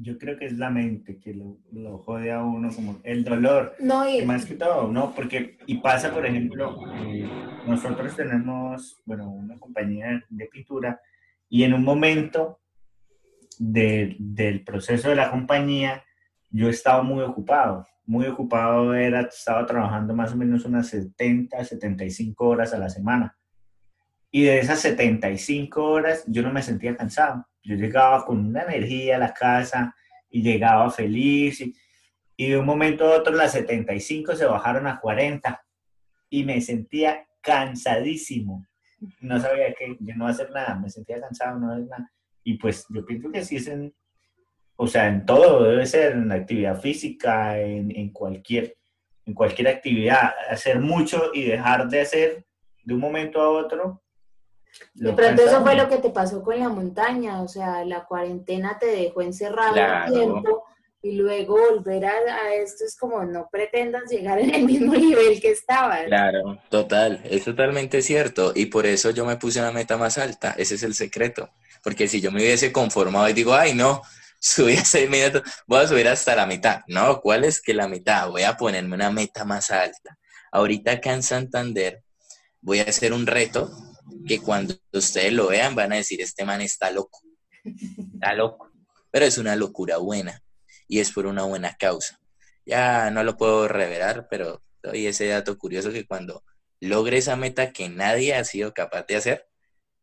Yo 0.00 0.16
creo 0.16 0.38
que 0.38 0.46
es 0.46 0.52
la 0.52 0.70
mente 0.70 1.18
que 1.18 1.34
lo, 1.34 1.58
lo 1.72 1.98
jode 1.98 2.30
a 2.30 2.42
uno, 2.42 2.70
como 2.72 3.00
el 3.02 3.24
dolor. 3.24 3.74
No, 3.80 4.08
y... 4.08 4.24
Más 4.24 4.46
que 4.46 4.54
todo, 4.54 4.90
¿no? 4.92 5.12
Porque, 5.12 5.58
y 5.66 5.78
pasa, 5.78 6.12
por 6.12 6.24
ejemplo, 6.24 6.76
eh, 7.04 7.28
nosotros 7.66 8.14
tenemos, 8.14 9.00
bueno, 9.04 9.28
una 9.28 9.58
compañía 9.58 10.24
de 10.28 10.46
pintura 10.46 11.00
y 11.48 11.64
en 11.64 11.74
un 11.74 11.82
momento 11.82 12.60
del 13.58 14.62
proceso 14.64 15.08
de 15.08 15.16
la 15.16 15.30
compañía, 15.30 16.04
yo 16.50 16.68
estaba 16.68 17.02
muy 17.02 17.22
ocupado, 17.22 17.86
muy 18.08 18.26
ocupado, 18.26 18.94
era, 18.94 19.20
estaba 19.20 19.66
trabajando 19.66 20.14
más 20.14 20.32
o 20.32 20.36
menos 20.36 20.64
unas 20.64 20.88
70, 20.88 21.62
75 21.62 22.48
horas 22.48 22.72
a 22.72 22.78
la 22.78 22.88
semana. 22.88 23.36
Y 24.30 24.44
de 24.44 24.60
esas 24.60 24.80
75 24.80 25.84
horas 25.84 26.24
yo 26.26 26.40
no 26.40 26.50
me 26.50 26.62
sentía 26.62 26.96
cansado. 26.96 27.46
Yo 27.62 27.76
llegaba 27.76 28.24
con 28.24 28.46
una 28.46 28.62
energía 28.62 29.16
a 29.16 29.18
la 29.18 29.34
casa 29.34 29.94
y 30.30 30.42
llegaba 30.42 30.90
feliz. 30.90 31.60
Y, 31.60 32.48
de 32.48 32.56
un 32.56 32.64
momento 32.64 33.04
a 33.04 33.18
otro 33.18 33.34
las 33.34 33.52
75 33.52 34.36
se 34.36 34.46
bajaron 34.46 34.86
a 34.86 34.98
40 35.00 35.62
y 36.30 36.44
me 36.44 36.62
sentía 36.62 37.26
cansadísimo. 37.42 38.66
No 39.20 39.38
sabía 39.38 39.74
que 39.74 39.98
yo 40.00 40.14
no 40.14 40.24
iba 40.24 40.30
hacer 40.30 40.50
nada, 40.50 40.76
me 40.76 40.88
sentía 40.88 41.20
cansado, 41.20 41.58
no 41.58 41.72
hacer 41.72 41.86
nada. 41.86 42.10
Y 42.42 42.54
pues 42.54 42.86
yo 42.88 43.04
pienso 43.04 43.30
que 43.30 43.44
sí 43.44 43.56
es 43.56 43.66
en, 43.66 43.94
o 44.80 44.86
sea, 44.86 45.08
en 45.08 45.26
todo, 45.26 45.64
debe 45.64 45.86
ser 45.86 46.12
en 46.12 46.28
la 46.28 46.36
actividad 46.36 46.80
física, 46.80 47.58
en, 47.58 47.94
en 47.94 48.10
cualquier, 48.10 48.76
en 49.26 49.34
cualquier 49.34 49.68
actividad, 49.68 50.32
hacer 50.50 50.80
mucho 50.80 51.30
y 51.34 51.44
dejar 51.44 51.88
de 51.88 52.00
hacer 52.00 52.46
de 52.84 52.94
un 52.94 53.00
momento 53.00 53.40
a 53.40 53.50
otro 53.50 54.02
de 54.94 55.12
pronto 55.12 55.42
eso 55.42 55.62
fue 55.62 55.74
lo 55.74 55.88
que 55.88 55.98
te 55.98 56.10
pasó 56.10 56.42
con 56.42 56.58
la 56.58 56.68
montaña, 56.68 57.42
o 57.42 57.48
sea, 57.48 57.84
la 57.84 58.04
cuarentena 58.04 58.78
te 58.78 58.86
dejó 58.86 59.22
encerrado 59.22 59.74
un 59.74 60.12
tiempo 60.12 60.64
y 61.00 61.12
luego 61.12 61.56
volver 61.56 62.04
a, 62.06 62.54
esto 62.54 62.84
es 62.84 62.96
como 62.96 63.24
no 63.24 63.48
pretendas 63.50 64.10
llegar 64.10 64.40
en 64.40 64.54
el 64.54 64.64
mismo 64.64 64.94
nivel 64.94 65.40
que 65.40 65.52
estabas. 65.52 66.04
Claro, 66.06 66.58
total, 66.68 67.20
es 67.24 67.44
totalmente 67.44 68.02
cierto. 68.02 68.52
Y 68.54 68.66
por 68.66 68.86
eso 68.86 69.10
yo 69.10 69.24
me 69.24 69.36
puse 69.36 69.60
una 69.60 69.70
meta 69.70 69.96
más 69.96 70.18
alta, 70.18 70.54
ese 70.58 70.74
es 70.74 70.82
el 70.82 70.94
secreto, 70.94 71.50
porque 71.82 72.08
si 72.08 72.20
yo 72.20 72.32
me 72.32 72.40
hubiese 72.40 72.72
conformado 72.72 73.28
y 73.28 73.32
digo, 73.32 73.54
ay 73.54 73.74
no, 73.74 74.02
subí 74.38 74.76
a 74.76 74.84
seis 74.84 75.08
minutos, 75.08 75.42
voy 75.66 75.80
a 75.80 75.88
subir 75.88 76.08
hasta 76.08 76.36
la 76.36 76.46
mitad, 76.46 76.80
no, 76.86 77.20
¿cuál 77.20 77.44
es 77.44 77.60
que 77.60 77.74
la 77.74 77.88
mitad? 77.88 78.28
Voy 78.30 78.42
a 78.42 78.56
ponerme 78.56 78.94
una 78.94 79.10
meta 79.10 79.44
más 79.44 79.70
alta. 79.70 80.18
Ahorita 80.52 80.92
acá 80.92 81.12
en 81.12 81.22
Santander 81.22 82.02
voy 82.60 82.80
a 82.80 82.84
hacer 82.84 83.12
un 83.12 83.26
reto 83.26 83.70
que 84.26 84.40
cuando 84.40 84.74
ustedes 84.92 85.32
lo 85.32 85.48
vean 85.48 85.74
van 85.74 85.92
a 85.92 85.96
decir, 85.96 86.20
este 86.20 86.44
man 86.44 86.60
está 86.60 86.90
loco, 86.90 87.20
está 87.64 88.34
loco, 88.34 88.70
pero 89.10 89.24
es 89.24 89.38
una 89.38 89.56
locura 89.56 89.98
buena 89.98 90.42
y 90.86 91.00
es 91.00 91.12
por 91.12 91.26
una 91.26 91.44
buena 91.44 91.76
causa. 91.76 92.20
Ya 92.64 93.10
no 93.10 93.22
lo 93.24 93.36
puedo 93.36 93.68
revelar, 93.68 94.28
pero 94.30 94.62
doy 94.82 95.06
ese 95.06 95.26
dato 95.26 95.56
curioso 95.58 95.92
que 95.92 96.06
cuando 96.06 96.44
logre 96.80 97.18
esa 97.18 97.36
meta 97.36 97.72
que 97.72 97.88
nadie 97.88 98.34
ha 98.34 98.44
sido 98.44 98.72
capaz 98.74 99.06
de 99.06 99.16
hacer, 99.16 99.48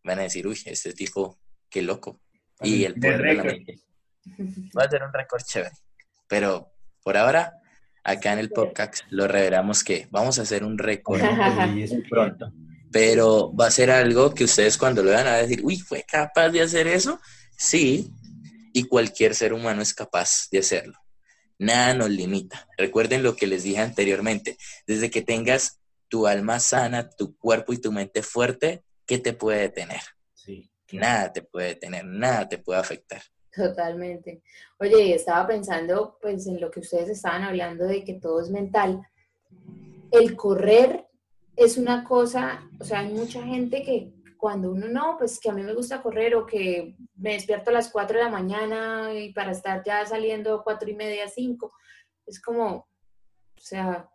van 0.04 0.20
a 0.20 0.24
decir, 0.24 0.48
uy, 0.48 0.60
este 0.66 0.94
tipo, 0.94 1.40
qué 1.70 1.82
loco. 1.82 2.22
Y 2.62 2.86
el 2.86 2.96
poder 2.96 3.22
de 3.22 3.34
la 3.34 3.44
mente. 3.44 3.80
Va 4.78 4.84
a 4.84 4.90
ser 4.90 5.04
un 5.04 5.14
récord 5.14 5.44
chévere. 5.44 5.76
Pero 6.28 6.72
por 7.04 7.18
ahora, 7.18 7.54
acá 8.04 8.34
en 8.34 8.40
el 8.40 8.50
podcast 8.50 9.04
lo 9.10 9.28
revelamos 9.28 9.84
que 9.84 10.08
vamos 10.12 10.40
a 10.40 10.44
hacer 10.44 10.64
un 10.64 10.78
récord 10.78 11.22
pronto 12.10 12.52
pero 12.96 13.54
va 13.54 13.68
a 13.68 13.72
ser 13.72 13.92
algo 13.92 14.34
que 14.34 14.46
ustedes 14.46 14.78
cuando 14.78 15.04
lo 15.04 15.10
vean 15.10 15.28
a 15.28 15.36
decir, 15.36 15.60
uy, 15.66 15.78
¿fue 15.78 16.06
capaz 16.08 16.48
de 16.48 16.62
hacer 16.62 16.88
eso? 16.88 17.20
Sí, 17.58 18.10
y 18.72 18.86
cualquier 18.86 19.36
ser 19.36 19.52
humano 19.52 19.82
es 19.82 19.94
capaz 19.94 20.48
de 20.50 20.60
hacerlo. 20.60 20.98
Nada 21.60 21.94
nos 21.94 22.10
limita. 22.10 22.70
Recuerden 22.78 23.22
lo 23.22 23.36
que 23.36 23.48
les 23.48 23.64
dije 23.64 23.80
anteriormente, 23.80 24.56
desde 24.88 25.10
que 25.10 25.22
tengas 25.22 25.82
tu 26.08 26.26
alma 26.26 26.62
sana, 26.62 27.10
tu 27.10 27.36
cuerpo 27.38 27.74
y 27.74 27.82
tu 27.82 27.92
mente 27.92 28.24
fuerte, 28.24 28.86
¿qué 29.06 29.18
te 29.18 29.34
puede 29.34 29.60
detener? 29.60 30.00
Sí. 30.34 30.72
Nada 30.94 31.34
te 31.34 31.42
puede 31.42 31.68
detener, 31.68 32.06
nada 32.06 32.48
te 32.48 32.60
puede 32.60 32.80
afectar. 32.80 33.22
Totalmente. 33.56 34.42
Oye, 34.80 35.16
estaba 35.16 35.48
pensando 35.48 36.18
pues 36.22 36.46
en 36.48 36.60
lo 36.60 36.70
que 36.70 36.82
ustedes 36.82 37.10
estaban 37.10 37.44
hablando 37.44 37.86
de 37.86 38.04
que 38.04 38.16
todo 38.16 38.42
es 38.42 38.50
mental. 38.50 39.02
El 40.12 40.36
correr 40.36 41.08
es 41.56 41.78
una 41.78 42.04
cosa, 42.04 42.70
o 42.80 42.84
sea, 42.84 43.00
hay 43.00 43.14
mucha 43.14 43.42
gente 43.44 43.82
que 43.84 44.14
cuando 44.38 44.72
uno 44.72 44.88
no, 44.88 45.18
pues 45.18 45.40
que 45.40 45.50
a 45.50 45.54
mí 45.54 45.64
me 45.64 45.74
gusta 45.74 46.02
correr 46.02 46.36
o 46.36 46.46
que 46.46 46.96
me 47.16 47.34
despierto 47.34 47.70
a 47.70 47.74
las 47.74 47.90
4 47.90 48.18
de 48.18 48.26
la 48.26 48.30
mañana 48.30 49.14
y 49.14 49.34
para 49.34 49.52
estar 49.52 49.84
ya 49.84 50.06
saliendo 50.06 50.64
cuatro 50.64 50.90
y 50.90 50.96
media, 50.96 51.28
5, 51.28 51.72
es 52.26 52.42
como, 52.42 52.68
o 52.76 52.88
sea, 53.62 54.10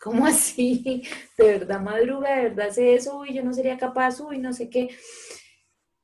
¿cómo 0.00 0.26
así? 0.26 1.02
De 1.36 1.58
verdad 1.58 1.80
madruga, 1.80 2.36
de 2.36 2.42
verdad 2.44 2.68
hace 2.68 2.94
eso, 2.94 3.18
uy, 3.18 3.34
yo 3.34 3.42
no 3.42 3.52
sería 3.52 3.76
capaz, 3.76 4.20
uy, 4.20 4.38
no 4.38 4.52
sé 4.52 4.70
qué. 4.70 4.88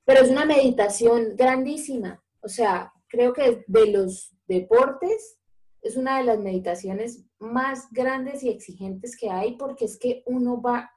Pero 0.05 0.21
es 0.21 0.31
una 0.31 0.45
meditación 0.45 1.37
grandísima. 1.37 2.23
O 2.47 2.49
sea, 2.49 2.93
creo 3.09 3.33
que 3.33 3.65
de 3.67 3.91
los 3.91 4.33
deportes 4.47 5.37
es 5.83 5.97
una 5.97 6.19
de 6.19 6.25
las 6.25 6.39
meditaciones 6.39 7.25
más 7.41 7.89
grandes 7.91 8.45
y 8.45 8.51
exigentes 8.51 9.17
que 9.17 9.31
hay 9.31 9.57
porque 9.57 9.87
es 9.87 9.99
que 9.99 10.23
uno 10.27 10.63
va, 10.63 10.93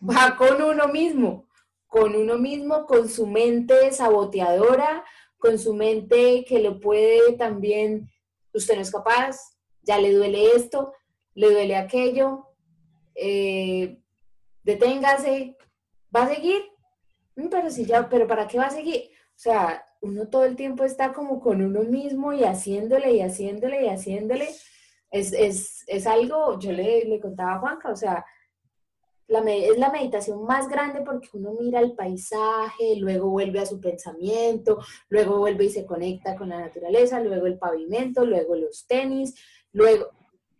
va 0.00 0.36
con 0.36 0.62
uno 0.62 0.86
mismo, 0.86 1.48
con 1.88 2.14
uno 2.14 2.38
mismo, 2.38 2.86
con 2.86 3.08
su 3.08 3.26
mente 3.26 3.90
saboteadora, 3.90 5.04
con 5.38 5.58
su 5.58 5.74
mente 5.74 6.44
que 6.44 6.60
lo 6.60 6.78
puede 6.78 7.32
también, 7.32 8.08
usted 8.54 8.76
no 8.76 8.82
es 8.82 8.92
capaz, 8.92 9.36
ya 9.82 9.98
le 9.98 10.12
duele 10.12 10.52
esto, 10.54 10.92
le 11.34 11.50
duele 11.50 11.74
aquello, 11.74 12.46
eh, 13.16 14.00
deténgase, 14.62 15.56
¿va 16.14 16.22
a 16.22 16.28
seguir? 16.32 16.62
Mm, 17.34 17.48
pero 17.48 17.70
si 17.70 17.84
ya, 17.86 18.08
pero 18.08 18.28
¿para 18.28 18.46
qué 18.46 18.56
va 18.56 18.66
a 18.66 18.70
seguir? 18.70 19.10
O 19.34 19.40
sea, 19.40 19.84
uno 20.00 20.28
todo 20.28 20.44
el 20.44 20.56
tiempo 20.56 20.84
está 20.84 21.12
como 21.12 21.40
con 21.40 21.62
uno 21.62 21.82
mismo 21.82 22.32
y 22.32 22.44
haciéndole 22.44 23.12
y 23.12 23.20
haciéndole 23.20 23.84
y 23.84 23.88
haciéndole 23.88 24.48
es, 25.10 26.06
algo, 26.06 26.58
yo 26.58 26.72
le, 26.72 27.18
contaba 27.20 27.54
a 27.54 27.58
Juanca, 27.58 27.90
o 27.90 27.96
sea, 27.96 28.24
la, 29.26 29.40
es 29.40 29.78
la 29.78 29.90
meditación 29.90 30.44
más 30.44 30.68
grande 30.68 31.02
porque 31.02 31.28
uno 31.34 31.52
mira 31.58 31.80
el 31.80 31.92
paisaje, 31.92 32.96
luego 32.98 33.28
vuelve 33.30 33.60
a 33.60 33.66
su 33.66 33.80
pensamiento, 33.80 34.78
luego 35.08 35.38
vuelve 35.38 35.64
y 35.64 35.70
se 35.70 35.86
conecta 35.86 36.34
con 36.36 36.48
la 36.48 36.60
naturaleza, 36.60 37.20
luego 37.20 37.46
el 37.46 37.58
pavimento, 37.58 38.24
luego 38.24 38.56
los 38.56 38.86
tenis, 38.86 39.34
luego 39.72 40.10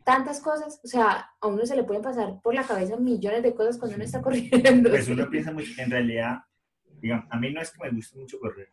tantas 0.05 0.41
cosas, 0.41 0.81
o 0.83 0.89
sea, 0.89 1.31
a 1.41 1.47
uno 1.47 1.67
se 1.67 1.77
le 1.77 1.85
pueden 1.85 2.03
pasar 2.03 2.41
por 2.43 2.55
la 2.55 2.63
cabeza 2.67 2.97
millones 2.97 3.43
de 3.43 3.55
cosas 3.55 3.77
cuando 3.79 3.97
uno 3.97 4.05
está 4.05 4.23
corriendo. 4.23 4.91
Pues 4.91 5.09
uno 5.09 5.29
piensa 5.29 5.53
mucho, 5.53 5.71
en 5.79 5.91
realidad, 5.91 6.39
digamos, 7.01 7.27
a 7.31 7.39
mí 7.39 7.53
no 7.53 7.61
es 7.61 7.71
que 7.71 7.83
me 7.83 7.91
guste 7.91 8.19
mucho 8.19 8.39
correr, 8.39 8.73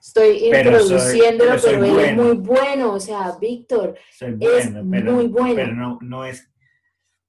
Estoy 0.00 0.46
introduciéndolo, 0.46 1.56
pero, 1.62 1.84
él 1.84 1.98
es 1.98 2.16
muy 2.16 2.36
bueno, 2.36 2.94
o 2.94 3.00
sea, 3.00 3.36
Víctor 3.40 3.96
es 4.20 4.72
muy 4.72 5.26
bueno. 5.26 5.54
Pero 5.54 5.74
no, 5.74 5.98
no 6.00 6.24
es, 6.24 6.50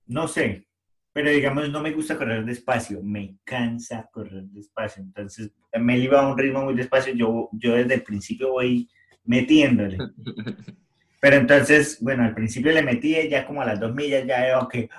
no 0.06 0.28
sé, 0.28 0.68
pero 1.12 1.32
digamos, 1.32 1.70
no 1.70 1.82
me 1.82 1.92
gusta 1.92 2.18
correr 2.18 2.46
despacio, 2.46 3.02
me 3.04 3.38
cansa 3.44 4.08
correr 4.12 4.44
despacio. 4.44 5.04
Entonces, 5.04 5.52
me 5.80 5.98
iba 5.98 6.22
a 6.22 6.32
un 6.32 6.38
ritmo 6.38 6.64
muy 6.64 6.76
despacio, 6.76 7.14
yo, 7.14 7.50
yo 7.54 7.74
desde 7.74 7.96
el 7.96 8.04
principio 8.04 8.52
voy 8.52 8.88
metiéndole. 9.26 9.98
Pero 11.22 11.36
entonces, 11.36 11.98
bueno, 12.00 12.24
al 12.24 12.34
principio 12.34 12.72
le 12.72 12.82
metí, 12.82 13.16
ya 13.30 13.46
como 13.46 13.62
a 13.62 13.66
las 13.66 13.80
dos 13.80 13.94
millas 13.94 14.26
ya 14.26 14.40
veo 14.42 14.68
que, 14.70 14.90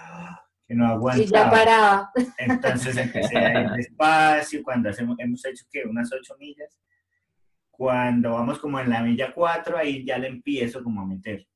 que 0.69 0.75
no 0.75 0.87
aguanta. 0.87 1.23
Y 1.23 1.27
ya 1.27 1.51
paraba. 1.51 2.13
Entonces 2.37 2.97
empecé 2.99 3.39
a 3.39 3.63
ir 3.63 3.71
despacio, 3.77 4.63
cuando 4.63 4.91
hacemos, 4.91 5.19
hemos 5.19 5.43
hecho 5.47 5.65
que 5.73 5.85
unas 5.85 6.13
ocho 6.13 6.35
millas. 6.39 6.77
Cuando 7.81 8.33
vamos 8.33 8.59
como 8.59 8.79
en 8.79 8.91
la 8.91 9.03
milla 9.03 9.33
cuatro, 9.35 9.79
ahí 9.79 10.05
ya 10.05 10.19
le 10.19 10.29
empiezo 10.29 10.85
como 10.85 11.01
a 11.01 11.07
meter. 11.07 11.47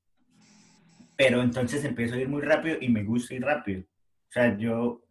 Pero 1.18 1.42
entonces 1.42 1.84
empiezo 1.84 2.14
a 2.14 2.18
ir 2.18 2.30
muy 2.30 2.40
rápido 2.40 2.78
y 2.80 2.88
me 2.88 3.04
gusta 3.04 3.34
ir 3.34 3.42
rápido. 3.42 3.82
O 3.82 4.32
sea, 4.32 4.56
yo 4.56 5.02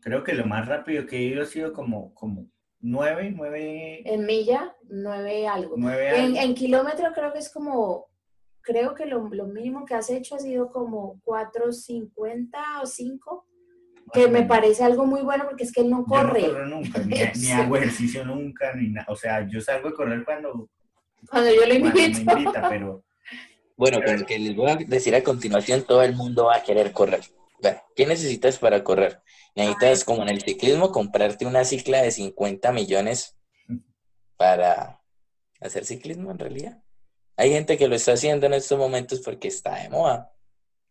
creo 0.00 0.24
que 0.24 0.34
lo 0.34 0.46
más 0.46 0.66
rápido 0.66 1.06
que 1.06 1.16
he 1.16 1.22
ido 1.22 1.42
ha 1.42 1.46
sido 1.46 1.72
como, 1.72 2.12
como 2.12 2.50
nueve, 2.80 3.32
nueve... 3.32 4.02
En 4.04 4.26
milla, 4.26 4.74
nueve 4.88 5.46
algo. 5.46 5.76
Nueve 5.78 6.08
En, 6.08 6.24
algo. 6.24 6.38
en 6.40 6.54
kilómetro 6.56 7.12
creo 7.14 7.32
que 7.32 7.38
es 7.38 7.52
como, 7.52 8.06
creo 8.60 8.96
que 8.96 9.06
lo, 9.06 9.28
lo 9.28 9.46
mínimo 9.46 9.84
que 9.84 9.94
has 9.94 10.10
hecho 10.10 10.34
ha 10.34 10.40
sido 10.40 10.72
como 10.72 11.20
4.50 11.22 12.82
o 12.82 12.86
5, 12.86 13.47
que 14.12 14.28
me 14.28 14.42
parece 14.44 14.84
algo 14.84 15.06
muy 15.06 15.22
bueno 15.22 15.44
porque 15.46 15.64
es 15.64 15.72
que 15.72 15.80
él 15.82 15.90
no 15.90 15.98
Yo 16.00 16.04
corre. 16.06 16.42
no 16.42 16.48
corro 16.48 16.66
nunca, 16.66 16.98
ni, 17.00 17.16
ni 17.40 17.50
hago 17.52 17.76
ejercicio 17.76 18.24
nunca, 18.24 18.72
ni 18.74 18.88
nada. 18.90 19.06
O 19.10 19.16
sea, 19.16 19.46
yo 19.48 19.60
salgo 19.60 19.88
a 19.88 19.94
correr 19.94 20.24
cuando, 20.24 20.68
Cuando 21.30 21.50
yo 21.50 21.62
lo 21.62 21.68
me 21.68 21.74
invito. 21.74 22.18
invita, 22.32 22.68
pero 22.68 23.02
Bueno, 23.76 24.02
con 24.04 24.18
lo 24.20 24.26
que 24.26 24.38
les 24.38 24.56
voy 24.56 24.70
a 24.70 24.76
decir 24.76 25.14
a 25.14 25.22
continuación, 25.22 25.82
todo 25.82 26.02
el 26.02 26.14
mundo 26.16 26.46
va 26.46 26.56
a 26.56 26.62
querer 26.64 26.90
correr. 26.92 27.20
Bueno, 27.62 27.80
¿qué 27.94 28.06
necesitas 28.06 28.58
para 28.58 28.82
correr? 28.82 29.20
Necesitas, 29.54 30.04
como 30.04 30.22
en 30.22 30.30
el 30.30 30.40
ciclismo, 30.42 30.90
comprarte 30.90 31.46
una 31.46 31.64
cicla 31.64 32.02
de 32.02 32.10
50 32.10 32.72
millones 32.72 33.36
para 34.36 35.00
hacer 35.60 35.84
ciclismo 35.84 36.30
en 36.30 36.38
realidad. 36.38 36.82
Hay 37.36 37.50
gente 37.50 37.76
que 37.78 37.86
lo 37.88 37.94
está 37.94 38.12
haciendo 38.14 38.46
en 38.46 38.54
estos 38.54 38.78
momentos 38.78 39.20
porque 39.20 39.48
está 39.48 39.76
de 39.76 39.88
moda. 39.90 40.32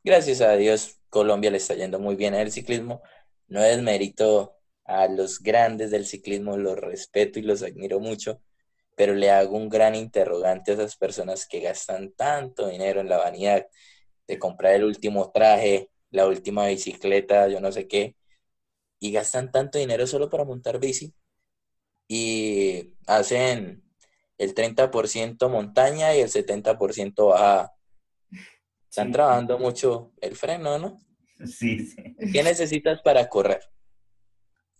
Gracias 0.03 0.39
a 0.41 0.53
Dios, 0.56 0.97
Colombia 1.09 1.51
le 1.51 1.57
está 1.57 1.75
yendo 1.75 1.99
muy 1.99 2.15
bien 2.15 2.34
en 2.35 2.41
el 2.41 2.51
ciclismo. 2.51 3.01
No 3.47 3.63
es 3.63 3.81
mérito 3.81 4.57
a 4.85 5.07
los 5.07 5.39
grandes 5.39 5.91
del 5.91 6.05
ciclismo, 6.05 6.57
los 6.57 6.77
respeto 6.77 7.39
y 7.39 7.43
los 7.43 7.63
admiro 7.63 7.99
mucho, 7.99 8.41
pero 8.95 9.13
le 9.15 9.31
hago 9.31 9.57
un 9.57 9.69
gran 9.69 9.95
interrogante 9.95 10.71
a 10.71 10.75
esas 10.75 10.95
personas 10.97 11.47
que 11.47 11.61
gastan 11.61 12.11
tanto 12.13 12.67
dinero 12.67 13.01
en 13.01 13.09
la 13.09 13.17
vanidad 13.17 13.67
de 14.27 14.39
comprar 14.39 14.75
el 14.75 14.85
último 14.85 15.31
traje, 15.31 15.89
la 16.11 16.27
última 16.27 16.67
bicicleta, 16.67 17.47
yo 17.49 17.59
no 17.61 17.71
sé 17.71 17.88
qué, 17.88 18.15
y 18.99 19.11
gastan 19.11 19.51
tanto 19.51 19.79
dinero 19.79 20.07
solo 20.07 20.29
para 20.29 20.45
montar 20.45 20.79
bici 20.79 21.13
y 22.07 22.93
hacen 23.07 23.84
el 24.38 24.53
30% 24.53 25.49
montaña 25.49 26.15
y 26.15 26.21
el 26.21 26.29
70% 26.29 27.27
bajada. 27.27 27.77
Están 28.89 29.11
trabajando 29.11 29.59
mucho 29.59 30.14
el 30.22 30.35
freno, 30.35 30.77
¿no? 30.77 30.99
sí, 31.45 31.85
sí. 31.85 32.15
¿Qué 32.31 32.43
necesitas 32.43 33.01
para 33.01 33.30
correr? 33.30 33.61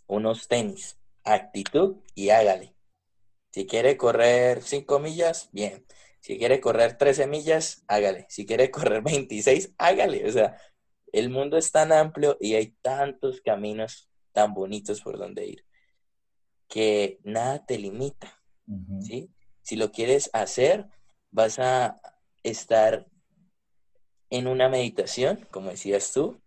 Unos 0.08 0.48
tenis, 0.48 0.98
actitud 1.24 1.98
y 2.16 2.30
hágale. 2.30 2.76
Si 3.52 3.66
quiere 3.66 3.98
correr 3.98 4.64
5 4.64 5.00
millas, 5.00 5.50
bien. 5.52 5.86
Si 6.20 6.38
quiere 6.38 6.60
correr 6.60 6.98
13 6.98 7.28
millas, 7.28 7.84
hágale. 7.88 8.26
Si 8.30 8.46
quiere 8.46 8.72
correr 8.72 9.02
26, 9.04 9.74
hágale. 9.78 10.28
O 10.28 10.32
sea, 10.32 10.58
el 11.12 11.30
mundo 11.30 11.58
es 11.58 11.72
tan 11.72 11.92
amplio 11.92 12.38
y 12.40 12.56
hay 12.56 12.76
tantos 12.82 13.42
caminos 13.42 14.10
tan 14.32 14.54
bonitos 14.54 15.02
por 15.02 15.18
donde 15.18 15.46
ir 15.46 15.68
que 16.68 17.20
nada 17.24 17.66
te 17.66 17.78
limita. 17.78 18.42
¿sí? 19.02 19.32
Si 19.62 19.76
lo 19.76 19.92
quieres 19.92 20.30
hacer, 20.34 20.88
vas 21.32 21.60
a 21.60 22.00
estar 22.44 23.08
en 24.30 24.48
una 24.48 24.70
meditación, 24.70 25.48
como 25.52 25.70
decías 25.70 26.12
tú, 26.12 26.42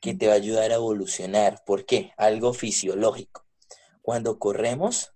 que 0.00 0.14
te 0.14 0.26
va 0.26 0.34
a 0.34 0.36
ayudar 0.36 0.70
a 0.70 0.76
evolucionar. 0.76 1.62
¿Por 1.64 1.86
qué? 1.86 2.12
Algo 2.16 2.52
fisiológico. 2.52 3.44
Cuando 4.02 4.38
corremos, 4.38 5.12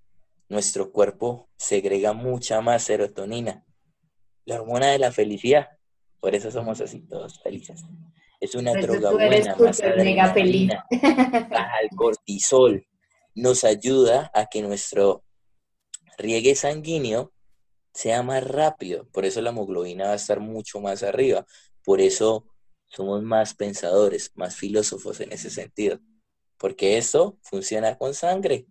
nuestro 0.49 0.91
cuerpo 0.91 1.49
segrega 1.57 2.13
mucha 2.13 2.61
más 2.61 2.83
serotonina, 2.83 3.65
la 4.45 4.61
hormona 4.61 4.89
de 4.89 4.99
la 4.99 5.13
felicidad. 5.13 5.69
Por 6.19 6.35
eso 6.35 6.51
somos 6.51 6.81
así 6.81 7.01
todos 7.07 7.41
felices. 7.41 7.83
Es 8.41 8.55
una 8.55 8.73
droga 8.73 9.13
buena, 9.13 9.55
más 9.57 9.81
mega 9.97 10.33
feliz. 10.33 10.73
baja 11.51 11.81
el 11.83 11.91
cortisol, 11.97 12.87
nos 13.35 13.65
ayuda 13.65 14.31
a 14.35 14.47
que 14.47 14.63
nuestro 14.63 15.23
riegue 16.19 16.55
sanguíneo 16.55 17.33
sea 17.93 18.23
más 18.23 18.43
rápido. 18.43 19.07
Por 19.13 19.25
eso 19.25 19.41
la 19.41 19.51
hemoglobina 19.51 20.07
va 20.07 20.13
a 20.13 20.17
estar 20.17 20.41
mucho 20.41 20.81
más 20.81 21.03
arriba. 21.03 21.47
Por 21.85 22.01
eso 22.01 22.47
somos 22.87 23.23
más 23.23 23.55
pensadores, 23.55 24.33
más 24.35 24.57
filósofos 24.57 25.21
en 25.21 25.33
ese 25.33 25.51
sentido. 25.51 26.01
Porque 26.57 26.99
esto 26.99 27.39
funciona 27.43 27.97
con 27.97 28.15
sangre. 28.15 28.67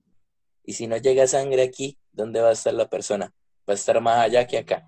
Y 0.64 0.73
si 0.73 0.88
no 0.88 0.98
llega 0.98 1.26
sangre 1.27 1.64
aquí, 1.64 1.98
¿dónde 2.11 2.41
va 2.41 2.49
a 2.49 2.53
estar 2.53 2.73
la 2.73 2.90
persona? 2.90 3.34
Va 3.68 3.73
a 3.73 3.76
estar 3.76 3.99
más 4.02 4.19
allá 4.19 4.45
que 4.45 4.57
acá. 4.57 4.88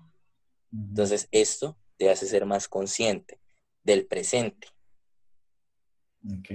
Entonces, 0.72 1.28
esto 1.32 1.76
te 1.96 2.10
hace 2.10 2.26
ser 2.26 2.46
más 2.46 2.68
consciente 2.68 3.40
del 3.82 4.06
presente, 4.06 4.68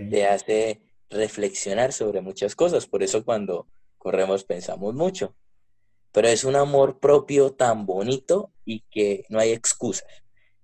te 0.10 0.26
hace 0.26 0.82
reflexionar 1.10 1.94
sobre 1.94 2.22
muchas 2.22 2.56
cosas. 2.56 2.88
Por 2.88 3.04
eso 3.04 3.24
cuando 3.24 3.68
corremos 3.98 4.44
pensamos 4.44 4.94
mucho. 4.94 5.36
Pero 6.12 6.28
es 6.30 6.44
un 6.44 6.56
amor 6.56 7.00
propio 7.00 7.52
tan 7.54 7.86
bonito 7.86 8.52
y 8.66 8.82
que 8.90 9.26
no 9.30 9.40
hay 9.40 9.52
excusas. 9.52 10.08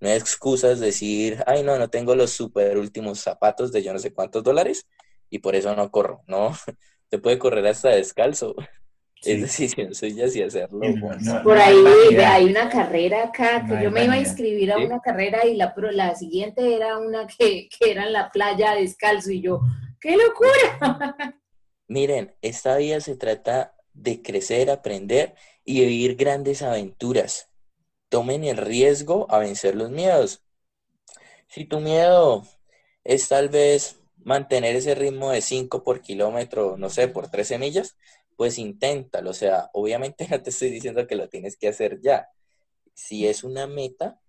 No 0.03 0.09
hay 0.09 0.17
excusas 0.17 0.81
decir, 0.81 1.41
ay, 1.47 1.63
no, 1.63 1.79
no 1.79 1.89
tengo 1.89 2.13
los 2.13 2.31
super 2.31 2.77
últimos 2.77 3.21
zapatos 3.21 3.71
de 3.71 3.81
yo 3.81 3.93
no 3.93 3.99
sé 3.99 4.13
cuántos 4.13 4.43
dólares 4.43 4.85
y 5.29 5.39
por 5.39 5.55
eso 5.55 5.73
no 5.77 5.89
corro. 5.91 6.23
No, 6.27 6.51
te 7.09 7.19
puede 7.19 7.39
correr 7.39 7.65
hasta 7.67 7.89
descalzo. 7.89 8.53
Sí. 9.21 9.31
Es 9.31 9.41
decisión 9.41 9.95
suya 9.95 10.27
si 10.27 10.41
hacerlo. 10.41 10.79
No, 10.81 11.15
no. 11.15 11.15
no. 11.17 11.43
Por 11.43 11.57
hay 11.57 11.77
ahí 11.77 12.15
hay 12.17 12.43
una 12.43 12.67
carrera 12.67 13.23
acá, 13.23 13.65
que 13.65 13.81
yo 13.81 13.89
me 13.89 14.03
iba 14.03 14.15
a 14.15 14.19
inscribir 14.19 14.73
a 14.73 14.75
¿Sí? 14.75 14.83
una 14.83 14.99
carrera 14.99 15.45
y 15.45 15.55
la, 15.55 15.73
pro- 15.73 15.91
la 15.91 16.13
siguiente 16.15 16.75
era 16.75 16.97
una 16.97 17.25
que, 17.25 17.69
que 17.69 17.91
era 17.91 18.05
en 18.05 18.11
la 18.11 18.29
playa 18.29 18.73
descalzo 18.75 19.31
y 19.31 19.39
yo, 19.39 19.61
¡qué 20.01 20.17
locura! 20.17 21.15
Miren, 21.87 22.35
esta 22.41 22.75
vida 22.75 22.99
se 22.99 23.15
trata 23.15 23.73
de 23.93 24.21
crecer, 24.21 24.69
aprender 24.69 25.35
y 25.63 25.79
vivir 25.79 26.17
grandes 26.17 26.61
aventuras. 26.61 27.47
Tomen 28.13 28.43
el 28.43 28.57
riesgo 28.57 29.25
a 29.31 29.39
vencer 29.39 29.73
los 29.73 29.89
miedos. 29.89 30.43
Si 31.47 31.65
tu 31.65 31.79
miedo 31.79 32.45
es 33.03 33.27
tal 33.27 33.49
vez 33.49 33.97
mantener 34.17 34.75
ese 34.75 34.93
ritmo 34.93 35.31
de 35.31 35.41
5 35.41 35.83
por 35.83 35.99
kilómetro, 36.01 36.77
no 36.77 36.91
sé, 36.91 37.07
por 37.07 37.31
13 37.31 37.57
millas, 37.57 37.97
pues 38.35 38.59
inténtalo. 38.59 39.31
O 39.31 39.33
sea, 39.33 39.71
obviamente 39.73 40.27
no 40.29 40.39
te 40.43 40.51
estoy 40.51 40.69
diciendo 40.69 41.07
que 41.07 41.15
lo 41.15 41.27
tienes 41.27 41.57
que 41.57 41.69
hacer 41.69 42.01
ya. 42.03 42.27
Si 42.93 43.25
es 43.25 43.43
una 43.43 43.65
meta 43.65 44.19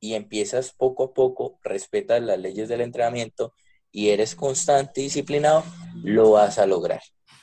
y 0.00 0.12
empiezas 0.16 0.72
poco 0.72 1.04
a 1.04 1.14
poco, 1.14 1.58
respetas 1.62 2.20
las 2.20 2.38
leyes 2.38 2.68
del 2.68 2.82
entrenamiento 2.82 3.54
y 3.90 4.10
eres 4.10 4.34
constante 4.36 5.00
y 5.00 5.04
disciplinado, 5.04 5.64
lo 6.04 6.32
vas 6.32 6.58
a 6.58 6.66
lograr. 6.66 7.00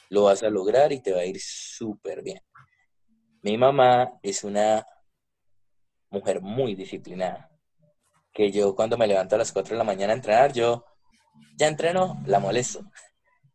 Lo 0.10 0.26
vas 0.26 0.44
a 0.44 0.52
lograr 0.52 0.92
y 0.92 1.02
te 1.02 1.12
va 1.12 1.22
a 1.22 1.26
ir 1.26 1.40
súper 1.42 2.22
bien. 2.22 2.40
Mi 3.42 3.58
mamá 3.58 4.20
es 4.22 4.44
una 4.44 4.86
mujer 6.10 6.42
muy 6.42 6.76
disciplinada. 6.76 7.50
Que 8.34 8.52
yo 8.52 8.76
cuando 8.76 8.98
me 8.98 9.08
levanto 9.08 9.36
a 9.36 9.40
las 9.40 9.52
4 9.52 9.74
de 9.74 9.78
la 9.78 9.84
mañana 9.84 10.14
a 10.14 10.16
entrenar, 10.16 10.54
yo 10.54 10.86
ya 11.58 11.68
entreno, 11.68 12.22
la 12.26 12.40
molesto. 12.40 12.82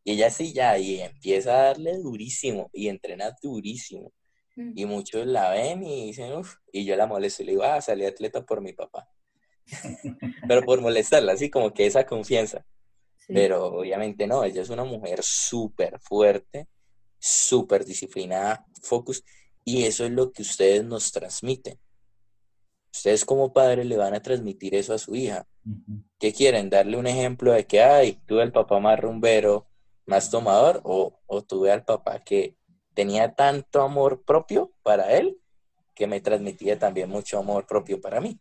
Y 0.05 0.13
ella 0.13 0.31
sí 0.31 0.53
ya, 0.53 0.79
y 0.79 1.01
empieza 1.01 1.53
a 1.53 1.65
darle 1.65 1.99
durísimo 1.99 2.69
y 2.73 2.89
entrena 2.89 3.37
durísimo. 3.41 4.13
Y 4.57 4.85
muchos 4.85 5.27
la 5.27 5.51
ven 5.51 5.83
y 5.83 6.07
dicen, 6.07 6.33
uff, 6.35 6.57
y 6.73 6.85
yo 6.85 6.95
la 6.97 7.07
molesto 7.07 7.43
y 7.43 7.47
le 7.47 7.53
digo, 7.53 7.63
ah, 7.63 7.81
salí 7.81 8.05
atleta 8.05 8.45
por 8.45 8.61
mi 8.61 8.73
papá. 8.73 9.09
Pero 10.49 10.63
por 10.63 10.81
molestarla, 10.81 11.33
así 11.33 11.49
como 11.49 11.73
que 11.73 11.87
esa 11.87 12.05
confianza. 12.05 12.67
Sí. 13.17 13.33
Pero 13.33 13.67
obviamente 13.67 14.27
no, 14.27 14.45
ella 14.45 14.61
es 14.61 14.69
una 14.69 14.85
mujer 14.85 15.21
súper 15.23 15.99
fuerte, 16.01 16.69
súper 17.19 17.85
disciplinada, 17.85 18.67
focus, 18.83 19.25
y 19.65 19.85
eso 19.85 20.05
es 20.05 20.11
lo 20.11 20.33
que 20.33 20.43
ustedes 20.43 20.85
nos 20.85 21.13
transmiten. 21.13 21.79
Ustedes 22.93 23.25
como 23.25 23.53
padres 23.53 23.87
le 23.87 23.97
van 23.97 24.15
a 24.15 24.21
transmitir 24.21 24.75
eso 24.75 24.93
a 24.95 24.99
su 24.99 25.15
hija. 25.15 25.47
¿Qué 26.19 26.33
quieren? 26.33 26.69
¿Darle 26.71 26.97
un 26.99 27.07
ejemplo 27.07 27.53
de 27.53 27.67
que, 27.67 27.81
ay, 27.83 28.21
tuve 28.27 28.43
al 28.43 28.53
papá 28.53 28.79
más 28.81 29.01
rumbero, 29.01 29.67
más 30.07 30.31
tomador? 30.31 30.81
¿O, 30.85 31.19
o 31.27 31.43
tuve 31.43 31.73
al 31.73 31.85
papá 31.85 32.19
que 32.21 32.57
tenía 32.95 33.35
tanto 33.35 33.81
amor 33.83 34.23
propio 34.25 34.73
para 34.83 35.13
él 35.17 35.39
que 35.95 36.07
me 36.07 36.21
transmitía 36.21 36.79
también 36.79 37.09
mucho 37.09 37.39
amor 37.39 37.67
propio 37.67 38.01
para 38.01 38.21
mí? 38.21 38.39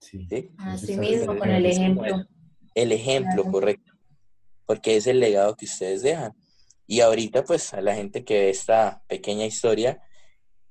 Sí. 0.00 0.26
¿sí? 0.28 0.50
Así 0.58 0.96
mismo, 0.96 1.32
es- 1.32 1.38
con 1.38 1.50
el 1.50 1.66
ejemplo. 1.66 2.26
El 2.74 2.90
ejemplo, 2.92 3.42
Claro. 3.42 3.52
correcto. 3.52 3.92
porque 4.64 4.96
es 4.96 5.06
el 5.06 5.20
legado 5.20 5.54
que 5.56 5.66
ustedes 5.66 6.02
dejan. 6.02 6.32
Y 6.86 7.00
ahorita, 7.00 7.44
pues, 7.44 7.74
a 7.74 7.80
la 7.82 7.94
gente 7.94 8.24
que 8.24 8.34
ve 8.38 8.50
esta 8.50 9.02
pequeña 9.06 9.44
historia, 9.44 10.00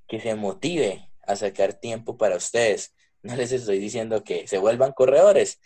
que 0.08 0.20
se 0.20 0.34
motive 0.34 1.11
a 1.32 1.36
sacar 1.36 1.74
tiempo 1.74 2.18
para 2.18 2.36
ustedes. 2.36 2.94
No 3.24 3.36
les 3.36 3.52
estoy 3.52 3.80
diciendo 3.80 4.24
que 4.24 4.48
se 4.48 4.58
vuelvan 4.58 4.94
corredores, 4.94 5.60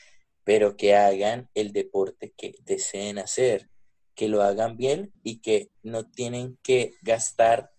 pero 0.43 0.77
que 0.77 0.95
hagan 0.95 1.49
el 1.53 1.73
deporte 1.73 2.33
que 2.37 2.55
deseen 2.63 3.17
hacer, 3.17 3.69
que 4.13 4.27
lo 4.27 4.41
hagan 4.41 4.77
bien 4.77 5.13
y 5.23 5.41
que 5.41 5.71
no 5.83 6.09
tienen 6.09 6.57
que 6.63 6.93
gastar 7.01 7.71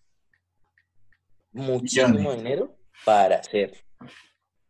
muchísimo 1.53 2.35
dinero 2.35 2.77
para 3.05 3.37
hacer. 3.37 3.85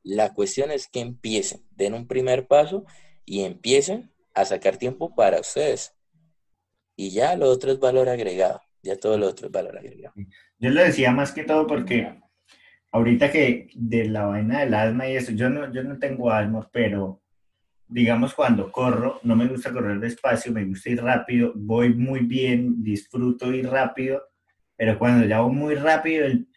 La 0.03 0.35
cuestión 0.35 0.71
es 0.71 0.87
que 0.87 1.01
empiecen, 1.01 1.67
den 1.71 1.95
un 1.95 2.07
primer 2.07 2.47
paso 2.47 2.85
y 3.25 3.43
empiecen 3.43 4.13
a 4.35 4.45
sacar 4.45 4.77
tiempo 4.77 5.15
para 5.15 5.41
ustedes. 5.41 5.95
Y 6.97 7.11
ya 7.11 7.35
lo 7.37 7.49
otro 7.49 7.73
es 7.73 7.81
valor 7.81 8.09
agregado, 8.09 8.63
ya 8.83 8.97
todo 8.97 9.19
lo 9.19 9.27
otro 9.27 9.47
es 9.47 9.53
valor 9.53 9.79
agregado. 9.79 10.15
Yo 10.59 10.71
lo 10.71 10.83
decía 10.83 11.11
más 11.11 11.33
que 11.33 11.45
todo 11.45 11.67
porque 11.67 12.21
ahorita 12.97 13.31
que 13.31 13.68
de 13.74 14.06
la 14.06 14.27
vaina 14.27 14.60
del 14.60 14.74
asma 14.74 15.09
y 15.09 15.16
eso, 15.16 15.32
yo 15.32 15.51
no, 15.51 15.73
yo 15.73 15.82
no 15.82 15.98
tengo 15.98 16.31
asma, 16.31 16.68
pero 16.73 17.20
digamos, 17.89 18.35
cuando 18.35 18.73
corro, 18.73 19.20
no 19.23 19.36
me 19.36 19.47
gusta 19.47 19.73
correr 19.73 20.01
despacio, 20.01 20.52
me 20.52 20.64
gusta 20.64 20.90
ir 20.90 21.02
rápido, 21.02 21.52
voy 21.55 21.94
muy 21.94 22.20
bien, 22.20 22.82
disfruto 22.82 23.52
ir 23.52 23.68
rápido, 23.68 24.23
pero 24.77 24.98
cuando 24.98 25.27
ya 25.27 25.40
voy 25.40 25.55
muy 25.55 25.74
rápido, 25.74 26.27
el, 26.27 26.48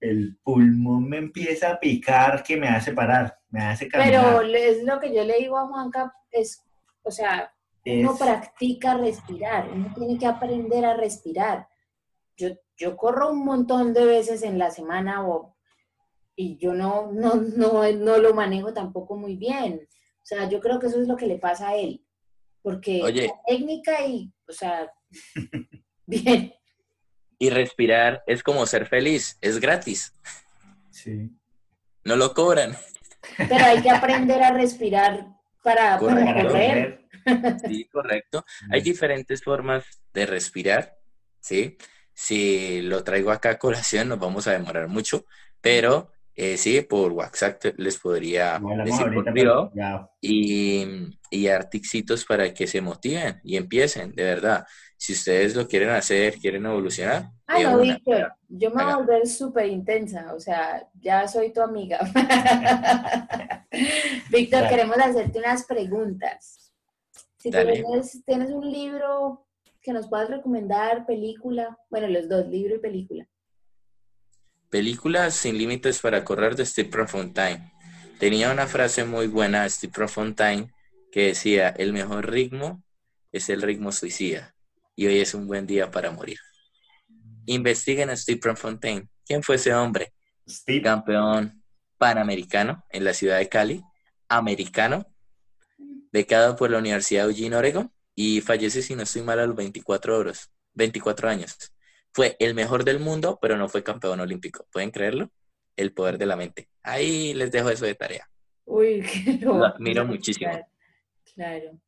el 0.00 0.38
pulmón 0.42 1.08
me 1.08 1.18
empieza 1.18 1.72
a 1.72 1.80
picar 1.80 2.42
que 2.42 2.56
me 2.56 2.68
hace 2.68 2.92
parar, 2.92 3.38
me 3.50 3.60
hace 3.60 3.88
caminar. 3.88 4.38
Pero 4.38 4.40
es 4.54 4.82
lo 4.84 4.98
que 5.00 5.14
yo 5.14 5.24
le 5.24 5.38
digo 5.38 5.58
a 5.58 5.66
Juanca, 5.66 6.14
es, 6.30 6.64
o 7.02 7.10
sea, 7.10 7.52
uno 7.84 8.16
practica 8.16 8.96
respirar, 8.96 9.68
uno 9.72 9.92
tiene 9.94 10.18
que 10.18 10.26
aprender 10.26 10.84
a 10.84 10.96
respirar. 10.96 11.68
Yo, 12.36 12.48
yo 12.76 12.96
corro 12.96 13.30
un 13.30 13.44
montón 13.44 13.94
de 13.94 14.04
veces 14.04 14.42
en 14.42 14.58
la 14.58 14.70
semana 14.70 15.26
o, 15.26 15.55
y 16.36 16.58
yo 16.58 16.74
no, 16.74 17.10
no, 17.12 17.34
no, 17.34 17.90
no 17.92 18.18
lo 18.18 18.34
manejo 18.34 18.72
tampoco 18.72 19.16
muy 19.16 19.36
bien. 19.36 19.88
O 19.90 20.26
sea, 20.26 20.48
yo 20.48 20.60
creo 20.60 20.78
que 20.78 20.86
eso 20.88 21.00
es 21.00 21.08
lo 21.08 21.16
que 21.16 21.26
le 21.26 21.38
pasa 21.38 21.70
a 21.70 21.76
él. 21.76 22.04
Porque 22.62 22.98
la 22.98 23.32
técnica 23.46 24.06
y, 24.06 24.32
o 24.46 24.52
sea, 24.52 24.92
bien. 26.06 26.54
Y 27.38 27.50
respirar 27.50 28.22
es 28.26 28.42
como 28.42 28.66
ser 28.66 28.86
feliz, 28.86 29.38
es 29.40 29.60
gratis. 29.60 30.12
Sí. 30.90 31.30
No 32.04 32.16
lo 32.16 32.34
cobran. 32.34 32.76
Pero 33.36 33.64
hay 33.64 33.82
que 33.82 33.90
aprender 33.90 34.42
a 34.42 34.52
respirar 34.52 35.26
para, 35.62 35.98
correr. 35.98 37.08
Sí, 37.66 37.84
correcto. 37.92 38.44
Hay 38.70 38.80
diferentes 38.82 39.42
formas 39.42 39.84
de 40.12 40.26
respirar, 40.26 40.96
¿sí? 41.40 41.76
Si 42.14 42.82
lo 42.82 43.04
traigo 43.04 43.30
acá 43.30 43.50
a 43.50 43.58
colación, 43.58 44.08
nos 44.08 44.18
vamos 44.18 44.46
a 44.46 44.52
demorar 44.52 44.88
mucho, 44.88 45.26
pero 45.60 46.12
eh, 46.38 46.58
sí, 46.58 46.82
por 46.82 47.12
WhatsApp 47.12 47.64
les 47.78 47.98
podría 47.98 48.60
decir 48.84 49.06
por 49.14 49.24
privado 49.32 49.72
y, 50.20 50.84
y 51.30 51.46
artixitos 51.48 52.26
para 52.26 52.52
que 52.52 52.66
se 52.66 52.82
motiven 52.82 53.40
y 53.42 53.56
empiecen, 53.56 54.14
de 54.14 54.22
verdad. 54.22 54.66
Si 54.98 55.14
ustedes 55.14 55.56
lo 55.56 55.66
quieren 55.66 55.88
hacer, 55.90 56.34
quieren 56.34 56.66
evolucionar. 56.66 57.30
Ah, 57.46 57.58
no, 57.62 57.78
Víctor, 57.78 58.34
yo 58.48 58.70
me 58.70 58.84
voy 58.84 58.92
a 58.92 58.96
volver 58.96 59.26
súper 59.26 59.66
intensa, 59.66 60.34
o 60.34 60.40
sea, 60.40 60.86
ya 61.00 61.26
soy 61.26 61.54
tu 61.54 61.62
amiga. 61.62 62.00
Víctor, 64.30 64.68
queremos 64.68 64.98
hacerte 64.98 65.38
unas 65.38 65.64
preguntas. 65.64 66.72
Si 67.38 67.50
tienes, 67.50 68.24
tienes 68.26 68.50
un 68.50 68.70
libro 68.70 69.46
que 69.80 69.92
nos 69.92 70.08
puedas 70.08 70.28
recomendar, 70.28 71.06
película, 71.06 71.78
bueno, 71.88 72.08
los 72.08 72.28
dos, 72.28 72.46
libro 72.46 72.74
y 72.74 72.80
película. 72.80 73.26
Películas 74.70 75.34
sin 75.34 75.58
límites 75.58 76.00
para 76.00 76.24
correr 76.24 76.56
de 76.56 76.66
Steve 76.66 76.88
Prefontaine. 76.88 77.72
Tenía 78.18 78.50
una 78.50 78.66
frase 78.66 79.04
muy 79.04 79.28
buena 79.28 79.68
Steve 79.68 79.92
Prefontaine 79.92 80.72
que 81.12 81.28
decía, 81.28 81.68
el 81.68 81.92
mejor 81.92 82.28
ritmo 82.28 82.82
es 83.30 83.48
el 83.48 83.62
ritmo 83.62 83.92
suicida 83.92 84.54
y 84.96 85.06
hoy 85.06 85.20
es 85.20 85.34
un 85.34 85.46
buen 85.46 85.66
día 85.66 85.90
para 85.90 86.10
morir. 86.10 86.38
Investiguen 87.46 88.10
a 88.10 88.16
Steve 88.16 88.40
Prefontaine. 88.40 89.08
¿Quién 89.24 89.42
fue 89.42 89.54
ese 89.54 89.72
hombre? 89.72 90.12
Steve. 90.48 90.82
Campeón 90.82 91.62
panamericano 91.96 92.84
en 92.90 93.04
la 93.04 93.14
ciudad 93.14 93.38
de 93.38 93.48
Cali, 93.48 93.82
americano, 94.28 95.06
becado 96.10 96.56
por 96.56 96.70
la 96.70 96.78
Universidad 96.78 97.24
de 97.24 97.30
Eugene, 97.30 97.56
Oregon, 97.56 97.92
y 98.16 98.40
fallece, 98.40 98.82
si 98.82 98.96
no 98.96 99.04
estoy 99.04 99.22
mal, 99.22 99.38
a 99.38 99.46
los 99.46 99.54
24 99.54 100.18
horas, 100.18 100.50
24 100.74 101.28
años 101.28 101.56
fue 102.16 102.34
el 102.38 102.54
mejor 102.54 102.82
del 102.82 102.98
mundo, 102.98 103.38
pero 103.42 103.58
no 103.58 103.68
fue 103.68 103.84
campeón 103.84 104.20
olímpico. 104.20 104.66
¿Pueden 104.72 104.90
creerlo? 104.90 105.30
El 105.76 105.92
poder 105.92 106.16
de 106.16 106.24
la 106.24 106.34
mente. 106.34 106.70
Ahí 106.82 107.34
les 107.34 107.52
dejo 107.52 107.68
eso 107.68 107.84
de 107.84 107.94
tarea. 107.94 108.26
Uy, 108.64 109.02
qué 109.24 109.38
Lo 109.42 109.62
admiro 109.62 110.06
muchísimo. 110.06 110.50
Claro. 111.34 111.78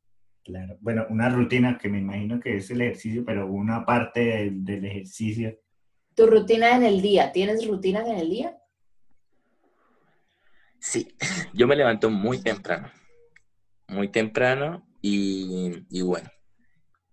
Claro. 0.44 0.76
Bueno, 0.80 1.06
una 1.08 1.30
rutina 1.30 1.78
que 1.78 1.88
me 1.88 2.00
imagino 2.00 2.38
que 2.40 2.58
es 2.58 2.70
el 2.70 2.82
ejercicio, 2.82 3.24
pero 3.24 3.46
una 3.46 3.86
parte 3.86 4.50
del, 4.50 4.84
ejercicio. 4.84 5.58
¿Tu 6.14 6.26
rutina 6.26 6.76
en 6.76 6.82
el 6.82 7.00
día? 7.00 7.32
¿Tienes 7.32 7.66
rutinas 7.66 8.06
en 8.06 8.18
el 8.18 8.28
día? 8.28 8.58
Sí, 10.78 11.08
yo 11.54 11.66
me 11.66 11.74
levanto 11.74 12.10
muy 12.10 12.42
temprano. 12.42 12.90
Muy 13.88 14.08
temprano 14.08 14.86
y, 15.00 15.86
y 15.88 16.02
bueno, 16.02 16.28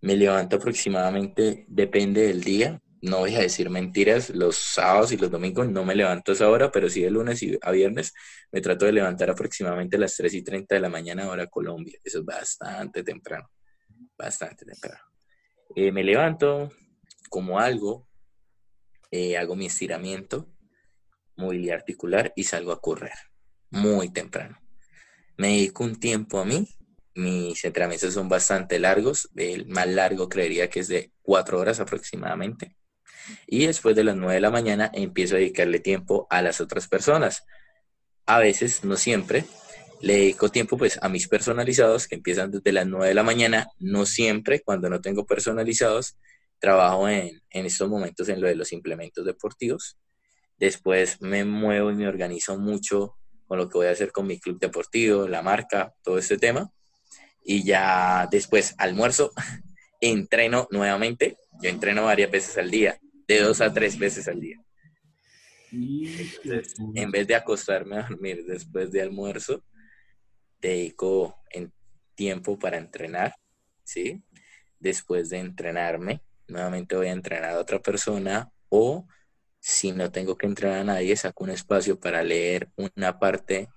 me 0.01 0.17
levanto 0.17 0.57
aproximadamente, 0.57 1.63
depende 1.69 2.27
del 2.27 2.43
día, 2.43 2.81
no 3.05 3.19
voy 3.19 3.35
a 3.35 3.39
decir 3.39 3.69
mentiras, 3.69 4.31
los 4.31 4.55
sábados 4.55 5.11
y 5.11 5.17
los 5.17 5.29
domingos 5.29 5.69
no 5.69 5.85
me 5.85 5.93
levanto 5.93 6.31
a 6.31 6.35
esa 6.35 6.49
hora, 6.49 6.71
pero 6.71 6.89
sí 6.89 7.03
de 7.03 7.11
lunes 7.11 7.41
y 7.43 7.57
a 7.61 7.71
viernes 7.71 8.13
me 8.51 8.61
trato 8.61 8.85
de 8.85 8.93
levantar 8.93 9.29
aproximadamente 9.29 9.95
a 9.95 9.99
las 9.99 10.15
3 10.15 10.33
y 10.33 10.43
30 10.43 10.73
de 10.73 10.81
la 10.81 10.89
mañana 10.89 11.29
hora 11.29 11.45
Colombia. 11.45 11.99
Eso 12.03 12.19
es 12.19 12.25
bastante 12.25 13.03
temprano, 13.03 13.47
bastante 14.17 14.65
temprano. 14.65 15.03
Eh, 15.75 15.91
me 15.91 16.03
levanto, 16.03 16.71
como 17.29 17.59
algo, 17.59 18.07
eh, 19.11 19.37
hago 19.37 19.55
mi 19.55 19.67
estiramiento, 19.67 20.51
movilidad 21.35 21.75
articular 21.75 22.33
y 22.35 22.45
salgo 22.45 22.71
a 22.71 22.81
correr 22.81 23.13
muy 23.69 24.09
temprano. 24.09 24.57
Me 25.37 25.49
dedico 25.49 25.83
un 25.83 25.99
tiempo 25.99 26.39
a 26.39 26.45
mí. 26.45 26.67
Mis 27.13 27.63
entrenamientos 27.63 28.15
son 28.15 28.29
bastante 28.29 28.79
largos. 28.79 29.29
El 29.35 29.67
más 29.67 29.87
largo 29.87 30.27
creería 30.27 30.71
que 30.71 30.79
es 30.79 30.87
de 30.87 31.11
cuatro 31.21 31.59
horas 31.59 31.79
aproximadamente 31.79 32.75
y 33.47 33.65
después 33.65 33.95
de 33.95 34.03
las 34.03 34.15
9 34.15 34.35
de 34.35 34.41
la 34.41 34.51
mañana 34.51 34.91
empiezo 34.93 35.35
a 35.35 35.39
dedicarle 35.39 35.79
tiempo 35.79 36.27
a 36.29 36.41
las 36.41 36.61
otras 36.61 36.87
personas. 36.87 37.43
A 38.25 38.39
veces, 38.39 38.83
no 38.83 38.97
siempre, 38.97 39.45
le 40.01 40.13
dedico 40.13 40.49
tiempo 40.49 40.77
pues 40.77 40.99
a 41.01 41.09
mis 41.09 41.27
personalizados 41.27 42.07
que 42.07 42.15
empiezan 42.15 42.51
desde 42.51 42.71
las 42.71 42.87
9 42.87 43.07
de 43.07 43.13
la 43.13 43.23
mañana, 43.23 43.67
no 43.79 44.05
siempre, 44.05 44.61
cuando 44.61 44.89
no 44.89 45.01
tengo 45.01 45.25
personalizados, 45.25 46.17
trabajo 46.59 47.07
en, 47.09 47.41
en 47.49 47.65
estos 47.65 47.89
momentos 47.89 48.29
en 48.29 48.41
lo 48.41 48.47
de 48.47 48.55
los 48.55 48.71
implementos 48.71 49.25
deportivos. 49.25 49.97
Después 50.57 51.21
me 51.21 51.43
muevo 51.43 51.91
y 51.91 51.95
me 51.95 52.07
organizo 52.07 52.57
mucho 52.57 53.17
con 53.47 53.57
lo 53.57 53.69
que 53.69 53.77
voy 53.77 53.87
a 53.87 53.91
hacer 53.91 54.11
con 54.11 54.25
mi 54.25 54.39
club 54.39 54.59
deportivo, 54.59 55.27
la 55.27 55.41
marca, 55.41 55.93
todo 56.01 56.17
este 56.17 56.37
tema. 56.37 56.71
Y 57.43 57.63
ya 57.63 58.27
después 58.31 58.73
almuerzo, 58.77 59.31
entreno 60.01 60.67
nuevamente. 60.71 61.37
Yo 61.61 61.69
entreno 61.69 62.05
varias 62.05 62.31
veces 62.31 62.57
al 62.57 62.71
día 62.71 62.99
de 63.27 63.41
dos 63.41 63.61
a 63.61 63.73
tres 63.73 63.97
veces 63.97 64.27
al 64.27 64.39
día. 64.39 64.57
en 65.71 67.11
vez 67.11 67.27
de 67.27 67.35
acostarme 67.35 67.97
a 67.97 68.07
dormir 68.07 68.45
después 68.45 68.91
de 68.91 69.01
almuerzo, 69.01 69.63
dedico 70.59 71.35
tiempo 72.15 72.57
para 72.57 72.77
entrenar, 72.77 73.35
¿sí? 73.83 74.23
Después 74.79 75.29
de 75.29 75.39
entrenarme, 75.39 76.21
nuevamente 76.47 76.95
voy 76.95 77.07
a 77.07 77.11
entrenar 77.11 77.51
a 77.51 77.59
otra 77.59 77.79
persona 77.79 78.49
o 78.69 79.07
si 79.59 79.91
no 79.91 80.11
tengo 80.11 80.37
que 80.37 80.45
entrenar 80.45 80.79
a 80.79 80.83
nadie, 80.83 81.15
saco 81.15 81.43
un 81.43 81.49
espacio 81.49 81.99
para 81.99 82.23
leer 82.23 82.69
una 82.75 83.19
parte 83.19 83.67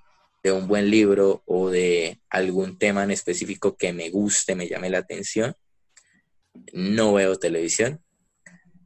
de 0.43 0.53
un 0.53 0.69
buen 0.69 0.91
libro 0.91 1.43
o 1.47 1.71
de 1.71 2.21
algún 2.29 2.79
tema 2.79 3.05
en 3.05 3.11
específico 3.11 3.77
que 3.77 3.93
me 3.93 4.11
guste, 4.11 4.55
me 4.55 4.69
llame 4.69 4.91
la 4.91 4.99
atención. 4.99 5.55
No 6.73 7.15
veo 7.15 7.39
televisión, 7.39 8.05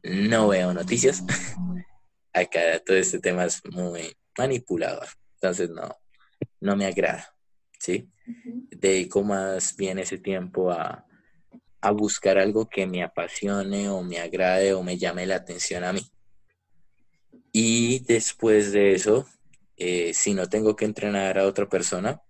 no 0.03 0.49
veo 0.49 0.73
noticias. 0.73 1.23
Acá 2.33 2.81
todo 2.85 2.97
este 2.97 3.19
tema 3.19 3.45
es 3.45 3.63
muy 3.71 4.17
manipulador, 4.39 5.07
entonces 5.35 5.69
no, 5.71 5.95
no 6.61 6.77
me 6.77 6.87
agrada, 6.87 7.35
¿sí? 7.79 8.09
Dedico 8.71 9.23
más 9.23 9.77
bien 9.77 9.99
ese 9.99 10.19
tiempo 10.19 10.71
a, 10.71 11.07
buscar 11.95 12.39
algo 12.39 12.69
que 12.69 12.87
me 12.87 13.03
apasione 13.03 13.89
o 13.89 14.03
me 14.03 14.21
agrade 14.21 14.73
o 14.73 14.85
me 14.85 14.97
llame 14.97 15.27
la 15.27 15.35
atención 15.35 15.83
a 15.83 15.93
mí. 15.93 16.01
Y 17.53 17.99
después 18.05 18.71
de 18.71 18.95
eso, 18.95 19.27
eh, 19.77 20.15
si 20.15 20.33
no 20.33 20.49
tengo 20.49 20.77
que 20.77 20.85
entrenar 20.85 21.39
a 21.39 21.47
otra 21.47 21.69
persona, 21.69 22.23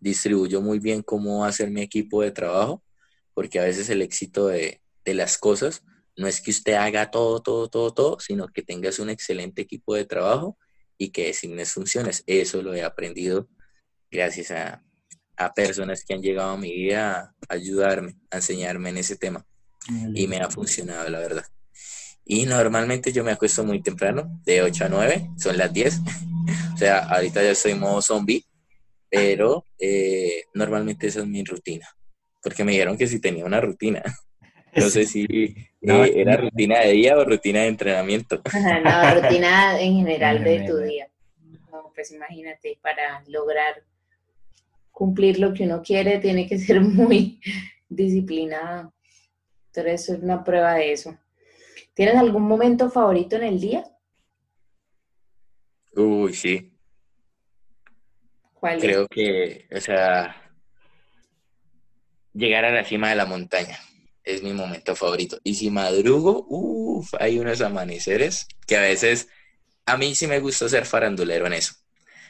distribuyo 0.00 0.60
muy 0.60 0.80
bien 0.80 1.02
cómo 1.02 1.44
hacer 1.44 1.70
mi 1.70 1.80
equipo 1.80 2.22
de 2.22 2.32
trabajo 2.32 2.82
porque 3.34 3.60
a 3.60 3.64
veces 3.64 3.88
el 3.88 4.02
éxito 4.02 4.48
de, 4.48 4.80
de 5.04 5.14
las 5.14 5.38
cosas 5.38 5.84
no 6.16 6.26
es 6.26 6.40
que 6.40 6.50
usted 6.50 6.74
haga 6.74 7.10
todo, 7.10 7.40
todo, 7.40 7.68
todo, 7.68 7.92
todo, 7.92 8.20
sino 8.20 8.48
que 8.48 8.62
tengas 8.62 8.98
un 8.98 9.10
excelente 9.10 9.62
equipo 9.62 9.94
de 9.94 10.04
trabajo 10.04 10.58
y 10.98 11.10
que 11.10 11.26
designes 11.26 11.72
funciones. 11.72 12.24
Eso 12.26 12.62
lo 12.62 12.74
he 12.74 12.82
aprendido 12.82 13.48
gracias 14.10 14.50
a, 14.50 14.82
a 15.36 15.52
personas 15.52 16.04
que 16.04 16.14
han 16.14 16.22
llegado 16.22 16.50
a 16.50 16.56
mi 16.56 16.72
vida 16.72 17.34
a 17.48 17.54
ayudarme, 17.54 18.16
a 18.30 18.36
enseñarme 18.36 18.90
en 18.90 18.98
ese 18.98 19.16
tema. 19.16 19.46
Y 20.14 20.26
me 20.26 20.38
ha 20.38 20.50
funcionado, 20.50 21.08
la 21.08 21.20
verdad. 21.20 21.44
Y 22.24 22.44
normalmente 22.44 23.12
yo 23.12 23.22
me 23.22 23.30
acuesto 23.30 23.62
muy 23.62 23.80
temprano, 23.82 24.40
de 24.44 24.62
8 24.62 24.86
a 24.86 24.88
9, 24.88 25.30
son 25.38 25.56
las 25.56 25.72
10. 25.72 26.00
o 26.74 26.76
sea, 26.76 26.98
ahorita 27.04 27.42
ya 27.42 27.50
estoy 27.50 27.72
en 27.72 27.80
modo 27.80 28.02
zombie, 28.02 28.44
pero 29.08 29.64
eh, 29.78 30.44
normalmente 30.54 31.06
esa 31.06 31.20
es 31.20 31.26
mi 31.26 31.44
rutina. 31.44 31.86
Porque 32.42 32.64
me 32.64 32.72
dijeron 32.72 32.98
que 32.98 33.06
si 33.06 33.20
tenía 33.20 33.44
una 33.44 33.60
rutina. 33.60 34.02
No 34.78 34.90
sé 34.90 35.06
si 35.06 35.26
eh, 35.86 36.12
era 36.16 36.36
rutina 36.36 36.80
de 36.80 36.92
día 36.92 37.16
o 37.16 37.24
rutina 37.24 37.60
de 37.60 37.68
entrenamiento. 37.68 38.42
no, 38.84 39.14
rutina 39.14 39.80
en 39.80 39.96
general 39.96 40.42
de 40.42 40.64
tu 40.66 40.78
día. 40.78 41.08
No, 41.70 41.92
pues 41.94 42.12
imagínate, 42.12 42.78
para 42.82 43.22
lograr 43.28 43.82
cumplir 44.90 45.38
lo 45.38 45.52
que 45.52 45.64
uno 45.64 45.82
quiere 45.82 46.18
tiene 46.18 46.48
que 46.48 46.58
ser 46.58 46.80
muy 46.80 47.40
disciplinado. 47.88 48.92
Entonces, 49.66 50.02
eso 50.02 50.14
es 50.14 50.22
una 50.22 50.42
prueba 50.42 50.74
de 50.74 50.92
eso. 50.92 51.16
¿Tienes 51.94 52.16
algún 52.16 52.42
momento 52.42 52.90
favorito 52.90 53.36
en 53.36 53.44
el 53.44 53.60
día? 53.60 53.84
Uy, 55.94 56.34
sí. 56.34 56.72
¿Cuál 58.54 58.80
Creo 58.80 59.06
que, 59.06 59.66
o 59.74 59.80
sea, 59.80 60.34
llegar 62.32 62.64
a 62.64 62.70
la 62.70 62.84
cima 62.84 63.10
de 63.10 63.16
la 63.16 63.26
montaña 63.26 63.78
es 64.26 64.42
mi 64.42 64.52
momento 64.52 64.94
favorito. 64.94 65.38
Y 65.42 65.54
si 65.54 65.70
madrugo, 65.70 66.44
uff, 66.48 67.14
hay 67.18 67.38
unos 67.38 67.60
amaneceres 67.62 68.46
que 68.66 68.76
a 68.76 68.82
veces, 68.82 69.28
a 69.86 69.96
mí 69.96 70.14
sí 70.14 70.26
me 70.26 70.40
gusta 70.40 70.68
ser 70.68 70.84
farandulero 70.84 71.46
en 71.46 71.54
eso. 71.54 71.74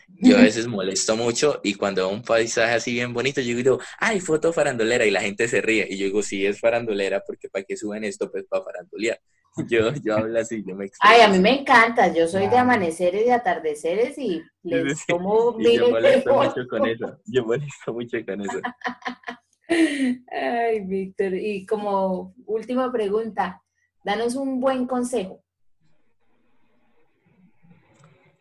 Yo 0.08 0.38
a 0.38 0.42
veces 0.42 0.68
molesto 0.68 1.16
mucho 1.16 1.60
y 1.64 1.74
cuando 1.74 2.06
veo 2.06 2.14
un 2.14 2.22
paisaje 2.22 2.74
así 2.74 2.92
bien 2.92 3.12
bonito, 3.12 3.40
yo 3.40 3.56
digo, 3.56 3.80
ay, 3.98 4.20
foto 4.20 4.52
farandulera 4.52 5.04
y 5.04 5.10
la 5.10 5.20
gente 5.20 5.48
se 5.48 5.60
ríe. 5.60 5.86
Y 5.90 5.98
yo 5.98 6.04
digo, 6.04 6.22
sí, 6.22 6.46
es 6.46 6.60
farandulera 6.60 7.24
porque 7.26 7.48
para 7.48 7.64
qué 7.64 7.76
suben 7.76 8.04
esto, 8.04 8.30
pues 8.30 8.44
para 8.48 8.62
farandulear. 8.62 9.20
Yo, 9.68 9.92
yo 10.04 10.16
hablo 10.16 10.38
así, 10.38 10.62
yo 10.66 10.76
me 10.76 10.88
Ay, 11.00 11.22
a 11.22 11.28
mí 11.28 11.38
me 11.38 11.60
encanta, 11.60 12.12
yo 12.12 12.28
soy 12.28 12.46
de 12.46 12.58
amaneceres 12.58 13.22
y 13.22 13.24
de 13.24 13.32
atardeceres 13.32 14.18
y 14.18 14.42
les 14.62 15.04
tomo 15.06 15.58
Yo 15.58 15.90
molesto 15.90 16.34
mucho 16.34 16.68
con 16.68 16.86
eso, 16.86 17.18
yo 17.24 17.44
molesto 17.44 17.92
mucho 17.92 18.18
con 18.24 18.40
eso. 18.42 18.60
Ay, 19.68 20.80
Víctor. 20.84 21.34
Y 21.34 21.66
como 21.66 22.34
última 22.46 22.90
pregunta, 22.92 23.62
danos 24.04 24.34
un 24.34 24.60
buen 24.60 24.86
consejo. 24.86 25.42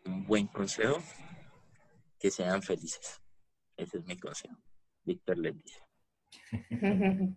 Un 0.04 0.24
buen 0.26 0.46
consejo, 0.46 0.98
que 2.18 2.30
sean 2.30 2.62
felices. 2.62 3.20
Ese 3.76 3.98
es 3.98 4.04
mi 4.04 4.18
consejo. 4.18 4.56
Víctor 5.04 5.38
les 5.38 5.54
dice. 5.62 5.80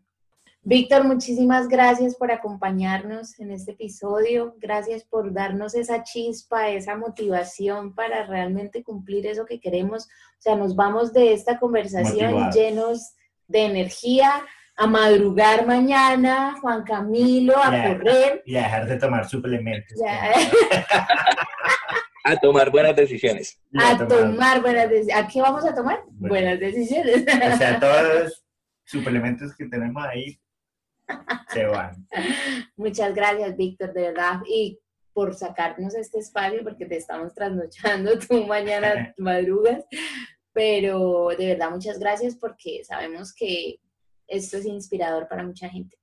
Víctor, 0.62 1.06
muchísimas 1.06 1.70
gracias 1.70 2.16
por 2.16 2.32
acompañarnos 2.32 3.40
en 3.40 3.52
este 3.52 3.72
episodio. 3.72 4.56
Gracias 4.60 5.04
por 5.06 5.34
darnos 5.34 5.74
esa 5.74 6.04
chispa, 6.04 6.70
esa 6.70 6.98
motivación 6.98 7.96
para 7.96 8.26
realmente 8.28 8.84
cumplir 8.84 9.26
eso 9.26 9.46
que 9.46 9.60
queremos. 9.60 10.04
O 10.06 10.42
sea, 10.42 10.56
nos 10.56 10.76
vamos 10.76 11.14
de 11.14 11.34
esta 11.34 11.60
conversación 11.60 12.52
llenos 12.52 13.16
de 13.50 13.66
energía, 13.66 14.46
a 14.78 14.88
madrugar 14.88 15.68
mañana, 15.68 16.56
Juan 16.62 16.84
Camilo, 16.84 17.58
a 17.58 17.70
correr. 17.70 18.42
Y 18.46 18.56
a 18.56 18.64
dejar 18.64 18.88
de 18.88 18.98
tomar 18.98 19.28
suplementos. 19.28 20.00
a 22.24 22.36
tomar 22.38 22.72
buenas 22.72 22.96
decisiones. 22.96 23.60
A, 23.78 23.98
tomar, 24.08 24.62
buenas 24.62 24.90
decisiones. 24.90 25.26
¿A 25.26 25.28
qué 25.28 25.42
vamos 25.42 25.66
a 25.66 25.76
tomar? 25.76 26.02
buenas 26.08 26.58
decisiones. 26.60 27.26
O 27.54 27.58
sea, 27.58 27.80
todos 27.86 28.14
los 28.14 28.46
suplementos 28.86 29.54
que 29.56 29.66
tenemos 29.66 30.02
ahí 30.06 30.40
se 31.50 31.66
van. 31.66 32.08
Muchas 32.78 33.14
gracias, 33.14 33.58
Víctor, 33.58 33.92
de 33.94 34.04
verdad. 34.04 34.40
Y 34.48 34.80
por 35.12 35.36
sacarnos 35.36 35.94
este 35.96 36.20
espacio, 36.20 36.64
porque 36.64 36.86
te 36.86 36.96
estamos 36.96 37.34
trasnochando, 37.34 38.18
tú 38.20 38.46
mañana 38.46 39.14
madrugas, 39.18 39.84
pero 40.60 41.30
de 41.38 41.48
verdad 41.48 41.72
muchas 41.72 42.00
gracias 42.00 42.36
porque 42.36 42.84
sabemos 42.84 43.34
que 43.34 43.80
esto 44.28 44.58
es 44.58 44.66
inspirador 44.66 45.30
para 45.30 45.42
mucha 45.42 45.70
gente. 45.70 45.96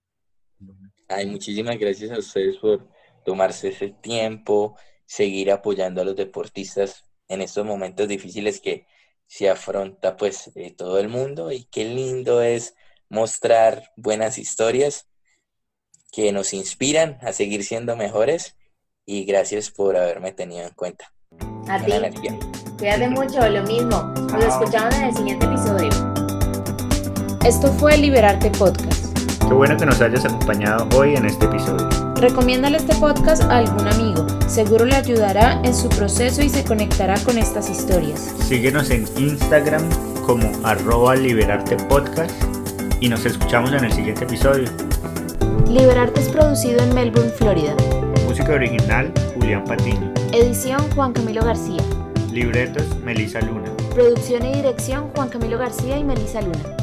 Ay, 1.09 1.27
muchísimas 1.27 1.79
gracias 1.79 2.11
a 2.11 2.19
ustedes 2.19 2.57
por 2.57 2.89
tomarse 3.23 3.69
ese 3.69 3.91
tiempo, 3.91 4.75
seguir 5.05 5.53
apoyando 5.53 6.01
a 6.01 6.05
los 6.07 6.17
deportistas 6.17 7.05
en 7.29 7.43
estos 7.43 7.67
momentos 7.67 8.09
difíciles 8.09 8.59
que 8.59 8.87
se 9.27 9.51
afronta 9.51 10.17
pues 10.17 10.51
eh, 10.55 10.75
todo 10.75 10.99
el 11.01 11.11
mundo 11.11 11.53
y 11.53 11.65
qué 11.65 11.85
lindo 11.85 12.41
es 12.41 12.75
mostrar 13.11 13.93
buenas 13.95 14.39
historias 14.39 15.07
que 16.13 16.33
nos 16.33 16.55
inspiran 16.55 17.19
a 17.21 17.35
seguir 17.35 17.63
siendo 17.63 17.95
mejores 17.95 18.57
y 19.05 19.27
gracias 19.27 19.71
por 19.71 19.99
haberme 19.99 20.33
tenido 20.33 20.67
en 20.67 20.73
cuenta. 20.73 21.13
A 21.69 21.79
ti. 21.81 21.93
Cuídate 22.79 23.09
mucho, 23.09 23.49
lo 23.49 23.63
mismo. 23.65 24.03
Nos 24.33 24.45
escuchamos 24.45 24.95
en 24.95 25.05
el 25.05 25.17
siguiente 25.17 25.47
episodio. 25.47 25.91
Esto 27.45 27.73
fue 27.73 27.97
Liberarte 27.97 28.51
Podcast. 28.51 29.19
Qué 29.41 29.53
bueno 29.53 29.77
que 29.77 29.87
nos 29.87 30.01
hayas 30.01 30.25
acompañado 30.25 30.89
hoy 30.97 31.17
en 31.17 31.27
este 31.27 31.47
episodio. 31.47 31.89
Recomiéndale 32.17 32.79
este 32.79 32.95
podcast 32.97 33.43
a 33.45 33.59
algún 33.59 33.87
amigo. 33.89 34.27
Seguro 34.47 34.85
le 34.85 34.95
ayudará 34.95 35.61
en 35.65 35.75
su 35.75 35.89
proceso 35.89 36.43
y 36.43 36.49
se 36.49 36.65
conectará 36.65 37.19
con 37.25 37.37
estas 37.37 37.69
historias. 37.69 38.33
Síguenos 38.47 38.91
en 38.91 39.05
Instagram 39.17 39.83
como 40.25 40.49
arroba 40.65 41.17
liberarte 41.17 41.77
podcast 41.77 42.31
y 43.01 43.09
nos 43.09 43.25
escuchamos 43.27 43.73
en 43.73 43.85
el 43.85 43.93
siguiente 43.93 44.25
episodio. 44.25 44.69
Liberarte 45.69 46.21
es 46.21 46.29
producido 46.29 46.81
en 46.81 46.95
Melbourne, 46.95 47.31
Florida. 47.31 47.75
Música 48.37 48.53
original, 48.53 49.11
Julián 49.33 49.65
Patiño. 49.65 50.13
Edición, 50.35 50.79
Juan 50.95 51.15
Camilo 51.15 51.43
García. 51.43 51.81
Libretos, 52.31 52.85
Melisa 53.03 53.41
Luna. 53.41 53.75
Producción 53.95 54.45
y 54.45 54.53
dirección, 54.57 55.09
Juan 55.15 55.31
Camilo 55.31 55.57
García 55.57 55.97
y 55.97 56.05
Melisa 56.05 56.43
Luna. 56.43 56.77